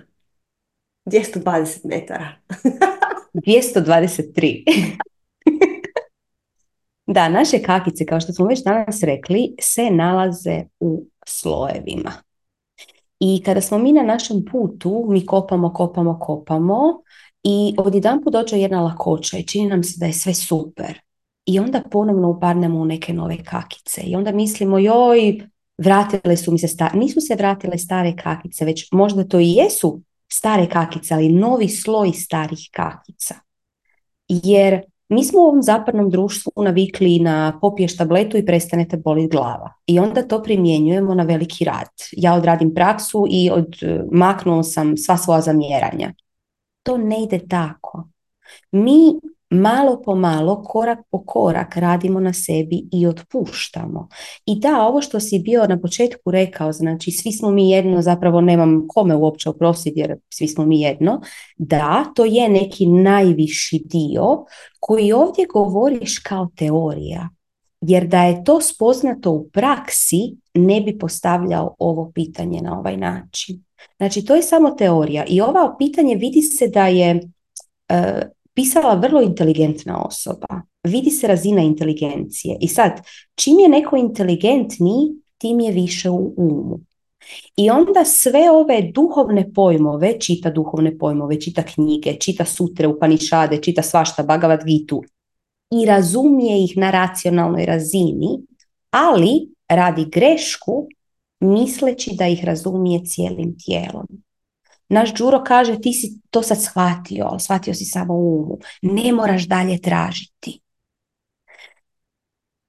220 1.05 1.79
metara. 1.83 2.27
223. 3.33 4.63
da, 7.15 7.29
naše 7.29 7.61
kakice, 7.61 8.05
kao 8.05 8.19
što 8.19 8.33
smo 8.33 8.45
već 8.45 8.63
danas 8.63 9.03
rekli, 9.03 9.55
se 9.61 9.89
nalaze 9.91 10.63
u 10.79 11.05
slojevima. 11.25 12.11
I 13.27 13.43
kada 13.43 13.61
smo 13.61 13.77
mi 13.77 13.93
na 13.93 14.03
našem 14.03 14.45
putu, 14.51 15.05
mi 15.09 15.25
kopamo, 15.25 15.73
kopamo, 15.73 16.19
kopamo 16.19 17.01
i 17.43 17.75
odjedanput 17.77 18.33
dođe 18.33 18.57
jedna 18.59 18.81
lakoća 18.81 19.37
i 19.37 19.43
čini 19.43 19.67
nam 19.67 19.83
se 19.83 19.99
da 19.99 20.05
je 20.05 20.13
sve 20.13 20.33
super. 20.33 20.99
I 21.45 21.59
onda 21.59 21.83
ponovno 21.91 22.29
upadnemo 22.29 22.79
u 22.79 22.85
neke 22.85 23.13
nove 23.13 23.43
kakice. 23.43 24.01
I 24.01 24.15
onda 24.15 24.31
mislimo, 24.31 24.79
joj, 24.79 25.47
vratile 25.77 26.37
su 26.37 26.51
mi 26.51 26.59
se 26.59 26.67
stare, 26.67 26.99
nisu 26.99 27.21
se 27.21 27.35
vratile 27.35 27.77
stare 27.77 28.15
kakice, 28.15 28.65
već 28.65 28.91
možda 28.91 29.23
to 29.23 29.39
i 29.39 29.51
jesu 29.51 30.01
stare 30.31 30.69
kakice, 30.69 31.13
ali 31.13 31.29
novi 31.29 31.69
sloj 31.69 32.11
starih 32.11 32.69
kakica. 32.71 33.35
Jer 34.27 34.81
mi 35.09 35.23
smo 35.23 35.39
u 35.39 35.43
ovom 35.43 35.61
zapadnom 35.63 36.09
društvu 36.09 36.51
navikli 36.63 37.19
na 37.19 37.57
popiješ 37.61 37.97
tabletu 37.97 38.37
i 38.37 38.45
prestanete 38.45 38.97
boliti 38.97 39.31
glava. 39.31 39.73
I 39.87 39.99
onda 39.99 40.27
to 40.27 40.43
primjenjujemo 40.43 41.15
na 41.15 41.23
veliki 41.23 41.65
rad. 41.65 41.89
Ja 42.11 42.33
odradim 42.33 42.73
praksu 42.73 43.25
i 43.29 43.49
od, 43.51 43.75
maknuo 44.11 44.63
sam 44.63 44.97
sva 44.97 45.17
svoja 45.17 45.41
zamjeranja 45.41 46.13
to 46.85 46.97
ne 46.97 47.23
ide 47.23 47.47
tako. 47.47 48.07
Mi 48.71 49.19
malo 49.49 50.01
po 50.05 50.15
malo, 50.15 50.63
korak 50.63 50.99
po 51.11 51.23
korak 51.25 51.77
radimo 51.77 52.19
na 52.19 52.33
sebi 52.33 52.87
i 52.91 53.07
otpuštamo. 53.07 54.07
I 54.45 54.59
da, 54.59 54.81
ovo 54.81 55.01
što 55.01 55.19
si 55.19 55.39
bio 55.39 55.67
na 55.67 55.79
početku 55.81 56.31
rekao, 56.31 56.71
znači 56.71 57.11
svi 57.11 57.31
smo 57.31 57.51
mi 57.51 57.69
jedno, 57.69 58.01
zapravo 58.01 58.41
nemam 58.41 58.85
kome 58.87 59.15
uopće 59.15 59.49
oprostiti 59.49 59.99
jer 59.99 60.15
svi 60.29 60.47
smo 60.47 60.65
mi 60.65 60.81
jedno, 60.81 61.21
da, 61.57 62.05
to 62.15 62.25
je 62.25 62.49
neki 62.49 62.85
najviši 62.85 63.81
dio 63.85 64.45
koji 64.79 65.13
ovdje 65.13 65.45
govoriš 65.53 66.19
kao 66.19 66.47
teorija. 66.55 67.29
Jer 67.81 68.07
da 68.07 68.23
je 68.23 68.43
to 68.43 68.61
spoznato 68.61 69.31
u 69.31 69.49
praksi, 69.49 70.35
ne 70.53 70.81
bi 70.81 70.97
postavljao 70.97 71.75
ovo 71.79 72.11
pitanje 72.15 72.61
na 72.61 72.79
ovaj 72.79 72.97
način. 72.97 73.63
Znači, 73.97 74.25
to 74.25 74.35
je 74.35 74.41
samo 74.41 74.71
teorija. 74.71 75.25
I 75.27 75.41
ovo 75.41 75.75
pitanje 75.77 76.15
vidi 76.15 76.41
se 76.41 76.67
da 76.67 76.87
je, 76.87 77.21
e, 77.89 78.21
pisala 78.55 78.93
vrlo 78.93 79.21
inteligentna 79.21 80.05
osoba. 80.05 80.61
Vidi 80.83 81.11
se 81.11 81.27
razina 81.27 81.61
inteligencije. 81.61 82.57
I 82.61 82.67
sad, 82.67 83.01
čim 83.35 83.59
je 83.59 83.69
neko 83.69 83.97
inteligentniji, 83.97 85.11
tim 85.37 85.59
je 85.59 85.71
više 85.71 86.09
u 86.09 86.33
umu. 86.37 86.79
I 87.57 87.69
onda 87.69 88.05
sve 88.05 88.51
ove 88.51 88.91
duhovne 88.93 89.53
pojmove, 89.53 90.19
čita 90.19 90.49
duhovne 90.49 90.97
pojmove, 90.97 91.41
čita 91.41 91.63
knjige, 91.63 92.13
čita 92.19 92.45
sutre, 92.45 92.87
upanišade, 92.87 93.61
čita 93.61 93.81
svašta, 93.81 94.23
Bhagavad 94.23 94.63
Gitu 94.65 95.01
i 95.71 95.85
razumije 95.85 96.63
ih 96.63 96.77
na 96.77 96.91
racionalnoj 96.91 97.65
razini, 97.65 98.27
ali 98.91 99.49
radi 99.69 100.05
grešku 100.05 100.87
misleći 101.39 102.11
da 102.17 102.27
ih 102.27 102.45
razumije 102.45 103.05
cijelim 103.05 103.55
tijelom. 103.65 104.07
Naš 104.89 105.13
Đuro 105.13 105.43
kaže 105.43 105.79
ti 105.81 105.93
si 105.93 106.19
to 106.29 106.41
sad 106.43 106.61
shvatio, 106.61 107.39
shvatio 107.39 107.73
si 107.73 107.85
samo 107.85 108.13
umu, 108.13 108.57
ne 108.81 109.13
moraš 109.13 109.47
dalje 109.47 109.81
tražiti. 109.81 110.61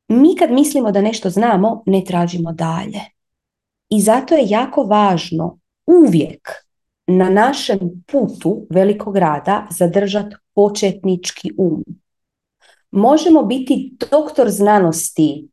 Mi 0.09 0.36
kad 0.38 0.51
mislimo 0.51 0.93
da 0.93 1.01
nešto 1.01 1.30
znamo, 1.30 1.82
ne 1.86 2.05
tražimo 2.05 2.52
dalje. 2.52 3.01
I 3.88 4.01
zato 4.01 4.34
je 4.34 4.48
jako 4.48 4.82
važno 4.82 5.59
uvijek 5.86 6.51
na 7.06 7.30
našem 7.30 7.78
putu 8.06 8.66
velikog 8.70 9.16
rada 9.16 9.66
zadržati 9.70 10.36
početnički 10.55 11.51
um. 11.59 11.84
Možemo 12.90 13.43
biti 13.43 13.97
doktor 14.10 14.51
znanosti 14.51 15.48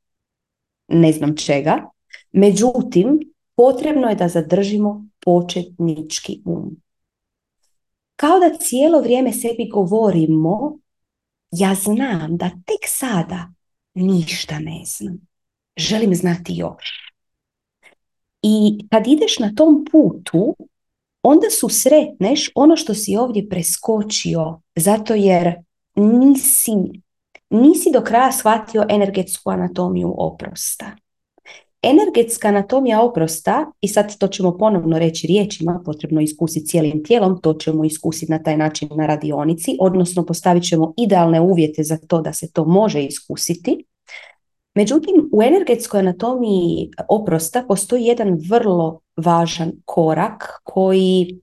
ne 0.87 1.11
znam 1.11 1.35
čega, 1.35 1.89
međutim 2.31 3.19
potrebno 3.55 4.07
je 4.07 4.15
da 4.15 4.27
zadržimo 4.27 5.05
početnički 5.25 6.41
um. 6.45 6.77
Kao 8.15 8.39
da 8.39 8.57
cijelo 8.57 9.01
vrijeme 9.01 9.33
sebi 9.33 9.69
govorimo 9.73 10.77
ja 11.51 11.75
znam 11.75 12.37
da 12.37 12.49
tek 12.49 12.87
sada 12.87 13.53
ništa 13.93 14.59
ne 14.59 14.81
znam. 14.85 15.17
Želim 15.77 16.15
znati 16.15 16.53
još. 16.55 17.13
I 18.41 18.85
kad 18.91 19.07
ideš 19.07 19.39
na 19.39 19.53
tom 19.55 19.85
putu, 19.91 20.55
onda 21.23 21.49
su 21.49 21.69
sretneš 21.69 22.51
ono 22.55 22.75
što 22.75 22.93
si 22.93 23.17
ovdje 23.17 23.49
preskočio, 23.49 24.61
zato 24.75 25.13
jer 25.13 25.55
nisi, 25.95 26.71
nisi 27.49 27.91
do 27.93 28.01
kraja 28.01 28.31
shvatio 28.31 28.85
energetsku 28.89 29.49
anatomiju 29.49 30.13
oprosta. 30.17 30.91
Energetska 31.83 32.47
anatomija 32.47 33.01
oprosta, 33.01 33.71
i 33.81 33.87
sad 33.87 34.17
to 34.17 34.27
ćemo 34.27 34.57
ponovno 34.57 34.99
reći 34.99 35.27
riječima, 35.27 35.81
potrebno 35.85 36.21
iskusiti 36.21 36.65
cijelim 36.65 37.03
tijelom, 37.03 37.41
to 37.41 37.53
ćemo 37.53 37.85
iskusiti 37.85 38.31
na 38.31 38.43
taj 38.43 38.57
način 38.57 38.89
na 38.95 39.05
radionici, 39.05 39.77
odnosno 39.79 40.25
postavit 40.25 40.63
ćemo 40.63 40.93
idealne 40.97 41.41
uvjete 41.41 41.83
za 41.83 41.97
to 42.07 42.21
da 42.21 42.33
se 42.33 42.51
to 42.51 42.65
može 42.65 43.03
iskusiti. 43.03 43.85
Međutim, 44.75 45.29
u 45.33 45.43
energetskoj 45.43 45.99
anatomiji 45.99 46.91
oprosta 47.09 47.65
postoji 47.67 48.05
jedan 48.05 48.37
vrlo 48.49 48.99
važan 49.17 49.71
korak 49.85 50.61
koji, 50.63 51.39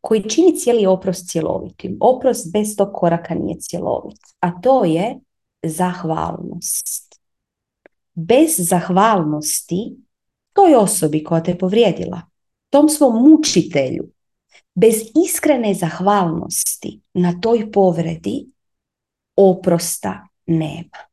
koji 0.00 0.28
čini 0.28 0.56
cijeli 0.56 0.86
oprost 0.86 1.30
cjelovitim. 1.30 1.96
Oprost 2.00 2.52
bez 2.52 2.76
tog 2.76 2.88
koraka 2.92 3.34
nije 3.34 3.60
cjelovit, 3.60 4.18
a 4.40 4.60
to 4.60 4.84
je 4.84 5.20
zahvalnost. 5.62 7.01
Bez 8.14 8.50
zahvalnosti 8.58 9.96
toj 10.52 10.74
osobi 10.74 11.24
koja 11.24 11.42
te 11.42 11.58
povrijedila, 11.58 12.20
tom 12.70 12.88
svom 12.88 13.30
mučitelju, 13.30 14.04
bez 14.74 14.94
iskrene 15.24 15.74
zahvalnosti 15.74 17.00
na 17.14 17.40
toj 17.40 17.72
povredi, 17.72 18.46
oprosta 19.36 20.28
nema. 20.46 21.12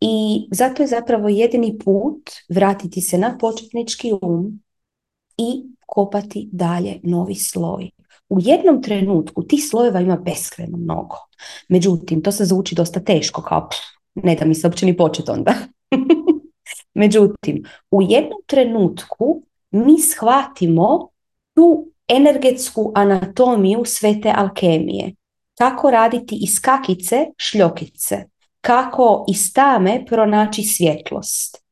I 0.00 0.46
zato 0.52 0.82
je 0.82 0.86
zapravo 0.86 1.28
jedini 1.28 1.78
put 1.84 2.30
vratiti 2.48 3.00
se 3.00 3.18
na 3.18 3.38
početnički 3.38 4.12
um 4.22 4.62
i 5.36 5.62
kopati 5.86 6.48
dalje 6.52 7.00
novi 7.02 7.34
sloj. 7.34 7.90
U 8.28 8.38
jednom 8.40 8.82
trenutku 8.82 9.42
tih 9.42 9.64
slojeva 9.70 10.00
ima 10.00 10.16
beskreno 10.16 10.78
mnogo. 10.78 11.16
Međutim, 11.68 12.22
to 12.22 12.32
se 12.32 12.44
zvuči 12.44 12.74
dosta 12.74 13.00
teško, 13.00 13.42
kao 13.42 13.68
ne 14.24 14.34
da 14.34 14.44
mi 14.44 14.54
se 14.54 14.66
uopće 14.66 14.86
ni 14.86 14.96
počet 14.96 15.28
onda. 15.28 15.54
Međutim, 16.94 17.64
u 17.90 18.02
jednom 18.02 18.40
trenutku 18.46 19.42
mi 19.70 20.00
shvatimo 20.00 21.08
tu 21.54 21.86
energetsku 22.08 22.92
anatomiju 22.94 23.82
svete 23.84 24.32
alkemije. 24.36 25.14
Kako 25.58 25.90
raditi 25.90 26.38
iz 26.42 26.60
kakice 26.60 27.26
šljokice 27.36 28.24
kako 28.60 29.24
iz 29.28 29.52
tame 29.52 30.04
pronaći 30.06 30.62
svjetlost 30.62 31.64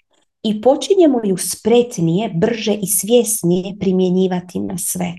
i 0.43 0.61
počinjemo 0.61 1.21
ju 1.25 1.37
spretnije, 1.37 2.31
brže 2.35 2.75
i 2.75 2.87
svjesnije 2.87 3.77
primjenjivati 3.81 4.61
na 4.61 4.79
sve. 4.79 5.15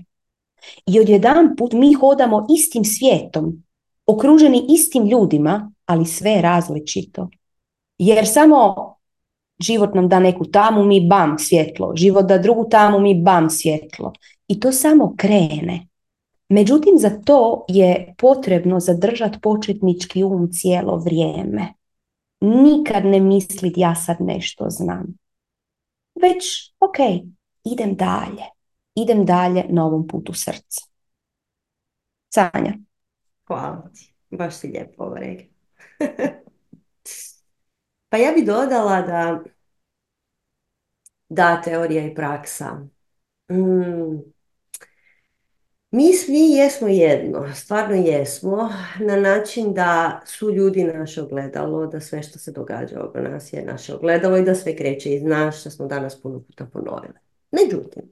I 0.86 1.00
odjedan 1.00 1.56
put 1.56 1.72
mi 1.72 1.92
hodamo 1.92 2.46
istim 2.56 2.84
svijetom, 2.84 3.64
okruženi 4.06 4.66
istim 4.68 5.06
ljudima, 5.06 5.72
ali 5.88 6.06
sve 6.06 6.40
različito. 6.42 7.28
Jer 7.98 8.26
samo 8.26 8.74
život 9.60 9.94
nam 9.94 10.08
da 10.08 10.20
neku 10.20 10.44
tamu, 10.44 10.84
mi 10.84 11.08
bam 11.08 11.38
svjetlo. 11.38 11.92
Život 11.96 12.26
da 12.26 12.38
drugu 12.38 12.68
tamu, 12.70 13.00
mi 13.00 13.22
bam 13.22 13.50
svjetlo. 13.50 14.12
I 14.48 14.60
to 14.60 14.72
samo 14.72 15.14
krene. 15.16 15.88
Međutim, 16.48 16.92
za 16.98 17.10
to 17.24 17.64
je 17.68 18.14
potrebno 18.18 18.80
zadržati 18.80 19.40
početnički 19.40 20.24
um 20.24 20.48
cijelo 20.52 20.96
vrijeme. 20.96 21.72
Nikad 22.40 23.04
ne 23.04 23.20
misliti 23.20 23.80
ja 23.80 23.94
sad 23.94 24.16
nešto 24.20 24.64
znam. 24.68 25.06
Već, 26.22 26.72
ok, 26.80 26.96
idem 27.64 27.96
dalje. 27.96 28.44
Idem 28.94 29.24
dalje 29.24 29.64
na 29.68 29.86
ovom 29.86 30.06
putu 30.06 30.32
srca. 30.32 30.80
Sanja. 32.28 32.74
Hvala 33.46 33.90
ti. 33.94 34.14
Baš 34.30 34.54
si 34.54 34.66
lijepo 34.66 35.04
ovo 35.04 35.14
pa 38.08 38.16
ja 38.16 38.32
bi 38.32 38.44
dodala 38.44 39.02
da 39.02 39.42
da, 41.28 41.62
teorija 41.62 42.06
i 42.06 42.14
praksa. 42.14 42.80
Mm, 43.50 44.18
mi 45.90 46.12
svi 46.14 46.50
jesmo 46.50 46.88
jedno, 46.88 47.54
stvarno 47.54 47.94
jesmo, 47.94 48.70
na 49.00 49.16
način 49.16 49.74
da 49.74 50.20
su 50.26 50.50
ljudi 50.50 50.84
naše 50.84 51.22
ogledalo, 51.22 51.86
da 51.86 52.00
sve 52.00 52.22
što 52.22 52.38
se 52.38 52.52
događa 52.52 53.04
oko 53.04 53.20
nas 53.20 53.52
je 53.52 53.64
naše 53.64 53.94
ogledalo 53.94 54.36
i 54.36 54.44
da 54.44 54.54
sve 54.54 54.76
kreće 54.76 55.14
iz 55.14 55.22
nas, 55.22 55.60
što 55.60 55.70
smo 55.70 55.86
danas 55.86 56.22
puno 56.22 56.40
puta 56.40 56.66
ponovili. 56.72 57.14
Međutim, 57.50 58.02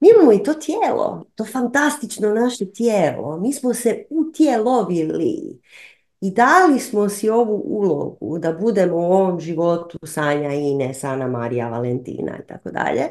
mi 0.00 0.08
imamo 0.08 0.32
i 0.32 0.42
to 0.42 0.54
tijelo, 0.54 1.24
to 1.34 1.44
fantastično 1.44 2.34
naše 2.34 2.72
tijelo. 2.72 3.38
Mi 3.40 3.52
smo 3.52 3.74
se 3.74 4.04
utjelovili 4.10 5.60
i 6.20 6.30
dali 6.30 6.80
smo 6.80 7.08
si 7.08 7.30
ovu 7.30 7.62
ulogu 7.64 8.38
da 8.38 8.52
budemo 8.52 8.96
u 8.96 9.12
ovom 9.12 9.40
životu 9.40 9.98
Sanja, 10.06 10.52
Ines, 10.52 11.04
Ana, 11.04 11.28
Marija, 11.28 11.68
Valentina 11.68 12.38
i 12.44 12.46
tako 12.46 12.70
dalje. 12.70 13.02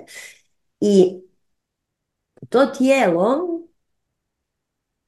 I 0.79 1.21
to 2.49 2.65
tijelo 2.65 3.55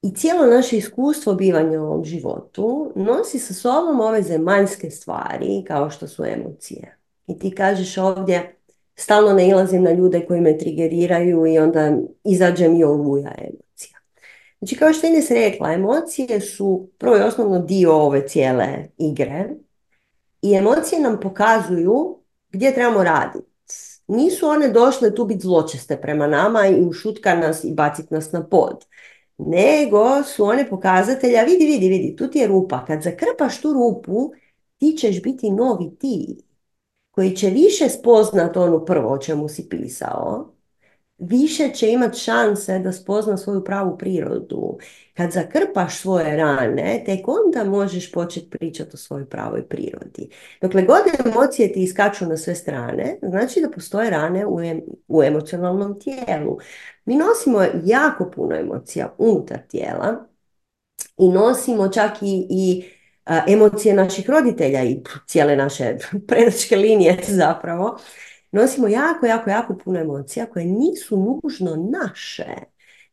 i 0.02 0.16
cijelo 0.16 0.46
naše 0.46 0.78
iskustvo 0.78 1.34
bivanja 1.34 1.82
u 1.82 1.86
ovom 1.86 2.06
životu 2.06 2.94
nosi 2.96 3.40
sa 3.40 3.54
sobom 3.54 4.00
ove 4.00 4.22
zemaljske 4.22 4.90
stvari 4.90 5.64
kao 5.68 5.90
što 5.90 6.08
su 6.08 6.26
emocije. 6.26 6.98
I 7.28 7.40
ti 7.40 7.56
kažeš 7.56 7.98
ovdje, 7.98 8.60
stalno 8.96 9.34
ne 9.34 9.50
ilazim 9.50 9.84
na 9.84 9.92
ljude 9.92 10.26
koji 10.26 10.42
me 10.42 10.58
trigeriraju 10.58 11.46
i 11.48 11.60
onda 11.60 11.98
izađe 12.24 12.70
mi 12.70 12.84
oluja 12.84 13.32
emocija. 13.38 13.97
Znači 14.60 14.76
kao 14.76 14.94
što 14.94 15.08
je 15.08 15.14
Ines 15.14 15.32
rekla, 15.32 15.74
emocije 15.74 16.42
su 16.42 16.90
prvo 16.98 17.18
i 17.18 17.22
osnovno 17.22 17.60
dio 17.60 17.96
ove 17.96 18.28
cijele 18.28 18.68
igre 18.98 19.50
i 20.42 20.54
emocije 20.54 21.02
nam 21.02 21.20
pokazuju 21.20 22.20
gdje 22.50 22.74
trebamo 22.74 23.04
raditi. 23.04 23.48
Nisu 24.08 24.48
one 24.48 24.70
došle 24.70 25.16
tu 25.16 25.26
biti 25.26 25.42
zločeste 25.42 26.02
prema 26.02 26.28
nama 26.28 26.68
i 26.68 26.86
ušutka 26.86 27.36
nas 27.36 27.64
i 27.64 27.74
baciti 27.74 28.14
nas 28.14 28.32
na 28.32 28.48
pod 28.48 28.86
nego 29.38 30.24
su 30.24 30.44
one 30.44 30.70
pokazatelja, 30.70 31.44
vidi, 31.44 31.66
vidi, 31.66 31.90
vidi, 31.90 32.16
tu 32.16 32.28
ti 32.28 32.40
je 32.40 32.48
rupa. 32.48 32.86
Kad 32.86 33.02
zakrpaš 33.02 33.62
tu 33.62 33.74
rupu, 33.74 34.32
ti 34.78 34.96
ćeš 34.98 35.22
biti 35.22 35.52
novi 35.52 35.98
ti, 36.00 36.38
koji 37.12 37.36
će 37.36 37.50
više 37.50 37.90
spoznat 37.90 38.58
onu 38.58 38.86
prvo 38.86 39.10
o 39.10 39.18
čemu 39.18 39.50
si 39.50 39.70
pisao, 39.70 40.54
više 41.18 41.70
će 41.74 41.92
imati 41.92 42.20
šanse 42.20 42.80
da 42.80 42.92
spozna 42.92 43.38
svoju 43.38 43.64
pravu 43.64 43.98
prirodu. 43.98 44.78
Kad 45.14 45.32
zakrpaš 45.32 45.98
svoje 45.98 46.38
rane, 46.38 47.04
tek 47.06 47.28
onda 47.28 47.64
možeš 47.64 48.12
početi 48.12 48.50
pričati 48.50 48.90
o 48.94 48.98
svojoj 48.98 49.30
pravoj 49.30 49.68
prirodi. 49.68 50.30
Dokle 50.62 50.82
god 50.82 51.02
emocije 51.26 51.74
ti 51.74 51.84
iskaču 51.84 52.26
na 52.26 52.38
sve 52.38 52.56
strane, 52.56 53.20
znači 53.22 53.62
da 53.62 53.70
postoje 53.70 54.10
rane 54.10 54.46
u, 54.46 54.60
u 55.08 55.24
emocionalnom 55.24 56.00
tijelu. 56.00 56.58
Mi 57.06 57.16
nosimo 57.16 57.64
jako 57.84 58.32
puno 58.32 58.56
emocija 58.56 59.16
unutar 59.18 59.58
tijela 59.68 60.28
i 61.18 61.30
nosimo 61.30 61.88
čak 61.90 62.12
i, 62.22 62.48
i 62.50 62.84
emocije 63.48 63.94
naših 63.96 64.30
roditelja 64.30 64.84
i 64.84 65.02
cijele 65.28 65.56
naše 65.56 65.98
predačke 66.28 66.76
linije 66.76 67.18
zapravo. 67.28 67.98
Nosimo 68.52 68.88
jako, 68.88 69.26
jako, 69.26 69.50
jako 69.50 69.78
puno 69.84 70.00
emocija 70.00 70.46
koje 70.46 70.66
nisu 70.66 71.42
nužno 71.44 71.90
naše, 71.92 72.54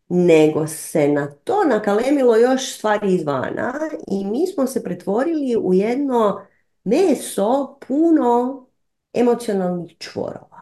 nego 0.08 0.66
se 0.66 1.08
na 1.08 1.30
to 1.44 1.64
nakalemilo 1.68 2.36
još 2.36 2.74
stvari 2.76 3.14
izvana 3.14 3.74
i 4.10 4.24
mi 4.24 4.46
smo 4.46 4.66
se 4.66 4.82
pretvorili 4.82 5.56
u 5.62 5.74
jedno 5.74 6.46
meso 6.84 7.78
puno 7.88 8.66
emocionalnih 9.12 9.96
čvorova. 9.98 10.60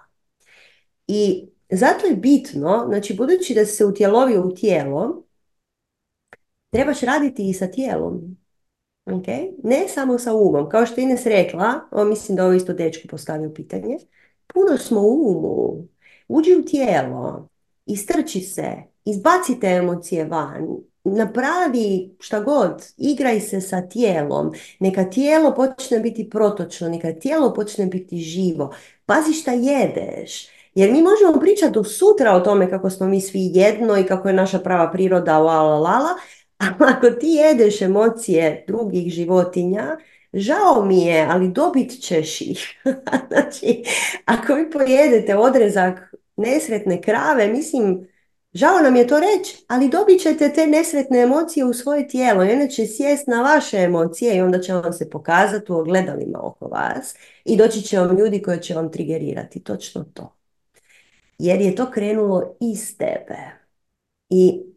I 1.07 1.49
zato 1.71 2.07
je 2.07 2.17
bitno, 2.17 2.85
znači 2.89 3.15
budući 3.15 3.55
da 3.55 3.67
se 3.67 3.85
utjelovio 3.85 4.47
u 4.47 4.55
tijelo, 4.55 5.23
trebaš 6.71 7.01
raditi 7.01 7.49
i 7.49 7.55
sa 7.55 7.67
tijelom. 7.67 8.37
Okay? 9.07 9.53
Ne 9.65 9.89
samo 9.89 10.19
sa 10.19 10.35
umom. 10.35 10.69
Kao 10.69 10.87
što 10.87 11.01
je 11.01 11.05
Ines 11.05 11.27
rekla, 11.27 11.89
o, 11.91 12.05
mislim 12.05 12.37
da 12.37 12.45
ovo 12.45 12.53
isto 12.53 12.73
dečko 12.73 13.09
postavio 13.09 13.51
pitanje, 13.55 13.97
puno 14.55 14.79
smo 14.79 15.01
u 15.01 15.31
umu. 15.31 15.89
Uđi 16.29 16.55
u 16.57 16.65
tijelo, 16.65 17.49
istrči 17.87 18.41
se, 18.41 18.73
izbacite 19.05 19.67
emocije 19.67 20.25
van, 20.25 20.69
napravi 21.05 22.17
šta 22.21 22.41
god, 22.41 22.85
igraj 22.97 23.41
se 23.41 23.61
sa 23.61 23.89
tijelom, 23.89 24.53
neka 24.81 25.11
tijelo 25.11 25.55
počne 25.55 26.01
biti 26.01 26.31
protočno, 26.31 26.89
neka 26.89 27.13
tijelo 27.13 27.55
počne 27.55 27.87
biti 27.87 28.19
živo, 28.19 28.75
pazi 29.07 29.33
šta 29.33 29.53
jedeš, 29.53 30.49
jer 30.75 30.93
mi 30.93 31.03
možemo 31.03 31.41
pričati 31.41 31.73
do 31.73 31.85
sutra 31.85 32.33
o 32.37 32.41
tome 32.41 32.71
kako 32.71 32.91
smo 32.91 33.07
mi 33.07 33.21
svi 33.21 33.51
jedno 33.55 33.99
i 33.99 34.05
kako 34.05 34.29
je 34.29 34.35
naša 34.35 34.59
prava 34.59 34.93
priroda, 34.93 35.39
la 35.39 35.63
la 35.63 35.79
la, 35.79 36.09
ako 36.97 37.11
ti 37.11 37.27
jedeš 37.27 37.83
emocije 37.83 38.65
drugih 38.69 39.13
životinja, 39.13 39.97
žao 40.35 40.85
mi 40.85 41.01
je, 41.01 41.27
ali 41.31 41.49
dobit 41.49 42.01
ćeš 42.01 42.41
ih. 42.41 42.83
znači, 43.29 43.85
ako 44.25 44.55
vi 44.55 44.71
pojedete 44.71 45.37
odrezak 45.37 46.15
nesretne 46.37 47.03
krave, 47.03 47.49
mislim, 47.49 48.09
žao 48.55 48.79
nam 48.83 48.97
je 48.97 49.07
to 49.07 49.21
reći, 49.21 49.65
ali 49.69 49.89
dobit 49.89 50.23
ćete 50.23 50.53
te 50.53 50.67
nesretne 50.67 51.19
emocije 51.21 51.65
u 51.65 51.75
svoje 51.75 52.09
tijelo 52.09 52.45
i 52.45 52.71
će 52.71 52.87
sjest 52.87 53.27
na 53.27 53.43
vaše 53.43 53.79
emocije 53.79 54.37
i 54.37 54.41
onda 54.41 54.61
će 54.61 54.75
vam 54.75 54.93
se 54.93 55.11
pokazati 55.11 55.73
u 55.73 55.77
ogledalima 55.77 56.39
oko 56.43 56.69
vas 56.69 57.15
i 57.45 57.57
doći 57.57 57.83
će 57.83 57.99
vam 57.99 58.17
ljudi 58.19 58.43
koji 58.43 58.61
će 58.61 58.75
vam 58.75 58.93
trigerirati. 58.93 59.61
Točno 59.61 60.05
to. 60.15 60.35
Jer 61.39 61.61
je 61.61 61.75
to 61.75 61.91
krenulo 61.91 62.57
iz 62.61 62.99
tebe. 62.99 63.37
I 64.29 64.72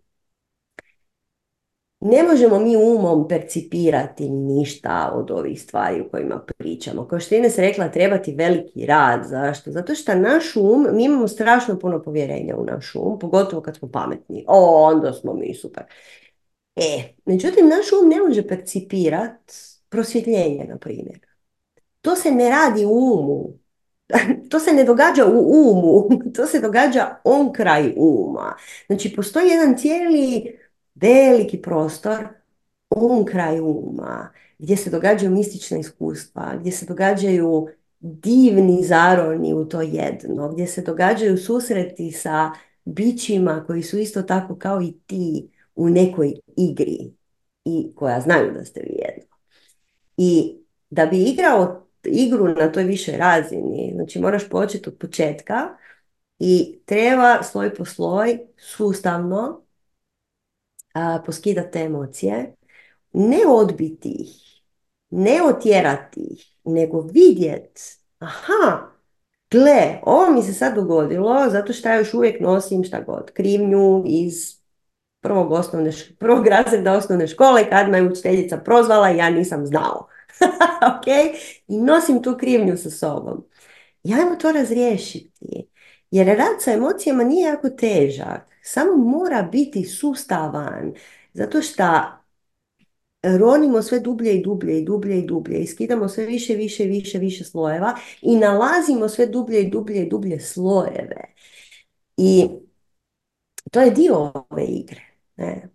ne 2.05 2.23
možemo 2.23 2.59
mi 2.59 2.75
umom 2.77 3.27
percipirati 3.27 4.29
ništa 4.29 5.11
od 5.15 5.31
ovih 5.31 5.61
stvari 5.61 6.01
o 6.01 6.09
kojima 6.11 6.39
pričamo. 6.57 7.07
Kao 7.07 7.19
što 7.19 7.35
je 7.35 7.39
Ines 7.39 7.57
rekla, 7.57 7.91
treba 7.91 8.17
ti 8.17 8.35
veliki 8.35 8.85
rad. 8.85 9.25
Zašto? 9.25 9.71
Zato 9.71 9.95
što 9.95 10.15
naš 10.15 10.55
um, 10.55 10.87
mi 10.91 11.03
imamo 11.03 11.27
strašno 11.27 11.79
puno 11.79 12.01
povjerenja 12.01 12.55
u 12.57 12.65
naš 12.65 12.95
um, 12.95 13.19
pogotovo 13.19 13.61
kad 13.61 13.77
smo 13.77 13.91
pametni. 13.91 14.45
O, 14.47 14.83
onda 14.83 15.13
smo 15.13 15.33
mi 15.33 15.53
super. 15.55 15.83
E, 16.75 17.13
međutim, 17.25 17.67
naš 17.67 17.85
um 17.91 18.09
ne 18.09 18.19
može 18.19 18.47
percipirati 18.47 19.53
prosvjetljenje, 19.89 20.65
na 20.69 20.77
primjer. 20.77 21.19
To 22.01 22.15
se 22.15 22.31
ne 22.31 22.49
radi 22.49 22.85
u 22.85 22.89
umu. 22.89 23.53
To 24.49 24.59
se 24.59 24.73
ne 24.73 24.83
događa 24.83 25.25
u 25.25 25.31
umu, 25.31 26.09
to 26.35 26.45
se 26.45 26.59
događa 26.59 27.15
on 27.23 27.53
kraj 27.53 27.93
uma. 27.97 28.55
Znači, 28.87 29.15
postoji 29.15 29.49
jedan 29.49 29.77
cijeli 29.77 30.55
veliki 30.95 31.61
prostor 31.61 32.27
um 32.89 33.25
kraj 33.25 33.59
uma, 33.59 34.29
gdje 34.59 34.77
se 34.77 34.89
događaju 34.89 35.31
mistična 35.31 35.77
iskustva, 35.77 36.55
gdje 36.59 36.71
se 36.71 36.85
događaju 36.85 37.67
divni 37.99 38.83
zaroni 38.83 39.53
u 39.53 39.65
to 39.65 39.81
jedno, 39.81 40.49
gdje 40.49 40.67
se 40.67 40.81
događaju 40.81 41.37
susreti 41.37 42.11
sa 42.11 42.51
bićima 42.85 43.63
koji 43.67 43.83
su 43.83 43.97
isto 43.97 44.21
tako 44.21 44.55
kao 44.55 44.81
i 44.81 44.93
ti 45.07 45.49
u 45.75 45.89
nekoj 45.89 46.33
igri 46.57 47.13
i 47.65 47.91
koja 47.95 48.21
znaju 48.21 48.51
da 48.53 48.65
ste 48.65 48.79
vi 48.79 48.95
jedno. 49.05 49.35
I 50.17 50.57
da 50.89 51.05
bi 51.05 51.23
igrao 51.23 51.87
igru 52.03 52.47
na 52.47 52.71
toj 52.71 52.83
višoj 52.83 53.17
razini, 53.17 53.91
znači 53.95 54.19
moraš 54.19 54.49
početi 54.49 54.89
od 54.89 54.97
početka 54.97 55.77
i 56.39 56.79
treba 56.85 57.43
sloj 57.43 57.73
po 57.73 57.85
sloj 57.85 58.39
sustavno 58.57 59.64
poskidati 61.25 61.71
te 61.71 61.79
emocije, 61.79 62.55
ne 63.13 63.39
odbiti 63.47 64.09
ih, 64.09 64.61
ne 65.09 65.43
otjerati 65.43 66.19
ih, 66.19 66.55
nego 66.63 67.01
vidjeti, 67.01 67.81
aha, 68.19 68.91
gle, 69.51 69.99
ovo 70.03 70.31
mi 70.31 70.43
se 70.43 70.53
sad 70.53 70.75
dogodilo 70.75 71.49
zato 71.49 71.73
što 71.73 71.89
ja 71.89 71.97
još 71.97 72.13
uvijek 72.13 72.41
nosim 72.41 72.83
šta 72.83 73.01
god, 73.01 73.31
krivnju 73.31 74.03
iz 74.05 74.65
prvog, 75.21 75.51
osnovne, 75.51 75.91
prvog 76.19 76.47
razreda 76.47 76.93
osnovne 76.93 77.27
škole 77.27 77.69
kad 77.69 77.89
me 77.89 78.03
učiteljica 78.03 78.57
prozvala 78.57 79.09
ja 79.09 79.29
nisam 79.29 79.65
znao. 79.65 80.07
ok? 80.97 81.07
I 81.67 81.77
nosim 81.77 82.23
tu 82.23 82.37
krivnju 82.37 82.77
sa 82.77 82.89
sobom. 82.89 83.45
I 84.03 84.13
ajmo 84.13 84.35
to 84.35 84.51
razriješiti. 84.51 85.67
Jer 86.11 86.27
rad 86.27 86.61
sa 86.61 86.71
emocijama 86.71 87.23
nije 87.23 87.47
jako 87.47 87.69
težak 87.69 88.54
samo 88.65 88.97
mora 88.97 89.41
biti 89.51 89.83
sustavan, 89.83 90.93
zato 91.33 91.61
što 91.61 91.83
ronimo 93.23 93.81
sve 93.81 93.99
dublje 93.99 94.33
i 94.33 94.43
dublje 94.43 94.79
i 94.79 94.85
dublje 94.85 95.19
i 95.19 95.25
dublje 95.25 95.59
i 95.59 95.67
skidamo 95.67 96.09
sve 96.09 96.25
više, 96.25 96.55
više, 96.55 96.83
više, 96.83 97.19
više 97.19 97.43
slojeva 97.43 97.95
i 98.21 98.35
nalazimo 98.35 99.09
sve 99.09 99.27
dublje 99.27 99.61
i 99.61 99.69
dublje 99.69 100.01
i 100.01 100.09
dublje 100.09 100.39
slojeve. 100.39 101.33
I 102.17 102.49
to 103.71 103.81
je 103.81 103.91
dio 103.91 104.31
ove 104.49 104.65
igre. 104.65 105.01
Ne? 105.35 105.69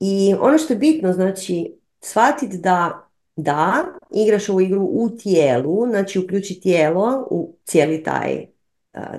I 0.00 0.34
ono 0.40 0.58
što 0.58 0.72
je 0.72 0.78
bitno, 0.78 1.12
znači, 1.12 1.74
shvatiti 2.00 2.58
da 2.58 3.08
da, 3.40 3.84
igraš 4.10 4.48
ovu 4.48 4.60
igru 4.60 4.82
u 4.82 5.10
tijelu, 5.10 5.86
znači 5.86 6.18
uključi 6.18 6.60
tijelo 6.60 7.28
u 7.30 7.56
cijeli 7.64 8.02
taj 8.02 8.46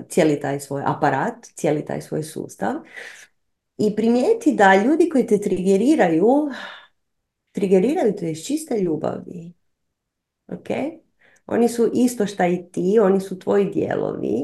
cijeli 0.08 0.40
taj 0.40 0.60
svoj 0.60 0.82
aparat, 0.86 1.46
cijeli 1.54 1.84
taj 1.84 2.00
svoj 2.00 2.22
sustav 2.22 2.74
i 3.78 3.96
primijeti 3.96 4.54
da 4.54 4.82
ljudi 4.84 5.08
koji 5.08 5.26
te 5.26 5.38
trigeriraju, 5.38 6.50
trigeriraju 7.52 8.16
te 8.16 8.30
iz 8.30 8.44
čiste 8.44 8.78
ljubavi. 8.78 9.52
Ok? 10.48 10.66
Oni 11.46 11.68
su 11.68 11.90
isto 11.94 12.26
šta 12.26 12.46
i 12.46 12.62
ti, 12.72 12.98
oni 13.02 13.20
su 13.20 13.38
tvoji 13.38 13.64
dijelovi 13.64 14.36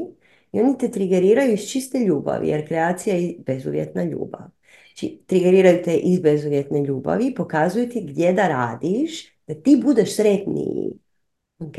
i 0.51 0.59
oni 0.59 0.77
te 0.77 0.91
trigeriraju 0.91 1.53
iz 1.53 1.69
čiste 1.69 1.99
ljubavi, 1.99 2.47
jer 2.47 2.67
kreacija 2.67 3.15
je 3.15 3.35
bezuvjetna 3.45 4.03
ljubav. 4.03 4.47
Znači, 4.87 5.21
trigeriraju 5.25 5.83
te 5.83 5.97
iz 5.97 6.19
bezuvjetne 6.19 6.83
ljubavi, 6.83 7.35
pokazuju 7.35 7.89
ti 7.89 8.01
gdje 8.01 8.33
da 8.33 8.47
radiš, 8.47 9.37
da 9.47 9.53
ti 9.53 9.81
budeš 9.83 10.15
sretniji. 10.15 10.93
Ok? 11.59 11.75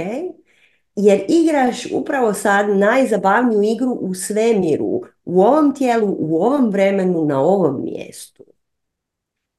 Jer 1.01 1.25
igraš 1.29 1.87
upravo 1.93 2.35
sad 2.35 2.69
najzabavniju 2.69 3.63
igru 3.63 3.93
u 3.93 4.15
svemiru, 4.15 5.03
u 5.25 5.43
ovom 5.43 5.75
tijelu, 5.75 6.17
u 6.19 6.43
ovom 6.43 6.71
vremenu, 6.71 7.25
na 7.25 7.41
ovom 7.41 7.85
mjestu. 7.85 8.45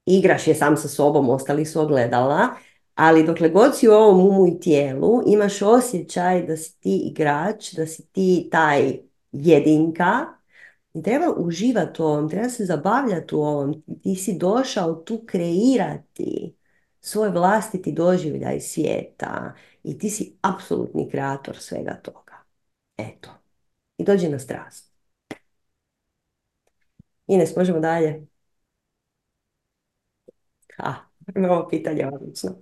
Igraš 0.06 0.48
je 0.48 0.56
sam 0.56 0.78
sa 0.78 0.88
sobom, 0.88 1.30
ostali 1.30 1.66
su 1.66 1.82
ogledala, 1.82 2.48
ali 2.96 3.26
dokle 3.26 3.50
god 3.50 3.78
si 3.78 3.88
u 3.88 3.92
ovom 3.92 4.28
umu 4.28 4.48
i 4.48 4.60
tijelu, 4.60 5.22
imaš 5.28 5.62
osjećaj 5.62 6.46
da 6.46 6.58
si 6.58 6.80
ti 6.80 6.98
igrač, 7.12 7.74
da 7.74 7.86
si 7.88 8.08
ti 8.08 8.50
taj 8.52 9.00
jedinka, 9.32 10.26
i 10.94 11.04
treba 11.04 11.34
uživati 11.38 12.02
u 12.02 12.06
ovom, 12.06 12.30
treba 12.30 12.50
se 12.50 12.66
zabavljati 12.66 13.36
u 13.36 13.40
ovom. 13.42 13.84
Ti 14.04 14.16
si 14.16 14.38
došao 14.38 14.96
tu 14.96 15.24
kreirati 15.26 16.56
svoj 17.02 17.30
vlastiti 17.30 17.92
doživljaj 17.92 18.60
svijeta 18.60 19.54
i 19.84 19.98
ti 19.98 20.10
si 20.10 20.38
apsolutni 20.42 21.10
kreator 21.10 21.58
svega 21.58 21.94
toga. 22.04 22.44
Eto. 22.98 23.30
I 23.98 24.04
dođi 24.04 24.30
na 24.30 24.40
strast. 24.40 24.92
Ines, 27.28 27.56
možemo 27.56 27.80
dalje? 27.80 28.28
Ha, 30.78 30.96
ovo 31.50 31.68
pitanje 31.70 32.00
je 32.00 32.08
odlično. 32.14 32.56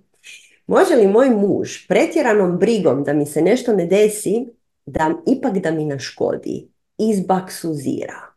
Može 0.66 0.94
li 0.94 1.06
moj 1.06 1.30
muž 1.30 1.86
pretjeranom 1.88 2.58
brigom 2.58 3.04
da 3.04 3.12
mi 3.12 3.26
se 3.26 3.42
nešto 3.42 3.72
ne 3.72 3.86
desi, 3.86 4.46
da 4.86 5.14
ipak 5.26 5.58
da 5.58 5.70
mi 5.70 5.84
naškodi, 5.84 6.68
izbaksuzira? 6.98 8.34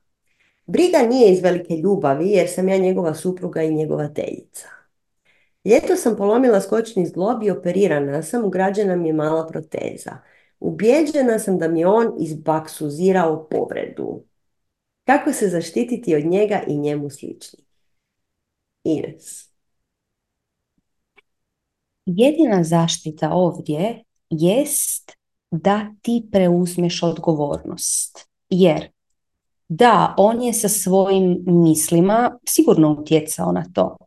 Briga 0.65 0.97
nije 0.97 1.31
iz 1.31 1.41
velike 1.43 1.75
ljubavi 1.75 2.29
jer 2.29 2.49
sam 2.49 2.69
ja 2.69 2.77
njegova 2.77 3.13
supruga 3.13 3.63
i 3.63 3.73
njegova 3.73 4.07
teljica. 4.07 4.80
Ljeto 5.65 5.95
sam 5.95 6.15
polomila 6.15 6.61
skočni 6.61 7.05
zglob 7.05 7.43
i 7.43 7.51
operirana 7.51 8.23
sam, 8.23 8.45
ugrađena 8.45 8.95
mi 8.95 9.07
je 9.07 9.13
mala 9.13 9.47
proteza. 9.47 10.17
Ubjeđena 10.59 11.39
sam 11.39 11.57
da 11.57 11.67
mi 11.67 11.85
on 11.85 12.13
izbaksuzirao 12.19 13.47
povredu. 13.49 14.23
Kako 15.05 15.33
se 15.33 15.49
zaštititi 15.49 16.15
od 16.15 16.25
njega 16.25 16.61
i 16.67 16.77
njemu 16.77 17.09
slični? 17.09 17.59
Ines. 18.83 19.51
jedina 22.05 22.63
zaštita 22.63 23.29
ovdje 23.33 24.03
jest 24.29 25.11
da 25.51 25.93
ti 26.01 26.29
preuzmeš 26.31 27.03
odgovornost. 27.03 28.29
Jer 28.49 28.87
da, 29.67 30.15
on 30.17 30.41
je 30.41 30.53
sa 30.53 30.69
svojim 30.69 31.43
mislima 31.45 32.39
sigurno 32.47 32.91
utjecao 32.91 33.51
na 33.51 33.65
to. 33.73 33.97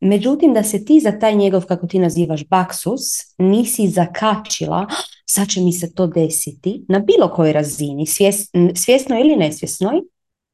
Međutim, 0.00 0.54
da 0.54 0.62
se 0.62 0.84
ti 0.84 1.00
za 1.00 1.18
taj 1.18 1.34
njegov, 1.34 1.64
kako 1.64 1.86
ti 1.86 1.98
nazivaš, 1.98 2.48
baksus, 2.48 3.02
nisi 3.38 3.88
zakačila, 3.88 4.86
sad 5.26 5.48
će 5.48 5.60
mi 5.60 5.72
se 5.72 5.94
to 5.94 6.06
desiti, 6.06 6.84
na 6.88 6.98
bilo 6.98 7.28
kojoj 7.28 7.52
razini, 7.52 8.06
svjesno 8.74 9.20
ili 9.20 9.36
nesvjesnoj, 9.36 10.00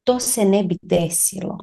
to 0.03 0.19
se 0.19 0.45
ne 0.45 0.63
bi 0.63 0.77
desilo. 0.81 1.57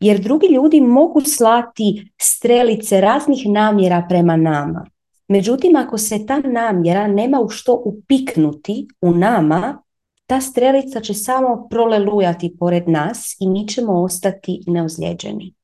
Jer 0.00 0.20
drugi 0.20 0.46
ljudi 0.46 0.80
mogu 0.80 1.20
slati 1.20 2.12
strelice 2.20 3.00
raznih 3.00 3.46
namjera 3.46 4.06
prema 4.08 4.36
nama. 4.36 4.86
Međutim, 5.28 5.76
ako 5.76 5.98
se 5.98 6.26
ta 6.26 6.40
namjera 6.40 7.06
nema 7.06 7.40
u 7.40 7.48
što 7.48 7.82
upiknuti 7.84 8.86
u 9.00 9.10
nama, 9.10 9.82
ta 10.26 10.40
strelica 10.40 11.00
će 11.00 11.14
samo 11.14 11.66
prolelujati 11.70 12.56
pored 12.58 12.88
nas 12.88 13.36
i 13.40 13.48
mi 13.48 13.68
ćemo 13.68 14.02
ostati 14.02 14.60
neozlijeđeni. 14.66 15.54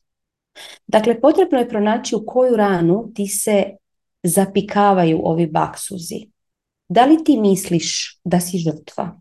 Dakle, 0.87 1.21
potrebno 1.21 1.59
je 1.59 1.69
pronaći 1.69 2.17
u 2.17 2.25
koju 2.27 2.57
ranu 2.57 3.13
ti 3.15 3.27
se 3.27 3.65
zapikavaju 4.23 5.21
ovi 5.23 5.47
baksuzi. 5.47 6.27
Da 6.89 7.05
li 7.05 7.25
ti 7.25 7.41
misliš 7.41 8.21
da 8.25 8.41
si 8.41 8.59
žrtva? 8.59 9.21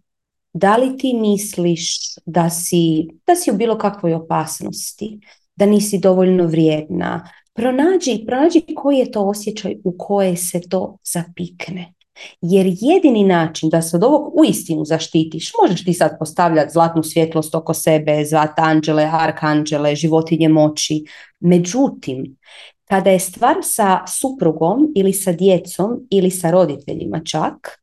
Da 0.53 0.77
li 0.77 0.97
ti 0.97 1.13
misliš 1.13 1.97
da 2.25 2.49
si, 2.49 3.07
da 3.27 3.35
si 3.35 3.51
u 3.51 3.55
bilo 3.55 3.77
kakvoj 3.77 4.13
opasnosti? 4.13 5.19
Da 5.55 5.65
nisi 5.65 5.99
dovoljno 5.99 6.47
vrijedna? 6.47 7.29
Pronađi, 7.53 8.23
pronađi 8.25 8.61
koji 8.75 8.97
je 8.97 9.11
to 9.11 9.23
osjećaj 9.23 9.75
u 9.83 9.95
koje 9.97 10.35
se 10.35 10.61
to 10.69 10.97
zapikne. 11.13 11.93
Jer 12.41 12.65
jedini 12.81 13.23
način 13.23 13.69
da 13.69 13.81
se 13.81 13.97
od 13.97 14.03
ovog 14.03 14.39
uistinu 14.39 14.85
zaštitiš, 14.85 15.51
možeš 15.61 15.85
ti 15.85 15.93
sad 15.93 16.19
postavljati 16.19 16.73
zlatnu 16.73 17.03
svjetlost 17.03 17.55
oko 17.55 17.73
sebe, 17.73 18.25
zvat 18.25 18.59
anđele, 18.59 19.09
arkanđele, 19.13 19.95
životinje 19.95 20.49
moći. 20.49 21.03
Međutim, 21.39 22.37
kada 22.85 23.09
je 23.09 23.19
stvar 23.19 23.55
sa 23.61 23.99
suprugom 24.07 24.91
ili 24.95 25.13
sa 25.13 25.31
djecom 25.31 26.07
ili 26.09 26.31
sa 26.31 26.51
roditeljima 26.51 27.21
čak, 27.23 27.79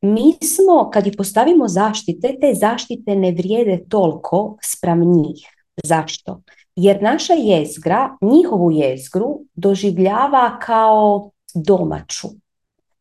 mi 0.00 0.32
smo, 0.32 0.90
kad 0.90 1.06
i 1.06 1.16
postavimo 1.16 1.68
zaštite, 1.68 2.36
te 2.40 2.54
zaštite 2.54 3.16
ne 3.16 3.32
vrijede 3.32 3.84
toliko 3.88 4.56
spram 4.62 5.00
njih. 5.00 5.46
Zašto? 5.84 6.42
Jer 6.76 7.02
naša 7.02 7.32
jezgra, 7.32 8.16
njihovu 8.20 8.70
jezgru, 8.70 9.40
doživljava 9.54 10.58
kao 10.58 11.30
domaću 11.54 12.28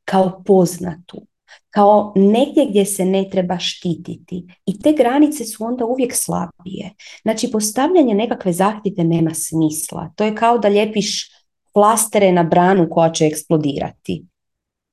kao 0.05 0.43
poznatu, 0.45 1.27
kao 1.69 2.13
negdje 2.15 2.65
gdje 2.69 2.85
se 2.85 3.05
ne 3.05 3.30
treba 3.31 3.57
štititi. 3.59 4.45
I 4.65 4.80
te 4.80 4.93
granice 4.93 5.45
su 5.45 5.63
onda 5.63 5.85
uvijek 5.85 6.13
slabije. 6.15 6.93
Znači, 7.21 7.51
postavljanje 7.51 8.13
nekakve 8.13 8.53
zahtite 8.53 9.03
nema 9.03 9.34
smisla. 9.34 10.11
To 10.15 10.23
je 10.23 10.35
kao 10.35 10.57
da 10.57 10.69
ljepiš 10.69 11.30
plastere 11.73 12.31
na 12.31 12.43
branu 12.43 12.88
koja 12.91 13.11
će 13.11 13.25
eksplodirati. 13.25 14.25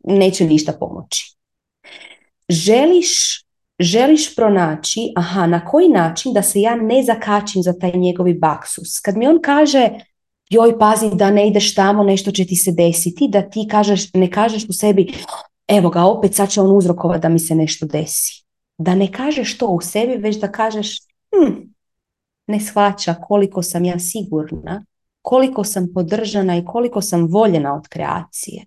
Neće 0.04 0.44
ništa 0.44 0.72
pomoći. 0.72 1.36
Želiš, 2.48 3.44
želiš 3.78 4.36
pronaći, 4.36 5.12
aha, 5.16 5.46
na 5.46 5.64
koji 5.64 5.88
način 5.88 6.32
da 6.32 6.42
se 6.42 6.60
ja 6.60 6.76
ne 6.76 7.02
zakačim 7.02 7.62
za 7.62 7.72
taj 7.72 7.92
njegovi 7.92 8.34
baksus. 8.34 9.00
Kad 9.00 9.16
mi 9.16 9.26
on 9.26 9.38
kaže, 9.42 9.88
joj 10.51 10.78
pazi 10.78 11.10
da 11.14 11.31
ne 11.31 11.48
ideš 11.48 11.74
tamo, 11.74 12.02
nešto 12.02 12.31
će 12.31 12.47
ti 12.47 12.56
se 12.56 12.72
desiti, 12.72 13.28
da 13.28 13.51
ti 13.51 13.66
kažeš, 13.70 14.12
ne 14.12 14.31
kažeš 14.31 14.64
u 14.68 14.72
sebi, 14.72 15.12
evo 15.68 15.90
ga, 15.90 16.05
opet 16.05 16.35
sad 16.35 16.51
će 16.51 16.60
on 16.60 16.77
uzrokovati 16.77 17.22
da 17.22 17.28
mi 17.28 17.39
se 17.39 17.55
nešto 17.55 17.86
desi. 17.86 18.44
Da 18.78 18.94
ne 18.94 19.12
kažeš 19.12 19.59
to 19.59 19.66
u 19.66 19.81
sebi, 19.81 20.16
već 20.16 20.36
da 20.36 20.52
kažeš, 20.52 20.98
hm, 21.01 21.55
ne 22.47 22.60
shvaća 22.60 23.14
koliko 23.14 23.62
sam 23.62 23.85
ja 23.85 23.98
sigurna, 23.98 24.85
koliko 25.22 25.64
sam 25.64 25.89
podržana 25.94 26.56
i 26.56 26.64
koliko 26.64 27.01
sam 27.01 27.27
voljena 27.27 27.74
od 27.74 27.89
kreacije. 27.89 28.64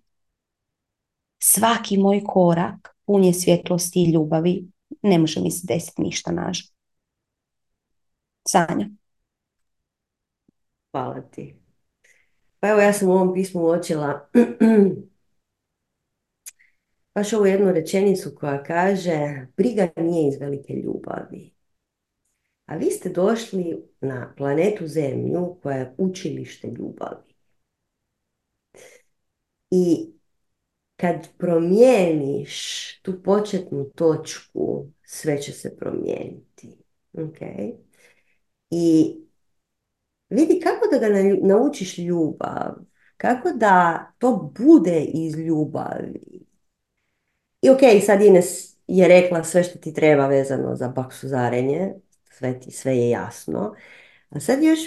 Svaki 1.39 1.97
moj 1.97 2.23
korak 2.23 2.95
pun 3.05 3.23
je 3.23 3.33
svjetlosti 3.33 4.03
i 4.03 4.11
ljubavi, 4.11 4.67
ne 5.01 5.19
može 5.19 5.41
mi 5.41 5.51
se 5.51 5.67
desiti 5.67 6.01
ništa 6.01 6.31
nažal. 6.31 6.67
Sanja. 8.47 8.89
Hvala 10.91 11.21
ti. 11.21 11.62
Pa 12.63 12.69
evo 12.69 12.81
ja 12.81 12.93
sam 12.93 13.09
u 13.09 13.11
ovom 13.11 13.33
pismu 13.33 13.61
uočila 13.61 14.29
baš 17.15 17.33
ovu 17.33 17.45
jednu 17.45 17.71
rečenicu 17.71 18.35
koja 18.35 18.63
kaže 18.63 19.47
briga 19.57 19.89
nije 19.97 20.29
iz 20.29 20.39
velike 20.39 20.73
ljubavi. 20.73 21.53
A 22.65 22.75
vi 22.75 22.91
ste 22.91 23.09
došli 23.09 23.83
na 24.01 24.33
planetu 24.37 24.87
Zemlju 24.87 25.57
koja 25.63 25.77
je 25.77 25.95
učilište 25.97 26.67
ljubavi. 26.67 27.35
I 29.71 30.13
kad 30.95 31.27
promijeniš 31.37 32.87
tu 33.01 33.23
početnu 33.23 33.89
točku, 33.95 34.87
sve 35.03 35.41
će 35.41 35.51
se 35.51 35.77
promijeniti. 35.77 36.77
Okay? 37.13 37.75
I 38.69 39.15
vidi 40.33 40.59
kako 40.59 40.87
da 40.91 40.97
ga 40.97 41.07
naučiš 41.41 41.97
ljubav, 41.97 42.75
kako 43.17 43.51
da 43.51 44.05
to 44.17 44.53
bude 44.59 44.99
iz 45.01 45.35
ljubavi. 45.35 46.45
I 47.61 47.69
ok, 47.69 47.79
sad 48.05 48.21
Ines 48.21 48.77
je 48.87 49.07
rekla 49.07 49.43
sve 49.43 49.63
što 49.63 49.79
ti 49.79 49.93
treba 49.93 50.27
vezano 50.27 50.75
za 50.75 50.87
baksuzarenje, 50.87 51.93
sve, 52.31 52.59
ti, 52.59 52.71
sve 52.71 52.97
je 52.97 53.09
jasno. 53.09 53.75
A 54.29 54.39
sad 54.39 54.63
još, 54.63 54.79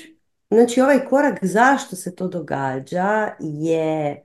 znači 0.51 0.81
ovaj 0.81 1.05
korak 1.05 1.39
zašto 1.43 1.97
se 1.97 2.15
to 2.15 2.29
događa 2.29 3.35
je, 3.41 4.25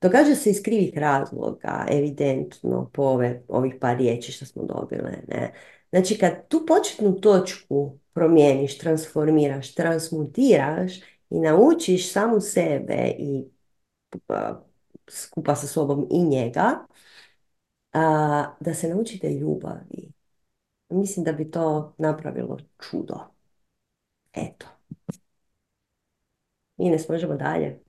događa 0.00 0.34
se 0.34 0.50
iz 0.50 0.62
krivih 0.62 0.98
razloga, 0.98 1.86
evidentno 1.90 2.90
po 2.92 3.02
ove, 3.02 3.42
ovih 3.48 3.74
par 3.80 3.96
riječi 3.96 4.32
što 4.32 4.46
smo 4.46 4.64
dobile. 4.64 5.12
Ne? 5.28 5.52
Znači 5.90 6.18
kad 6.18 6.48
tu 6.48 6.66
početnu 6.66 7.20
točku 7.20 7.98
promijeniš, 8.12 8.78
transformiraš, 8.78 9.74
transmutiraš 9.74 10.96
i 11.30 11.40
naučiš 11.40 12.12
samu 12.12 12.40
sebe 12.40 13.14
i 13.18 13.44
skupa 15.08 15.54
sa 15.54 15.66
sobom 15.66 16.08
i 16.10 16.24
njega, 16.24 16.86
a, 17.92 18.54
da 18.60 18.74
se 18.74 18.88
naučite 18.88 19.30
ljubavi. 19.30 20.12
Mislim 20.88 21.24
da 21.24 21.32
bi 21.32 21.50
to 21.50 21.94
napravilo 21.98 22.58
čudo. 22.80 23.18
Eto. 24.32 24.66
Ines, 26.78 27.08
možemo 27.08 27.36
dalje. 27.36 27.80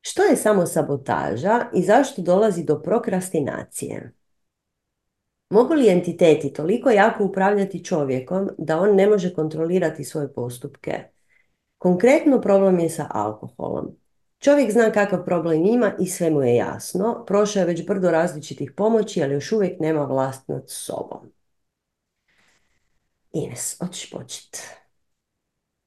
Što 0.00 0.22
je 0.22 0.36
samo 0.36 0.66
sabotaža 0.66 1.70
i 1.74 1.82
zašto 1.82 2.22
dolazi 2.22 2.64
do 2.64 2.82
prokrastinacije? 2.82 4.12
Mogu 5.50 5.74
li 5.74 5.88
entiteti 5.88 6.52
toliko 6.52 6.90
jako 6.90 7.24
upravljati 7.24 7.84
čovjekom 7.84 8.50
da 8.58 8.80
on 8.80 8.94
ne 8.94 9.06
može 9.06 9.34
kontrolirati 9.34 10.04
svoje 10.04 10.32
postupke? 10.32 10.92
Konkretno 11.78 12.40
problem 12.40 12.78
je 12.78 12.88
sa 12.90 13.06
alkoholom. 13.10 13.96
Čovjek 14.38 14.70
zna 14.72 14.92
kakav 14.92 15.24
problem 15.24 15.64
ima 15.64 15.92
i 16.00 16.06
sve 16.06 16.30
mu 16.30 16.42
je 16.42 16.54
jasno. 16.54 17.24
Prošao 17.26 17.60
je 17.60 17.66
već 17.66 17.86
brdo 17.86 18.10
različitih 18.10 18.72
pomoći, 18.72 19.22
ali 19.22 19.34
još 19.34 19.52
uvijek 19.52 19.80
nema 19.80 20.04
vlast 20.04 20.48
nad 20.48 20.64
sobom. 20.66 21.32
Ines, 23.32 23.76
hoćeš 23.78 24.10
početi. 24.10 24.58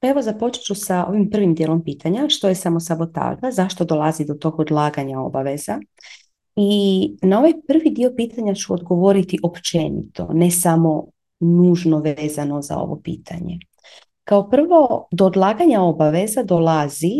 Evo 0.02 0.22
započet 0.22 0.64
ću 0.64 0.74
sa 0.74 1.06
ovim 1.08 1.30
prvim 1.30 1.54
dijelom 1.54 1.84
pitanja, 1.84 2.28
što 2.28 2.48
je 2.48 2.54
samo 2.54 2.80
sabotaža, 2.80 3.50
zašto 3.50 3.84
dolazi 3.84 4.24
do 4.24 4.34
tog 4.34 4.60
odlaganja 4.60 5.20
obaveza 5.20 5.78
i 6.62 7.16
na 7.22 7.38
ovaj 7.38 7.52
prvi 7.68 7.90
dio 7.90 8.12
pitanja 8.16 8.54
ću 8.54 8.74
odgovoriti 8.74 9.38
općenito, 9.42 10.28
ne 10.32 10.50
samo 10.50 11.06
nužno 11.40 11.98
vezano 11.98 12.62
za 12.62 12.78
ovo 12.78 13.00
pitanje. 13.04 13.58
Kao 14.24 14.50
prvo, 14.50 15.08
do 15.12 15.26
odlaganja 15.26 15.82
obaveza 15.82 16.42
dolazi 16.42 17.12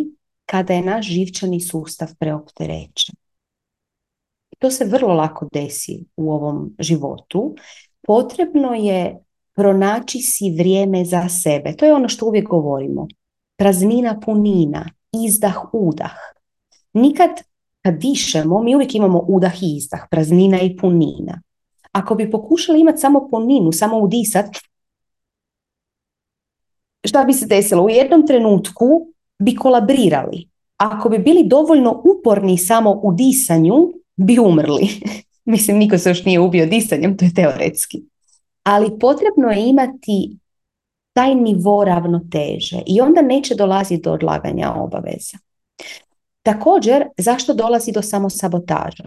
kada 0.47 0.75
je 0.75 0.83
naš 0.83 1.07
živčani 1.07 1.61
sustav 1.61 2.09
preopterećen. 2.19 3.15
To 4.59 4.71
se 4.71 4.85
vrlo 4.85 5.15
lako 5.15 5.49
desi 5.53 6.05
u 6.17 6.33
ovom 6.33 6.75
životu. 6.79 7.55
Potrebno 8.07 8.75
je 8.75 9.19
pronaći 9.55 10.19
si 10.19 10.55
vrijeme 10.59 11.05
za 11.05 11.29
sebe. 11.29 11.77
To 11.77 11.85
je 11.85 11.95
ono 11.95 12.09
što 12.09 12.27
uvijek 12.27 12.49
govorimo. 12.49 13.07
Praznina, 13.57 14.21
punina, 14.21 14.87
izdah, 15.13 15.57
udah. 15.73 16.15
Nikad 16.93 17.31
kad 17.83 17.99
dišemo, 17.99 18.63
mi 18.63 18.75
uvijek 18.75 18.95
imamo 18.95 19.25
udah 19.29 19.63
i 19.63 19.77
izdah, 19.77 20.01
praznina 20.11 20.61
i 20.61 20.77
punina. 20.77 21.43
Ako 21.93 22.15
bi 22.15 22.31
pokušali 22.31 22.81
imati 22.81 22.99
samo 22.99 23.29
puninu, 23.31 23.73
samo 23.73 23.99
udisat, 23.99 24.47
šta 27.05 27.25
bi 27.25 27.33
se 27.33 27.47
desilo? 27.47 27.85
U 27.85 27.91
jednom 27.91 28.27
trenutku 28.27 28.87
bi 29.39 29.57
kolabrirali. 29.57 30.49
Ako 30.77 31.09
bi 31.09 31.19
bili 31.19 31.45
dovoljno 31.45 32.03
uporni 32.05 32.59
samo 32.59 33.01
u 33.03 33.13
disanju, 33.13 33.75
bi 34.17 34.39
umrli. 34.39 34.89
Mislim, 35.45 35.79
niko 35.79 35.99
se 35.99 36.11
još 36.11 36.25
nije 36.25 36.41
ubio 36.41 36.67
disanjem, 36.67 37.17
to 37.17 37.25
je 37.25 37.35
teoretski. 37.35 38.03
Ali 38.63 38.99
potrebno 38.99 39.49
je 39.49 39.69
imati 39.69 40.37
taj 41.13 41.35
nivo 41.35 41.85
ravnoteže 41.85 42.83
i 42.87 43.01
onda 43.01 43.23
neće 43.23 43.55
dolaziti 43.55 44.03
do 44.03 44.13
odlaganja 44.13 44.73
obaveza. 44.73 45.39
Također, 46.43 47.05
zašto 47.19 47.55
dolazi 47.55 47.93
do 47.93 48.03
samosabotaža? 48.03 49.05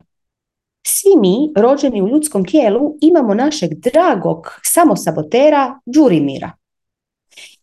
Svi 0.88 1.20
mi, 1.20 1.54
rođeni 1.56 2.02
u 2.02 2.08
ljudskom 2.08 2.46
tijelu, 2.46 2.98
imamo 3.02 3.34
našeg 3.34 3.70
dragog 3.74 4.60
samosabotera 4.64 5.80
Đurimira. 5.86 6.52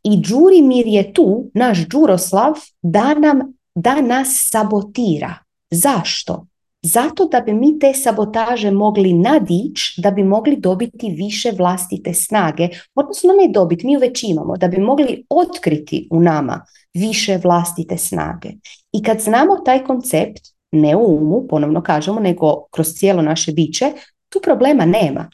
I 0.02 0.16
Đurimir 0.16 0.86
je 0.86 1.12
tu, 1.12 1.51
naš 1.55 1.88
Đuroslav, 1.88 2.52
da, 2.82 3.14
nam, 3.14 3.40
da 3.74 4.01
nas 4.01 4.48
sabotira. 4.51 5.34
Zašto? 5.70 6.47
Zato 6.82 7.24
da 7.24 7.40
bi 7.40 7.52
mi 7.52 7.78
te 7.78 7.94
sabotaže 7.94 8.70
mogli 8.70 9.12
nadić, 9.12 9.80
da 9.97 10.10
bi 10.10 10.22
mogli 10.24 10.56
dobiti 10.56 11.10
više 11.10 11.52
vlastite 11.59 12.14
snage, 12.14 12.68
odnosno 12.94 13.32
ne 13.32 13.52
dobiti, 13.52 13.86
mi 13.86 13.92
ju 13.92 14.01
već 14.01 14.22
imamo, 14.22 14.56
da 14.56 14.68
bi 14.68 14.80
mogli 14.80 15.24
otkriti 15.28 16.09
u 16.10 16.20
nama 16.20 16.64
više 16.94 17.38
vlastite 17.44 17.97
snage. 17.97 18.48
I 18.92 19.02
kad 19.02 19.20
znamo 19.20 19.56
taj 19.56 19.84
koncept, 19.84 20.40
ne 20.72 20.96
u 20.96 21.16
umu, 21.16 21.46
ponovno 21.48 21.82
kažemo, 21.82 22.20
nego 22.20 22.64
kroz 22.70 22.86
cijelo 22.94 23.22
naše 23.22 23.52
biće, 23.52 23.92
tu 24.28 24.40
problema 24.42 24.84
nema. 24.84 25.30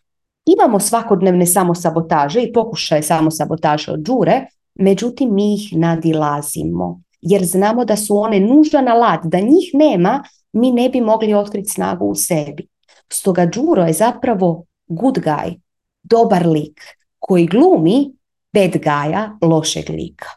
Imamo 0.47 0.81
svakodnevne 0.81 1.47
samosabotaže 1.47 2.43
i 2.43 2.53
pokušaje 2.53 3.03
samosabotaže 3.03 3.93
od 3.93 4.01
džure, 4.01 4.47
međutim 4.75 5.35
mi 5.35 5.55
ih 5.55 5.69
nadilazimo 5.73 7.01
jer 7.29 7.45
znamo 7.45 7.85
da 7.85 7.97
su 7.97 8.17
one 8.17 8.41
nužan 8.41 8.89
alat, 8.89 9.21
da 9.25 9.41
njih 9.41 9.71
nema, 9.75 10.23
mi 10.53 10.73
ne 10.73 10.89
bi 10.89 11.01
mogli 11.01 11.35
otkriti 11.35 11.69
snagu 11.69 12.07
u 12.07 12.15
sebi. 12.15 12.69
Stoga 13.13 13.47
Đuro 13.47 13.83
je 13.83 13.93
zapravo 13.93 14.65
good 14.87 15.19
guy, 15.19 15.61
dobar 16.03 16.47
lik, 16.47 16.81
koji 17.19 17.47
glumi 17.47 18.13
bad 18.53 18.71
guya, 18.71 19.39
lošeg 19.43 19.91
lika. 19.91 20.29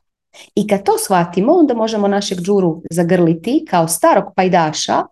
I 0.56 0.68
kad 0.68 0.84
to 0.86 0.98
shvatimo, 0.98 1.54
onda 1.54 1.74
možemo 1.74 2.08
našeg 2.08 2.40
Đuru 2.40 2.82
zagrliti 2.92 3.66
kao 3.70 3.88
starog 3.88 4.24
pajdaša 4.36 5.04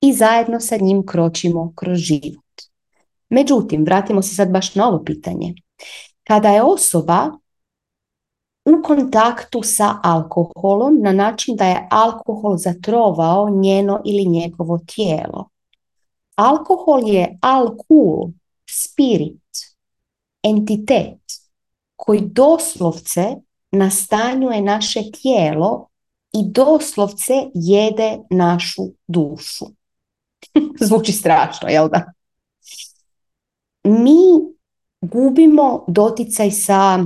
i 0.00 0.12
zajedno 0.12 0.60
sa 0.60 0.76
njim 0.76 1.06
kročimo 1.06 1.72
kroz 1.76 1.98
život. 1.98 2.44
Međutim, 3.28 3.84
vratimo 3.84 4.22
se 4.22 4.34
sad 4.34 4.50
baš 4.50 4.74
na 4.74 4.88
ovo 4.88 5.04
pitanje. 5.04 5.54
Kada 6.24 6.48
je 6.48 6.62
osoba 6.62 7.30
u 8.64 8.82
kontaktu 8.82 9.62
sa 9.62 9.94
alkoholom 10.02 10.98
na 11.02 11.12
način 11.12 11.56
da 11.56 11.64
je 11.64 11.88
alkohol 11.90 12.56
zatrovao 12.56 13.50
njeno 13.50 14.00
ili 14.04 14.24
njegovo 14.24 14.78
tijelo. 14.94 15.48
Alkohol 16.36 17.08
je 17.08 17.38
alkohol, 17.40 18.28
spirit, 18.70 19.42
entitet 20.42 21.20
koji 21.96 22.20
doslovce 22.20 23.36
nastanjuje 23.76 24.62
naše 24.62 25.00
tijelo 25.22 25.88
i 26.32 26.38
doslovce 26.52 27.32
jede 27.54 28.18
našu 28.30 28.82
dušu. 29.06 29.64
Zvuči 30.86 31.12
strašno, 31.12 31.68
jel 31.68 31.88
da? 31.88 32.12
Mi 33.84 34.18
gubimo 35.00 35.84
doticaj 35.88 36.50
sa 36.50 37.04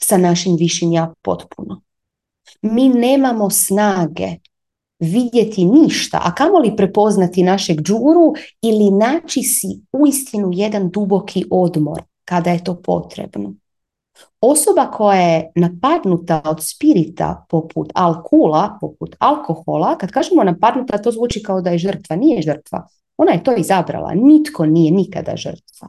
sa 0.00 0.16
našim 0.18 0.56
višim 0.56 0.92
ja 0.92 1.12
potpuno. 1.22 1.82
Mi 2.62 2.88
nemamo 2.88 3.50
snage 3.50 4.28
vidjeti 4.98 5.64
ništa, 5.64 6.20
a 6.24 6.34
kamoli 6.34 6.76
prepoznati 6.76 7.42
našeg 7.42 7.80
džuru 7.80 8.34
ili 8.62 8.90
naći 8.90 9.42
si 9.42 9.66
uistinu 9.92 10.50
jedan 10.52 10.90
duboki 10.90 11.44
odmor 11.50 12.02
kada 12.24 12.50
je 12.50 12.64
to 12.64 12.82
potrebno. 12.82 13.54
Osoba 14.40 14.90
koja 14.90 15.20
je 15.20 15.52
napadnuta 15.54 16.42
od 16.44 16.58
spirita 16.60 17.46
poput 17.48 17.92
alkula, 17.94 18.78
poput 18.80 19.16
alkohola, 19.18 19.98
kad 19.98 20.10
kažemo 20.10 20.44
napadnuta 20.44 20.98
to 20.98 21.10
zvuči 21.10 21.42
kao 21.42 21.60
da 21.60 21.70
je 21.70 21.78
žrtva, 21.78 22.16
nije 22.16 22.42
žrtva. 22.42 22.86
Ona 23.16 23.32
je 23.32 23.44
to 23.44 23.56
izabrala, 23.56 24.14
nitko 24.14 24.66
nije 24.66 24.92
nikada 24.92 25.36
žrtva. 25.36 25.88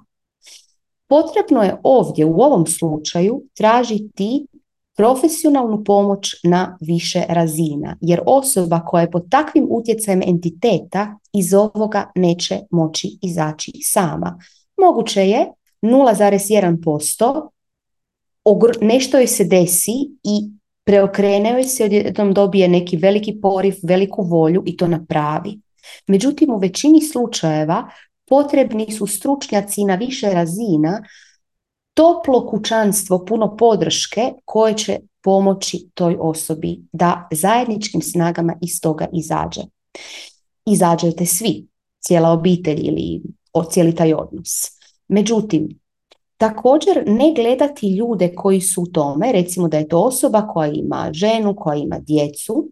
Potrebno 1.07 1.63
je 1.63 1.77
ovdje 1.83 2.25
u 2.25 2.41
ovom 2.41 2.65
slučaju 2.67 3.43
tražiti 3.53 4.47
profesionalnu 4.95 5.83
pomoć 5.83 6.35
na 6.43 6.77
više 6.81 7.23
razina, 7.29 7.97
jer 8.01 8.21
osoba 8.25 8.79
koja 8.85 9.01
je 9.01 9.11
pod 9.11 9.29
takvim 9.29 9.67
utjecajem 9.69 10.21
entiteta 10.25 11.17
iz 11.33 11.53
ovoga 11.53 12.11
neće 12.15 12.59
moći 12.71 13.17
izaći 13.21 13.71
sama. 13.83 14.39
Moguće 14.77 15.21
je 15.21 15.51
0,1% 15.81 17.49
nešto 18.81 19.17
joj 19.17 19.27
se 19.27 19.43
desi 19.43 19.91
i 20.23 20.51
preokrene 20.83 21.51
joj 21.51 21.63
se, 21.63 21.85
odjednom 21.85 22.33
dobije 22.33 22.67
neki 22.67 22.97
veliki 22.97 23.41
poriv, 23.41 23.75
veliku 23.83 24.23
volju 24.23 24.63
i 24.65 24.77
to 24.77 24.87
napravi. 24.87 25.59
Međutim, 26.07 26.49
u 26.49 26.57
većini 26.57 27.01
slučajeva 27.01 27.89
potrebni 28.29 28.91
su 28.91 29.07
stručnjaci 29.07 29.85
na 29.85 29.95
više 29.95 30.29
razina, 30.29 31.03
toplo 31.93 32.47
kućanstvo, 32.47 33.25
puno 33.25 33.57
podrške 33.57 34.33
koje 34.45 34.77
će 34.77 34.99
pomoći 35.21 35.89
toj 35.93 36.17
osobi 36.19 36.79
da 36.91 37.27
zajedničkim 37.31 38.01
snagama 38.01 38.55
iz 38.61 38.81
toga 38.81 39.07
izađe. 39.13 39.61
Izađete 40.65 41.25
svi, 41.25 41.67
cijela 41.99 42.31
obitelj 42.31 42.79
ili 42.87 43.21
cijeli 43.69 43.95
taj 43.95 44.13
odnos. 44.13 44.49
Međutim, 45.07 45.79
također 46.43 47.03
ne 47.05 47.33
gledati 47.35 47.95
ljude 47.97 48.35
koji 48.35 48.61
su 48.61 48.81
u 48.81 48.85
tome, 48.85 49.31
recimo 49.31 49.67
da 49.67 49.77
je 49.77 49.87
to 49.87 49.99
osoba 49.99 50.47
koja 50.47 50.71
ima 50.71 51.09
ženu, 51.13 51.55
koja 51.55 51.75
ima 51.75 51.99
djecu, 51.99 52.69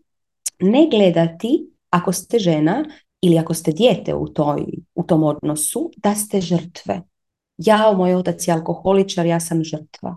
ne 0.60 0.88
gledati 0.92 1.70
ako 1.90 2.12
ste 2.12 2.40
žena 2.40 2.86
ili 3.22 3.38
ako 3.38 3.54
ste 3.54 3.72
dijete 3.72 4.16
u, 4.16 4.28
toj, 4.28 4.66
u 4.96 5.04
tom 5.04 5.24
odnosu, 5.24 5.92
da 5.98 6.16
ste 6.16 6.42
žrtve. 6.42 7.02
Ja, 7.58 7.94
moj 7.98 8.16
otac 8.16 8.48
je 8.48 8.54
alkoholičar, 8.54 9.26
ja 9.26 9.40
sam 9.40 9.64
žrtva. 9.64 10.16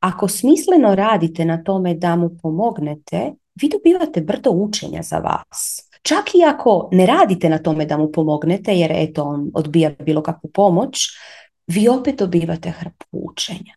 Ako 0.00 0.28
smisleno 0.28 0.94
radite 0.94 1.44
na 1.44 1.64
tome 1.64 1.94
da 1.94 2.16
mu 2.16 2.30
pomognete, 2.42 3.32
vi 3.62 3.68
dobivate 3.68 4.20
brdo 4.20 4.50
učenja 4.50 5.02
za 5.02 5.18
vas. 5.18 5.88
Čak 6.02 6.34
i 6.34 6.44
ako 6.46 6.88
ne 6.92 7.06
radite 7.06 7.48
na 7.48 7.58
tome 7.58 7.86
da 7.86 7.96
mu 7.96 8.12
pomognete, 8.12 8.74
jer 8.74 8.92
eto 8.94 9.24
on 9.24 9.50
odbija 9.54 9.90
bilo 10.04 10.22
kakvu 10.22 10.50
pomoć, 10.50 10.98
vi 11.70 11.88
opet 11.88 12.18
dobivate 12.18 12.70
hrpu 12.70 13.06
učenja. 13.12 13.74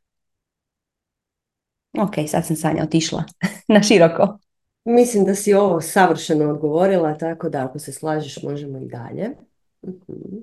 Ok, 1.97 2.13
sad 2.27 2.45
sam 2.45 2.55
Sanja 2.55 2.83
otišla 2.83 3.23
na 3.73 3.83
široko. 3.83 4.39
Mislim 4.85 5.25
da 5.25 5.35
si 5.35 5.53
ovo 5.53 5.81
savršeno 5.81 6.49
odgovorila, 6.49 7.17
tako 7.17 7.49
da 7.49 7.65
ako 7.65 7.79
se 7.79 7.93
slažeš 7.93 8.43
možemo 8.43 8.79
i 8.79 8.85
dalje. 8.85 9.29
Mhm. 9.85 10.37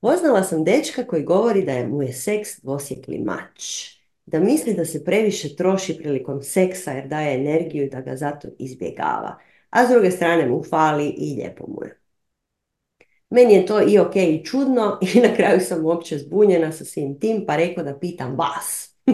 Poznala 0.00 0.42
sam 0.42 0.64
dečka 0.64 1.04
koji 1.06 1.24
govori 1.24 1.64
da 1.64 1.86
mu 1.88 2.02
je 2.02 2.12
seks 2.12 2.60
dvosjekli 2.62 3.18
mač. 3.18 3.88
Da 4.26 4.40
misli 4.40 4.74
da 4.74 4.84
se 4.84 5.04
previše 5.04 5.56
troši 5.56 5.98
prilikom 5.98 6.42
seksa 6.42 6.92
jer 6.92 7.08
daje 7.08 7.34
energiju 7.34 7.84
i 7.84 7.90
da 7.90 8.00
ga 8.00 8.16
zato 8.16 8.48
izbjegava. 8.58 9.38
A 9.70 9.86
s 9.86 9.90
druge 9.90 10.10
strane 10.10 10.46
mu 10.46 10.62
fali 10.64 11.08
i 11.08 11.34
lijepo 11.34 11.64
mu 11.68 11.84
je. 11.84 12.01
Meni 13.32 13.54
je 13.54 13.66
to 13.66 13.82
i 13.88 13.98
ok 13.98 14.16
i 14.16 14.44
čudno 14.44 14.98
i 15.14 15.20
na 15.20 15.34
kraju 15.36 15.60
sam 15.60 15.84
uopće 15.84 16.18
zbunjena 16.18 16.72
sa 16.72 16.84
svim 16.84 17.20
tim 17.20 17.44
pa 17.46 17.56
rekao 17.56 17.84
da 17.84 17.98
pitam 17.98 18.36
vas. 18.36 18.96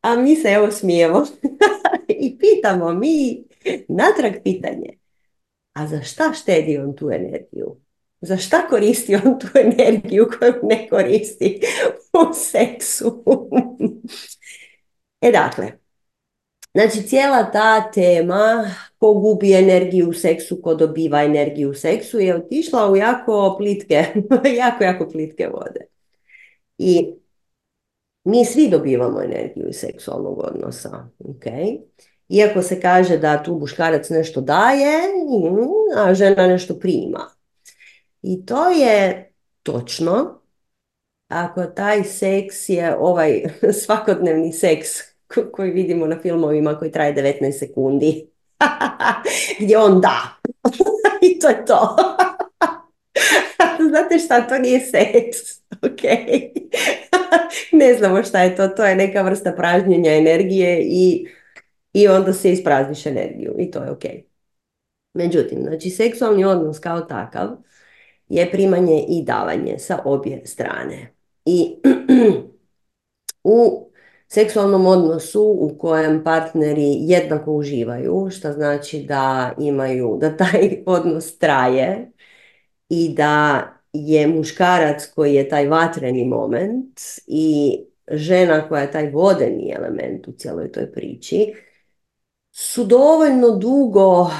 A 0.00 0.16
mi 0.16 0.36
se 0.36 0.48
evo 0.48 0.70
smijemo 0.70 1.26
i 2.08 2.38
pitamo 2.38 2.92
mi 2.92 3.44
natrag 3.88 4.32
pitanje. 4.44 4.98
A 5.72 5.86
za 5.86 6.02
šta 6.02 6.32
štedi 6.32 6.78
on 6.78 6.96
tu 6.96 7.10
energiju? 7.10 7.76
Za 8.20 8.36
šta 8.36 8.68
koristi 8.68 9.14
on 9.14 9.38
tu 9.38 9.46
energiju 9.54 10.28
koju 10.38 10.54
ne 10.62 10.88
koristi 10.88 11.60
u 12.12 12.34
seksu? 12.34 13.24
e 15.20 15.32
dakle, 15.32 15.72
znači 16.74 17.02
cijela 17.02 17.50
ta 17.50 17.90
tema 17.90 18.74
ko 18.98 19.14
gubi 19.14 19.52
energiju 19.54 20.08
u 20.08 20.12
seksu, 20.12 20.62
ko 20.62 20.74
dobiva 20.74 21.22
energiju 21.22 21.70
u 21.70 21.74
seksu 21.74 22.18
je 22.18 22.36
otišla 22.36 22.90
u 22.90 22.96
jako 22.96 23.54
plitke, 23.58 24.04
jako, 24.62 24.84
jako 24.84 25.08
plitke 25.08 25.48
vode. 25.48 25.86
I 26.78 27.14
mi 28.24 28.44
svi 28.44 28.68
dobivamo 28.68 29.22
energiju 29.22 29.68
iz 29.68 29.76
seksualnog 29.76 30.38
odnosa. 30.38 31.08
Okay? 31.18 31.80
Iako 32.28 32.62
se 32.62 32.80
kaže 32.80 33.18
da 33.18 33.42
tu 33.42 33.58
muškarac 33.58 34.10
nešto 34.10 34.40
daje, 34.40 34.98
a 35.96 36.14
žena 36.14 36.46
nešto 36.46 36.74
prima. 36.74 37.30
I 38.22 38.46
to 38.46 38.70
je 38.70 39.30
točno, 39.62 40.40
ako 41.28 41.64
taj 41.64 42.04
seks 42.04 42.68
je 42.68 42.96
ovaj 42.96 43.42
svakodnevni 43.84 44.52
seks 44.52 44.88
koji 45.52 45.70
vidimo 45.70 46.06
na 46.06 46.20
filmovima 46.22 46.78
koji 46.78 46.92
traje 46.92 47.14
19 47.14 47.58
sekundi. 47.58 48.28
Gdje 49.60 49.78
on 49.78 50.00
da. 50.00 50.40
I 51.28 51.38
to 51.38 51.48
je 51.48 51.64
to. 51.64 51.96
Znate 53.88 54.18
šta, 54.18 54.40
to 54.48 54.58
nije 54.58 54.80
seks. 54.80 55.38
Ok. 55.82 56.02
ne 57.80 57.94
znamo 57.94 58.22
šta 58.22 58.42
je 58.42 58.56
to. 58.56 58.68
To 58.68 58.84
je 58.84 58.96
neka 58.96 59.22
vrsta 59.22 59.52
pražnjenja 59.52 60.14
energije 60.14 60.82
i, 60.82 61.28
i 61.92 62.08
onda 62.08 62.32
se 62.32 62.52
isprazniš 62.52 63.06
energiju. 63.06 63.54
I 63.58 63.70
to 63.70 63.82
je 63.82 63.90
ok. 63.90 64.04
Međutim, 65.14 65.62
znači 65.62 65.90
seksualni 65.90 66.44
odnos 66.44 66.78
kao 66.78 67.00
takav 67.00 67.48
je 68.28 68.50
primanje 68.50 69.04
i 69.08 69.24
davanje 69.24 69.78
sa 69.78 69.98
obje 70.04 70.46
strane. 70.46 71.14
I 71.44 71.76
u 73.44 73.87
seksualnom 74.28 74.86
odnosu 74.86 75.42
u 75.42 75.78
kojem 75.78 76.24
partneri 76.24 76.96
jednako 77.00 77.52
uživaju, 77.52 78.28
što 78.30 78.52
znači 78.52 79.02
da 79.02 79.52
imaju, 79.58 80.18
da 80.20 80.36
taj 80.36 80.82
odnos 80.86 81.38
traje 81.38 82.10
i 82.88 83.14
da 83.14 83.62
je 83.92 84.26
muškarac 84.26 85.06
koji 85.14 85.34
je 85.34 85.48
taj 85.48 85.66
vatreni 85.68 86.24
moment 86.24 87.00
i 87.26 87.78
žena 88.10 88.68
koja 88.68 88.82
je 88.82 88.90
taj 88.90 89.10
vodeni 89.10 89.72
element 89.76 90.28
u 90.28 90.32
cijeloj 90.32 90.72
toj 90.72 90.92
priči, 90.92 91.54
su 92.52 92.84
dovoljno 92.84 93.50
dugo 93.50 94.30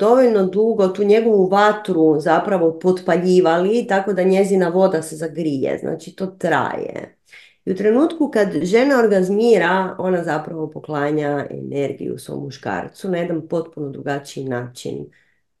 dovoljno 0.00 0.46
dugo 0.46 0.88
tu 0.88 1.04
njegovu 1.04 1.46
vatru 1.48 2.20
zapravo 2.20 2.78
potpaljivali 2.78 3.86
tako 3.86 4.12
da 4.12 4.22
njezina 4.22 4.68
voda 4.68 5.02
se 5.02 5.16
zagrije, 5.16 5.78
znači 5.78 6.16
to 6.16 6.26
traje. 6.26 7.16
I 7.64 7.72
u 7.72 7.76
trenutku 7.76 8.30
kad 8.30 8.52
žena 8.62 8.98
orgazmira, 8.98 9.96
ona 9.98 10.24
zapravo 10.24 10.70
poklanja 10.70 11.46
energiju 11.50 12.18
svom 12.18 12.44
muškarcu 12.44 13.10
na 13.10 13.18
jedan 13.18 13.48
potpuno 13.48 13.88
drugačiji 13.88 14.44
način 14.44 15.06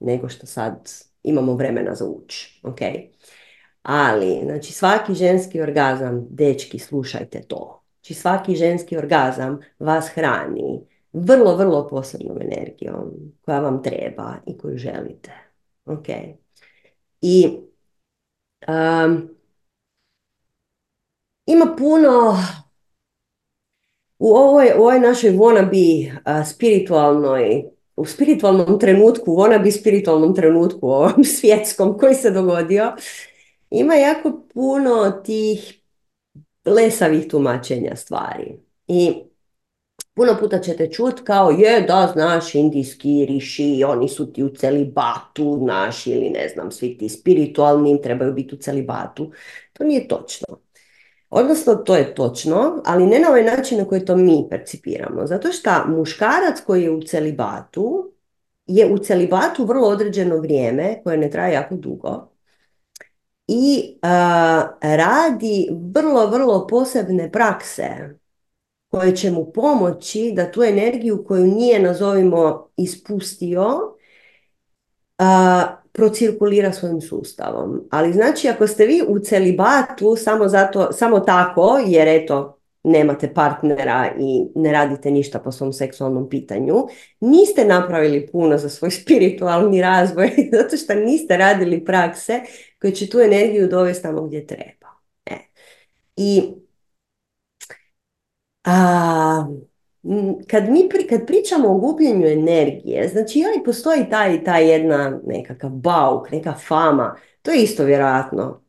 nego 0.00 0.28
što 0.28 0.46
sad 0.46 0.90
imamo 1.22 1.54
vremena 1.54 1.94
za 1.94 2.04
ući. 2.04 2.60
Okay? 2.62 3.08
Ali, 3.82 4.40
znači 4.44 4.72
svaki 4.72 5.14
ženski 5.14 5.60
orgazam, 5.60 6.26
dečki, 6.30 6.78
slušajte 6.78 7.42
to. 7.42 7.82
Znači 7.94 8.14
svaki 8.14 8.56
ženski 8.56 8.96
orgazam 8.96 9.60
vas 9.78 10.08
hrani 10.08 10.80
vrlo, 11.12 11.56
vrlo 11.56 11.88
posebnom 11.88 12.38
energijom 12.42 13.12
koja 13.44 13.60
vam 13.60 13.82
treba 13.82 14.34
i 14.46 14.58
koju 14.58 14.78
želite. 14.78 15.32
Ok. 15.84 16.06
I 17.20 17.58
um, 18.68 19.33
ima 21.46 21.74
puno 21.78 22.36
u 24.18 24.28
ovoj, 24.28 24.72
u 24.76 24.80
ovoj 24.80 25.00
našoj 25.00 25.30
wannabe 25.30 26.12
uh, 26.12 26.48
spiritualnoj 26.48 27.64
u 27.96 28.06
spiritualnom 28.06 28.80
trenutku, 28.80 29.30
wannabe 29.36 29.70
spiritualnom 29.80 30.34
trenutku 30.34 30.88
ovom 30.88 31.24
svjetskom 31.40 31.98
koji 31.98 32.14
se 32.14 32.30
dogodio, 32.30 32.92
ima 33.70 33.94
jako 33.94 34.42
puno 34.54 35.10
tih 35.24 35.80
lesavih 36.64 37.28
tumačenja 37.28 37.96
stvari. 37.96 38.58
I 38.88 39.12
Puno 40.14 40.36
puta 40.40 40.58
ćete 40.58 40.90
čut 40.92 41.20
kao 41.24 41.50
je 41.50 41.80
da 41.80 42.10
znaš 42.12 42.54
indijski 42.54 43.26
riši, 43.28 43.84
oni 43.86 44.08
su 44.08 44.32
ti 44.32 44.42
u 44.42 44.48
celibatu, 44.48 45.58
znaš 45.62 46.06
ili 46.06 46.30
ne 46.30 46.48
znam, 46.48 46.70
svi 46.70 46.98
ti 46.98 47.08
spiritualni 47.08 48.02
trebaju 48.02 48.32
biti 48.32 48.54
u 48.54 48.58
celibatu. 48.58 49.32
To 49.72 49.84
nije 49.84 50.08
točno. 50.08 50.63
Odnosno, 51.36 51.74
to 51.74 51.96
je 51.96 52.14
točno, 52.14 52.82
ali 52.84 53.06
ne 53.06 53.18
na 53.18 53.28
ovaj 53.28 53.44
način 53.44 53.78
na 53.78 53.84
koji 53.84 54.04
to 54.04 54.16
mi 54.16 54.46
percipiramo. 54.50 55.26
Zato 55.26 55.52
što 55.52 55.70
muškarac 55.86 56.60
koji 56.66 56.82
je 56.82 56.90
u 56.90 57.02
celibatu 57.02 58.12
je 58.66 58.92
u 58.92 58.98
celibatu 58.98 59.64
vrlo 59.64 59.88
određeno 59.88 60.36
vrijeme, 60.36 61.00
koje 61.04 61.16
ne 61.16 61.30
traje 61.30 61.54
jako 61.54 61.74
dugo, 61.74 62.28
i 63.48 63.98
radi 64.80 65.68
vrlo, 65.94 66.26
vrlo 66.26 66.66
posebne 66.66 67.32
prakse 67.32 68.18
koje 68.88 69.16
će 69.16 69.30
mu 69.30 69.52
pomoći 69.52 70.32
da 70.36 70.52
tu 70.52 70.62
energiju 70.62 71.24
koju 71.28 71.46
nije, 71.46 71.82
nazovimo, 71.82 72.68
ispustio, 72.76 73.96
a, 75.18 75.76
procirkulira 75.94 76.72
svojim 76.72 77.00
sustavom. 77.00 77.88
Ali 77.90 78.12
znači 78.12 78.48
ako 78.48 78.66
ste 78.66 78.86
vi 78.86 79.02
u 79.08 79.18
celibatu 79.18 80.16
samo, 80.16 80.48
zato, 80.48 80.92
samo 80.92 81.20
tako, 81.20 81.78
jer 81.86 82.08
eto, 82.08 82.58
nemate 82.84 83.34
partnera 83.34 84.10
i 84.18 84.44
ne 84.54 84.72
radite 84.72 85.10
ništa 85.10 85.38
po 85.38 85.52
svom 85.52 85.72
seksualnom 85.72 86.28
pitanju, 86.28 86.74
niste 87.20 87.64
napravili 87.64 88.26
puno 88.26 88.58
za 88.58 88.68
svoj 88.68 88.90
spiritualni 89.00 89.80
razvoj, 89.80 90.30
zato 90.52 90.76
što 90.76 90.94
niste 90.94 91.36
radili 91.36 91.84
prakse 91.84 92.40
koje 92.80 92.94
će 92.94 93.10
tu 93.10 93.20
energiju 93.20 93.68
dovesti 93.68 94.02
tamo 94.02 94.22
gdje 94.22 94.46
treba. 94.46 94.88
E. 95.26 95.36
I 96.16 96.42
a, 98.64 99.46
kad 100.50 100.70
mi 100.70 100.88
kad 101.08 101.26
pričamo 101.26 101.68
o 101.68 101.78
gubljenju 101.78 102.26
energije, 102.26 103.08
znači 103.08 103.44
ali 103.46 103.64
postoji 103.64 104.10
taj, 104.10 104.44
taj 104.44 104.70
jedna 104.72 105.20
nekakav 105.26 105.70
bauk, 105.70 106.30
neka 106.30 106.54
fama, 106.68 107.16
to 107.42 107.50
je 107.50 107.62
isto 107.62 107.84
vjerojatno. 107.84 108.60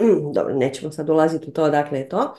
Mm, 0.00 0.32
dobro, 0.32 0.54
nećemo 0.54 0.92
sad 0.92 1.10
ulaziti 1.10 1.48
u 1.48 1.52
to 1.52 1.70
dakle 1.70 1.98
je 1.98 2.08
to. 2.08 2.34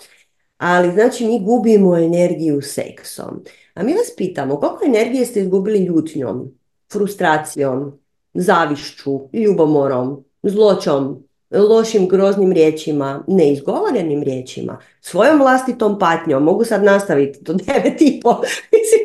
Ali 0.57 0.91
znači 0.91 1.25
mi 1.25 1.43
gubimo 1.43 1.97
energiju 1.97 2.61
seksom. 2.61 3.43
A 3.73 3.83
mi 3.83 3.93
vas 3.93 4.15
pitamo 4.17 4.59
koliko 4.59 4.85
energije 4.85 5.25
ste 5.25 5.39
izgubili 5.39 5.85
ljutnjom, 5.85 6.51
frustracijom, 6.91 7.99
zavišću, 8.33 9.29
ljubomorom, 9.33 10.23
zločom, 10.43 11.24
lošim, 11.51 12.07
groznim 12.07 12.51
riječima, 12.51 13.23
neizgovorenim 13.27 14.23
riječima, 14.23 14.79
svojom 15.01 15.39
vlastitom 15.39 15.99
patnjom, 15.99 16.43
mogu 16.43 16.65
sad 16.65 16.83
nastaviti 16.83 17.39
do 17.41 17.53
devet 17.65 18.01
i 18.01 18.19
po, 18.23 18.29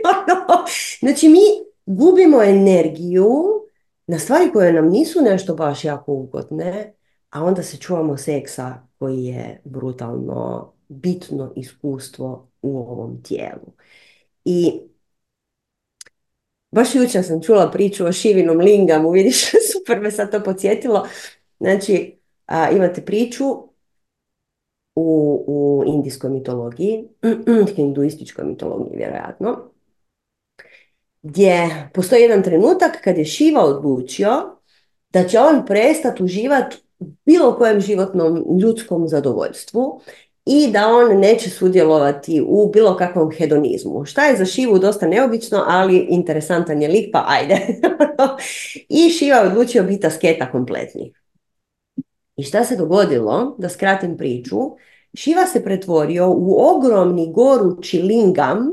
ono, 0.05 0.65
znači 1.01 1.29
mi 1.29 1.41
gubimo 1.87 2.43
energiju 2.43 3.61
na 4.07 4.19
stvari 4.19 4.53
koje 4.53 4.73
nam 4.73 4.89
nisu 4.89 5.23
nešto 5.23 5.55
baš 5.55 5.85
jako 5.85 6.13
ugodne, 6.13 6.95
a 7.31 7.45
onda 7.45 7.63
se 7.63 7.77
čuvamo 7.77 8.17
seksa 8.17 8.75
koji 8.99 9.25
je 9.25 9.61
brutalno 9.65 10.73
bitno 10.89 11.53
iskustvo 11.57 12.49
u 12.63 12.79
ovom 12.79 13.23
tijelu. 13.23 13.73
I 14.45 14.81
baš 16.71 16.95
jučer 16.95 17.25
sam 17.25 17.43
čula 17.43 17.71
priču 17.71 18.07
o 18.07 18.13
Šivinom 18.13 18.59
lingamu, 18.59 19.11
vidiš, 19.11 19.51
super 19.73 20.01
me 20.01 20.11
sad 20.11 20.31
to 20.31 20.43
podsjetilo. 20.43 21.09
Znači, 21.61 22.20
a, 22.51 22.71
imate 22.71 23.05
priču 23.05 23.45
u, 24.95 25.45
u 25.47 25.85
indijskoj 25.87 26.31
mitologiji, 26.31 27.09
hinduističkoj 27.77 28.45
mitologiji 28.45 28.97
vjerojatno, 28.97 29.71
gdje 31.23 31.91
postoji 31.95 32.23
jedan 32.23 32.43
trenutak 32.43 33.01
kad 33.05 33.19
je 33.19 33.25
Šiva 33.25 33.65
odlučio 33.65 34.57
da 35.13 35.29
će 35.29 35.39
on 35.39 35.67
prestati 35.67 36.23
uživati 36.23 36.77
u 36.99 37.07
bilo 37.25 37.57
kojem 37.57 37.81
životnom 37.81 38.45
ljudskom 38.61 39.09
zadovoljstvu 39.09 40.01
i 40.47 40.71
da 40.73 40.89
on 40.89 41.19
neće 41.19 41.51
sudjelovati 41.51 42.45
u 42.47 42.71
bilo 42.73 42.97
kakvom 42.97 43.31
hedonizmu. 43.31 44.05
Šta 44.05 44.27
je 44.27 44.37
za 44.37 44.45
Šivu 44.45 44.79
dosta 44.79 45.07
neobično, 45.07 45.65
ali 45.67 46.07
interesantan 46.11 46.83
je 46.83 46.89
lik, 46.89 47.09
pa 47.13 47.25
ajde. 47.29 47.59
I 48.89 49.11
Šiva 49.11 49.37
je 49.37 49.49
odlučio 49.49 49.83
biti 49.83 50.07
asketa 50.07 50.51
kompletni. 50.53 51.13
I 52.41 52.43
šta 52.43 52.65
se 52.65 52.77
dogodilo, 52.77 53.57
da 53.59 53.69
skratim 53.69 54.17
priču, 54.17 54.57
Šiva 55.15 55.47
se 55.47 55.65
pretvorio 55.65 56.31
u 56.31 56.57
ogromni 56.77 57.33
gorući 57.33 58.03
lingam, 58.03 58.71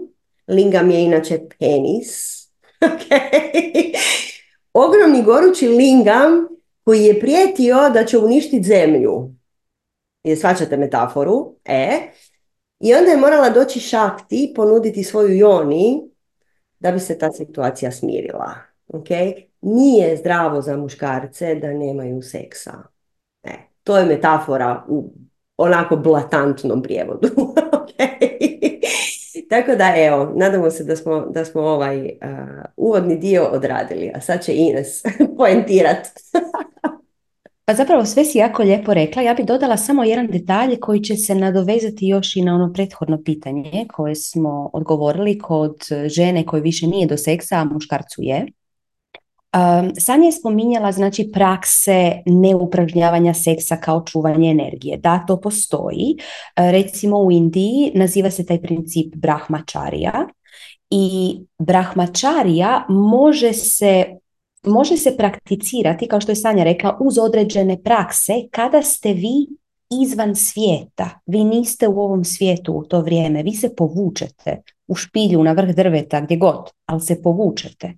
lingam 0.47 0.91
je 0.91 1.03
inače 1.03 1.39
penis, 1.59 2.43
okay. 2.81 3.93
ogromni 4.73 5.23
gorući 5.23 5.67
lingam 5.67 6.47
koji 6.83 7.03
je 7.03 7.19
prijetio 7.19 7.89
da 7.93 8.05
će 8.05 8.17
uništiti 8.17 8.67
zemlju. 8.67 9.31
I 10.23 10.35
svačate 10.35 10.77
metaforu, 10.77 11.55
e. 11.65 11.99
I 12.79 12.93
onda 12.93 13.11
je 13.11 13.17
morala 13.17 13.49
doći 13.49 13.79
šakti, 13.79 14.53
ponuditi 14.55 15.03
svoju 15.03 15.37
joni 15.37 16.09
da 16.79 16.91
bi 16.91 16.99
se 16.99 17.17
ta 17.17 17.31
situacija 17.31 17.91
smirila. 17.91 18.53
Okay? 18.87 19.45
Nije 19.61 20.17
zdravo 20.17 20.61
za 20.61 20.77
muškarce 20.77 21.55
da 21.55 21.73
nemaju 21.73 22.21
seksa. 22.21 22.96
To 23.87 23.97
je 23.97 24.05
metafora 24.05 24.83
u 24.87 25.13
onako 25.57 25.95
blatantnom 25.95 26.83
prijevodu. 26.83 27.27
Tako 29.49 29.75
da 29.75 29.93
evo, 29.97 30.33
nadamo 30.35 30.71
se 30.71 30.83
da 30.83 30.95
smo, 30.95 31.21
da 31.21 31.45
smo 31.45 31.61
ovaj 31.61 32.01
uh, 32.01 32.09
uvodni 32.77 33.17
dio 33.17 33.43
odradili, 33.43 34.11
a 34.15 34.21
sad 34.21 34.43
će 34.43 34.53
Ines 34.55 35.03
poentirat. 35.37 36.07
Pa 37.65 37.73
zapravo 37.73 38.05
sve 38.05 38.25
si 38.25 38.37
jako 38.37 38.63
lijepo 38.63 38.93
rekla. 38.93 39.21
Ja 39.21 39.33
bih 39.33 39.45
dodala 39.45 39.77
samo 39.77 40.03
jedan 40.03 40.27
detalj 40.27 40.79
koji 40.79 40.99
će 40.99 41.15
se 41.15 41.35
nadovezati 41.35 42.07
još 42.07 42.35
i 42.35 42.41
na 42.41 42.55
ono 42.55 42.73
prethodno 42.73 43.23
pitanje 43.23 43.85
koje 43.93 44.15
smo 44.15 44.69
odgovorili 44.73 45.39
kod 45.39 45.75
žene 46.05 46.45
koje 46.45 46.61
više 46.61 46.87
nije 46.87 47.07
do 47.07 47.17
seksa, 47.17 47.55
a 47.55 47.65
muškarcu 47.65 48.21
je. 48.21 48.45
Um, 49.55 49.91
Sanja 49.99 50.25
je 50.25 50.31
spominjala 50.31 50.91
znači 50.91 51.29
prakse 51.33 52.21
neupražnjavanja 52.25 53.33
seksa 53.33 53.77
kao 53.77 54.03
čuvanje 54.05 54.51
energije. 54.51 54.97
Da, 54.97 55.23
to 55.27 55.41
postoji. 55.41 56.15
E, 56.55 56.71
recimo 56.71 57.17
u 57.17 57.31
Indiji 57.31 57.91
naziva 57.95 58.31
se 58.31 58.45
taj 58.45 58.61
princip 58.61 59.15
brahmačarija 59.15 60.27
i 60.89 61.37
brahmačarija 61.59 62.85
može 62.89 63.53
se 63.53 64.05
može 64.65 64.97
se 64.97 65.17
prakticirati, 65.17 66.07
kao 66.07 66.21
što 66.21 66.31
je 66.31 66.35
Sanja 66.35 66.63
rekla, 66.63 66.97
uz 66.99 67.17
određene 67.17 67.83
prakse 67.83 68.33
kada 68.51 68.81
ste 68.81 69.13
vi 69.13 69.47
izvan 70.03 70.35
svijeta. 70.35 71.09
Vi 71.25 71.43
niste 71.43 71.87
u 71.87 72.01
ovom 72.01 72.23
svijetu 72.23 72.73
u 72.73 72.83
to 72.83 73.01
vrijeme. 73.01 73.43
Vi 73.43 73.51
se 73.51 73.75
povučete 73.75 74.61
u 74.87 74.95
špilju, 74.95 75.43
na 75.43 75.51
vrh 75.51 75.75
drveta, 75.75 76.21
gdje 76.21 76.37
god, 76.37 76.69
ali 76.85 77.01
se 77.01 77.21
povučete. 77.21 77.93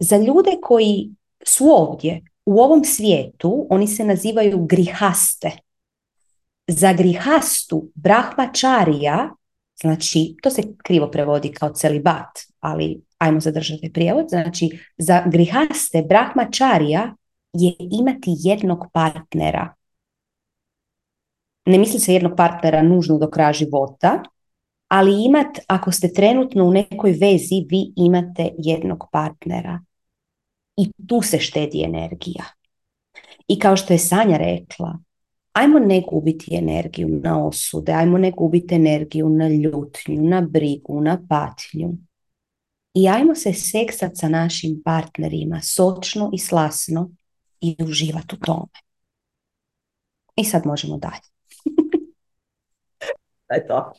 Za 0.00 0.16
ljude 0.16 0.50
koji 0.62 1.10
su 1.46 1.64
ovdje, 1.64 2.22
u 2.46 2.60
ovom 2.60 2.84
svijetu, 2.84 3.66
oni 3.70 3.86
se 3.86 4.04
nazivaju 4.04 4.66
grihaste. 4.66 5.50
Za 6.66 6.92
grihastu 6.92 7.90
brahmačarija, 7.94 9.30
znači 9.80 10.34
to 10.42 10.50
se 10.50 10.62
krivo 10.84 11.10
prevodi 11.10 11.52
kao 11.52 11.72
celibat, 11.74 12.38
ali 12.60 13.00
ajmo 13.18 13.40
zadržati 13.40 13.92
prijevod, 13.92 14.26
znači 14.28 14.78
za 14.98 15.22
grihaste 15.26 16.02
brahmačarija 16.08 17.14
je 17.52 17.74
imati 17.78 18.30
jednog 18.38 18.84
partnera. 18.92 19.74
Ne 21.66 21.78
misli 21.78 22.00
se 22.00 22.14
jednog 22.14 22.32
partnera 22.36 22.82
nužno 22.82 23.18
do 23.18 23.30
kraja 23.30 23.52
života, 23.52 24.22
ali 24.88 25.24
imat, 25.24 25.58
ako 25.66 25.92
ste 25.92 26.12
trenutno 26.12 26.64
u 26.64 26.70
nekoj 26.70 27.10
vezi, 27.10 27.66
vi 27.68 27.92
imate 27.96 28.50
jednog 28.58 29.04
partnera. 29.12 29.80
I 30.80 31.06
tu 31.06 31.22
se 31.22 31.38
štedi 31.38 31.82
energija. 31.84 32.44
I 33.48 33.58
kao 33.58 33.76
što 33.76 33.92
je 33.92 33.98
Sanja 33.98 34.36
rekla, 34.36 34.98
ajmo 35.52 35.78
ne 35.78 36.02
gubiti 36.10 36.54
energiju 36.54 37.08
na 37.08 37.46
osude, 37.46 37.92
ajmo 37.92 38.18
ne 38.18 38.30
gubiti 38.30 38.74
energiju 38.74 39.28
na 39.28 39.48
ljutnju, 39.48 40.22
na 40.22 40.40
brigu, 40.40 41.00
na 41.00 41.18
patnju. 41.28 41.92
I 42.94 43.08
ajmo 43.08 43.34
se 43.34 43.52
seksat 43.52 44.10
sa 44.14 44.28
našim 44.28 44.82
partnerima 44.84 45.60
sočno 45.60 46.30
i 46.32 46.38
slasno 46.38 47.10
i 47.60 47.76
uživati 47.82 48.34
u 48.34 48.38
tome. 48.38 48.78
I 50.36 50.44
sad 50.44 50.66
možemo 50.66 50.96
dalje. 50.96 51.30
je 53.54 53.66
to. 53.66 53.92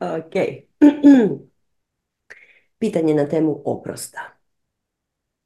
ok. 0.18 0.34
Pitanje 2.78 3.14
na 3.14 3.28
temu 3.28 3.62
oprosta. 3.64 4.37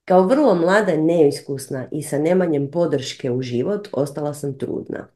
Kao 0.05 0.27
vrlo 0.27 0.55
mlada, 0.55 0.97
neiskusna 0.97 1.89
i 1.91 2.03
sa 2.03 2.19
nemanjem 2.19 2.71
podrške 2.71 3.31
u 3.31 3.43
život, 3.43 3.89
ostala 3.93 4.35
sam 4.35 4.59
trudna. 4.59 5.09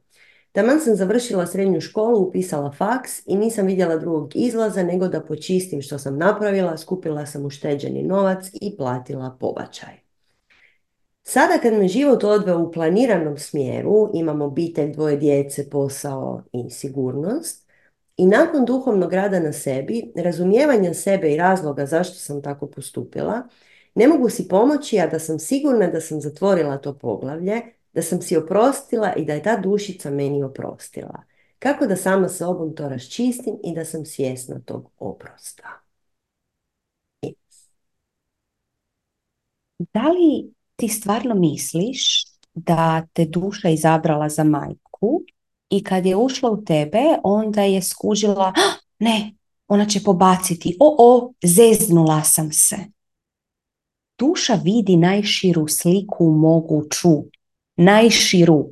Taman 0.51 0.79
sam 0.79 0.95
završila 0.95 1.47
srednju 1.47 1.81
školu, 1.81 2.19
upisala 2.19 2.71
faks 2.71 3.21
i 3.25 3.35
nisam 3.35 3.65
vidjela 3.65 3.97
drugog 3.97 4.35
izlaza 4.35 4.83
nego 4.83 5.07
da 5.07 5.21
počistim 5.21 5.81
što 5.81 5.97
sam 5.97 6.17
napravila, 6.17 6.77
skupila 6.77 7.25
sam 7.25 7.45
ušteđeni 7.45 8.03
novac 8.03 8.49
i 8.53 8.77
platila 8.77 9.37
pobačaj. 9.39 9.93
Sada 11.23 11.53
kad 11.61 11.73
me 11.73 11.87
život 11.87 12.23
odveo 12.23 12.59
u 12.59 12.71
planiranom 12.71 13.37
smjeru, 13.37 14.11
imam 14.13 14.41
obitelj, 14.41 14.91
dvoje 14.93 15.17
djece, 15.17 15.69
posao 15.69 16.43
i 16.53 16.69
sigurnost, 16.69 17.67
i 18.17 18.25
nakon 18.25 18.65
duhovnog 18.65 19.13
rada 19.13 19.39
na 19.39 19.53
sebi, 19.53 20.11
razumijevanja 20.15 20.93
sebe 20.93 21.33
i 21.33 21.37
razloga 21.37 21.85
zašto 21.85 22.15
sam 22.15 22.41
tako 22.41 22.67
postupila, 22.67 23.43
ne 23.97 24.07
mogu 24.07 24.29
si 24.29 24.47
pomoći, 24.47 24.99
a 24.99 25.07
da 25.07 25.19
sam 25.19 25.39
sigurna 25.39 25.87
da 25.87 26.01
sam 26.01 26.21
zatvorila 26.21 26.77
to 26.77 26.93
poglavlje, 26.97 27.61
da 27.93 28.01
sam 28.01 28.21
si 28.21 28.37
oprostila 28.37 29.13
i 29.13 29.25
da 29.25 29.33
je 29.33 29.43
ta 29.43 29.57
dušica 29.57 30.09
meni 30.09 30.43
oprostila. 30.43 31.23
Kako 31.59 31.87
da 31.87 31.95
sama 31.95 32.29
sobom 32.29 32.75
to 32.75 32.89
raščistim 32.89 33.55
i 33.63 33.75
da 33.75 33.85
sam 33.85 34.05
svjesna 34.05 34.59
tog 34.65 34.91
oprosta. 34.99 35.63
Da 39.93 40.07
li 40.07 40.53
ti 40.75 40.87
stvarno 40.87 41.35
misliš 41.35 42.23
da 42.53 43.07
te 43.13 43.25
duša 43.25 43.69
izabrala 43.69 44.29
za 44.29 44.43
majku 44.43 45.23
i 45.69 45.83
kad 45.83 46.05
je 46.05 46.15
ušla 46.15 46.51
u 46.51 46.63
tebe, 46.63 47.03
onda 47.23 47.61
je 47.61 47.81
skužila, 47.81 48.53
ah, 48.55 48.77
ne, 48.99 49.33
ona 49.67 49.85
će 49.85 50.03
pobaciti, 50.03 50.77
o, 50.79 50.95
o, 50.99 51.33
zeznula 51.43 52.23
sam 52.23 52.51
se. 52.51 52.96
Duša 54.19 54.53
vidi 54.63 54.97
najširu 54.97 55.67
sliku 55.67 56.31
moguću, 56.31 57.23
najširu. 57.75 58.69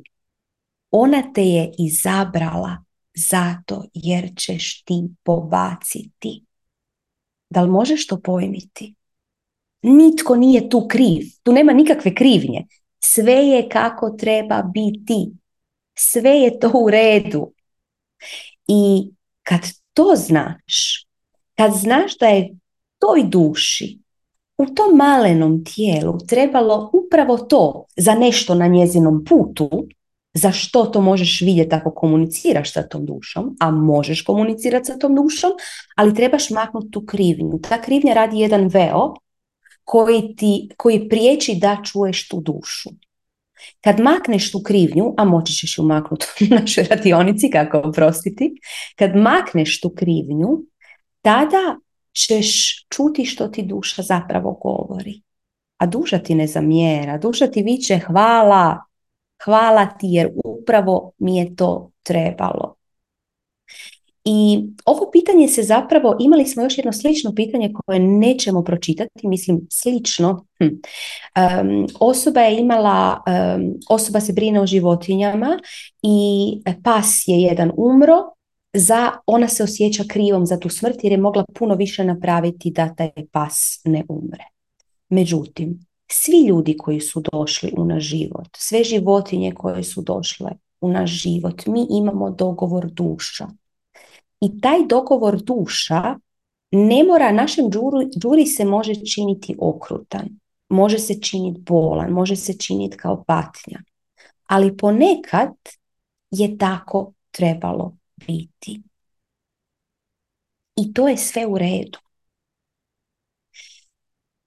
Ona 0.90 1.32
te 1.32 1.44
je 1.44 1.72
izabrala 1.78 2.84
zato 3.14 3.84
jer 3.94 4.30
ćeš 4.36 4.82
ti 4.82 5.02
pobaciti. 5.22 6.44
Da 7.50 7.62
li 7.62 7.70
možeš 7.70 8.06
to 8.06 8.20
pojmiti? 8.20 8.94
Nitko 9.82 10.36
nije 10.36 10.68
tu 10.68 10.86
kriv. 10.88 11.22
Tu 11.42 11.52
nema 11.52 11.72
nikakve 11.72 12.14
krivnje. 12.14 12.66
Sve 12.98 13.32
je 13.32 13.68
kako 13.68 14.10
treba 14.10 14.62
biti. 14.62 15.32
Sve 15.94 16.30
je 16.30 16.58
to 16.58 16.70
u 16.74 16.90
redu. 16.90 17.52
I 18.68 19.10
kad 19.42 19.60
to 19.92 20.12
znaš, 20.16 21.06
kad 21.54 21.72
znaš 21.74 22.18
da 22.18 22.26
je 22.26 22.56
toj 22.98 23.22
duši 23.28 24.05
u 24.58 24.66
tom 24.66 24.96
malenom 24.96 25.64
tijelu 25.64 26.18
trebalo 26.28 26.90
upravo 26.92 27.38
to 27.38 27.84
za 27.96 28.14
nešto 28.14 28.54
na 28.54 28.66
njezinom 28.66 29.24
putu, 29.24 29.70
za 30.34 30.52
što 30.52 30.84
to 30.84 31.00
možeš 31.00 31.40
vidjeti 31.40 31.74
ako 31.74 31.90
komuniciraš 31.90 32.72
sa 32.72 32.82
tom 32.82 33.06
dušom, 33.06 33.56
a 33.60 33.70
možeš 33.70 34.22
komunicirati 34.22 34.84
sa 34.86 34.98
tom 34.98 35.14
dušom, 35.14 35.50
ali 35.96 36.14
trebaš 36.14 36.50
maknuti 36.50 36.90
tu 36.90 37.06
krivnju. 37.06 37.58
Ta 37.68 37.82
krivnja 37.82 38.14
radi 38.14 38.38
jedan 38.38 38.68
veo 38.68 39.14
koji, 39.84 40.36
ti, 40.36 40.68
koji 40.76 41.08
priječi 41.08 41.54
da 41.54 41.82
čuješ 41.84 42.28
tu 42.28 42.40
dušu. 42.40 42.88
Kad 43.80 44.00
makneš 44.00 44.52
tu 44.52 44.62
krivnju, 44.62 45.14
a 45.16 45.24
moći 45.24 45.52
ćeš 45.52 45.78
ju 45.78 45.84
maknuti 45.84 46.26
u 46.50 46.54
našoj 46.54 46.84
radionici, 46.84 47.50
kako 47.50 47.78
oprostiti, 47.78 48.54
kad 48.96 49.16
makneš 49.16 49.80
tu 49.80 49.90
krivnju, 49.90 50.48
tada 51.22 51.78
ćeš 52.16 52.86
čuti 52.88 53.24
što 53.24 53.48
ti 53.48 53.62
duša 53.62 54.02
zapravo 54.02 54.52
govori. 54.52 55.22
A 55.78 55.86
duša 55.86 56.18
ti 56.18 56.34
ne 56.34 56.46
zamjera, 56.46 57.18
duša 57.18 57.46
ti 57.46 57.62
viće 57.62 57.98
hvala, 57.98 58.78
hvala 59.44 59.86
ti 59.86 60.06
jer 60.10 60.30
upravo 60.44 61.12
mi 61.18 61.36
je 61.36 61.56
to 61.56 61.90
trebalo. 62.02 62.74
I 64.28 64.64
ovo 64.84 65.10
pitanje 65.12 65.48
se 65.48 65.62
zapravo, 65.62 66.16
imali 66.20 66.44
smo 66.44 66.62
još 66.62 66.78
jedno 66.78 66.92
slično 66.92 67.34
pitanje 67.34 67.72
koje 67.86 67.98
nećemo 68.00 68.64
pročitati, 68.64 69.28
mislim 69.28 69.66
slično. 69.70 70.46
Hm. 70.58 70.68
osoba 72.00 72.40
je 72.40 72.58
imala, 72.58 73.22
osoba 73.88 74.20
se 74.20 74.32
brine 74.32 74.60
o 74.60 74.66
životinjama 74.66 75.58
i 76.02 76.62
pas 76.84 77.22
je 77.26 77.40
jedan 77.40 77.72
umro 77.76 78.35
za, 78.78 79.12
ona 79.26 79.48
se 79.48 79.62
osjeća 79.62 80.04
krivom 80.08 80.46
za 80.46 80.58
tu 80.58 80.68
smrt 80.68 80.96
jer 81.02 81.12
je 81.12 81.18
mogla 81.18 81.44
puno 81.58 81.74
više 81.74 82.04
napraviti 82.04 82.70
da 82.70 82.94
taj 82.94 83.10
pas 83.32 83.80
ne 83.84 84.04
umre. 84.08 84.44
Međutim, 85.08 85.86
svi 86.08 86.46
ljudi 86.48 86.76
koji 86.76 87.00
su 87.00 87.22
došli 87.32 87.72
u 87.76 87.84
naš 87.84 88.04
život, 88.04 88.48
sve 88.56 88.84
životinje 88.84 89.52
koje 89.54 89.84
su 89.84 90.02
došle 90.02 90.50
u 90.80 90.88
naš 90.88 91.10
život, 91.10 91.66
mi 91.66 91.86
imamo 91.90 92.30
dogovor 92.30 92.90
duša. 92.90 93.46
I 94.40 94.60
taj 94.60 94.86
dogovor 94.88 95.42
duša 95.42 96.16
ne 96.70 97.04
mora, 97.04 97.32
našem 97.32 97.70
džuri, 97.70 98.06
džuri 98.20 98.46
se 98.46 98.64
može 98.64 98.94
činiti 98.94 99.56
okrutan, 99.58 100.28
može 100.68 100.98
se 100.98 101.20
činiti 101.20 101.60
bolan, 101.60 102.10
može 102.10 102.36
se 102.36 102.58
činiti 102.58 102.96
kao 102.96 103.24
patnja. 103.24 103.80
Ali 104.46 104.76
ponekad 104.76 105.52
je 106.30 106.58
tako 106.58 107.12
trebalo 107.30 107.96
biti. 108.26 108.82
I 110.76 110.92
to 110.92 111.08
je 111.08 111.16
sve 111.16 111.46
u 111.46 111.58
redu. 111.58 111.98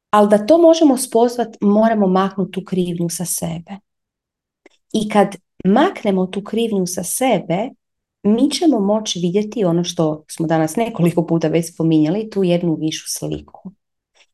Ali 0.10 0.30
da 0.30 0.45
to 0.45 0.57
možemo 0.57 0.97
spozvati, 0.97 1.57
moramo 1.61 2.07
maknuti 2.07 2.51
tu 2.51 2.65
krivnju 2.65 3.10
sa 3.10 3.26
sebe. 3.26 3.77
I 4.93 5.10
kad 5.10 5.35
maknemo 5.65 6.27
tu 6.27 6.43
krivnju 6.43 6.85
sa 6.85 7.03
sebe, 7.03 7.69
mi 8.23 8.51
ćemo 8.51 8.80
moći 8.80 9.19
vidjeti 9.19 9.65
ono 9.65 9.84
što 9.84 10.23
smo 10.27 10.47
danas 10.47 10.76
nekoliko 10.76 11.26
puta 11.26 11.47
već 11.47 11.73
spominjali, 11.73 12.30
tu 12.30 12.43
jednu 12.43 12.76
višu 12.76 13.06
sliku. 13.07 13.72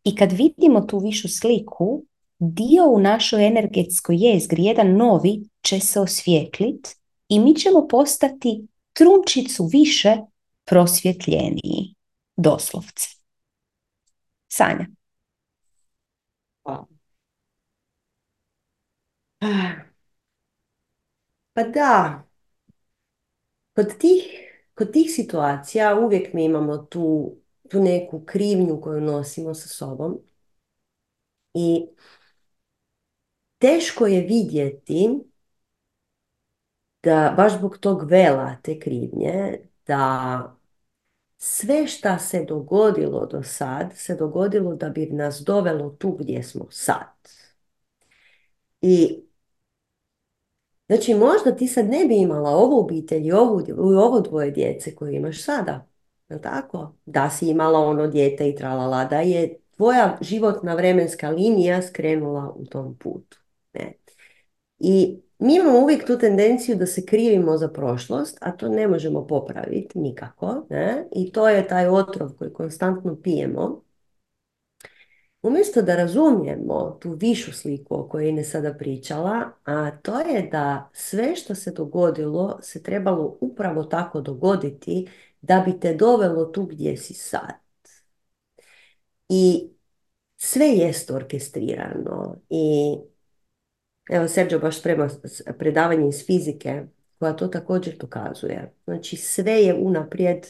I 0.04 0.16
kad 0.16 0.32
vidimo 0.32 0.82
tu 0.82 1.00
višu 1.00 1.28
sliku, 1.28 2.04
dio 2.40 2.90
u 2.90 3.00
našoj 3.00 3.48
energetskoj 3.48 4.16
jezgri, 4.20 4.64
jedan 4.64 4.98
novi, 4.98 5.50
će 5.62 5.80
se 5.80 6.00
osvijetlit 6.00 6.88
i 7.30 7.40
mi 7.40 7.56
ćemo 7.56 7.88
postati 7.88 8.68
trunčicu 8.96 9.66
više 9.72 10.18
prosvjetljeniji, 10.66 11.96
doslovce. 12.38 13.08
Sanja. 14.48 14.88
Pa 21.54 21.64
da, 21.64 22.24
kod 23.76 23.98
tih, 24.00 24.24
kod 24.74 24.92
tih 24.94 25.12
situacija 25.16 26.00
uvijek 26.00 26.34
mi 26.34 26.46
imamo 26.46 26.78
tu, 26.78 27.36
tu 27.70 27.80
neku 27.80 28.26
krivnju 28.26 28.82
koju 28.82 29.02
nosimo 29.02 29.54
sa 29.54 29.68
sobom 29.68 30.20
i 31.54 31.88
teško 33.58 34.08
je 34.08 34.22
vidjeti 34.22 35.10
da 37.06 37.34
baš 37.38 37.58
zbog 37.58 37.78
tog 37.78 38.10
vela 38.10 38.56
te 38.64 38.80
krivnje, 38.80 39.60
da 39.88 40.58
sve 41.38 41.88
šta 41.88 42.20
se 42.20 42.46
dogodilo 42.46 43.26
do 43.26 43.44
sad, 43.44 43.92
se 43.96 44.16
dogodilo 44.16 44.76
da 44.76 44.90
bi 44.90 45.06
nas 45.06 45.44
dovelo 45.46 45.90
tu 45.90 46.12
gdje 46.12 46.44
smo 46.44 46.68
sad. 46.72 47.08
I 48.82 49.26
Znači, 50.88 51.14
možda 51.14 51.56
ti 51.56 51.68
sad 51.68 51.86
ne 51.86 52.06
bi 52.06 52.18
imala 52.18 52.50
ovu 52.50 52.80
obitelj 52.80 53.28
i 53.28 53.32
ovu, 53.32 53.62
ovo 53.78 54.22
dvoje 54.22 54.52
djece 54.52 54.96
koje 54.96 55.16
imaš 55.16 55.44
sada. 55.44 55.88
Je 56.30 56.42
tako? 56.42 56.96
Da 57.06 57.30
si 57.30 57.50
imala 57.50 57.80
ono 57.80 58.08
dijete 58.08 58.50
i 58.50 58.56
tralala, 58.56 59.06
da 59.06 59.20
je 59.20 59.60
tvoja 59.76 60.18
životna 60.22 60.76
vremenska 60.76 61.30
linija 61.30 61.82
skrenula 61.82 62.54
u 62.56 62.66
tom 62.66 62.98
putu. 62.98 63.38
Ne? 63.74 63.94
I 64.80 65.20
mi 65.40 65.56
imamo 65.56 65.80
uvijek 65.80 66.08
tu 66.08 66.18
tendenciju 66.20 66.76
da 66.76 66.86
se 66.86 67.06
krivimo 67.06 67.58
za 67.58 67.68
prošlost, 67.70 68.38
a 68.42 68.52
to 68.52 68.70
ne 68.70 68.88
možemo 68.88 69.28
popraviti 69.28 70.00
nikako. 70.00 70.66
Ne? 70.70 71.08
I 71.12 71.32
to 71.32 71.50
je 71.50 71.68
taj 71.68 71.88
otrov 71.88 72.30
koji 72.38 72.54
konstantno 72.54 73.22
pijemo. 73.22 73.86
Umjesto 75.42 75.82
da 75.82 75.96
razumijemo 75.96 76.98
tu 77.02 77.12
višu 77.12 77.54
sliku 77.54 77.96
o 77.96 78.08
kojoj 78.10 78.38
je 78.38 78.44
sada 78.44 78.74
pričala, 78.74 79.52
a 79.64 79.92
to 79.92 80.20
je 80.20 80.50
da 80.52 80.90
sve 80.94 81.36
što 81.36 81.56
se 81.56 81.72
dogodilo 81.72 82.60
se 82.62 82.84
trebalo 82.84 83.38
upravo 83.42 83.84
tako 83.84 84.22
dogoditi 84.22 85.08
da 85.42 85.64
bi 85.66 85.80
te 85.80 85.94
dovelo 85.94 86.46
tu 86.46 86.66
gdje 86.66 86.98
si 86.98 87.14
sad. 87.14 87.54
I 89.30 89.70
sve 90.38 90.66
jest 90.66 91.12
orkestrirano 91.12 92.36
i 92.50 92.96
evo 94.10 94.28
Sergio 94.28 94.60
baš 94.60 94.80
sprema 94.80 95.10
predavanje 95.60 96.10
iz 96.10 96.26
fizike 96.26 96.84
koja 97.20 97.34
to 97.34 97.48
također 97.48 97.98
pokazuje. 98.00 98.74
Znači 98.86 99.18
sve 99.18 99.54
je 99.54 99.74
unaprijed 99.74 100.48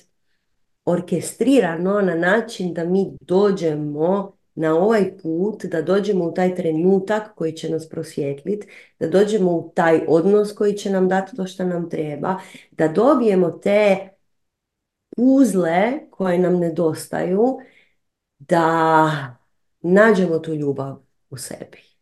orkestrirano 0.86 2.02
na 2.02 2.16
način 2.16 2.74
da 2.74 2.86
mi 2.86 3.18
dođemo 3.22 4.36
na 4.56 4.76
ovaj 4.76 5.18
put, 5.18 5.66
da 5.66 5.82
dođemo 5.82 6.26
u 6.26 6.34
taj 6.34 6.56
trenutak 6.56 7.36
koji 7.36 7.52
će 7.52 7.70
nas 7.70 7.90
prosvjetliti, 7.90 8.68
da 9.00 9.08
dođemo 9.08 9.52
u 9.52 9.72
taj 9.76 10.02
odnos 10.08 10.54
koji 10.54 10.74
će 10.74 10.90
nam 10.90 11.10
dati 11.10 11.36
to 11.36 11.48
što 11.48 11.66
nam 11.66 11.90
treba, 11.90 12.40
da 12.72 12.88
dobijemo 12.88 13.52
te 13.52 14.10
uzle 15.18 16.10
koje 16.12 16.40
nam 16.40 16.60
nedostaju, 16.60 17.58
da 18.40 19.38
nađemo 19.82 20.40
tu 20.40 20.54
ljubav 20.54 20.98
u 21.30 21.38
sebi. 21.38 21.95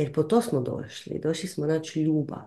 Jer 0.00 0.12
po 0.12 0.22
to 0.22 0.42
smo 0.42 0.60
došli, 0.60 1.20
došli 1.22 1.48
smo 1.48 1.66
naći 1.66 2.02
ljubav. 2.02 2.42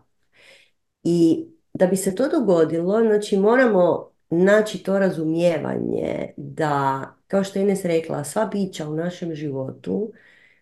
I 1.03 1.45
da 1.73 1.87
bi 1.87 1.95
se 1.95 2.15
to 2.15 2.29
dogodilo, 2.29 3.01
znači 3.01 3.37
moramo 3.37 4.11
naći 4.29 4.83
to 4.83 4.99
razumijevanje 4.99 6.33
da, 6.37 7.05
kao 7.27 7.43
što 7.43 7.59
je 7.59 7.63
Ines 7.63 7.85
rekla, 7.85 8.23
sva 8.23 8.45
bića 8.45 8.89
u 8.89 8.95
našem 8.95 9.35
životu 9.35 10.11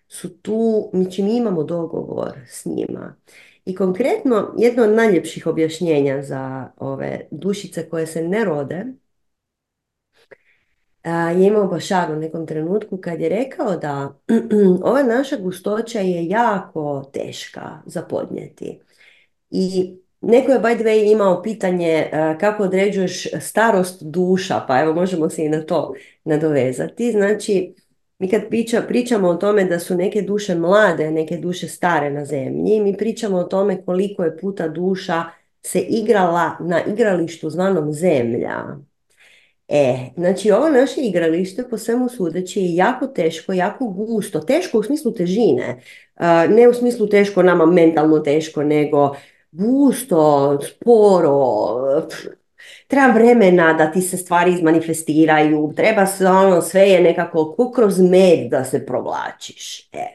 su 0.08 0.38
tu, 0.38 0.90
znači 0.94 1.24
mi 1.24 1.38
imamo 1.38 1.64
dogovor 1.64 2.40
s 2.48 2.66
njima. 2.66 3.16
I 3.66 3.76
konkretno, 3.76 4.56
jedno 4.58 4.84
od 4.84 4.90
najljepših 4.90 5.48
objašnjenja 5.48 6.24
za 6.24 6.72
ove 6.78 7.28
dušice 7.32 7.90
koje 7.90 8.08
se 8.08 8.24
ne 8.24 8.46
rode, 8.46 8.86
je 11.10 11.48
imao 11.48 11.68
Bašar 11.68 12.12
u 12.12 12.16
nekom 12.16 12.48
trenutku 12.48 12.98
kad 12.98 13.22
je 13.22 13.30
rekao 13.30 13.78
da 13.78 14.20
ova 14.90 15.04
naša 15.04 15.38
gustoća 15.38 16.00
je 16.00 16.28
jako 16.28 17.10
teška 17.14 17.82
za 17.86 18.02
podnijeti. 18.02 18.80
I 19.50 19.96
Neko 20.22 20.52
je 20.52 20.60
by 20.60 20.76
the 20.76 20.84
way 20.84 21.12
imao 21.12 21.42
pitanje 21.42 21.88
e, 21.88 22.38
kako 22.40 22.64
određuješ 22.64 23.28
starost 23.40 24.04
duša, 24.04 24.66
pa 24.68 24.80
evo 24.80 24.94
možemo 24.94 25.30
se 25.30 25.46
i 25.46 25.50
na 25.50 25.62
to 25.62 25.94
nadovezati. 26.24 27.12
Znači, 27.12 27.74
mi 28.20 28.30
kad 28.30 28.50
priča, 28.50 28.82
pričamo 28.88 29.28
o 29.28 29.36
tome 29.36 29.66
da 29.66 29.80
su 29.80 29.96
neke 29.96 30.22
duše 30.22 30.56
mlade, 30.56 31.12
neke 31.12 31.38
duše 31.38 31.68
stare 31.68 32.10
na 32.10 32.26
zemlji, 32.26 32.82
mi 32.82 32.98
pričamo 32.98 33.38
o 33.38 33.44
tome 33.44 33.86
koliko 33.86 34.24
je 34.24 34.38
puta 34.38 34.68
duša 34.68 35.24
se 35.62 35.80
igrala 35.80 36.58
na 36.60 36.84
igralištu 36.84 37.50
zvanom 37.50 37.94
zemlja. 37.94 38.66
E, 39.74 40.10
znači 40.18 40.52
ovo 40.52 40.70
naše 40.70 41.02
igralište 41.02 41.64
po 41.70 41.78
svemu 41.78 42.10
sudeći 42.10 42.62
je 42.62 42.76
jako 42.76 43.08
teško, 43.08 43.54
jako 43.54 43.86
gusto, 43.86 44.40
teško 44.40 44.80
u 44.80 44.84
smislu 44.84 45.12
težine, 45.14 45.82
ne 46.50 46.70
u 46.70 46.74
smislu 46.74 47.08
teško 47.08 47.44
nama 47.44 47.66
mentalno 47.66 48.20
teško, 48.20 48.64
nego 48.64 49.16
gusto, 49.52 50.60
sporo, 50.62 51.38
treba 52.88 53.14
vremena 53.14 53.74
da 53.74 53.92
ti 53.92 54.02
se 54.02 54.18
stvari 54.18 54.54
izmanifestiraju, 54.54 55.74
treba 55.76 56.06
se 56.06 56.26
ono, 56.28 56.62
sve 56.62 56.82
je 56.82 57.02
nekako 57.02 57.54
ko 57.58 57.72
kroz 57.72 58.00
med 58.00 58.50
da 58.50 58.64
se 58.64 58.86
provlačiš. 58.86 59.90
E. 59.94 60.08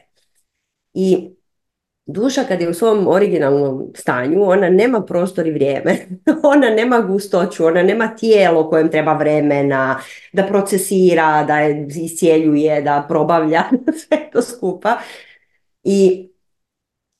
I 0.93 1.36
duša 2.07 2.43
kad 2.43 2.61
je 2.61 2.69
u 2.69 2.73
svom 2.73 3.07
originalnom 3.07 3.91
stanju, 3.95 4.49
ona 4.49 4.69
nema 4.69 5.01
prostor 5.01 5.47
i 5.47 5.51
vrijeme, 5.51 5.97
ona 6.53 6.69
nema 6.69 6.99
gustoću, 6.99 7.65
ona 7.65 7.83
nema 7.83 8.15
tijelo 8.15 8.69
kojem 8.69 8.91
treba 8.91 9.13
vremena 9.13 9.99
da 10.33 10.43
procesira, 10.43 11.43
da 11.43 11.59
je 11.59 11.87
iscijeljuje, 12.03 12.81
da 12.81 13.05
probavlja 13.07 13.63
sve 14.07 14.29
to 14.31 14.41
skupa. 14.41 14.97
I 15.83 16.29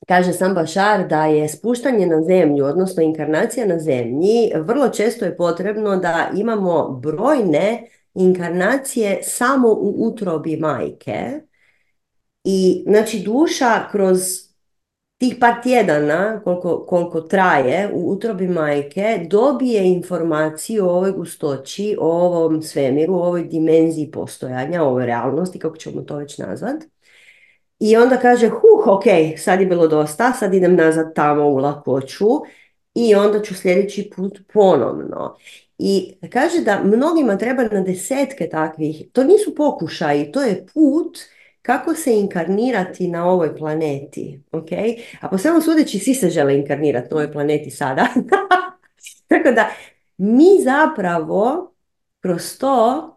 Kaže 0.08 0.32
sam 0.32 0.54
Bašar 0.54 1.08
da 1.08 1.24
je 1.26 1.48
spuštanje 1.48 2.06
na 2.06 2.22
zemlju, 2.22 2.64
odnosno 2.64 3.02
inkarnacija 3.02 3.66
na 3.66 3.78
zemlji, 3.78 4.52
vrlo 4.54 4.88
često 4.88 5.24
je 5.24 5.36
potrebno 5.36 5.96
da 5.96 6.30
imamo 6.36 6.90
brojne 7.02 7.88
inkarnacije 8.14 9.20
samo 9.22 9.68
u 9.68 9.94
utrobi 9.98 10.56
majke. 10.56 11.40
I 12.44 12.84
znači 12.86 13.18
duša 13.18 13.88
kroz 13.92 14.47
tih 15.18 15.36
par 15.40 15.62
tjedana, 15.62 16.40
koliko, 16.44 16.86
koliko 16.86 17.20
traje 17.20 17.90
u 17.94 18.10
utrobi 18.10 18.48
majke, 18.48 19.26
dobije 19.30 19.88
informaciju 19.88 20.86
o 20.86 20.90
ovoj 20.90 21.12
gustoći, 21.12 21.96
o 22.00 22.10
ovom 22.10 22.62
svemiru, 22.62 23.14
o 23.14 23.26
ovoj 23.26 23.44
dimenziji 23.44 24.10
postojanja, 24.10 24.82
o 24.82 24.88
ovoj 24.88 25.06
realnosti, 25.06 25.58
kako 25.58 25.76
ćemo 25.76 26.02
to 26.02 26.16
već 26.16 26.38
nazvati. 26.38 26.86
I 27.80 27.96
onda 27.96 28.16
kaže, 28.16 28.48
huh, 28.48 28.86
ok, 28.86 29.04
sad 29.38 29.60
je 29.60 29.66
bilo 29.66 29.88
dosta, 29.88 30.32
sad 30.32 30.54
idem 30.54 30.76
nazad 30.76 31.14
tamo 31.14 31.48
u 31.48 31.56
lakoću 31.56 32.28
i 32.94 33.14
onda 33.14 33.42
ću 33.42 33.54
sljedeći 33.54 34.10
put 34.16 34.38
ponovno. 34.52 35.36
I 35.78 36.16
kaže 36.32 36.60
da 36.60 36.82
mnogima 36.84 37.38
treba 37.38 37.62
na 37.62 37.80
desetke 37.80 38.48
takvih, 38.48 39.02
to 39.12 39.24
nisu 39.24 39.54
pokušaji, 39.54 40.32
to 40.32 40.42
je 40.42 40.66
put 40.74 41.18
kako 41.62 41.94
se 41.94 42.14
inkarnirati 42.14 43.08
na 43.08 43.30
ovoj 43.30 43.56
planeti. 43.56 44.40
Okay? 44.52 45.00
A 45.20 45.28
po 45.28 45.38
svemu 45.38 45.60
sudeći 45.60 45.98
svi 45.98 46.14
se 46.14 46.30
žele 46.30 46.58
inkarnirati 46.58 47.08
na 47.10 47.16
ovoj 47.16 47.32
planeti 47.32 47.70
sada. 47.70 48.08
Tako 49.28 49.50
da 49.50 49.70
mi 50.16 50.48
zapravo 50.64 51.72
kroz 52.20 52.58
to 52.58 53.14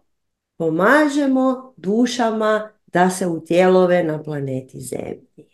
pomažemo 0.57 1.73
dušama 1.77 2.69
da 2.87 3.09
se 3.09 3.27
utjelove 3.27 4.03
na 4.03 4.23
planeti 4.23 4.79
Zemlji. 4.79 5.49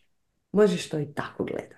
Možeš 0.51 0.89
to 0.89 0.99
i 0.99 1.13
tako 1.13 1.43
gledati. 1.43 1.77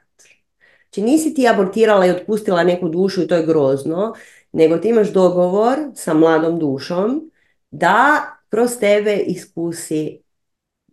Znači 0.84 1.02
nisi 1.02 1.34
ti 1.34 1.48
abortirala 1.48 2.06
i 2.06 2.12
otpustila 2.12 2.64
neku 2.64 2.90
dušu 2.90 3.22
i 3.22 3.28
to 3.28 3.36
je 3.36 3.46
grozno, 3.46 4.14
nego 4.52 4.78
ti 4.78 4.90
imaš 4.90 5.14
dogovor 5.14 5.78
sa 5.96 6.14
mladom 6.14 6.60
dušom 6.60 7.32
da 7.72 8.22
kroz 8.50 8.80
tebe 8.80 9.16
iskusi 9.16 10.22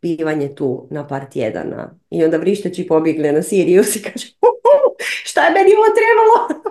bivanje 0.03 0.55
tu 0.55 0.89
na 0.91 1.07
par 1.07 1.31
tjedana. 1.31 1.99
I 2.11 2.25
onda 2.25 2.37
vrišteći 2.37 2.87
pobjegle 2.87 3.33
na 3.33 3.43
Siriju 3.43 3.83
i 3.83 4.03
kaže 4.03 4.27
šta 5.25 5.47
je 5.47 5.53
meni 5.53 5.71
ovo 5.77 5.87
trebalo? 5.97 6.63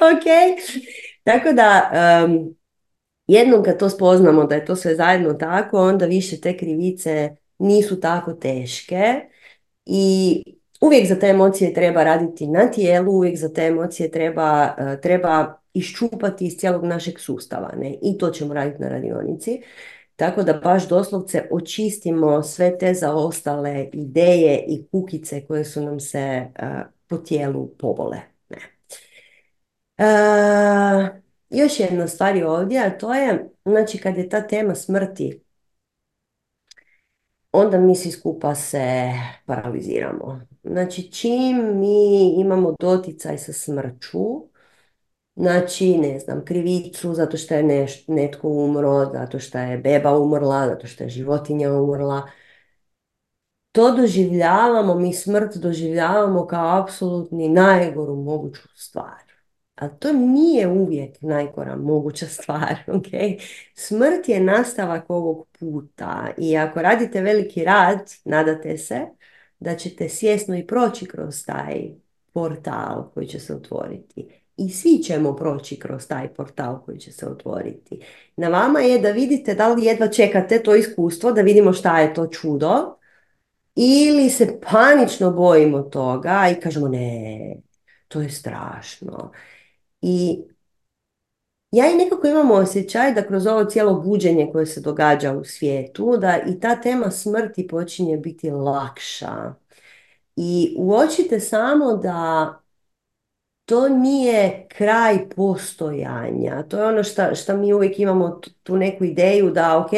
ok? 0.12 0.24
Tako 1.24 1.52
da 1.52 1.90
jednom 3.26 3.62
kad 3.62 3.78
to 3.78 3.90
spoznamo 3.90 4.44
da 4.44 4.54
je 4.54 4.64
to 4.64 4.76
sve 4.76 4.94
zajedno 4.94 5.34
tako, 5.34 5.78
onda 5.78 6.06
više 6.06 6.40
te 6.40 6.56
krivice 6.56 7.36
nisu 7.58 8.00
tako 8.00 8.32
teške 8.32 9.14
i 9.86 10.42
uvijek 10.80 11.08
za 11.08 11.18
te 11.18 11.26
emocije 11.26 11.74
treba 11.74 12.04
raditi 12.04 12.46
na 12.46 12.70
tijelu, 12.70 13.12
uvijek 13.12 13.38
za 13.38 13.52
te 13.52 13.62
emocije 13.62 14.10
treba, 14.10 14.74
e, 14.78 15.00
treba 15.00 15.60
iščupati 15.74 16.46
iz 16.46 16.56
cijelog 16.56 16.84
našeg 16.84 17.18
sustava. 17.20 17.72
Ne? 17.76 17.94
I 18.02 18.18
to 18.18 18.30
ćemo 18.30 18.54
raditi 18.54 18.82
na 18.82 18.88
radionici. 18.88 19.62
Tako 20.18 20.42
da 20.42 20.52
baš 20.52 20.88
doslovce 20.88 21.48
očistimo 21.50 22.42
sve 22.42 22.78
te 22.78 22.94
zaostale 22.94 23.88
ideje 23.92 24.64
i 24.68 24.86
kukice 24.90 25.46
koje 25.46 25.64
su 25.64 25.82
nam 25.82 26.00
se 26.00 26.46
uh, 26.62 26.68
po 27.06 27.16
tijelu 27.16 27.68
pobole. 27.78 28.16
Ne. 28.48 28.58
Uh, 29.98 31.08
još 31.50 31.80
jedna 31.80 32.08
stvar 32.08 32.36
je 32.36 32.48
ovdje, 32.48 32.86
a 32.86 32.98
to 32.98 33.14
je, 33.14 33.50
znači 33.64 33.98
kad 33.98 34.16
je 34.16 34.28
ta 34.28 34.46
tema 34.46 34.74
smrti, 34.74 35.40
onda 37.52 37.78
mi 37.78 37.96
svi 37.96 38.10
skupa 38.10 38.54
se 38.54 39.12
paraliziramo. 39.46 40.40
Znači 40.62 41.12
čim 41.12 41.78
mi 41.78 42.30
imamo 42.40 42.74
doticaj 42.80 43.38
sa 43.38 43.52
smrću, 43.52 44.47
Znači, 45.38 45.98
ne 45.98 46.18
znam, 46.18 46.44
krivicu 46.44 47.14
zato 47.14 47.36
što 47.36 47.54
je 47.54 47.62
neš, 47.62 48.06
netko 48.06 48.48
umro, 48.48 49.10
zato 49.12 49.38
što 49.38 49.58
je 49.58 49.78
beba 49.78 50.18
umrla, 50.18 50.66
zato 50.68 50.86
što 50.86 51.04
je 51.04 51.10
životinja 51.10 51.72
umrla. 51.72 52.22
To 53.72 53.90
doživljavamo, 53.96 54.94
mi 54.94 55.12
smrt 55.12 55.56
doživljavamo 55.56 56.46
kao 56.46 56.82
apsolutni 56.82 57.48
najgoru 57.48 58.16
moguću 58.16 58.68
stvar. 58.76 59.22
A 59.74 59.88
to 59.88 60.12
nije 60.12 60.68
uvijek 60.68 61.16
najgora 61.22 61.76
moguća 61.76 62.26
stvar, 62.36 62.76
ok? 62.86 63.40
Smrt 63.74 64.28
je 64.28 64.40
nastavak 64.40 65.10
ovog 65.10 65.48
puta 65.60 66.28
i 66.38 66.56
ako 66.56 66.82
radite 66.82 67.20
veliki 67.20 67.64
rad, 67.64 68.12
nadate 68.24 68.78
se 68.78 69.00
da 69.58 69.76
ćete 69.76 70.08
svjesno 70.08 70.56
i 70.56 70.66
proći 70.66 71.06
kroz 71.06 71.44
taj 71.46 71.90
portal 72.32 73.10
koji 73.14 73.26
će 73.26 73.40
se 73.40 73.54
otvoriti 73.54 74.37
i 74.58 74.70
svi 74.70 74.98
ćemo 75.02 75.36
proći 75.36 75.78
kroz 75.78 76.06
taj 76.06 76.34
portal 76.34 76.82
koji 76.84 76.98
će 76.98 77.12
se 77.12 77.26
otvoriti. 77.26 78.00
Na 78.36 78.48
vama 78.48 78.80
je 78.80 78.98
da 78.98 79.10
vidite 79.10 79.54
da 79.54 79.68
li 79.68 79.84
jedva 79.84 80.08
čekate 80.08 80.62
to 80.62 80.74
iskustvo, 80.74 81.32
da 81.32 81.42
vidimo 81.42 81.72
šta 81.72 82.00
je 82.00 82.14
to 82.14 82.26
čudo, 82.26 82.98
ili 83.74 84.30
se 84.30 84.60
panično 84.70 85.30
bojimo 85.30 85.82
toga 85.82 86.48
i 86.52 86.60
kažemo 86.60 86.88
ne, 86.88 87.56
to 88.08 88.20
je 88.20 88.30
strašno. 88.30 89.32
I 90.00 90.42
ja 91.70 91.90
i 91.90 91.96
nekako 91.96 92.26
imam 92.26 92.50
osjećaj 92.50 93.12
da 93.14 93.26
kroz 93.26 93.46
ovo 93.46 93.64
cijelo 93.64 94.00
buđenje 94.00 94.48
koje 94.52 94.66
se 94.66 94.80
događa 94.80 95.32
u 95.32 95.44
svijetu, 95.44 96.16
da 96.16 96.38
i 96.46 96.60
ta 96.60 96.80
tema 96.80 97.10
smrti 97.10 97.66
počinje 97.68 98.16
biti 98.16 98.50
lakša. 98.50 99.54
I 100.36 100.74
uočite 100.78 101.40
samo 101.40 101.96
da 101.96 102.54
to 103.68 103.88
nije 103.88 104.66
kraj 104.68 105.28
postojanja. 105.36 106.62
To 106.68 106.78
je 106.78 106.86
ono 106.86 107.02
što 107.34 107.56
mi 107.56 107.72
uvijek 107.72 107.98
imamo 107.98 108.40
tu 108.62 108.76
neku 108.76 109.04
ideju 109.04 109.50
da 109.50 109.78
ok, 109.78 109.90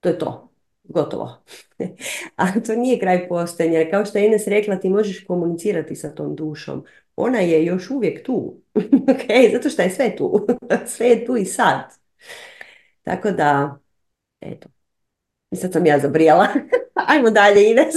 to 0.00 0.08
je 0.08 0.18
to, 0.18 0.52
gotovo. 0.84 1.42
A 2.36 2.60
to 2.66 2.74
nije 2.74 2.98
kraj 2.98 3.28
postojanja. 3.28 3.90
Kao 3.90 4.04
što 4.04 4.18
je 4.18 4.26
Ines 4.26 4.46
rekla, 4.46 4.76
ti 4.76 4.88
možeš 4.88 5.24
komunicirati 5.24 5.96
sa 5.96 6.14
tom 6.14 6.36
dušom. 6.36 6.84
Ona 7.16 7.38
je 7.38 7.64
još 7.64 7.90
uvijek 7.90 8.26
tu. 8.26 8.60
ok, 9.12 9.52
zato 9.52 9.70
što 9.70 9.82
je 9.82 9.90
sve 9.90 10.16
tu. 10.16 10.46
sve 10.96 11.06
je 11.06 11.26
tu 11.26 11.36
i 11.36 11.44
sad. 11.44 11.84
Tako 13.02 13.30
da, 13.30 13.78
eto. 14.40 14.68
I 15.50 15.56
sad 15.56 15.72
sam 15.72 15.86
ja 15.86 15.98
zabrijala. 15.98 16.46
Ajmo 17.08 17.30
dalje, 17.30 17.70
Ines. 17.70 17.94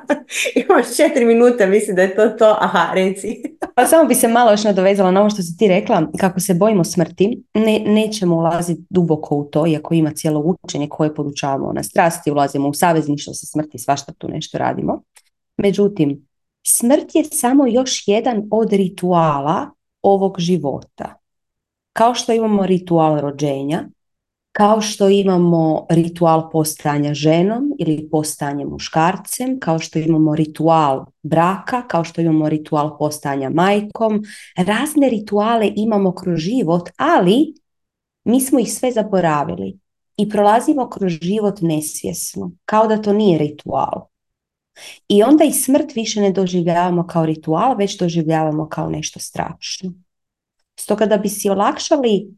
Imaš 0.64 0.96
četiri 0.96 1.24
minute, 1.24 1.66
mislim 1.66 1.96
da 1.96 2.02
je 2.02 2.16
to 2.16 2.28
to. 2.28 2.56
Aha, 2.60 2.94
reci. 2.94 3.42
pa 3.76 3.86
samo 3.86 4.08
bi 4.08 4.14
se 4.14 4.28
malo 4.28 4.50
još 4.50 4.64
nadovezala 4.64 5.10
na 5.10 5.20
ovo 5.20 5.30
što 5.30 5.42
si 5.42 5.56
ti 5.56 5.68
rekla, 5.68 6.06
kako 6.18 6.40
se 6.40 6.54
bojimo 6.54 6.84
smrti, 6.84 7.42
ne, 7.54 7.78
nećemo 7.86 8.36
ulaziti 8.36 8.82
duboko 8.90 9.34
u 9.36 9.44
to, 9.44 9.66
iako 9.66 9.94
ima 9.94 10.10
cijelo 10.10 10.56
učenje 10.64 10.88
koje 10.88 11.14
podučavamo 11.14 11.72
na 11.72 11.82
strasti, 11.82 12.30
ulazimo 12.30 12.68
u 12.68 12.74
savezništvo 12.74 13.34
sa 13.34 13.46
smrti, 13.46 13.78
svašta 13.78 14.12
tu 14.12 14.28
nešto 14.28 14.58
radimo. 14.58 15.02
Međutim, 15.56 16.28
smrt 16.66 17.14
je 17.14 17.24
samo 17.24 17.66
još 17.66 18.08
jedan 18.08 18.48
od 18.50 18.72
rituala 18.72 19.70
ovog 20.02 20.34
života. 20.38 21.14
Kao 21.92 22.14
što 22.14 22.32
imamo 22.32 22.66
ritual 22.66 23.20
rođenja, 23.20 23.88
kao 24.58 24.80
što 24.80 25.08
imamo 25.08 25.86
ritual 25.90 26.50
postanja 26.50 27.14
ženom 27.14 27.72
ili 27.78 28.08
postanje 28.10 28.64
muškarcem, 28.66 29.60
kao 29.60 29.78
što 29.78 29.98
imamo 29.98 30.34
ritual 30.34 31.06
braka, 31.22 31.82
kao 31.88 32.04
što 32.04 32.20
imamo 32.20 32.48
ritual 32.48 32.98
postanja 32.98 33.50
majkom, 33.50 34.22
razne 34.56 35.08
rituale 35.08 35.72
imamo 35.76 36.14
kroz 36.14 36.38
život, 36.38 36.88
ali 36.96 37.54
mi 38.24 38.40
smo 38.40 38.58
ih 38.58 38.72
sve 38.72 38.92
zaboravili 38.92 39.78
i 40.16 40.28
prolazimo 40.28 40.90
kroz 40.90 41.12
život 41.22 41.60
nesvjesno, 41.60 42.50
kao 42.64 42.86
da 42.86 43.02
to 43.02 43.12
nije 43.12 43.38
ritual. 43.38 44.06
I 45.08 45.22
onda 45.22 45.44
i 45.44 45.52
smrt 45.52 45.94
više 45.94 46.20
ne 46.20 46.32
doživljavamo 46.32 47.06
kao 47.06 47.26
ritual, 47.26 47.76
već 47.76 47.98
doživljavamo 47.98 48.68
kao 48.68 48.90
nešto 48.90 49.20
strašno. 49.20 49.92
Stoga 50.80 51.06
da 51.06 51.16
bi 51.16 51.28
si 51.28 51.50
olakšali 51.50 52.37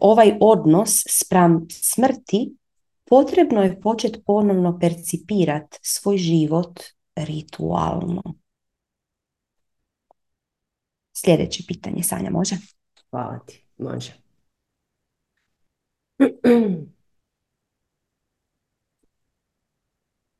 ovaj 0.00 0.38
odnos 0.40 1.04
spram 1.08 1.66
smrti, 1.70 2.56
potrebno 3.04 3.62
je 3.62 3.80
početi 3.80 4.22
ponovno 4.26 4.78
percipirati 4.78 5.78
svoj 5.82 6.16
život 6.16 6.80
ritualno. 7.16 8.22
Sljedeće 11.12 11.62
pitanje, 11.68 12.02
Sanja, 12.02 12.30
može? 12.30 12.56
Hvala 13.10 13.38
ti, 13.38 13.64
može. 13.78 14.12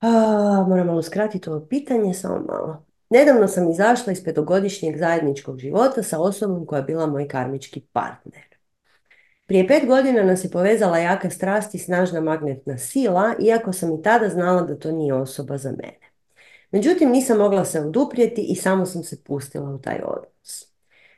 A, 0.01 0.65
moram 0.69 0.87
malo 0.87 1.03
skratiti 1.03 1.51
ovo 1.51 1.67
pitanje, 1.67 2.15
samo 2.15 2.41
malo. 2.41 2.85
Nedavno 3.11 3.49
sam 3.49 3.71
izašla 3.71 4.13
iz 4.13 4.25
petogodišnjeg 4.25 4.99
zajedničkog 4.99 5.59
života 5.59 6.03
sa 6.03 6.21
osobom 6.21 6.67
koja 6.67 6.79
je 6.79 6.85
bila 6.85 7.07
moj 7.07 7.29
karmički 7.29 7.81
partner. 7.81 8.54
Prije 9.47 9.66
pet 9.69 9.87
godina 9.87 10.23
nas 10.23 10.45
je 10.45 10.51
povezala 10.51 10.99
jaka 10.99 11.31
strast 11.31 11.75
i 11.75 11.79
snažna 11.79 12.21
magnetna 12.21 12.79
sila, 12.79 13.35
iako 13.41 13.73
sam 13.73 13.95
i 13.95 14.03
tada 14.03 14.29
znala 14.29 14.62
da 14.62 14.79
to 14.79 14.93
nije 14.93 15.15
osoba 15.15 15.59
za 15.59 15.71
mene. 15.71 15.99
Međutim, 16.71 17.11
nisam 17.11 17.39
mogla 17.39 17.65
se 17.65 17.81
oduprijeti 17.81 18.43
i 18.43 18.55
samo 18.55 18.87
sam 18.87 19.03
se 19.03 19.25
pustila 19.25 19.71
u 19.71 19.79
taj 19.79 20.01
odnos. 20.05 20.75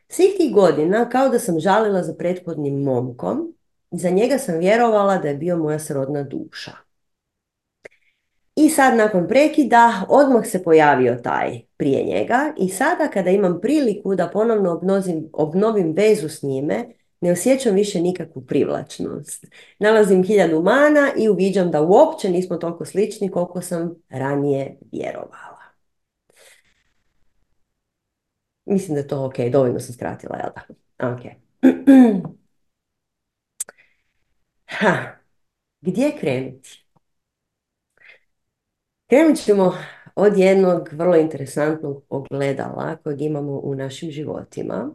Svih 0.08 0.34
tih 0.36 0.54
godina, 0.54 1.08
kao 1.08 1.28
da 1.28 1.38
sam 1.38 1.60
žalila 1.60 2.02
za 2.02 2.14
prethodnim 2.14 2.82
momkom, 2.82 3.54
za 3.90 4.10
njega 4.10 4.38
sam 4.38 4.58
vjerovala 4.58 5.18
da 5.18 5.28
je 5.28 5.36
bio 5.36 5.56
moja 5.56 5.78
srodna 5.78 6.22
duša. 6.22 6.72
I 8.56 8.70
sad 8.70 8.96
nakon 8.96 9.28
prekida 9.28 10.06
odmah 10.08 10.46
se 10.46 10.62
pojavio 10.62 11.14
taj 11.24 11.60
prije 11.76 12.04
njega 12.04 12.54
i 12.58 12.68
sada 12.68 13.08
kada 13.08 13.30
imam 13.30 13.60
priliku 13.60 14.14
da 14.14 14.30
ponovno 14.32 14.72
obnozim, 14.72 15.30
obnovim 15.32 15.92
vezu 15.92 16.28
s 16.28 16.42
njime, 16.42 16.84
ne 17.20 17.32
osjećam 17.32 17.74
više 17.74 18.00
nikakvu 18.00 18.42
privlačnost. 18.46 19.44
Nalazim 19.78 20.22
hiljadu 20.24 20.62
mana 20.62 21.12
i 21.18 21.28
uviđam 21.28 21.70
da 21.70 21.82
uopće 21.82 22.30
nismo 22.30 22.56
toliko 22.56 22.84
slični 22.84 23.30
koliko 23.30 23.60
sam 23.60 23.94
ranije 24.08 24.78
vjerovala. 24.92 25.62
Mislim 28.64 28.94
da 28.94 29.00
je 29.00 29.08
to 29.08 29.24
ok, 29.24 29.34
dovoljno 29.52 29.80
sam 29.80 29.94
skratila, 29.94 30.36
jel 30.36 30.50
da? 30.54 30.62
Ok. 31.12 31.20
ha. 34.78 35.16
Gdje 35.80 36.12
krenuti? 36.20 36.86
Krenut 39.08 39.38
ćemo 39.38 39.74
od 40.14 40.38
jednog 40.38 40.88
vrlo 40.92 41.16
interesantnog 41.16 42.04
ogledala 42.08 42.96
kojeg 42.96 43.22
imamo 43.22 43.52
u 43.52 43.74
našim 43.74 44.10
životima 44.10 44.90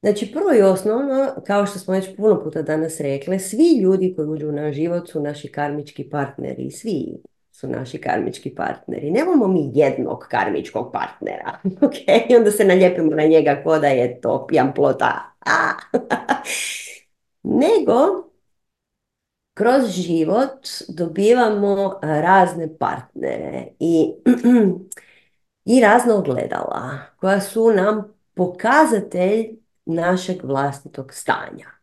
Znači, 0.00 0.32
prvo 0.32 0.54
i 0.54 0.62
osnovno, 0.62 1.34
kao 1.46 1.66
što 1.66 1.78
smo 1.78 1.94
već 1.94 2.16
puno 2.16 2.42
puta 2.44 2.62
danas 2.62 3.00
rekli, 3.00 3.38
svi 3.38 3.80
ljudi 3.82 4.14
koji 4.16 4.28
uđu 4.28 4.48
u 4.48 4.52
naš 4.52 4.74
život 4.74 5.08
su 5.08 5.20
naši 5.20 5.52
karmički 5.52 6.10
partneri. 6.10 6.70
Svi 6.70 7.22
su 7.52 7.68
naši 7.68 8.00
karmički 8.00 8.54
partneri. 8.54 9.10
Nemamo 9.10 9.46
mi 9.46 9.70
jednog 9.74 10.26
karmičkog 10.30 10.92
partnera. 10.92 11.58
ok, 11.86 11.94
i 12.30 12.36
onda 12.36 12.50
se 12.50 12.64
naljepimo 12.64 13.10
na 13.10 13.24
njega 13.24 13.60
ko 13.64 13.78
da 13.78 13.86
je 13.86 14.20
to 14.20 14.46
pijan 14.46 14.74
plota. 14.74 15.32
Nego, 17.42 18.28
kroz 19.54 19.90
život 19.90 20.68
dobivamo 20.88 21.98
razne 22.02 22.78
partnere 22.78 23.66
i, 23.78 24.14
i 25.76 25.80
razna 25.80 26.16
ogledala 26.16 26.90
koja 27.20 27.40
su 27.40 27.70
nam 27.70 28.14
pokazatelj 28.34 29.58
našeg 29.88 30.44
vlastitog 30.44 31.14
stanja. 31.14 31.78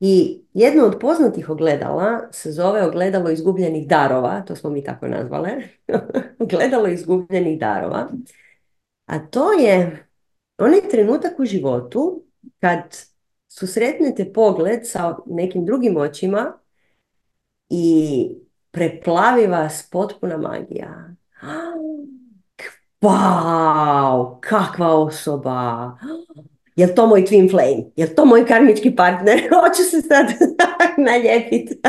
I 0.00 0.42
jedno 0.54 0.84
od 0.84 0.98
poznatih 1.00 1.50
ogledala 1.50 2.28
se 2.32 2.52
zove 2.52 2.86
ogledalo 2.86 3.30
izgubljenih 3.30 3.88
darova, 3.88 4.40
to 4.40 4.56
smo 4.56 4.70
mi 4.70 4.84
tako 4.84 5.08
nazvale, 5.08 5.50
ogledalo 6.44 6.88
izgubljenih 6.88 7.60
darova. 7.60 8.08
A 9.06 9.18
to 9.18 9.52
je 9.52 10.06
onaj 10.58 10.80
trenutak 10.90 11.40
u 11.40 11.44
životu 11.44 12.24
kad 12.60 12.96
susretnete 13.48 14.32
pogled 14.32 14.80
sa 14.88 15.16
nekim 15.26 15.64
drugim 15.64 15.96
očima 15.96 16.58
i 17.68 18.28
preplavi 18.70 19.46
vas 19.46 19.88
potpuna 19.90 20.36
magija. 20.36 21.14
Wow, 23.02 24.40
kakva 24.40 24.94
osoba! 24.94 25.98
Jel 26.76 26.94
to 26.94 27.06
moj 27.06 27.24
twin 27.24 27.50
flame? 27.50 27.84
Jel 27.96 28.08
to 28.16 28.24
moj 28.24 28.46
karmički 28.46 28.96
partner? 28.96 29.40
Hoću 29.54 29.82
se 29.90 30.00
sad 30.00 30.26
naljepiti. 31.06 31.80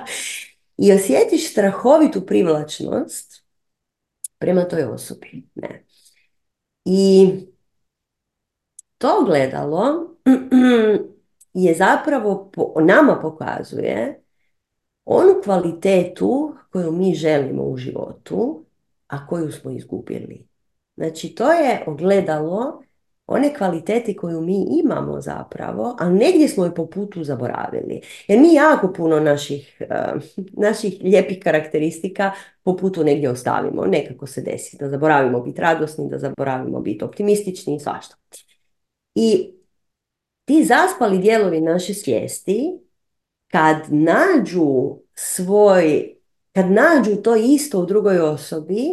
I 0.84 0.92
osjetiš 0.92 1.50
strahovitu 1.50 2.26
privlačnost 2.26 3.44
prema 4.38 4.64
toj 4.64 4.84
osobi. 4.84 5.42
Ne. 5.54 5.84
I 6.84 7.30
to 8.98 9.24
gledalo 9.26 10.14
je 11.54 11.74
zapravo 11.74 12.50
nama 12.80 13.18
pokazuje 13.22 14.22
onu 15.04 15.40
kvalitetu 15.44 16.56
koju 16.70 16.92
mi 16.92 17.14
želimo 17.14 17.62
u 17.62 17.76
životu, 17.76 18.64
a 19.08 19.26
koju 19.26 19.52
smo 19.52 19.70
izgubili. 19.70 20.46
Znači, 20.96 21.34
to 21.34 21.52
je 21.52 21.84
ogledalo 21.86 22.82
one 23.26 23.54
kvalitete 23.54 24.16
koju 24.16 24.40
mi 24.40 24.66
imamo 24.84 25.20
zapravo, 25.20 25.96
a 25.98 26.08
negdje 26.08 26.48
smo 26.48 26.64
je 26.64 26.74
po 26.74 26.86
putu 26.86 27.24
zaboravili. 27.24 28.00
Jer 28.28 28.40
mi 28.40 28.54
jako 28.54 28.92
puno 28.92 29.20
naših, 29.20 29.82
uh, 29.90 30.22
naših 30.52 30.96
lijepih 31.02 31.38
karakteristika 31.42 32.32
po 32.62 32.76
putu 32.76 33.04
negdje 33.04 33.30
ostavimo. 33.30 33.86
Nekako 33.86 34.26
se 34.26 34.40
desi 34.40 34.76
da 34.80 34.88
zaboravimo 34.88 35.40
biti 35.40 35.60
radosni, 35.60 36.10
da 36.10 36.18
zaboravimo 36.18 36.80
biti 36.80 37.04
optimistični 37.04 37.76
i 37.76 37.80
svašta. 37.80 38.16
I 39.14 39.54
ti 40.44 40.64
zaspali 40.64 41.18
dijelovi 41.18 41.60
naše 41.60 41.94
svijesti, 41.94 42.70
kad 43.48 43.76
nađu 43.88 44.96
svoj, 45.14 46.14
kad 46.52 46.70
nađu 46.70 47.16
to 47.22 47.36
isto 47.36 47.80
u 47.80 47.86
drugoj 47.86 48.18
osobi, 48.18 48.84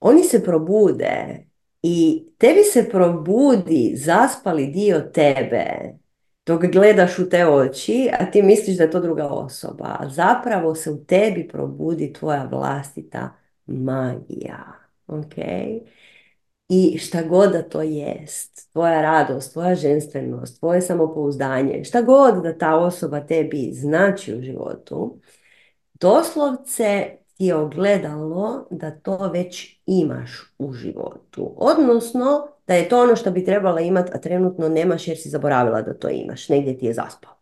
oni 0.00 0.24
se 0.24 0.44
probude 0.44 1.45
i 1.88 2.26
tebi 2.38 2.62
se 2.62 2.88
probudi 2.88 3.92
zaspali 3.96 4.66
dio 4.66 5.00
tebe 5.00 5.66
dok 6.46 6.62
gledaš 6.62 7.18
u 7.18 7.28
te 7.28 7.46
oči, 7.46 8.10
a 8.20 8.30
ti 8.30 8.42
misliš 8.42 8.76
da 8.76 8.82
je 8.84 8.90
to 8.90 9.00
druga 9.00 9.26
osoba. 9.28 9.96
A 10.00 10.08
zapravo 10.08 10.74
se 10.74 10.90
u 10.90 11.04
tebi 11.04 11.48
probudi 11.48 12.12
tvoja 12.12 12.48
vlastita 12.50 13.30
magija. 13.66 14.64
Ok? 15.06 15.34
I 16.68 16.98
šta 16.98 17.22
god 17.22 17.52
da 17.52 17.62
to 17.62 17.82
jest, 17.82 18.72
tvoja 18.72 19.02
radost, 19.02 19.52
tvoja 19.52 19.74
ženstvenost, 19.74 20.58
tvoje 20.58 20.80
samopouzdanje, 20.80 21.84
šta 21.84 22.02
god 22.02 22.42
da 22.42 22.58
ta 22.58 22.76
osoba 22.76 23.20
tebi 23.20 23.70
znači 23.72 24.34
u 24.34 24.42
životu, 24.42 25.20
doslovce 25.94 27.16
ti 27.36 27.44
je 27.44 27.54
ogledalo 27.54 28.66
da 28.70 28.90
to 28.90 29.30
već 29.32 29.80
imaš 29.86 30.54
u 30.58 30.72
životu. 30.72 31.54
Odnosno, 31.56 32.48
da 32.66 32.74
je 32.74 32.88
to 32.88 33.02
ono 33.02 33.16
što 33.16 33.30
bi 33.30 33.44
trebala 33.44 33.80
imati, 33.80 34.10
a 34.14 34.20
trenutno 34.20 34.68
nemaš 34.68 35.08
jer 35.08 35.18
si 35.18 35.28
zaboravila 35.28 35.82
da 35.82 35.98
to 35.98 36.08
imaš. 36.08 36.48
Negdje 36.48 36.78
ti 36.78 36.86
je 36.86 36.94
zaspao. 36.94 37.32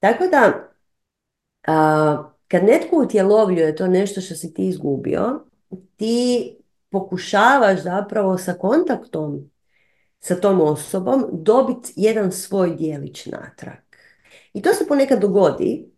Tako 0.00 0.24
da, 0.26 0.68
a, 1.66 2.30
kad 2.48 2.64
netko 2.64 2.96
utjelovljuje 2.96 3.76
to 3.76 3.86
nešto 3.86 4.20
što 4.20 4.34
si 4.34 4.54
ti 4.54 4.68
izgubio, 4.68 5.44
ti 5.96 6.56
pokušavaš 6.90 7.82
zapravo 7.82 8.38
sa 8.38 8.54
kontaktom 8.54 9.50
sa 10.18 10.40
tom 10.40 10.60
osobom 10.60 11.28
dobiti 11.32 11.92
jedan 11.96 12.32
svoj 12.32 12.74
dijelić 12.74 13.26
natrag. 13.26 13.78
I 14.52 14.62
to 14.62 14.72
se 14.72 14.86
ponekad 14.86 15.20
dogodi, 15.20 15.90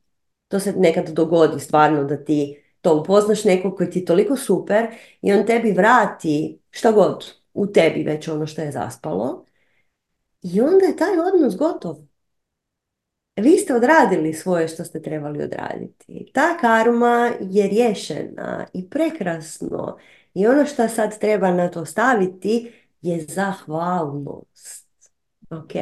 to 0.49 0.61
se 0.61 0.73
nekad 0.73 1.09
dogodi 1.09 1.61
stvarno 1.61 2.05
da 2.05 2.25
ti 2.25 2.63
to 2.81 3.01
upoznaš 3.01 3.45
nekog 3.45 3.77
koji 3.77 3.91
ti 3.91 3.99
je 3.99 4.05
toliko 4.05 4.37
super 4.37 4.87
i 5.23 5.33
on 5.33 5.47
tebi 5.47 5.73
vrati 5.73 6.59
šta 6.71 6.93
god 6.93 7.25
u 7.55 7.67
tebi 7.67 8.03
već 8.03 8.29
ono 8.29 8.47
što 8.47 8.63
je 8.63 8.73
zaspalo 8.73 9.45
i 10.43 10.61
onda 10.61 10.87
je 10.87 10.97
taj 10.97 11.19
odnos 11.19 11.57
gotov. 11.57 11.97
Vi 13.37 13.57
ste 13.57 13.75
odradili 13.75 14.33
svoje 14.33 14.69
što 14.69 14.85
ste 14.85 15.03
trebali 15.03 15.43
odraditi. 15.43 16.31
Ta 16.35 16.59
karma 16.61 17.31
je 17.41 17.69
rješena 17.69 18.67
i 18.73 18.91
prekrasno. 18.91 19.99
I 20.35 20.47
ono 20.47 20.67
što 20.67 20.89
sad 20.89 21.19
treba 21.19 21.51
na 21.51 21.71
to 21.71 21.85
staviti 21.85 22.73
je 23.03 23.25
zahvalnost. 23.29 24.89
Ok? 25.51 25.73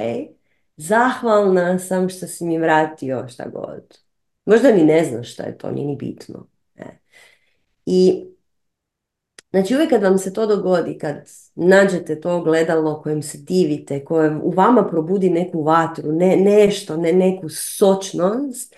Zahvalna 0.77 1.79
sam 1.79 2.09
što 2.09 2.27
si 2.27 2.45
mi 2.45 2.59
vratio 2.59 3.29
šta 3.29 3.49
god. 3.49 4.06
Možda 4.47 4.73
ni 4.73 4.85
ne 4.85 5.05
znaš 5.05 5.33
šta 5.33 5.43
je 5.43 5.59
to, 5.59 5.71
nije 5.71 5.87
ni 5.87 5.97
bitno. 5.97 6.47
Ne. 6.75 7.01
I 7.87 8.27
Znači 9.51 9.75
uvijek 9.75 9.91
kad 9.91 10.03
vam 10.03 10.19
se 10.19 10.33
to 10.33 10.47
dogodi, 10.47 10.99
kad 10.99 11.17
nađete 11.55 12.21
to 12.21 12.43
gledalo 12.43 13.03
kojem 13.03 13.23
se 13.23 13.39
divite, 13.39 14.05
kojem 14.05 14.41
u 14.43 14.51
vama 14.51 14.89
probudi 14.89 15.31
neku 15.31 15.63
vatru, 15.63 16.13
ne, 16.13 16.37
nešto, 16.37 16.97
ne, 16.97 17.13
neku 17.13 17.49
sočnost, 17.49 18.77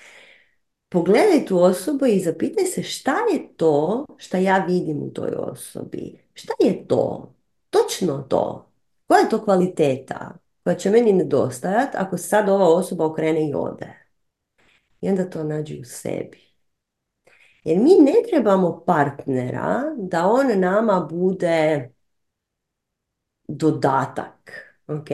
pogledaj 0.89 1.45
tu 1.47 1.59
osobu 1.63 2.07
i 2.07 2.21
zapitaj 2.21 2.65
se 2.65 2.83
šta 2.83 3.17
je 3.33 3.57
to 3.57 4.07
šta 4.17 4.39
ja 4.39 4.65
vidim 4.69 5.03
u 5.03 5.11
toj 5.11 5.31
osobi. 5.37 6.19
Šta 6.35 6.53
je 6.61 6.87
to? 6.87 7.35
Točno 7.71 8.27
to. 8.29 8.71
Koja 9.07 9.19
je 9.19 9.29
to 9.29 9.45
kvaliteta 9.45 10.39
koja 10.65 10.77
će 10.77 10.91
meni 10.91 11.13
nedostajati 11.13 11.97
ako 11.97 12.17
sad 12.17 12.49
ova 12.49 12.69
osoba 12.69 13.07
okrene 13.07 13.49
i 13.49 13.55
ode? 13.55 14.08
I 15.01 15.09
onda 15.09 15.31
to 15.31 15.45
nađi 15.45 15.81
u 15.81 15.85
sebi. 15.85 16.49
Jer 17.65 17.79
mi 17.79 17.91
ne 18.01 18.13
trebamo 18.31 18.85
partnera 18.87 19.83
da 19.97 20.27
on 20.27 20.61
nama 20.61 21.09
bude 21.11 21.89
dodatak. 23.49 24.53
ok? 24.87 25.09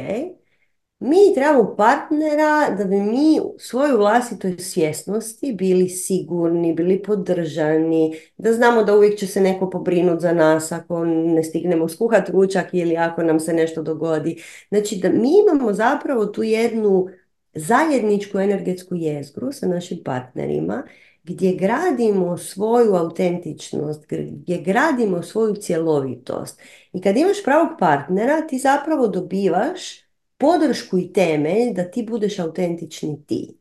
Mi 0.98 1.35
trebamo 1.35 1.77
partnera 1.77 2.70
da 2.78 2.85
bi 2.85 2.97
mi 3.01 3.40
u 3.43 3.56
svojoj 3.59 3.97
vlastitoj 3.97 4.59
svjesnosti 4.59 5.52
bili 5.52 5.89
sigurni, 5.89 6.74
bili 6.74 7.02
podržani, 7.02 8.16
da 8.36 8.52
znamo 8.52 8.82
da 8.85 8.97
uvijek 8.97 9.19
će 9.19 9.27
se 9.27 9.40
neko 9.40 9.70
pobrinuti 9.70 10.23
za 10.23 10.32
nas 10.32 10.73
ako 10.73 11.05
ne 11.05 11.43
stignemo 11.44 11.89
skuhati 11.89 12.32
ručak 12.32 12.66
ili 12.73 12.97
ako 12.97 13.23
nam 13.23 13.40
se 13.40 13.52
nešto 13.52 13.82
dogodi. 13.82 14.43
Znači 14.69 14.97
da 14.97 15.09
mi 15.09 15.31
imamo 15.47 15.73
zapravo 15.73 16.27
tu 16.27 16.43
jednu 16.43 17.06
zajedničku 17.55 18.39
energetsku 18.39 18.94
jezgru 18.94 19.52
sa 19.52 19.66
našim 19.66 19.98
partnerima 20.05 20.82
gdje 21.24 21.55
gradimo 21.55 22.36
svoju 22.36 22.94
autentičnost, 22.94 24.06
gdje 24.09 24.59
gradimo 24.59 25.22
svoju 25.22 25.55
cjelovitost. 25.55 26.60
I 26.93 27.01
kad 27.01 27.16
imaš 27.16 27.43
pravog 27.44 27.68
partnera, 27.78 28.47
ti 28.47 28.59
zapravo 28.59 29.09
dobivaš 29.09 30.05
podršku 30.39 30.98
i 30.98 31.12
teme 31.12 31.72
da 31.72 31.90
ti 31.90 32.02
budeš 32.02 32.39
autentični 32.39 33.24
ti. 33.26 33.59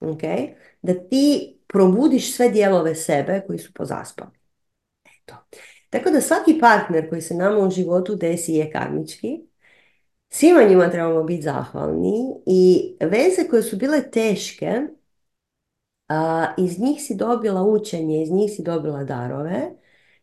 Okay? 0.00 0.54
Da 0.82 0.94
ti 0.94 1.56
probudiš 1.66 2.36
sve 2.36 2.48
dijelove 2.48 2.94
sebe 2.94 3.42
koji 3.46 3.58
su 3.58 3.72
pozaspali. 3.72 4.30
Eto. 5.04 5.34
Tako 5.90 6.10
da 6.10 6.20
svaki 6.20 6.58
partner 6.60 7.08
koji 7.08 7.22
se 7.22 7.34
nama 7.34 7.58
u 7.58 7.70
životu 7.70 8.14
desi 8.14 8.52
je 8.52 8.70
karmički. 8.70 9.40
Svima 10.36 10.62
njima 10.62 10.90
trebamo 10.90 11.22
biti 11.22 11.42
zahvalni 11.42 12.34
i 12.46 12.96
veze 13.00 13.48
koje 13.50 13.62
su 13.62 13.76
bile 13.76 14.10
teške, 14.10 14.80
a, 16.08 16.46
iz 16.58 16.80
njih 16.80 17.02
si 17.02 17.14
dobila 17.16 17.62
učenje, 17.62 18.22
iz 18.22 18.30
njih 18.30 18.52
si 18.56 18.62
dobila 18.62 19.04
darove 19.04 19.70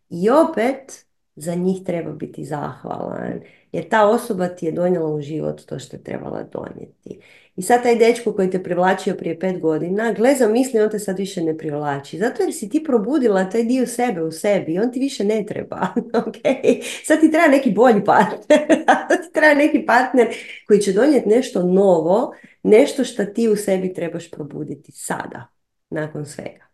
i 0.10 0.30
opet 0.30 1.06
za 1.36 1.56
njih 1.56 1.84
treba 1.86 2.12
biti 2.12 2.46
zahvalan 2.46 3.42
jer 3.72 3.90
ta 3.90 4.10
osoba 4.10 4.48
ti 4.48 4.66
je 4.66 4.72
donijela 4.72 5.14
u 5.14 5.22
život 5.22 5.62
to 5.66 5.80
što 5.80 5.96
je 5.96 6.04
trebala 6.04 6.44
donijeti. 6.44 7.22
I 7.62 7.64
sad 7.64 7.84
taj 7.84 7.96
dečko 7.96 8.34
koji 8.34 8.50
te 8.50 8.64
privlačio 8.64 9.16
prije 9.16 9.40
pet 9.40 9.60
godina, 9.60 10.14
gle 10.14 10.36
misli, 10.54 10.80
on 10.80 10.90
te 10.90 11.00
sad 11.00 11.18
više 11.18 11.42
ne 11.42 11.58
privlači. 11.58 12.18
Zato 12.18 12.44
jer 12.44 12.54
si 12.54 12.70
ti 12.70 12.84
probudila 12.84 13.50
taj 13.50 13.64
dio 13.64 13.88
sebe 13.88 14.24
u 14.24 14.32
sebi 14.32 14.80
on 14.80 14.92
ti 14.92 15.00
više 15.00 15.24
ne 15.24 15.46
treba. 15.48 15.88
okay? 16.26 16.84
Sad 17.06 17.20
ti 17.20 17.32
treba 17.32 17.48
neki 17.48 17.72
bolji 17.72 18.06
partner. 18.06 18.60
sad 19.08 19.22
ti 19.22 19.34
treba 19.34 19.54
neki 19.54 19.86
partner 19.86 20.28
koji 20.68 20.80
će 20.80 20.94
donijeti 20.94 21.30
nešto 21.30 21.64
novo, 21.64 22.34
nešto 22.64 23.04
što 23.04 23.26
ti 23.26 23.50
u 23.50 23.56
sebi 23.56 23.94
trebaš 23.94 24.32
probuditi 24.32 24.92
sada, 24.92 25.48
nakon 25.90 26.26
svega. 26.26 26.66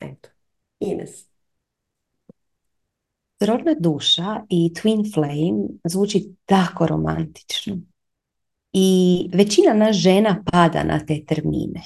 Eto. 0.00 0.28
Ines. 0.80 1.26
Rodna 3.40 3.74
duša 3.78 4.40
i 4.48 4.72
Twin 4.74 5.14
Flame 5.14 5.68
zvuči 5.84 6.34
tako 6.46 6.86
romantično. 6.86 7.91
I 8.72 9.28
većina 9.34 9.74
nas 9.74 9.96
žena 9.96 10.42
pada 10.52 10.84
na 10.84 11.06
te 11.06 11.24
termine. 11.24 11.82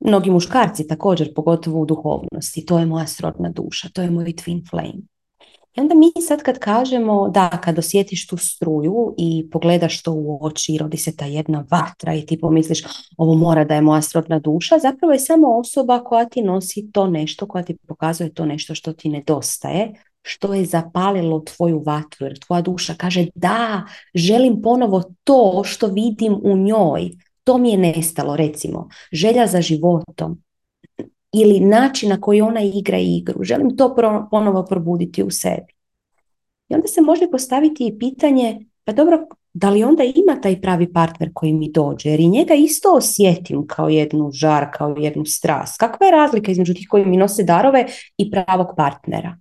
Mnogi 0.00 0.30
muškarci 0.30 0.86
također, 0.86 1.34
pogotovo 1.34 1.80
u 1.80 1.86
duhovnosti. 1.86 2.66
To 2.66 2.78
je 2.78 2.86
moja 2.86 3.06
srodna 3.06 3.50
duša, 3.50 3.88
to 3.94 4.02
je 4.02 4.10
moj 4.10 4.24
twin 4.24 4.70
flame. 4.70 5.02
I 5.76 5.80
onda 5.80 5.94
mi 5.94 6.22
sad 6.28 6.42
kad 6.42 6.58
kažemo 6.58 7.28
da 7.28 7.48
kad 7.48 7.78
osjetiš 7.78 8.26
tu 8.26 8.36
struju 8.36 9.14
i 9.18 9.50
pogledaš 9.50 10.02
to 10.02 10.12
u 10.12 10.38
oči 10.42 10.74
i 10.74 10.78
rodi 10.78 10.96
se 10.96 11.16
ta 11.16 11.24
jedna 11.24 11.64
vatra 11.70 12.14
i 12.14 12.26
ti 12.26 12.40
pomisliš 12.40 12.82
ovo 13.16 13.34
mora 13.34 13.64
da 13.64 13.74
je 13.74 13.80
moja 13.80 14.02
srodna 14.02 14.38
duša, 14.38 14.78
zapravo 14.78 15.12
je 15.12 15.18
samo 15.18 15.58
osoba 15.58 16.04
koja 16.04 16.24
ti 16.24 16.42
nosi 16.42 16.92
to 16.92 17.06
nešto, 17.06 17.46
koja 17.46 17.64
ti 17.64 17.76
pokazuje 17.88 18.34
to 18.34 18.46
nešto 18.46 18.74
što 18.74 18.92
ti 18.92 19.08
nedostaje, 19.08 19.92
što 20.26 20.54
je 20.54 20.64
zapalilo 20.64 21.40
tvoju 21.40 21.82
vatru, 21.86 22.26
jer 22.26 22.38
tvoja 22.38 22.62
duša 22.62 22.94
kaže 22.94 23.26
da, 23.34 23.82
želim 24.14 24.62
ponovo 24.62 25.02
to 25.24 25.62
što 25.64 25.86
vidim 25.86 26.40
u 26.42 26.56
njoj, 26.56 27.10
to 27.44 27.58
mi 27.58 27.70
je 27.70 27.78
nestalo, 27.78 28.36
recimo, 28.36 28.88
želja 29.12 29.46
za 29.46 29.60
životom 29.60 30.42
ili 31.32 31.60
način 31.60 32.08
na 32.08 32.20
koji 32.20 32.40
ona 32.40 32.60
igra 32.60 32.98
igru, 32.98 33.44
želim 33.44 33.76
to 33.76 33.96
ponovo 34.30 34.64
probuditi 34.64 35.22
u 35.22 35.30
sebi. 35.30 35.72
I 36.68 36.74
onda 36.74 36.88
se 36.88 37.00
može 37.00 37.30
postaviti 37.30 37.86
i 37.86 37.98
pitanje, 37.98 38.66
pa 38.84 38.92
dobro, 38.92 39.26
da 39.52 39.70
li 39.70 39.84
onda 39.84 40.02
ima 40.04 40.40
taj 40.42 40.60
pravi 40.60 40.92
partner 40.92 41.30
koji 41.34 41.52
mi 41.52 41.70
dođe, 41.70 42.10
jer 42.10 42.20
i 42.20 42.28
njega 42.28 42.54
isto 42.54 42.94
osjetim 42.96 43.66
kao 43.66 43.88
jednu 43.88 44.30
žar, 44.32 44.66
kao 44.72 44.96
jednu 44.98 45.24
strast. 45.24 45.78
Kakva 45.78 46.06
je 46.06 46.12
razlika 46.12 46.52
između 46.52 46.74
tih 46.74 46.88
koji 46.90 47.04
mi 47.04 47.16
nose 47.16 47.42
darove 47.42 47.86
i 48.18 48.30
pravog 48.30 48.66
partnera? 48.76 49.38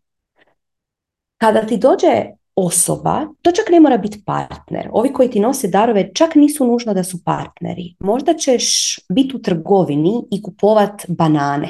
Kada 1.44 1.62
ti 1.68 1.78
dođe 1.78 2.26
osoba, 2.56 3.28
to 3.42 3.52
čak 3.52 3.66
ne 3.72 3.80
mora 3.80 3.98
biti 3.98 4.24
partner. 4.26 4.90
Ovi 4.92 5.14
koji 5.14 5.30
ti 5.30 5.40
nose 5.40 5.68
darove 5.68 6.14
čak 6.14 6.36
nisu 6.36 6.68
nužno 6.68 6.94
da 6.94 7.04
su 7.04 7.24
partneri. 7.24 7.96
Možda 8.00 8.34
ćeš 8.34 8.96
biti 9.10 9.36
u 9.36 9.42
trgovini 9.42 10.24
i 10.32 10.42
kupovat 10.42 11.06
banane. 11.08 11.70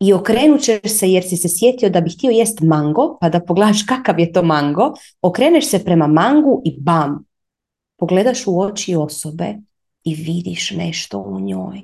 I 0.00 0.12
okrenut 0.12 0.60
ćeš 0.60 0.80
se 0.98 1.10
jer 1.10 1.24
si 1.28 1.36
se 1.36 1.48
sjetio 1.48 1.90
da 1.90 2.00
bi 2.00 2.10
htio 2.10 2.30
jest 2.30 2.60
mango, 2.60 3.18
pa 3.20 3.28
da 3.28 3.40
pogledaš 3.40 3.82
kakav 3.82 4.20
je 4.20 4.32
to 4.32 4.42
mango, 4.42 4.92
okreneš 5.22 5.68
se 5.68 5.84
prema 5.84 6.06
mangu 6.06 6.62
i 6.64 6.80
bam, 6.80 7.24
pogledaš 7.96 8.46
u 8.46 8.60
oči 8.60 8.94
osobe 8.94 9.54
i 10.04 10.14
vidiš 10.14 10.70
nešto 10.70 11.18
u 11.18 11.40
njoj. 11.40 11.80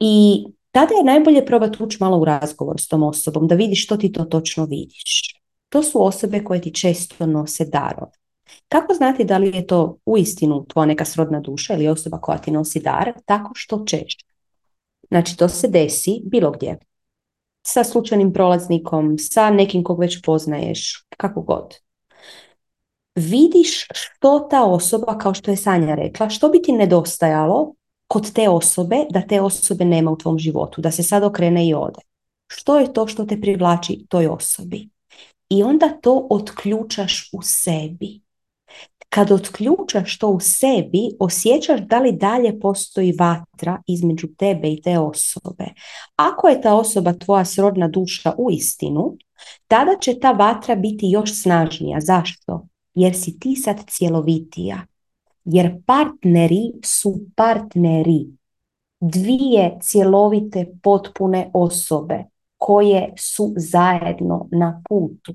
I 0.00 0.44
tada 0.72 0.94
je 0.94 1.04
najbolje 1.04 1.46
probati 1.46 1.82
ući 1.82 1.96
malo 2.00 2.18
u 2.18 2.24
razgovor 2.24 2.80
s 2.80 2.88
tom 2.88 3.02
osobom, 3.02 3.48
da 3.48 3.54
vidiš 3.54 3.84
što 3.84 3.96
ti 3.96 4.12
to 4.12 4.24
točno 4.24 4.64
vidiš. 4.64 5.42
To 5.68 5.82
su 5.82 6.04
osobe 6.04 6.44
koje 6.44 6.60
ti 6.60 6.74
često 6.74 7.26
nose 7.26 7.64
darove. 7.64 8.12
Kako 8.68 8.94
znati 8.94 9.24
da 9.24 9.38
li 9.38 9.56
je 9.56 9.66
to 9.66 9.98
uistinu 10.04 10.64
tvoja 10.68 10.86
neka 10.86 11.04
srodna 11.04 11.40
duša 11.40 11.74
ili 11.74 11.88
osoba 11.88 12.20
koja 12.20 12.38
ti 12.38 12.50
nosi 12.50 12.80
dar? 12.80 13.12
Tako 13.24 13.50
što 13.54 13.84
ćeš. 13.86 14.16
Znači 15.10 15.36
to 15.36 15.48
se 15.48 15.68
desi 15.68 16.20
bilo 16.24 16.50
gdje. 16.50 16.78
Sa 17.66 17.84
slučajnim 17.84 18.32
prolaznikom, 18.32 19.18
sa 19.18 19.50
nekim 19.50 19.84
kog 19.84 20.00
već 20.00 20.22
poznaješ, 20.22 21.06
kako 21.16 21.40
god. 21.40 21.74
Vidiš 23.14 23.86
što 23.92 24.48
ta 24.50 24.64
osoba, 24.64 25.18
kao 25.18 25.34
što 25.34 25.50
je 25.50 25.56
Sanja 25.56 25.94
rekla, 25.94 26.28
što 26.28 26.48
bi 26.48 26.62
ti 26.62 26.72
nedostajalo 26.72 27.74
kod 28.12 28.32
te 28.32 28.48
osobe, 28.48 28.96
da 29.10 29.22
te 29.22 29.40
osobe 29.40 29.84
nema 29.84 30.10
u 30.10 30.16
tvom 30.16 30.38
životu, 30.38 30.80
da 30.80 30.90
se 30.90 31.02
sad 31.02 31.24
okrene 31.24 31.66
i 31.68 31.74
ode. 31.74 32.00
Što 32.46 32.78
je 32.78 32.92
to 32.92 33.06
što 33.06 33.24
te 33.24 33.40
privlači 33.40 34.06
toj 34.08 34.26
osobi? 34.26 34.88
I 35.48 35.62
onda 35.62 35.88
to 36.02 36.26
otključaš 36.30 37.30
u 37.32 37.42
sebi. 37.42 38.20
Kad 39.08 39.32
otključaš 39.32 40.18
to 40.18 40.28
u 40.28 40.40
sebi, 40.40 41.16
osjećaš 41.20 41.80
da 41.80 41.98
li 41.98 42.12
dalje 42.12 42.60
postoji 42.60 43.12
vatra 43.18 43.82
između 43.86 44.28
tebe 44.38 44.68
i 44.68 44.82
te 44.82 44.98
osobe. 44.98 45.64
Ako 46.16 46.48
je 46.48 46.60
ta 46.60 46.74
osoba 46.74 47.12
tvoja 47.12 47.44
srodna 47.44 47.88
duša 47.88 48.34
u 48.38 48.50
istinu, 48.50 49.16
tada 49.68 49.96
će 50.00 50.20
ta 50.20 50.32
vatra 50.32 50.74
biti 50.74 51.06
još 51.10 51.42
snažnija. 51.42 52.00
Zašto? 52.00 52.66
Jer 52.94 53.16
si 53.16 53.38
ti 53.38 53.56
sad 53.56 53.90
cjelovitija. 53.90 54.86
Jer 55.44 55.82
partneri 55.86 56.72
su 56.84 57.20
partneri. 57.36 58.26
Dvije 59.00 59.78
cjelovite 59.82 60.66
potpune 60.82 61.50
osobe 61.54 62.24
koje 62.58 63.14
su 63.18 63.54
zajedno 63.56 64.48
na 64.50 64.82
putu. 64.88 65.34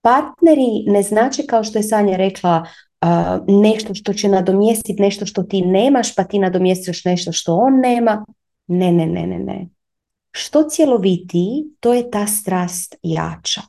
Partneri 0.00 0.84
ne 0.86 1.02
znači 1.02 1.46
kao 1.46 1.64
što 1.64 1.78
je 1.78 1.82
Sanja 1.82 2.16
rekla 2.16 2.66
nešto 3.48 3.94
što 3.94 4.12
će 4.12 4.28
nadomjestiti 4.28 5.02
nešto 5.02 5.26
što 5.26 5.42
ti 5.42 5.62
nemaš 5.62 6.14
pa 6.14 6.24
ti 6.24 6.38
nadomjestiš 6.38 7.04
nešto 7.04 7.32
što 7.32 7.56
on 7.56 7.80
nema. 7.80 8.24
Ne, 8.66 8.92
ne, 8.92 9.06
ne, 9.06 9.26
ne, 9.26 9.38
ne. 9.38 9.68
Što 10.30 10.68
cjelovitiji, 10.70 11.64
to 11.80 11.94
je 11.94 12.10
ta 12.10 12.26
strast 12.26 12.94
jača. 13.02 13.60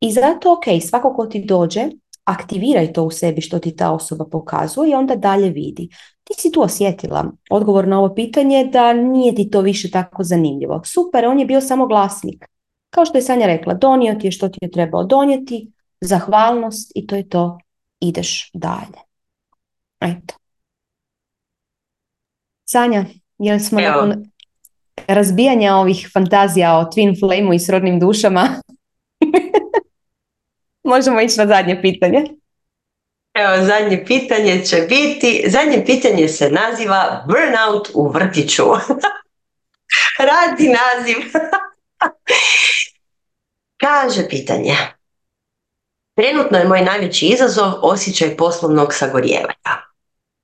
I 0.00 0.12
zato, 0.12 0.52
ok, 0.52 0.82
svako 0.88 1.14
ko 1.14 1.26
ti 1.26 1.44
dođe, 1.44 1.88
aktiviraj 2.24 2.92
to 2.92 3.04
u 3.04 3.10
sebi 3.10 3.40
što 3.40 3.58
ti 3.58 3.76
ta 3.76 3.92
osoba 3.92 4.24
pokazuje 4.30 4.90
i 4.90 4.94
onda 4.94 5.16
dalje 5.16 5.50
vidi. 5.50 5.88
Ti 6.24 6.34
si 6.38 6.52
tu 6.52 6.62
osjetila 6.62 7.32
odgovor 7.50 7.88
na 7.88 7.98
ovo 7.98 8.14
pitanje 8.14 8.64
da 8.72 8.92
nije 8.92 9.34
ti 9.34 9.50
to 9.50 9.60
više 9.60 9.90
tako 9.90 10.24
zanimljivo. 10.24 10.82
Super, 10.84 11.26
on 11.26 11.40
je 11.40 11.46
bio 11.46 11.60
samo 11.60 11.86
glasnik. 11.86 12.46
Kao 12.90 13.04
što 13.04 13.18
je 13.18 13.22
Sanja 13.22 13.46
rekla, 13.46 13.74
donio 13.74 14.14
ti 14.14 14.26
je 14.26 14.32
što 14.32 14.48
ti 14.48 14.58
je 14.62 14.70
trebao 14.70 15.04
donijeti, 15.04 15.72
zahvalnost 16.00 16.92
i 16.94 17.06
to 17.06 17.16
je 17.16 17.28
to, 17.28 17.58
ideš 18.00 18.50
dalje. 18.54 18.98
Eto. 20.00 20.34
Sanja, 22.64 23.04
jel 23.38 23.58
smo 23.58 23.80
nakon 23.80 24.24
razbijanja 25.06 25.74
ovih 25.74 26.10
fantazija 26.12 26.78
o 26.78 26.84
twin 26.84 27.20
flame 27.20 27.56
i 27.56 27.58
srodnim 27.58 28.00
dušama 28.00 28.48
možemo 30.84 31.20
ići 31.20 31.38
na 31.38 31.46
zadnje 31.46 31.82
pitanje? 31.82 32.24
Evo, 33.34 33.64
zadnje 33.64 34.04
pitanje 34.06 34.64
će 34.64 34.76
biti, 34.88 35.44
zadnje 35.48 35.84
pitanje 35.86 36.28
se 36.28 36.50
naziva 36.50 37.24
Burnout 37.28 37.90
u 37.94 38.08
vrtiću. 38.08 38.62
Radi 40.28 40.68
naziv. 40.68 41.16
Kaže 43.84 44.28
pitanje. 44.28 44.76
Trenutno 46.14 46.58
je 46.58 46.68
moj 46.68 46.82
najveći 46.82 47.26
izazov 47.26 47.72
osjećaj 47.82 48.36
poslovnog 48.36 48.94
sagorijevanja. 48.94 49.91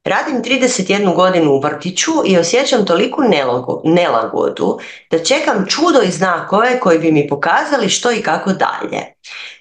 Radim 0.09 0.43
31 0.43 1.15
godinu 1.15 1.53
u 1.53 1.61
vrtiću 1.61 2.13
i 2.27 2.39
osjećam 2.39 2.87
toliku 2.87 3.23
nelagodu 3.85 4.79
da 5.11 5.25
čekam 5.25 5.67
čudo 5.69 6.03
i 6.03 6.11
znakove 6.11 6.81
koji 6.81 6.99
bi 6.99 7.13
mi 7.13 7.29
pokazali 7.29 7.89
što 7.89 8.13
i 8.13 8.23
kako 8.23 8.53
dalje. 8.53 9.03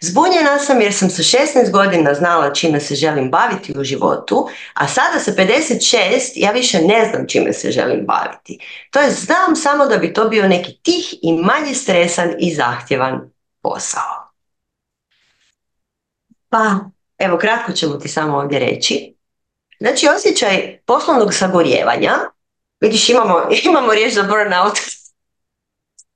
Zbunjena 0.01 0.59
sam 0.59 0.81
jer 0.81 0.93
sam 0.93 1.09
sa 1.09 1.23
16 1.23 1.71
godina 1.71 2.13
znala 2.13 2.53
čime 2.53 2.79
se 2.79 2.95
želim 2.95 3.31
baviti 3.31 3.79
u 3.79 3.83
životu, 3.83 4.47
a 4.73 4.87
sada 4.87 5.19
sa 5.19 5.31
56 5.31 6.31
ja 6.35 6.51
više 6.51 6.81
ne 6.81 7.09
znam 7.09 7.27
čime 7.27 7.53
se 7.53 7.71
želim 7.71 8.05
baviti. 8.05 8.59
To 8.91 9.01
je 9.01 9.11
znam 9.11 9.55
samo 9.55 9.85
da 9.85 9.97
bi 9.97 10.13
to 10.13 10.29
bio 10.29 10.47
neki 10.47 10.79
tih 10.83 11.15
i 11.21 11.33
manje 11.33 11.73
stresan 11.73 12.33
i 12.39 12.55
zahtjevan 12.55 13.31
posao. 13.61 14.31
Pa, 16.49 16.75
evo 17.17 17.37
kratko 17.37 17.71
ćemo 17.71 17.95
ti 17.95 18.07
samo 18.07 18.37
ovdje 18.37 18.59
reći. 18.59 19.16
Znači 19.79 20.07
osjećaj 20.15 20.79
poslovnog 20.85 21.33
sagorjevanja, 21.33 22.13
vidiš 22.79 23.09
imamo, 23.09 23.41
imamo 23.69 23.93
riječ 23.93 24.13
za 24.13 24.23
burnout, 24.23 24.79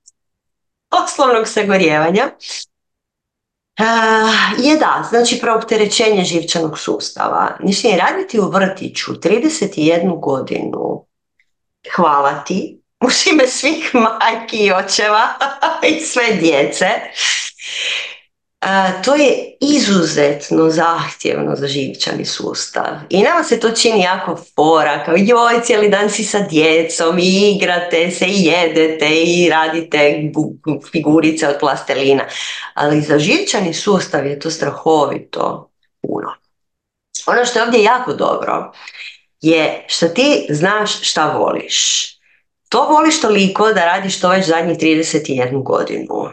poslovnog 0.90 1.48
sagorjevanja, 1.48 2.30
je 4.58 4.76
da, 4.76 5.06
znači 5.08 5.38
preopterećenje 5.40 6.24
živčanog 6.24 6.78
sustava. 6.78 7.56
Znači 7.60 7.96
raditi 7.96 8.40
u 8.40 8.50
vrtiću 8.50 9.12
31 9.12 10.20
godinu, 10.20 11.06
hvala 11.96 12.44
ti, 12.44 12.80
u 13.06 13.10
svih 13.48 13.94
majki 13.94 14.56
i 14.56 14.72
očeva 14.72 15.28
i 15.82 16.00
sve 16.00 16.32
djece, 16.40 16.88
to 19.04 19.14
je 19.14 19.56
izuzetno 19.60 20.70
zahtjevno 20.70 21.56
za 21.56 21.66
živčani 21.66 22.24
sustav. 22.24 22.94
I 23.10 23.22
nama 23.22 23.44
se 23.44 23.60
to 23.60 23.70
čini 23.70 24.00
jako 24.00 24.36
fora, 24.56 25.04
kao 25.04 25.14
joj, 25.16 25.62
cijeli 25.62 25.88
dan 25.88 26.10
si 26.10 26.24
sa 26.24 26.38
djecom 26.38 27.18
i 27.18 27.56
igrate 27.56 28.10
se 28.10 28.26
i 28.26 28.44
jedete 28.44 29.08
i 29.10 29.50
radite 29.50 30.30
figurice 30.92 31.48
od 31.48 31.54
plastelina. 31.60 32.24
Ali 32.74 33.00
za 33.00 33.18
živčani 33.18 33.74
sustav 33.74 34.26
je 34.26 34.38
to 34.38 34.50
strahovito 34.50 35.70
puno. 36.02 36.34
Ono 37.26 37.44
što 37.44 37.58
je 37.58 37.64
ovdje 37.64 37.82
jako 37.82 38.12
dobro 38.12 38.72
je 39.40 39.84
što 39.88 40.08
ti 40.08 40.46
znaš 40.48 41.10
šta 41.10 41.32
voliš. 41.38 42.08
To 42.68 42.88
voliš 42.88 43.20
toliko 43.20 43.72
da 43.72 43.84
radiš 43.84 44.20
to 44.20 44.28
već 44.28 44.46
zadnjih 44.46 44.78
31 44.78 45.62
godinu 45.62 46.28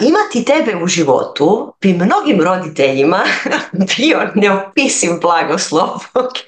imati 0.00 0.44
tebe 0.44 0.76
u 0.82 0.86
životu 0.86 1.72
bi 1.80 1.92
mnogim 1.92 2.40
roditeljima 2.40 3.20
bio 3.96 4.18
neopisiv 4.34 5.10
blagoslov, 5.20 5.88
ok? 6.24 6.38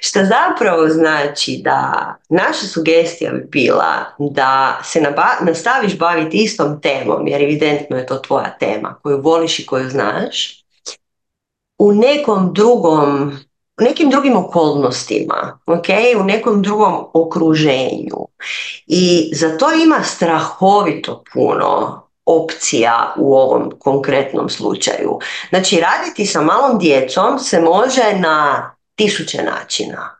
Što 0.00 0.20
zapravo 0.24 0.88
znači 0.88 1.60
da 1.64 2.14
naša 2.28 2.66
sugestija 2.66 3.32
bi 3.32 3.46
bila 3.50 3.94
da 4.18 4.80
se 4.84 5.00
nastaviš 5.40 5.98
baviti 5.98 6.36
istom 6.36 6.80
temom, 6.80 7.26
jer 7.26 7.42
evidentno 7.42 7.96
je 7.96 8.06
to 8.06 8.18
tvoja 8.18 8.56
tema 8.60 8.98
koju 9.02 9.20
voliš 9.22 9.58
i 9.58 9.66
koju 9.66 9.90
znaš, 9.90 10.64
u 11.78 11.92
nekom 11.92 12.54
drugom 12.54 13.38
u 13.80 13.84
nekim 13.84 14.10
drugim 14.10 14.36
okolnostima, 14.36 15.58
okay? 15.66 16.20
u 16.20 16.24
nekom 16.24 16.62
drugom 16.62 17.06
okruženju. 17.12 18.28
I 18.86 19.30
za 19.34 19.58
to 19.58 19.72
ima 19.72 20.02
strahovito 20.02 21.24
puno 21.32 22.02
opcija 22.26 23.14
u 23.16 23.36
ovom 23.36 23.72
konkretnom 23.78 24.48
slučaju. 24.48 25.18
Znači, 25.48 25.80
raditi 25.80 26.26
sa 26.26 26.40
malom 26.40 26.78
djecom 26.78 27.38
se 27.38 27.60
može 27.60 28.12
na 28.18 28.70
tisuće 28.94 29.42
načina. 29.42 30.18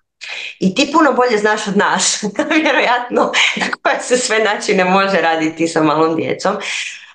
I 0.60 0.74
ti 0.74 0.90
puno 0.92 1.12
bolje 1.12 1.38
znaš 1.38 1.68
od 1.68 1.76
nas, 1.76 2.24
vjerojatno, 2.62 3.32
na 3.56 3.66
koje 3.82 4.00
se 4.00 4.16
sve 4.16 4.38
načine 4.38 4.84
može 4.84 5.20
raditi 5.20 5.68
sa 5.68 5.82
malom 5.82 6.16
djecom. 6.16 6.56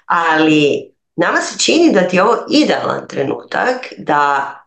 Ali 0.05 0.91
nama 1.15 1.41
se 1.41 1.59
čini 1.59 1.93
da 1.93 2.07
ti 2.07 2.15
je 2.15 2.23
ovo 2.23 2.37
idealan 2.49 3.07
trenutak 3.07 3.93
da 3.97 4.62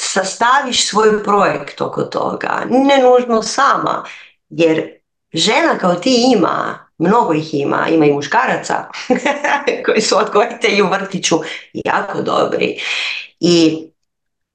sastaviš 0.00 0.88
svoj 0.88 1.22
projekt 1.24 1.80
oko 1.80 2.02
toga. 2.02 2.62
Ne 2.70 2.98
nužno 2.98 3.42
sama, 3.42 4.04
jer 4.48 4.90
žena 5.32 5.78
kao 5.78 5.94
ti 5.94 6.24
ima, 6.36 6.86
mnogo 6.98 7.32
ih 7.32 7.54
ima, 7.54 7.88
ima 7.88 8.06
i 8.06 8.12
muškaraca 8.12 8.88
koji 9.86 10.00
su 10.00 10.18
odgojitelji 10.18 10.82
u 10.82 10.88
vrtiću 10.88 11.40
jako 11.72 12.22
dobri. 12.22 12.80
I 13.40 13.86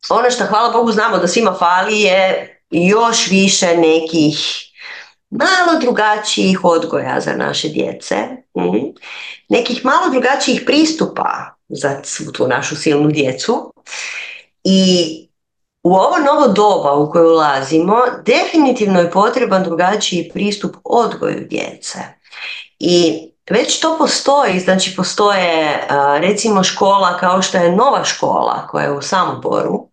ono 0.09 0.31
što 0.31 0.45
hvala 0.45 0.71
Bogu 0.71 0.91
znamo 0.91 1.17
da 1.17 1.27
svima 1.27 1.53
fali 1.59 2.01
je 2.01 2.51
još 2.69 3.27
više 3.27 3.77
nekih 3.77 4.37
malo 5.29 5.79
drugačijih 5.81 6.63
odgoja 6.63 7.19
za 7.19 7.33
naše 7.33 7.69
djece, 7.69 8.15
mhm. 8.57 8.77
nekih 9.49 9.85
malo 9.85 10.09
drugačijih 10.09 10.61
pristupa 10.65 11.55
za 11.69 12.01
tu 12.33 12.47
našu 12.47 12.75
silnu 12.75 13.11
djecu 13.11 13.73
i 14.63 15.24
u 15.85 15.95
ovo 15.95 16.17
novo 16.17 16.47
doba 16.47 16.93
u 16.93 17.11
koje 17.11 17.27
ulazimo 17.27 17.95
definitivno 18.25 18.99
je 18.99 19.11
potreban 19.11 19.63
drugačiji 19.63 20.29
pristup 20.33 20.75
odgoju 20.83 21.47
djece. 21.49 21.99
I 22.79 23.21
već 23.49 23.79
to 23.79 23.97
postoji, 23.97 24.59
znači 24.59 24.95
postoje 24.95 25.87
recimo 26.19 26.63
škola 26.63 27.17
kao 27.17 27.41
što 27.41 27.57
je 27.57 27.75
nova 27.75 28.03
škola 28.03 28.67
koja 28.67 28.83
je 28.83 28.91
u 28.91 29.01
Samoboru, 29.01 29.89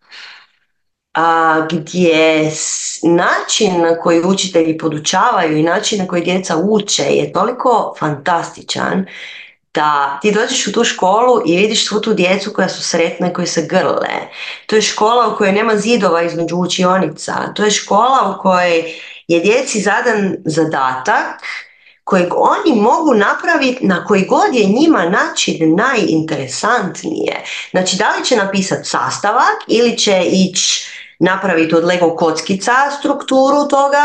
a, 1.15 1.67
gdje 1.71 2.51
način 3.03 3.81
na 3.81 4.01
koji 4.01 4.25
učitelji 4.25 4.79
podučavaju 4.79 5.59
i 5.59 5.63
način 5.63 5.99
na 5.99 6.07
koji 6.07 6.25
djeca 6.25 6.57
uče 6.57 7.03
je 7.03 7.33
toliko 7.33 7.95
fantastičan 7.99 9.07
da 9.75 10.19
ti 10.23 10.33
dođeš 10.33 10.67
u 10.67 10.73
tu 10.73 10.85
školu 10.85 11.43
i 11.47 11.57
vidiš 11.57 11.89
svu 11.89 12.01
tu 12.01 12.15
djecu 12.15 12.53
koja 12.53 12.69
su 12.69 12.83
sretna 12.83 13.31
i 13.31 13.33
koji 13.33 13.47
se 13.47 13.67
grle. 13.71 14.29
To 14.67 14.77
je 14.77 14.83
škola 14.83 15.29
u 15.29 15.37
kojoj 15.37 15.53
nema 15.53 15.77
zidova 15.77 16.23
između 16.23 16.57
učionica. 16.57 17.53
To 17.55 17.65
je 17.65 17.71
škola 17.71 18.37
u 18.37 18.43
kojoj 18.43 18.85
je 19.29 19.41
djeci 19.41 19.81
zadan 19.81 20.37
zadatak 20.45 21.43
kojeg 22.05 22.29
oni 22.35 22.81
mogu 22.81 23.15
napraviti 23.15 23.87
na 23.87 24.05
koji 24.05 24.27
god 24.27 24.55
je 24.55 24.67
njima 24.67 25.09
način 25.09 25.77
najinteresantnije. 25.77 27.45
Znači, 27.71 27.97
da 27.97 28.15
li 28.19 28.25
će 28.25 28.37
napisati 28.37 28.89
sastavak 28.89 29.57
ili 29.67 29.99
će 29.99 30.23
ići 30.25 30.87
napraviti 31.19 31.75
od 31.75 31.85
Lego 31.85 32.17
kockica 32.17 32.73
strukturu 32.99 33.69
toga 33.71 34.05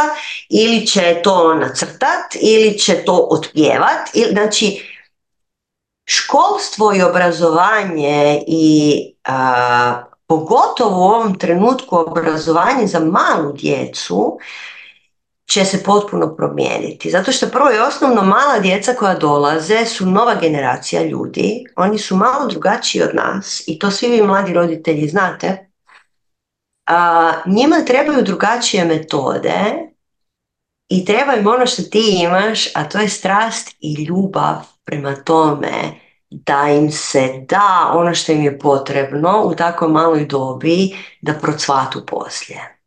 ili 0.49 0.88
će 0.88 1.22
to 1.23 1.53
nacrtat 1.53 2.35
ili 2.41 2.80
će 2.80 2.94
to 3.06 3.27
otpjevat. 3.31 4.10
Znači, 4.31 4.97
školstvo 6.08 6.94
i 6.96 7.02
obrazovanje 7.02 8.44
i 8.48 8.96
pogotovo 10.28 10.98
u 10.98 11.10
ovom 11.10 11.40
trenutku 11.40 11.98
obrazovanje 11.98 12.88
za 12.88 13.00
malu 13.00 13.54
djecu 13.54 14.38
će 15.46 15.66
se 15.66 15.84
potpuno 15.84 16.36
promijeniti. 16.36 17.12
Zato 17.12 17.32
što 17.32 17.48
prvo 17.48 17.72
i 17.72 17.80
osnovno 17.80 18.22
mala 18.22 18.60
djeca 18.60 18.94
koja 18.94 19.16
dolaze 19.16 19.86
su 19.86 20.06
nova 20.06 20.36
generacija 20.36 21.04
ljudi. 21.04 21.66
Oni 21.76 21.98
su 21.98 22.16
malo 22.16 22.48
drugačiji 22.48 23.04
od 23.04 23.16
nas 23.16 23.64
i 23.68 23.80
to 23.80 23.92
svi 23.92 24.10
vi 24.10 24.22
mladi 24.22 24.54
roditelji 24.54 25.08
znate. 25.08 25.70
A, 26.86 27.34
njima 27.46 27.86
trebaju 27.86 28.22
drugačije 28.24 28.86
metode 28.86 29.64
i 30.90 31.06
treba 31.06 31.34
im 31.34 31.48
ono 31.48 31.66
što 31.66 31.84
ti 31.84 32.20
imaš, 32.24 32.76
a 32.76 32.90
to 32.90 33.00
je 33.00 33.10
strast 33.10 33.76
i 33.80 34.04
ljubav 34.04 34.77
prema 34.88 35.15
tome 35.15 35.72
da 36.30 36.68
im 36.69 36.91
se 36.91 37.45
da 37.49 37.91
ono 37.93 38.15
što 38.15 38.31
im 38.31 38.43
je 38.43 38.59
potrebno 38.59 39.43
u 39.45 39.55
tako 39.55 39.88
maloj 39.88 40.26
dobi 40.26 40.97
da 41.22 41.34
procvatu 41.34 42.05
poslije. 42.05 42.77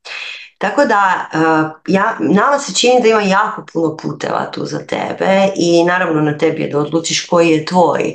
Tako 0.58 0.84
da, 0.84 1.28
uh, 1.34 1.70
ja, 1.94 2.16
nama 2.20 2.58
se 2.58 2.74
čini 2.74 3.02
da 3.02 3.08
ima 3.08 3.22
jako 3.22 3.64
puno 3.72 3.96
puteva 3.96 4.50
tu 4.50 4.64
za 4.64 4.78
tebe 4.78 5.48
i 5.56 5.84
naravno 5.84 6.20
na 6.20 6.38
tebi 6.38 6.62
je 6.62 6.68
da 6.68 6.78
odlučiš 6.78 7.26
koji 7.26 7.48
je 7.48 7.64
tvoj. 7.64 8.14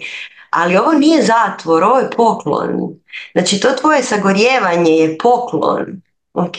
Ali 0.50 0.78
ovo 0.78 0.94
nije 0.94 1.24
zatvor, 1.24 1.84
ovo 1.84 2.00
je 2.00 2.10
poklon. 2.12 2.70
Znači 3.32 3.60
to 3.60 3.72
tvoje 3.72 4.04
sagorjevanje 4.04 4.92
je 4.92 5.18
poklon. 5.18 5.86
Ok? 6.34 6.58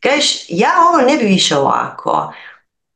Kažeš, 0.00 0.44
ja 0.48 0.70
ovo 0.88 1.02
ne 1.10 1.16
bi 1.16 1.24
više 1.24 1.56
ovako. 1.56 2.32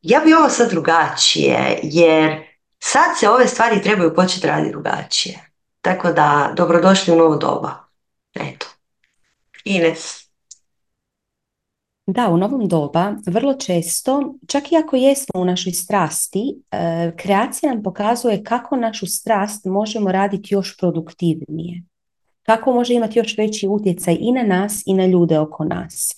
Ja 0.03 0.21
bi 0.21 0.35
ovo 0.35 0.49
sad 0.49 0.71
drugačije, 0.71 1.81
jer 1.83 2.46
sad 2.87 3.19
se 3.19 3.29
ove 3.29 3.47
stvari 3.47 3.83
trebaju 3.83 4.15
početi 4.15 4.47
raditi 4.47 4.71
drugačije. 4.71 5.51
Tako 5.81 6.13
da, 6.13 6.53
dobrodošli 6.57 7.15
u 7.15 7.17
novo 7.17 7.37
doba. 7.37 7.75
Eto. 8.35 8.67
Ines. 9.65 10.27
Da, 12.07 12.29
u 12.29 12.37
novom 12.37 12.69
doba 12.69 13.15
vrlo 13.27 13.55
često, 13.55 14.35
čak 14.49 14.73
i 14.73 14.77
ako 14.77 14.97
jesmo 14.97 15.41
u 15.41 15.45
našoj 15.45 15.73
strasti, 15.73 16.63
e, 16.71 17.13
kreacija 17.17 17.75
nam 17.75 17.83
pokazuje 17.83 18.45
kako 18.45 18.77
našu 18.77 19.07
strast 19.07 19.65
možemo 19.65 20.13
raditi 20.13 20.55
još 20.55 20.77
produktivnije. 20.79 21.83
Kako 22.43 22.73
može 22.73 22.95
imati 22.95 23.19
još 23.19 23.39
veći 23.39 23.69
utjecaj 23.69 24.17
i 24.21 24.33
na 24.33 24.43
nas 24.43 24.83
i 24.87 24.95
na 24.95 25.07
ljude 25.07 25.39
oko 25.39 25.65
nas. 25.65 26.15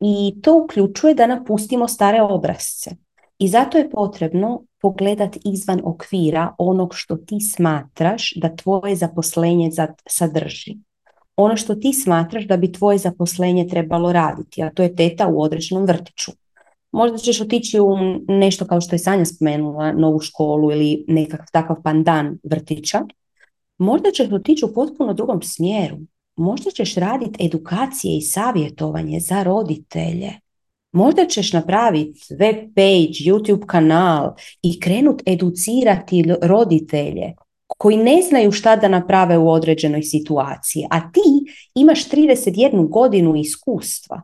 I 0.00 0.40
to 0.42 0.62
uključuje 0.64 1.14
da 1.14 1.26
napustimo 1.26 1.88
stare 1.88 2.22
obrazce. 2.22 2.90
I 3.38 3.48
zato 3.48 3.78
je 3.78 3.90
potrebno 3.90 4.64
pogledati 4.82 5.40
izvan 5.44 5.80
okvira 5.84 6.54
onog 6.58 6.94
što 6.94 7.16
ti 7.16 7.40
smatraš 7.40 8.32
da 8.36 8.56
tvoje 8.56 8.96
zaposlenje 8.96 9.70
sadrži 10.06 10.76
ono 11.36 11.56
što 11.56 11.74
ti 11.74 11.92
smatraš 11.92 12.44
da 12.44 12.56
bi 12.56 12.72
tvoje 12.72 12.98
zaposlenje 12.98 13.68
trebalo 13.68 14.12
raditi, 14.12 14.62
a 14.62 14.70
to 14.70 14.82
je 14.82 14.96
teta 14.96 15.28
u 15.28 15.42
određenom 15.42 15.84
vrtiću. 15.84 16.32
Možda 16.92 17.18
ćeš 17.18 17.40
otići 17.40 17.80
u 17.80 17.96
nešto 18.28 18.66
kao 18.66 18.80
što 18.80 18.94
je 18.94 18.98
Sanja 18.98 19.24
spomenula, 19.24 19.92
novu 19.92 20.20
školu 20.20 20.72
ili 20.72 21.04
nekakav 21.08 21.46
takav 21.52 21.76
pandan 21.82 22.38
vrtića. 22.44 23.00
Možda 23.78 24.10
ćeš 24.10 24.32
otići 24.32 24.64
u 24.64 24.74
potpuno 24.74 25.14
drugom 25.14 25.42
smjeru. 25.42 25.96
Možda 26.36 26.70
ćeš 26.70 26.94
raditi 26.94 27.46
edukacije 27.46 28.18
i 28.18 28.22
savjetovanje 28.22 29.20
za 29.20 29.42
roditelje. 29.42 30.32
Možda 30.92 31.26
ćeš 31.26 31.52
napraviti 31.52 32.20
web 32.30 32.56
page, 32.74 33.30
YouTube 33.30 33.66
kanal 33.66 34.34
i 34.62 34.80
krenut 34.80 35.22
educirati 35.26 36.24
roditelje 36.42 37.32
koji 37.78 37.96
ne 37.96 38.22
znaju 38.22 38.52
šta 38.52 38.76
da 38.76 38.88
naprave 38.88 39.38
u 39.38 39.50
određenoj 39.50 40.02
situaciji, 40.02 40.86
a 40.90 41.00
ti 41.12 41.52
imaš 41.74 42.08
31 42.08 42.88
godinu 42.88 43.36
iskustva 43.36 44.22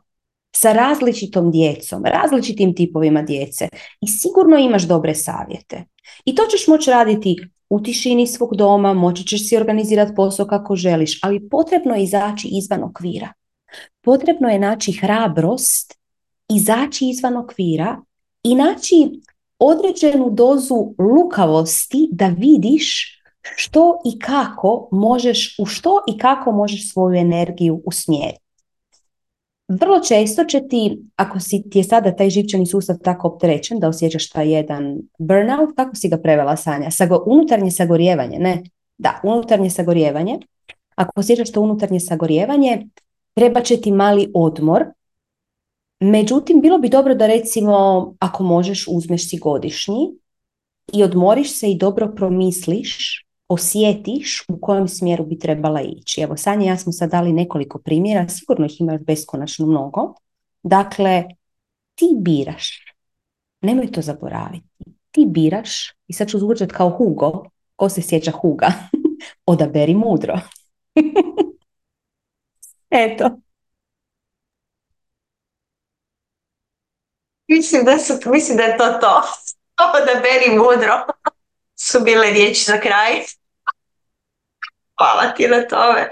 sa 0.57 0.73
različitom 0.73 1.51
djecom, 1.51 2.03
različitim 2.05 2.75
tipovima 2.75 3.23
djece 3.23 3.69
i 4.01 4.07
sigurno 4.07 4.59
imaš 4.59 4.83
dobre 4.83 5.15
savjete. 5.15 5.85
I 6.25 6.35
to 6.35 6.43
ćeš 6.51 6.67
moći 6.67 6.91
raditi 6.91 7.37
u 7.71 7.81
tišini 7.81 8.27
svog 8.27 8.57
doma, 8.57 8.95
moći 8.95 9.27
ćeš 9.27 9.49
si 9.49 9.57
organizirati 9.57 10.15
posao 10.17 10.47
kako 10.47 10.77
želiš, 10.77 11.19
ali 11.23 11.49
potrebno 11.49 11.95
je 11.95 12.03
izaći 12.03 12.49
izvan 12.49 12.83
okvira. 12.85 13.33
Potrebno 14.01 14.49
je 14.49 14.59
naći 14.59 14.93
hrabrost, 14.93 15.99
izaći 16.49 17.09
izvan 17.09 17.37
okvira 17.37 18.01
i 18.43 18.55
naći 18.55 19.21
određenu 19.59 20.31
dozu 20.31 20.95
lukavosti 20.99 22.09
da 22.13 22.27
vidiš 22.27 23.19
što 23.57 24.01
i 24.05 24.19
kako 24.19 24.89
možeš, 24.93 25.57
u 25.59 25.67
što 25.67 25.99
i 26.09 26.19
kako 26.19 26.53
možeš 26.53 26.93
svoju 26.93 27.15
energiju 27.15 27.83
usmjeriti. 27.85 28.41
vrlo 29.69 30.01
često 30.01 30.45
će 30.45 30.69
ti, 30.69 31.03
ako 31.17 31.41
si, 31.41 31.71
ti 31.71 31.79
je 31.79 31.85
sada 31.85 32.17
taj 32.17 32.31
živčani 32.31 32.67
sustav 32.67 32.97
tako 33.05 33.29
opterećen 33.29 33.81
da 33.81 33.89
osjećaš 33.89 34.31
taj 34.31 34.53
jedan 34.53 34.99
burnout, 35.19 35.71
kako 35.77 35.97
si 35.97 36.09
ga 36.09 36.19
prevela 36.19 36.57
Sanja? 36.57 36.91
Sago, 36.91 37.25
unutarnje 37.27 37.71
sagorijevanje, 37.71 38.39
ne? 38.39 38.63
Da, 38.99 39.21
unutarnje 39.25 39.71
sagorijevanje. 39.71 40.39
Ako 40.95 41.21
osjećaš 41.21 41.53
to 41.53 41.61
unutarnje 41.61 42.01
sagorijevanje, 42.01 42.87
treba 43.35 43.61
će 43.61 43.81
ti 43.81 43.93
mali 43.93 44.31
odmor. 44.35 44.85
Međutim, 46.01 46.61
bilo 46.61 46.79
bi 46.79 46.89
dobro 46.89 47.15
da 47.15 47.27
recimo, 47.27 48.15
ako 48.19 48.43
možeš, 48.43 48.85
uzmeš 48.89 49.29
si 49.31 49.39
godišnji 49.39 50.13
i 50.93 51.03
odmoriš 51.03 51.59
se 51.59 51.71
i 51.71 51.79
dobro 51.79 52.13
promisliš 52.17 53.25
osjetiš 53.49 54.45
u 54.49 54.61
kojem 54.61 54.89
smjeru 54.89 55.25
bi 55.27 55.39
trebala 55.39 55.81
ići. 55.81 56.21
Evo, 56.21 56.37
Sanja 56.37 56.67
ja 56.67 56.77
smo 56.77 56.93
sad 56.93 57.11
dali 57.11 57.33
nekoliko 57.33 57.79
primjera, 57.79 58.29
sigurno 58.29 58.67
ih 58.67 58.81
ima 58.81 58.99
beskonačno 59.07 59.67
mnogo. 59.67 60.15
Dakle, 60.63 61.25
ti 61.95 62.07
biraš. 62.17 62.85
Nemoj 63.61 63.93
to 63.93 64.03
zaboraviti. 64.03 64.85
Ti 65.11 65.27
biraš, 65.27 65.93
i 66.07 66.13
sad 66.13 66.29
ću 66.29 66.39
zvučati 66.39 66.75
kao 66.75 66.91
Hugo, 66.91 67.45
ko 67.77 67.89
se 67.89 68.03
sjeća 68.03 68.31
Huga, 68.31 68.73
odaberi 69.47 69.95
mudro. 69.95 70.41
Eto. 72.91 73.48
Mislim 77.49 77.85
da, 77.85 77.99
su, 77.99 78.15
mislim 78.27 78.57
da 78.57 78.63
je 78.63 78.79
to 78.79 78.93
to. 78.93 79.23
Odaberi 80.03 80.59
mudro 80.59 81.07
su 81.87 82.01
bile 82.01 82.31
riječi 82.31 82.65
za 82.65 82.81
kraj. 82.81 83.23
Hvala 84.99 85.35
ti 85.37 85.49
na 85.49 85.69
tome. 85.69 86.09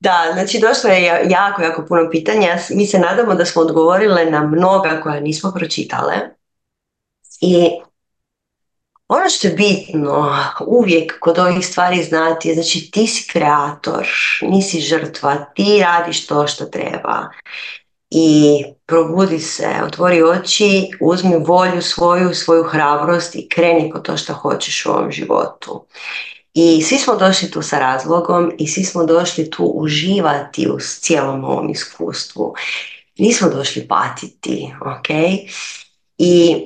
Da, 0.00 0.30
znači 0.32 0.60
došlo 0.60 0.90
je 0.90 1.26
jako, 1.30 1.62
jako 1.62 1.84
puno 1.88 2.10
pitanja. 2.10 2.56
Mi 2.70 2.86
se 2.86 2.98
nadamo 2.98 3.34
da 3.34 3.44
smo 3.44 3.62
odgovorile 3.62 4.24
na 4.24 4.42
mnoga 4.42 5.00
koja 5.02 5.20
nismo 5.20 5.52
pročitale. 5.56 6.14
I 7.40 7.70
ono 9.08 9.28
što 9.30 9.48
je 9.48 9.54
bitno 9.54 10.36
uvijek 10.66 11.18
kod 11.20 11.38
ovih 11.38 11.66
stvari 11.66 12.02
znati 12.02 12.48
je 12.48 12.54
znači 12.54 12.90
ti 12.90 13.06
si 13.06 13.28
kreator, 13.28 14.08
nisi 14.42 14.80
žrtva, 14.80 15.34
ti 15.54 15.80
radiš 15.82 16.26
to 16.26 16.46
što 16.46 16.64
treba. 16.64 17.28
I 18.16 18.64
probudi 18.86 19.38
se, 19.38 19.68
otvori 19.86 20.22
oči, 20.22 20.90
uzmi 21.00 21.36
volju 21.46 21.82
svoju, 21.82 22.34
svoju 22.34 22.62
hrabrost 22.62 23.34
i 23.34 23.48
kreni 23.48 23.90
po 23.92 23.98
to 23.98 24.16
što 24.16 24.34
hoćeš 24.34 24.86
u 24.86 24.90
ovom 24.90 25.12
životu. 25.12 25.86
I 26.54 26.82
svi 26.82 26.98
smo 26.98 27.16
došli 27.16 27.50
tu 27.50 27.62
sa 27.62 27.78
razlogom 27.78 28.52
i 28.58 28.66
svi 28.68 28.84
smo 28.84 29.04
došli 29.04 29.50
tu 29.50 29.64
uživati 29.64 30.68
u 30.68 30.78
cijelom 31.00 31.44
ovom 31.44 31.70
iskustvu. 31.70 32.54
Nismo 33.18 33.48
došli 33.48 33.88
patiti, 33.88 34.74
ok? 34.80 35.08
I 36.18 36.62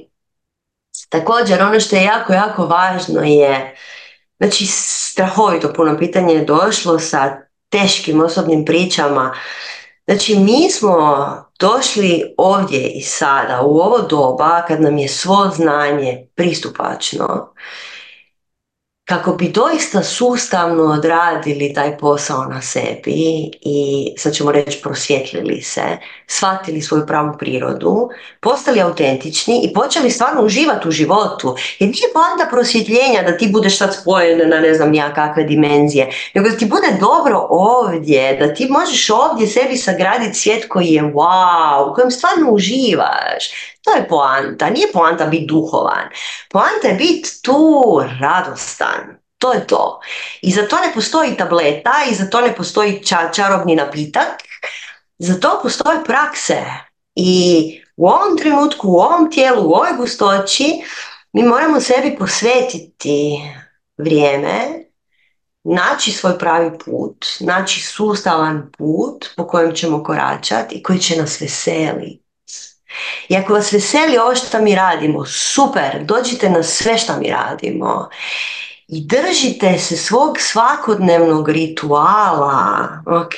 također 1.08 1.62
ono 1.62 1.80
što 1.80 1.96
je 1.96 2.02
jako, 2.02 2.32
jako 2.32 2.66
važno 2.66 3.22
je, 3.22 3.76
znači 4.38 4.66
strahovito 4.66 5.72
puno 5.72 5.98
pitanja 5.98 6.34
je 6.34 6.44
došlo 6.44 6.98
sa 6.98 7.36
teškim 7.68 8.20
osobnim 8.20 8.64
pričama. 8.64 9.34
Znači 10.08 10.38
mi 10.38 10.70
smo 10.70 11.26
došli 11.60 12.34
ovdje 12.36 12.88
i 12.88 13.02
sada 13.02 13.62
u 13.62 13.78
ovo 13.78 13.98
doba 13.98 14.64
kad 14.68 14.80
nam 14.80 14.98
je 14.98 15.08
svo 15.08 15.50
znanje 15.56 16.26
pristupačno 16.34 17.52
kako 19.08 19.32
bi 19.32 19.48
doista 19.48 20.02
sustavno 20.02 20.82
odradili 20.82 21.72
taj 21.74 21.98
posao 21.98 22.44
na 22.44 22.62
sebi 22.62 23.50
i 23.62 24.06
sad 24.18 24.32
ćemo 24.32 24.52
reći 24.52 24.82
prosvjetlili 24.82 25.62
se, 25.62 25.82
shvatili 26.26 26.82
svoju 26.82 27.06
pravu 27.06 27.32
prirodu, 27.38 28.08
postali 28.40 28.80
autentični 28.80 29.60
i 29.64 29.74
počeli 29.74 30.10
stvarno 30.10 30.42
uživati 30.42 30.88
u 30.88 30.90
životu. 30.90 31.56
Jer 31.78 31.90
nije 31.90 32.12
poanta 32.12 32.50
prosvjetljenja 32.50 33.22
da 33.26 33.36
ti 33.36 33.48
budeš 33.52 33.78
sad 33.78 33.96
spojen 34.02 34.48
na 34.48 34.60
ne 34.60 34.74
znam 34.74 34.94
ja 34.94 35.14
kakve 35.14 35.44
dimenzije, 35.44 36.10
nego 36.34 36.48
da 36.48 36.56
ti 36.56 36.64
bude 36.64 36.96
dobro 37.00 37.46
ovdje, 37.50 38.36
da 38.36 38.54
ti 38.54 38.66
možeš 38.70 39.10
ovdje 39.10 39.46
sebi 39.46 39.76
sagraditi 39.76 40.38
svijet 40.38 40.68
koji 40.68 40.86
je 40.86 41.02
wow, 41.02 41.90
u 41.90 41.94
kojem 41.94 42.10
stvarno 42.10 42.50
uživaš, 42.50 43.50
to 43.88 43.96
je 43.96 44.08
poanta. 44.08 44.70
Nije 44.70 44.92
poanta 44.92 45.26
biti 45.26 45.46
duhovan. 45.46 46.08
Poanta 46.50 46.88
je 46.88 46.94
biti 46.94 47.42
tu 47.42 48.02
radostan. 48.20 49.18
To 49.38 49.52
je 49.52 49.66
to. 49.66 50.00
I 50.42 50.50
za 50.50 50.68
to 50.68 50.76
ne 50.76 50.92
postoji 50.94 51.36
tableta 51.36 51.94
i 52.10 52.14
za 52.14 52.30
to 52.30 52.40
ne 52.40 52.54
postoji 52.54 53.02
čarobni 53.32 53.76
napitak. 53.76 54.42
Za 55.18 55.40
to 55.40 55.60
postoje 55.62 56.04
prakse. 56.04 56.64
I 57.14 57.82
u 57.96 58.08
ovom 58.08 58.38
trenutku, 58.38 58.88
u 58.88 58.96
ovom 58.96 59.30
tijelu, 59.30 59.62
u 59.62 59.72
ovoj 59.72 59.92
gustoći 59.96 60.64
mi 61.32 61.42
moramo 61.42 61.80
sebi 61.80 62.16
posvetiti 62.18 63.40
vrijeme, 63.98 64.84
naći 65.64 66.12
svoj 66.12 66.38
pravi 66.38 66.70
put, 66.84 67.26
naći 67.40 67.80
sustavan 67.80 68.72
put 68.78 69.26
po 69.36 69.46
kojem 69.46 69.74
ćemo 69.74 70.02
koračati 70.04 70.74
i 70.74 70.82
koji 70.82 70.98
će 70.98 71.16
nas 71.16 71.40
veseliti 71.40 72.27
i 73.28 73.36
ako 73.36 73.52
vas 73.52 73.72
veseli 73.72 74.18
ovo 74.18 74.34
što 74.34 74.62
mi 74.62 74.74
radimo, 74.74 75.24
super, 75.26 76.04
dođite 76.04 76.50
na 76.50 76.62
sve 76.62 76.98
što 76.98 77.16
mi 77.16 77.30
radimo. 77.30 78.08
I 78.88 79.04
držite 79.06 79.78
se 79.78 79.96
svog 79.96 80.36
svakodnevnog 80.40 81.48
rituala, 81.48 82.88
ok? 83.06 83.36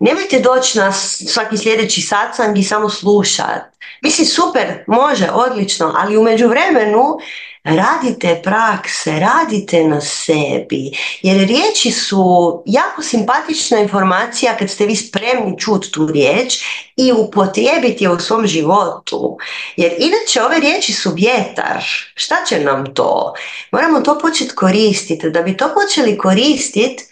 Nemojte 0.00 0.40
doći 0.40 0.78
na 0.78 0.92
svaki 1.32 1.58
sljedeći 1.58 2.00
satsang 2.00 2.58
i 2.58 2.62
samo 2.62 2.88
slušat. 2.88 3.62
Mislim, 4.02 4.26
super, 4.26 4.84
može, 4.86 5.28
odlično, 5.32 5.94
ali 5.96 6.16
u 6.16 6.22
međuvremenu 6.22 7.18
radite 7.64 8.40
prakse, 8.44 9.20
radite 9.20 9.84
na 9.84 10.00
sebi, 10.00 10.90
jer 11.22 11.48
riječi 11.48 11.90
su 11.90 12.62
jako 12.66 13.02
simpatična 13.02 13.78
informacija 13.78 14.56
kad 14.58 14.70
ste 14.70 14.86
vi 14.86 14.96
spremni 14.96 15.58
čuti 15.58 15.90
tu 15.90 16.06
riječ 16.06 16.54
i 16.96 17.12
upotrijebiti 17.12 18.04
je 18.04 18.10
u 18.10 18.18
svom 18.18 18.46
životu. 18.46 19.38
Jer 19.76 19.92
inače 19.98 20.42
ove 20.42 20.60
riječi 20.60 20.92
su 20.92 21.10
vjetar. 21.14 21.84
Šta 22.14 22.36
će 22.48 22.60
nam 22.60 22.94
to? 22.94 23.34
Moramo 23.72 24.00
to 24.00 24.18
početi 24.18 24.54
koristiti. 24.54 25.30
Da 25.30 25.42
bi 25.42 25.56
to 25.56 25.70
počeli 25.74 26.18
koristiti, 26.18 27.04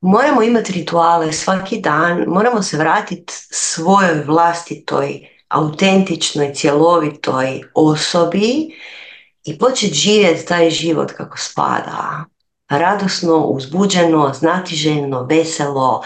moramo 0.00 0.42
imati 0.42 0.72
rituale 0.72 1.32
svaki 1.32 1.80
dan, 1.80 2.24
moramo 2.26 2.62
se 2.62 2.76
vratiti 2.76 3.32
svojoj 3.50 4.24
vlastitoj, 4.26 5.28
autentičnoj, 5.48 6.54
cjelovitoj 6.54 7.60
osobi 7.74 8.72
i 9.44 9.58
početi 9.58 9.94
živjeti 9.94 10.46
taj 10.46 10.70
život 10.70 11.12
kako 11.12 11.38
spada. 11.38 12.24
Radosno, 12.68 13.46
uzbuđeno, 13.46 14.32
znatiželjno, 14.34 15.22
veselo, 15.22 16.02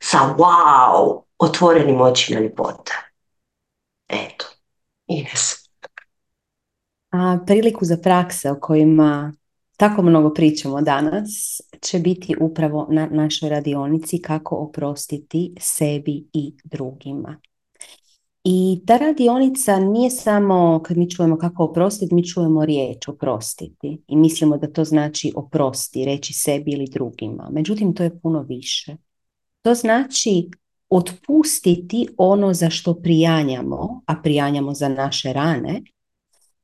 sa 0.00 0.18
wow, 0.38 1.22
otvorenim 1.38 2.00
očima 2.00 2.40
ljepota. 2.40 2.92
Eto, 4.08 4.46
Ines. 5.06 5.68
A 7.10 7.38
priliku 7.46 7.84
za 7.84 7.96
prakse 7.96 8.50
o 8.50 8.60
kojima 8.60 9.32
tako 9.76 10.02
mnogo 10.02 10.34
pričamo 10.34 10.80
danas 10.80 11.60
će 11.82 11.98
biti 11.98 12.36
upravo 12.40 12.86
na 12.90 13.08
našoj 13.10 13.48
radionici 13.48 14.22
kako 14.22 14.56
oprostiti 14.56 15.54
sebi 15.60 16.28
i 16.32 16.54
drugima. 16.64 17.40
I 18.44 18.82
ta 18.86 18.96
radionica 18.96 19.78
nije 19.78 20.10
samo 20.10 20.82
kad 20.84 20.96
mi 20.96 21.10
čujemo 21.10 21.38
kako 21.38 21.64
oprostiti, 21.64 22.14
mi 22.14 22.26
čujemo 22.26 22.64
riječ 22.64 23.08
oprostiti 23.08 24.02
i 24.08 24.16
mislimo 24.16 24.58
da 24.58 24.72
to 24.72 24.84
znači 24.84 25.32
oprosti, 25.36 26.04
reći 26.04 26.32
sebi 26.32 26.70
ili 26.70 26.86
drugima. 26.92 27.48
Međutim, 27.52 27.94
to 27.94 28.02
je 28.02 28.20
puno 28.20 28.42
više. 28.42 28.96
To 29.62 29.74
znači 29.74 30.48
otpustiti 30.88 32.08
ono 32.16 32.54
za 32.54 32.70
što 32.70 32.94
prijanjamo, 32.94 34.02
a 34.06 34.14
prijanjamo 34.22 34.74
za 34.74 34.88
naše 34.88 35.32
rane. 35.32 35.82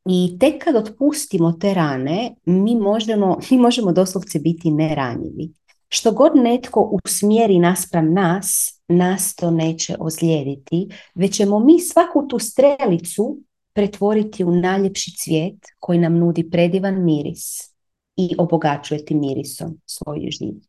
I 0.07 0.37
tek 0.41 0.65
kad 0.65 0.77
otpustimo 0.77 1.53
te 1.53 1.75
rane, 1.75 2.35
mi 2.45 2.77
možemo, 2.77 3.39
mi 3.51 3.59
možemo 3.59 3.93
doslovce 3.93 4.39
biti 4.39 4.71
neranjivi. 4.71 5.53
Što 5.89 6.13
god 6.13 6.33
netko 6.35 7.01
usmjeri 7.05 7.59
naspram 7.59 8.13
nas, 8.13 8.74
nas 8.89 9.35
to 9.35 9.51
neće 9.51 9.97
ozlijediti, 9.99 10.89
već 11.15 11.37
ćemo 11.37 11.59
mi 11.59 11.81
svaku 11.81 12.27
tu 12.29 12.39
strelicu 12.39 13.39
pretvoriti 13.73 14.45
u 14.45 14.51
najljepši 14.51 15.17
cvijet 15.17 15.59
koji 15.79 15.99
nam 15.99 16.19
nudi 16.19 16.51
predivan 16.51 17.05
miris 17.05 17.75
i 18.17 18.35
obogaćuje 18.39 19.05
mirisom 19.11 19.81
svoj 19.87 20.29
život. 20.31 20.63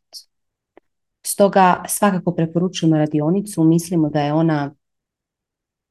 Stoga 1.26 1.84
svakako 1.88 2.32
preporučujemo 2.32 2.98
radionicu, 2.98 3.64
mislimo 3.64 4.10
da 4.10 4.22
je 4.22 4.34
ona 4.34 4.76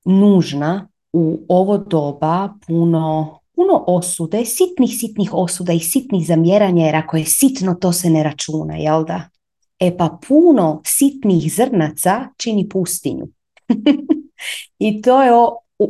nužna 0.05 0.89
u 1.13 1.45
ovo 1.49 1.79
doba 1.79 2.55
puno, 2.67 3.39
puno 3.55 3.85
osude, 3.87 4.45
sitnih, 4.45 4.91
sitnih 4.99 5.31
osuda 5.33 5.73
i 5.73 5.81
sitnih 5.81 6.27
zamjeranja, 6.27 6.87
jer 6.87 6.97
ako 6.97 7.17
je 7.17 7.25
sitno, 7.25 7.75
to 7.75 7.93
se 7.93 8.11
ne 8.11 8.23
računa, 8.23 8.77
jel 8.77 9.05
da? 9.05 9.29
E 9.85 9.97
pa 9.97 10.19
puno 10.29 10.83
sitnih 10.87 11.55
zrnaca 11.55 12.29
čini 12.37 12.69
pustinju. 12.69 13.27
I 14.87 15.03
to 15.03 15.23
je 15.23 15.31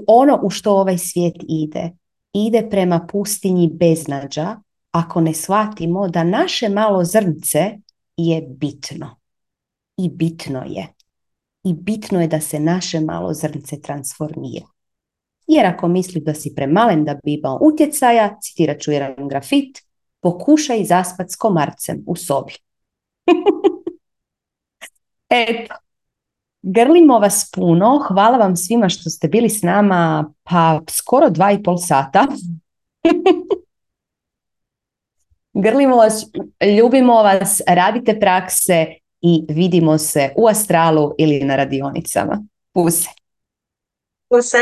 ono 0.06 0.40
u 0.42 0.50
što 0.50 0.73
ovaj 0.73 0.98
svijet 0.98 1.34
ide. 1.48 1.90
Ide 2.32 2.66
prema 2.70 3.06
pustinji 3.12 3.70
beznađa 3.73 4.56
ako 4.90 5.20
ne 5.20 5.34
shvatimo 5.34 6.08
da 6.08 6.24
naše 6.24 6.68
malo 6.68 7.05
zrnce 7.05 7.78
je 8.16 8.42
bitno. 8.42 9.16
I 9.97 10.08
bitno 10.08 10.62
je. 10.66 10.86
I 11.64 11.74
bitno 11.74 12.20
je 12.20 12.28
da 12.28 12.40
se 12.40 12.60
naše 12.60 13.00
malo 13.00 13.34
zrnce 13.34 13.81
transformira. 13.81 14.66
Jer 15.47 15.66
ako 15.66 15.89
misli 15.89 16.20
da 16.20 16.34
si 16.34 16.55
premalen 16.55 17.05
da 17.05 17.14
bi 17.24 17.34
imao 17.34 17.58
utjecaja, 17.62 18.39
citirat 18.40 18.81
ću 18.81 18.92
jedan 18.92 19.28
grafit, 19.28 19.78
pokušaj 20.20 20.84
zaspat 20.84 21.31
s 21.31 21.36
komarcem 21.36 22.05
u 22.06 22.16
sobi. 22.16 22.55
Eto, 25.34 25.74
grlimo 26.62 27.18
vas 27.18 27.50
puno, 27.54 28.04
hvala 28.08 28.38
vam 28.38 28.56
svima 28.56 28.88
što 28.88 29.10
ste 29.10 29.28
bili 29.28 29.50
s 29.50 29.62
nama 29.62 30.32
pa 30.42 30.80
skoro 30.90 31.30
dva 31.30 31.52
i 31.52 31.62
pol 31.62 31.76
sata. 31.76 32.26
Grlimo 35.52 35.96
vas, 35.96 36.26
ljubimo 36.78 37.14
vas, 37.14 37.60
radite 37.66 38.20
prakse 38.20 38.86
i 39.20 39.44
vidimo 39.48 39.98
se 39.98 40.32
u 40.36 40.46
astralu 40.48 41.14
ili 41.18 41.44
na 41.44 41.56
radionicama. 41.56 42.42
Puse. 42.72 43.08
Puse. 44.28 44.58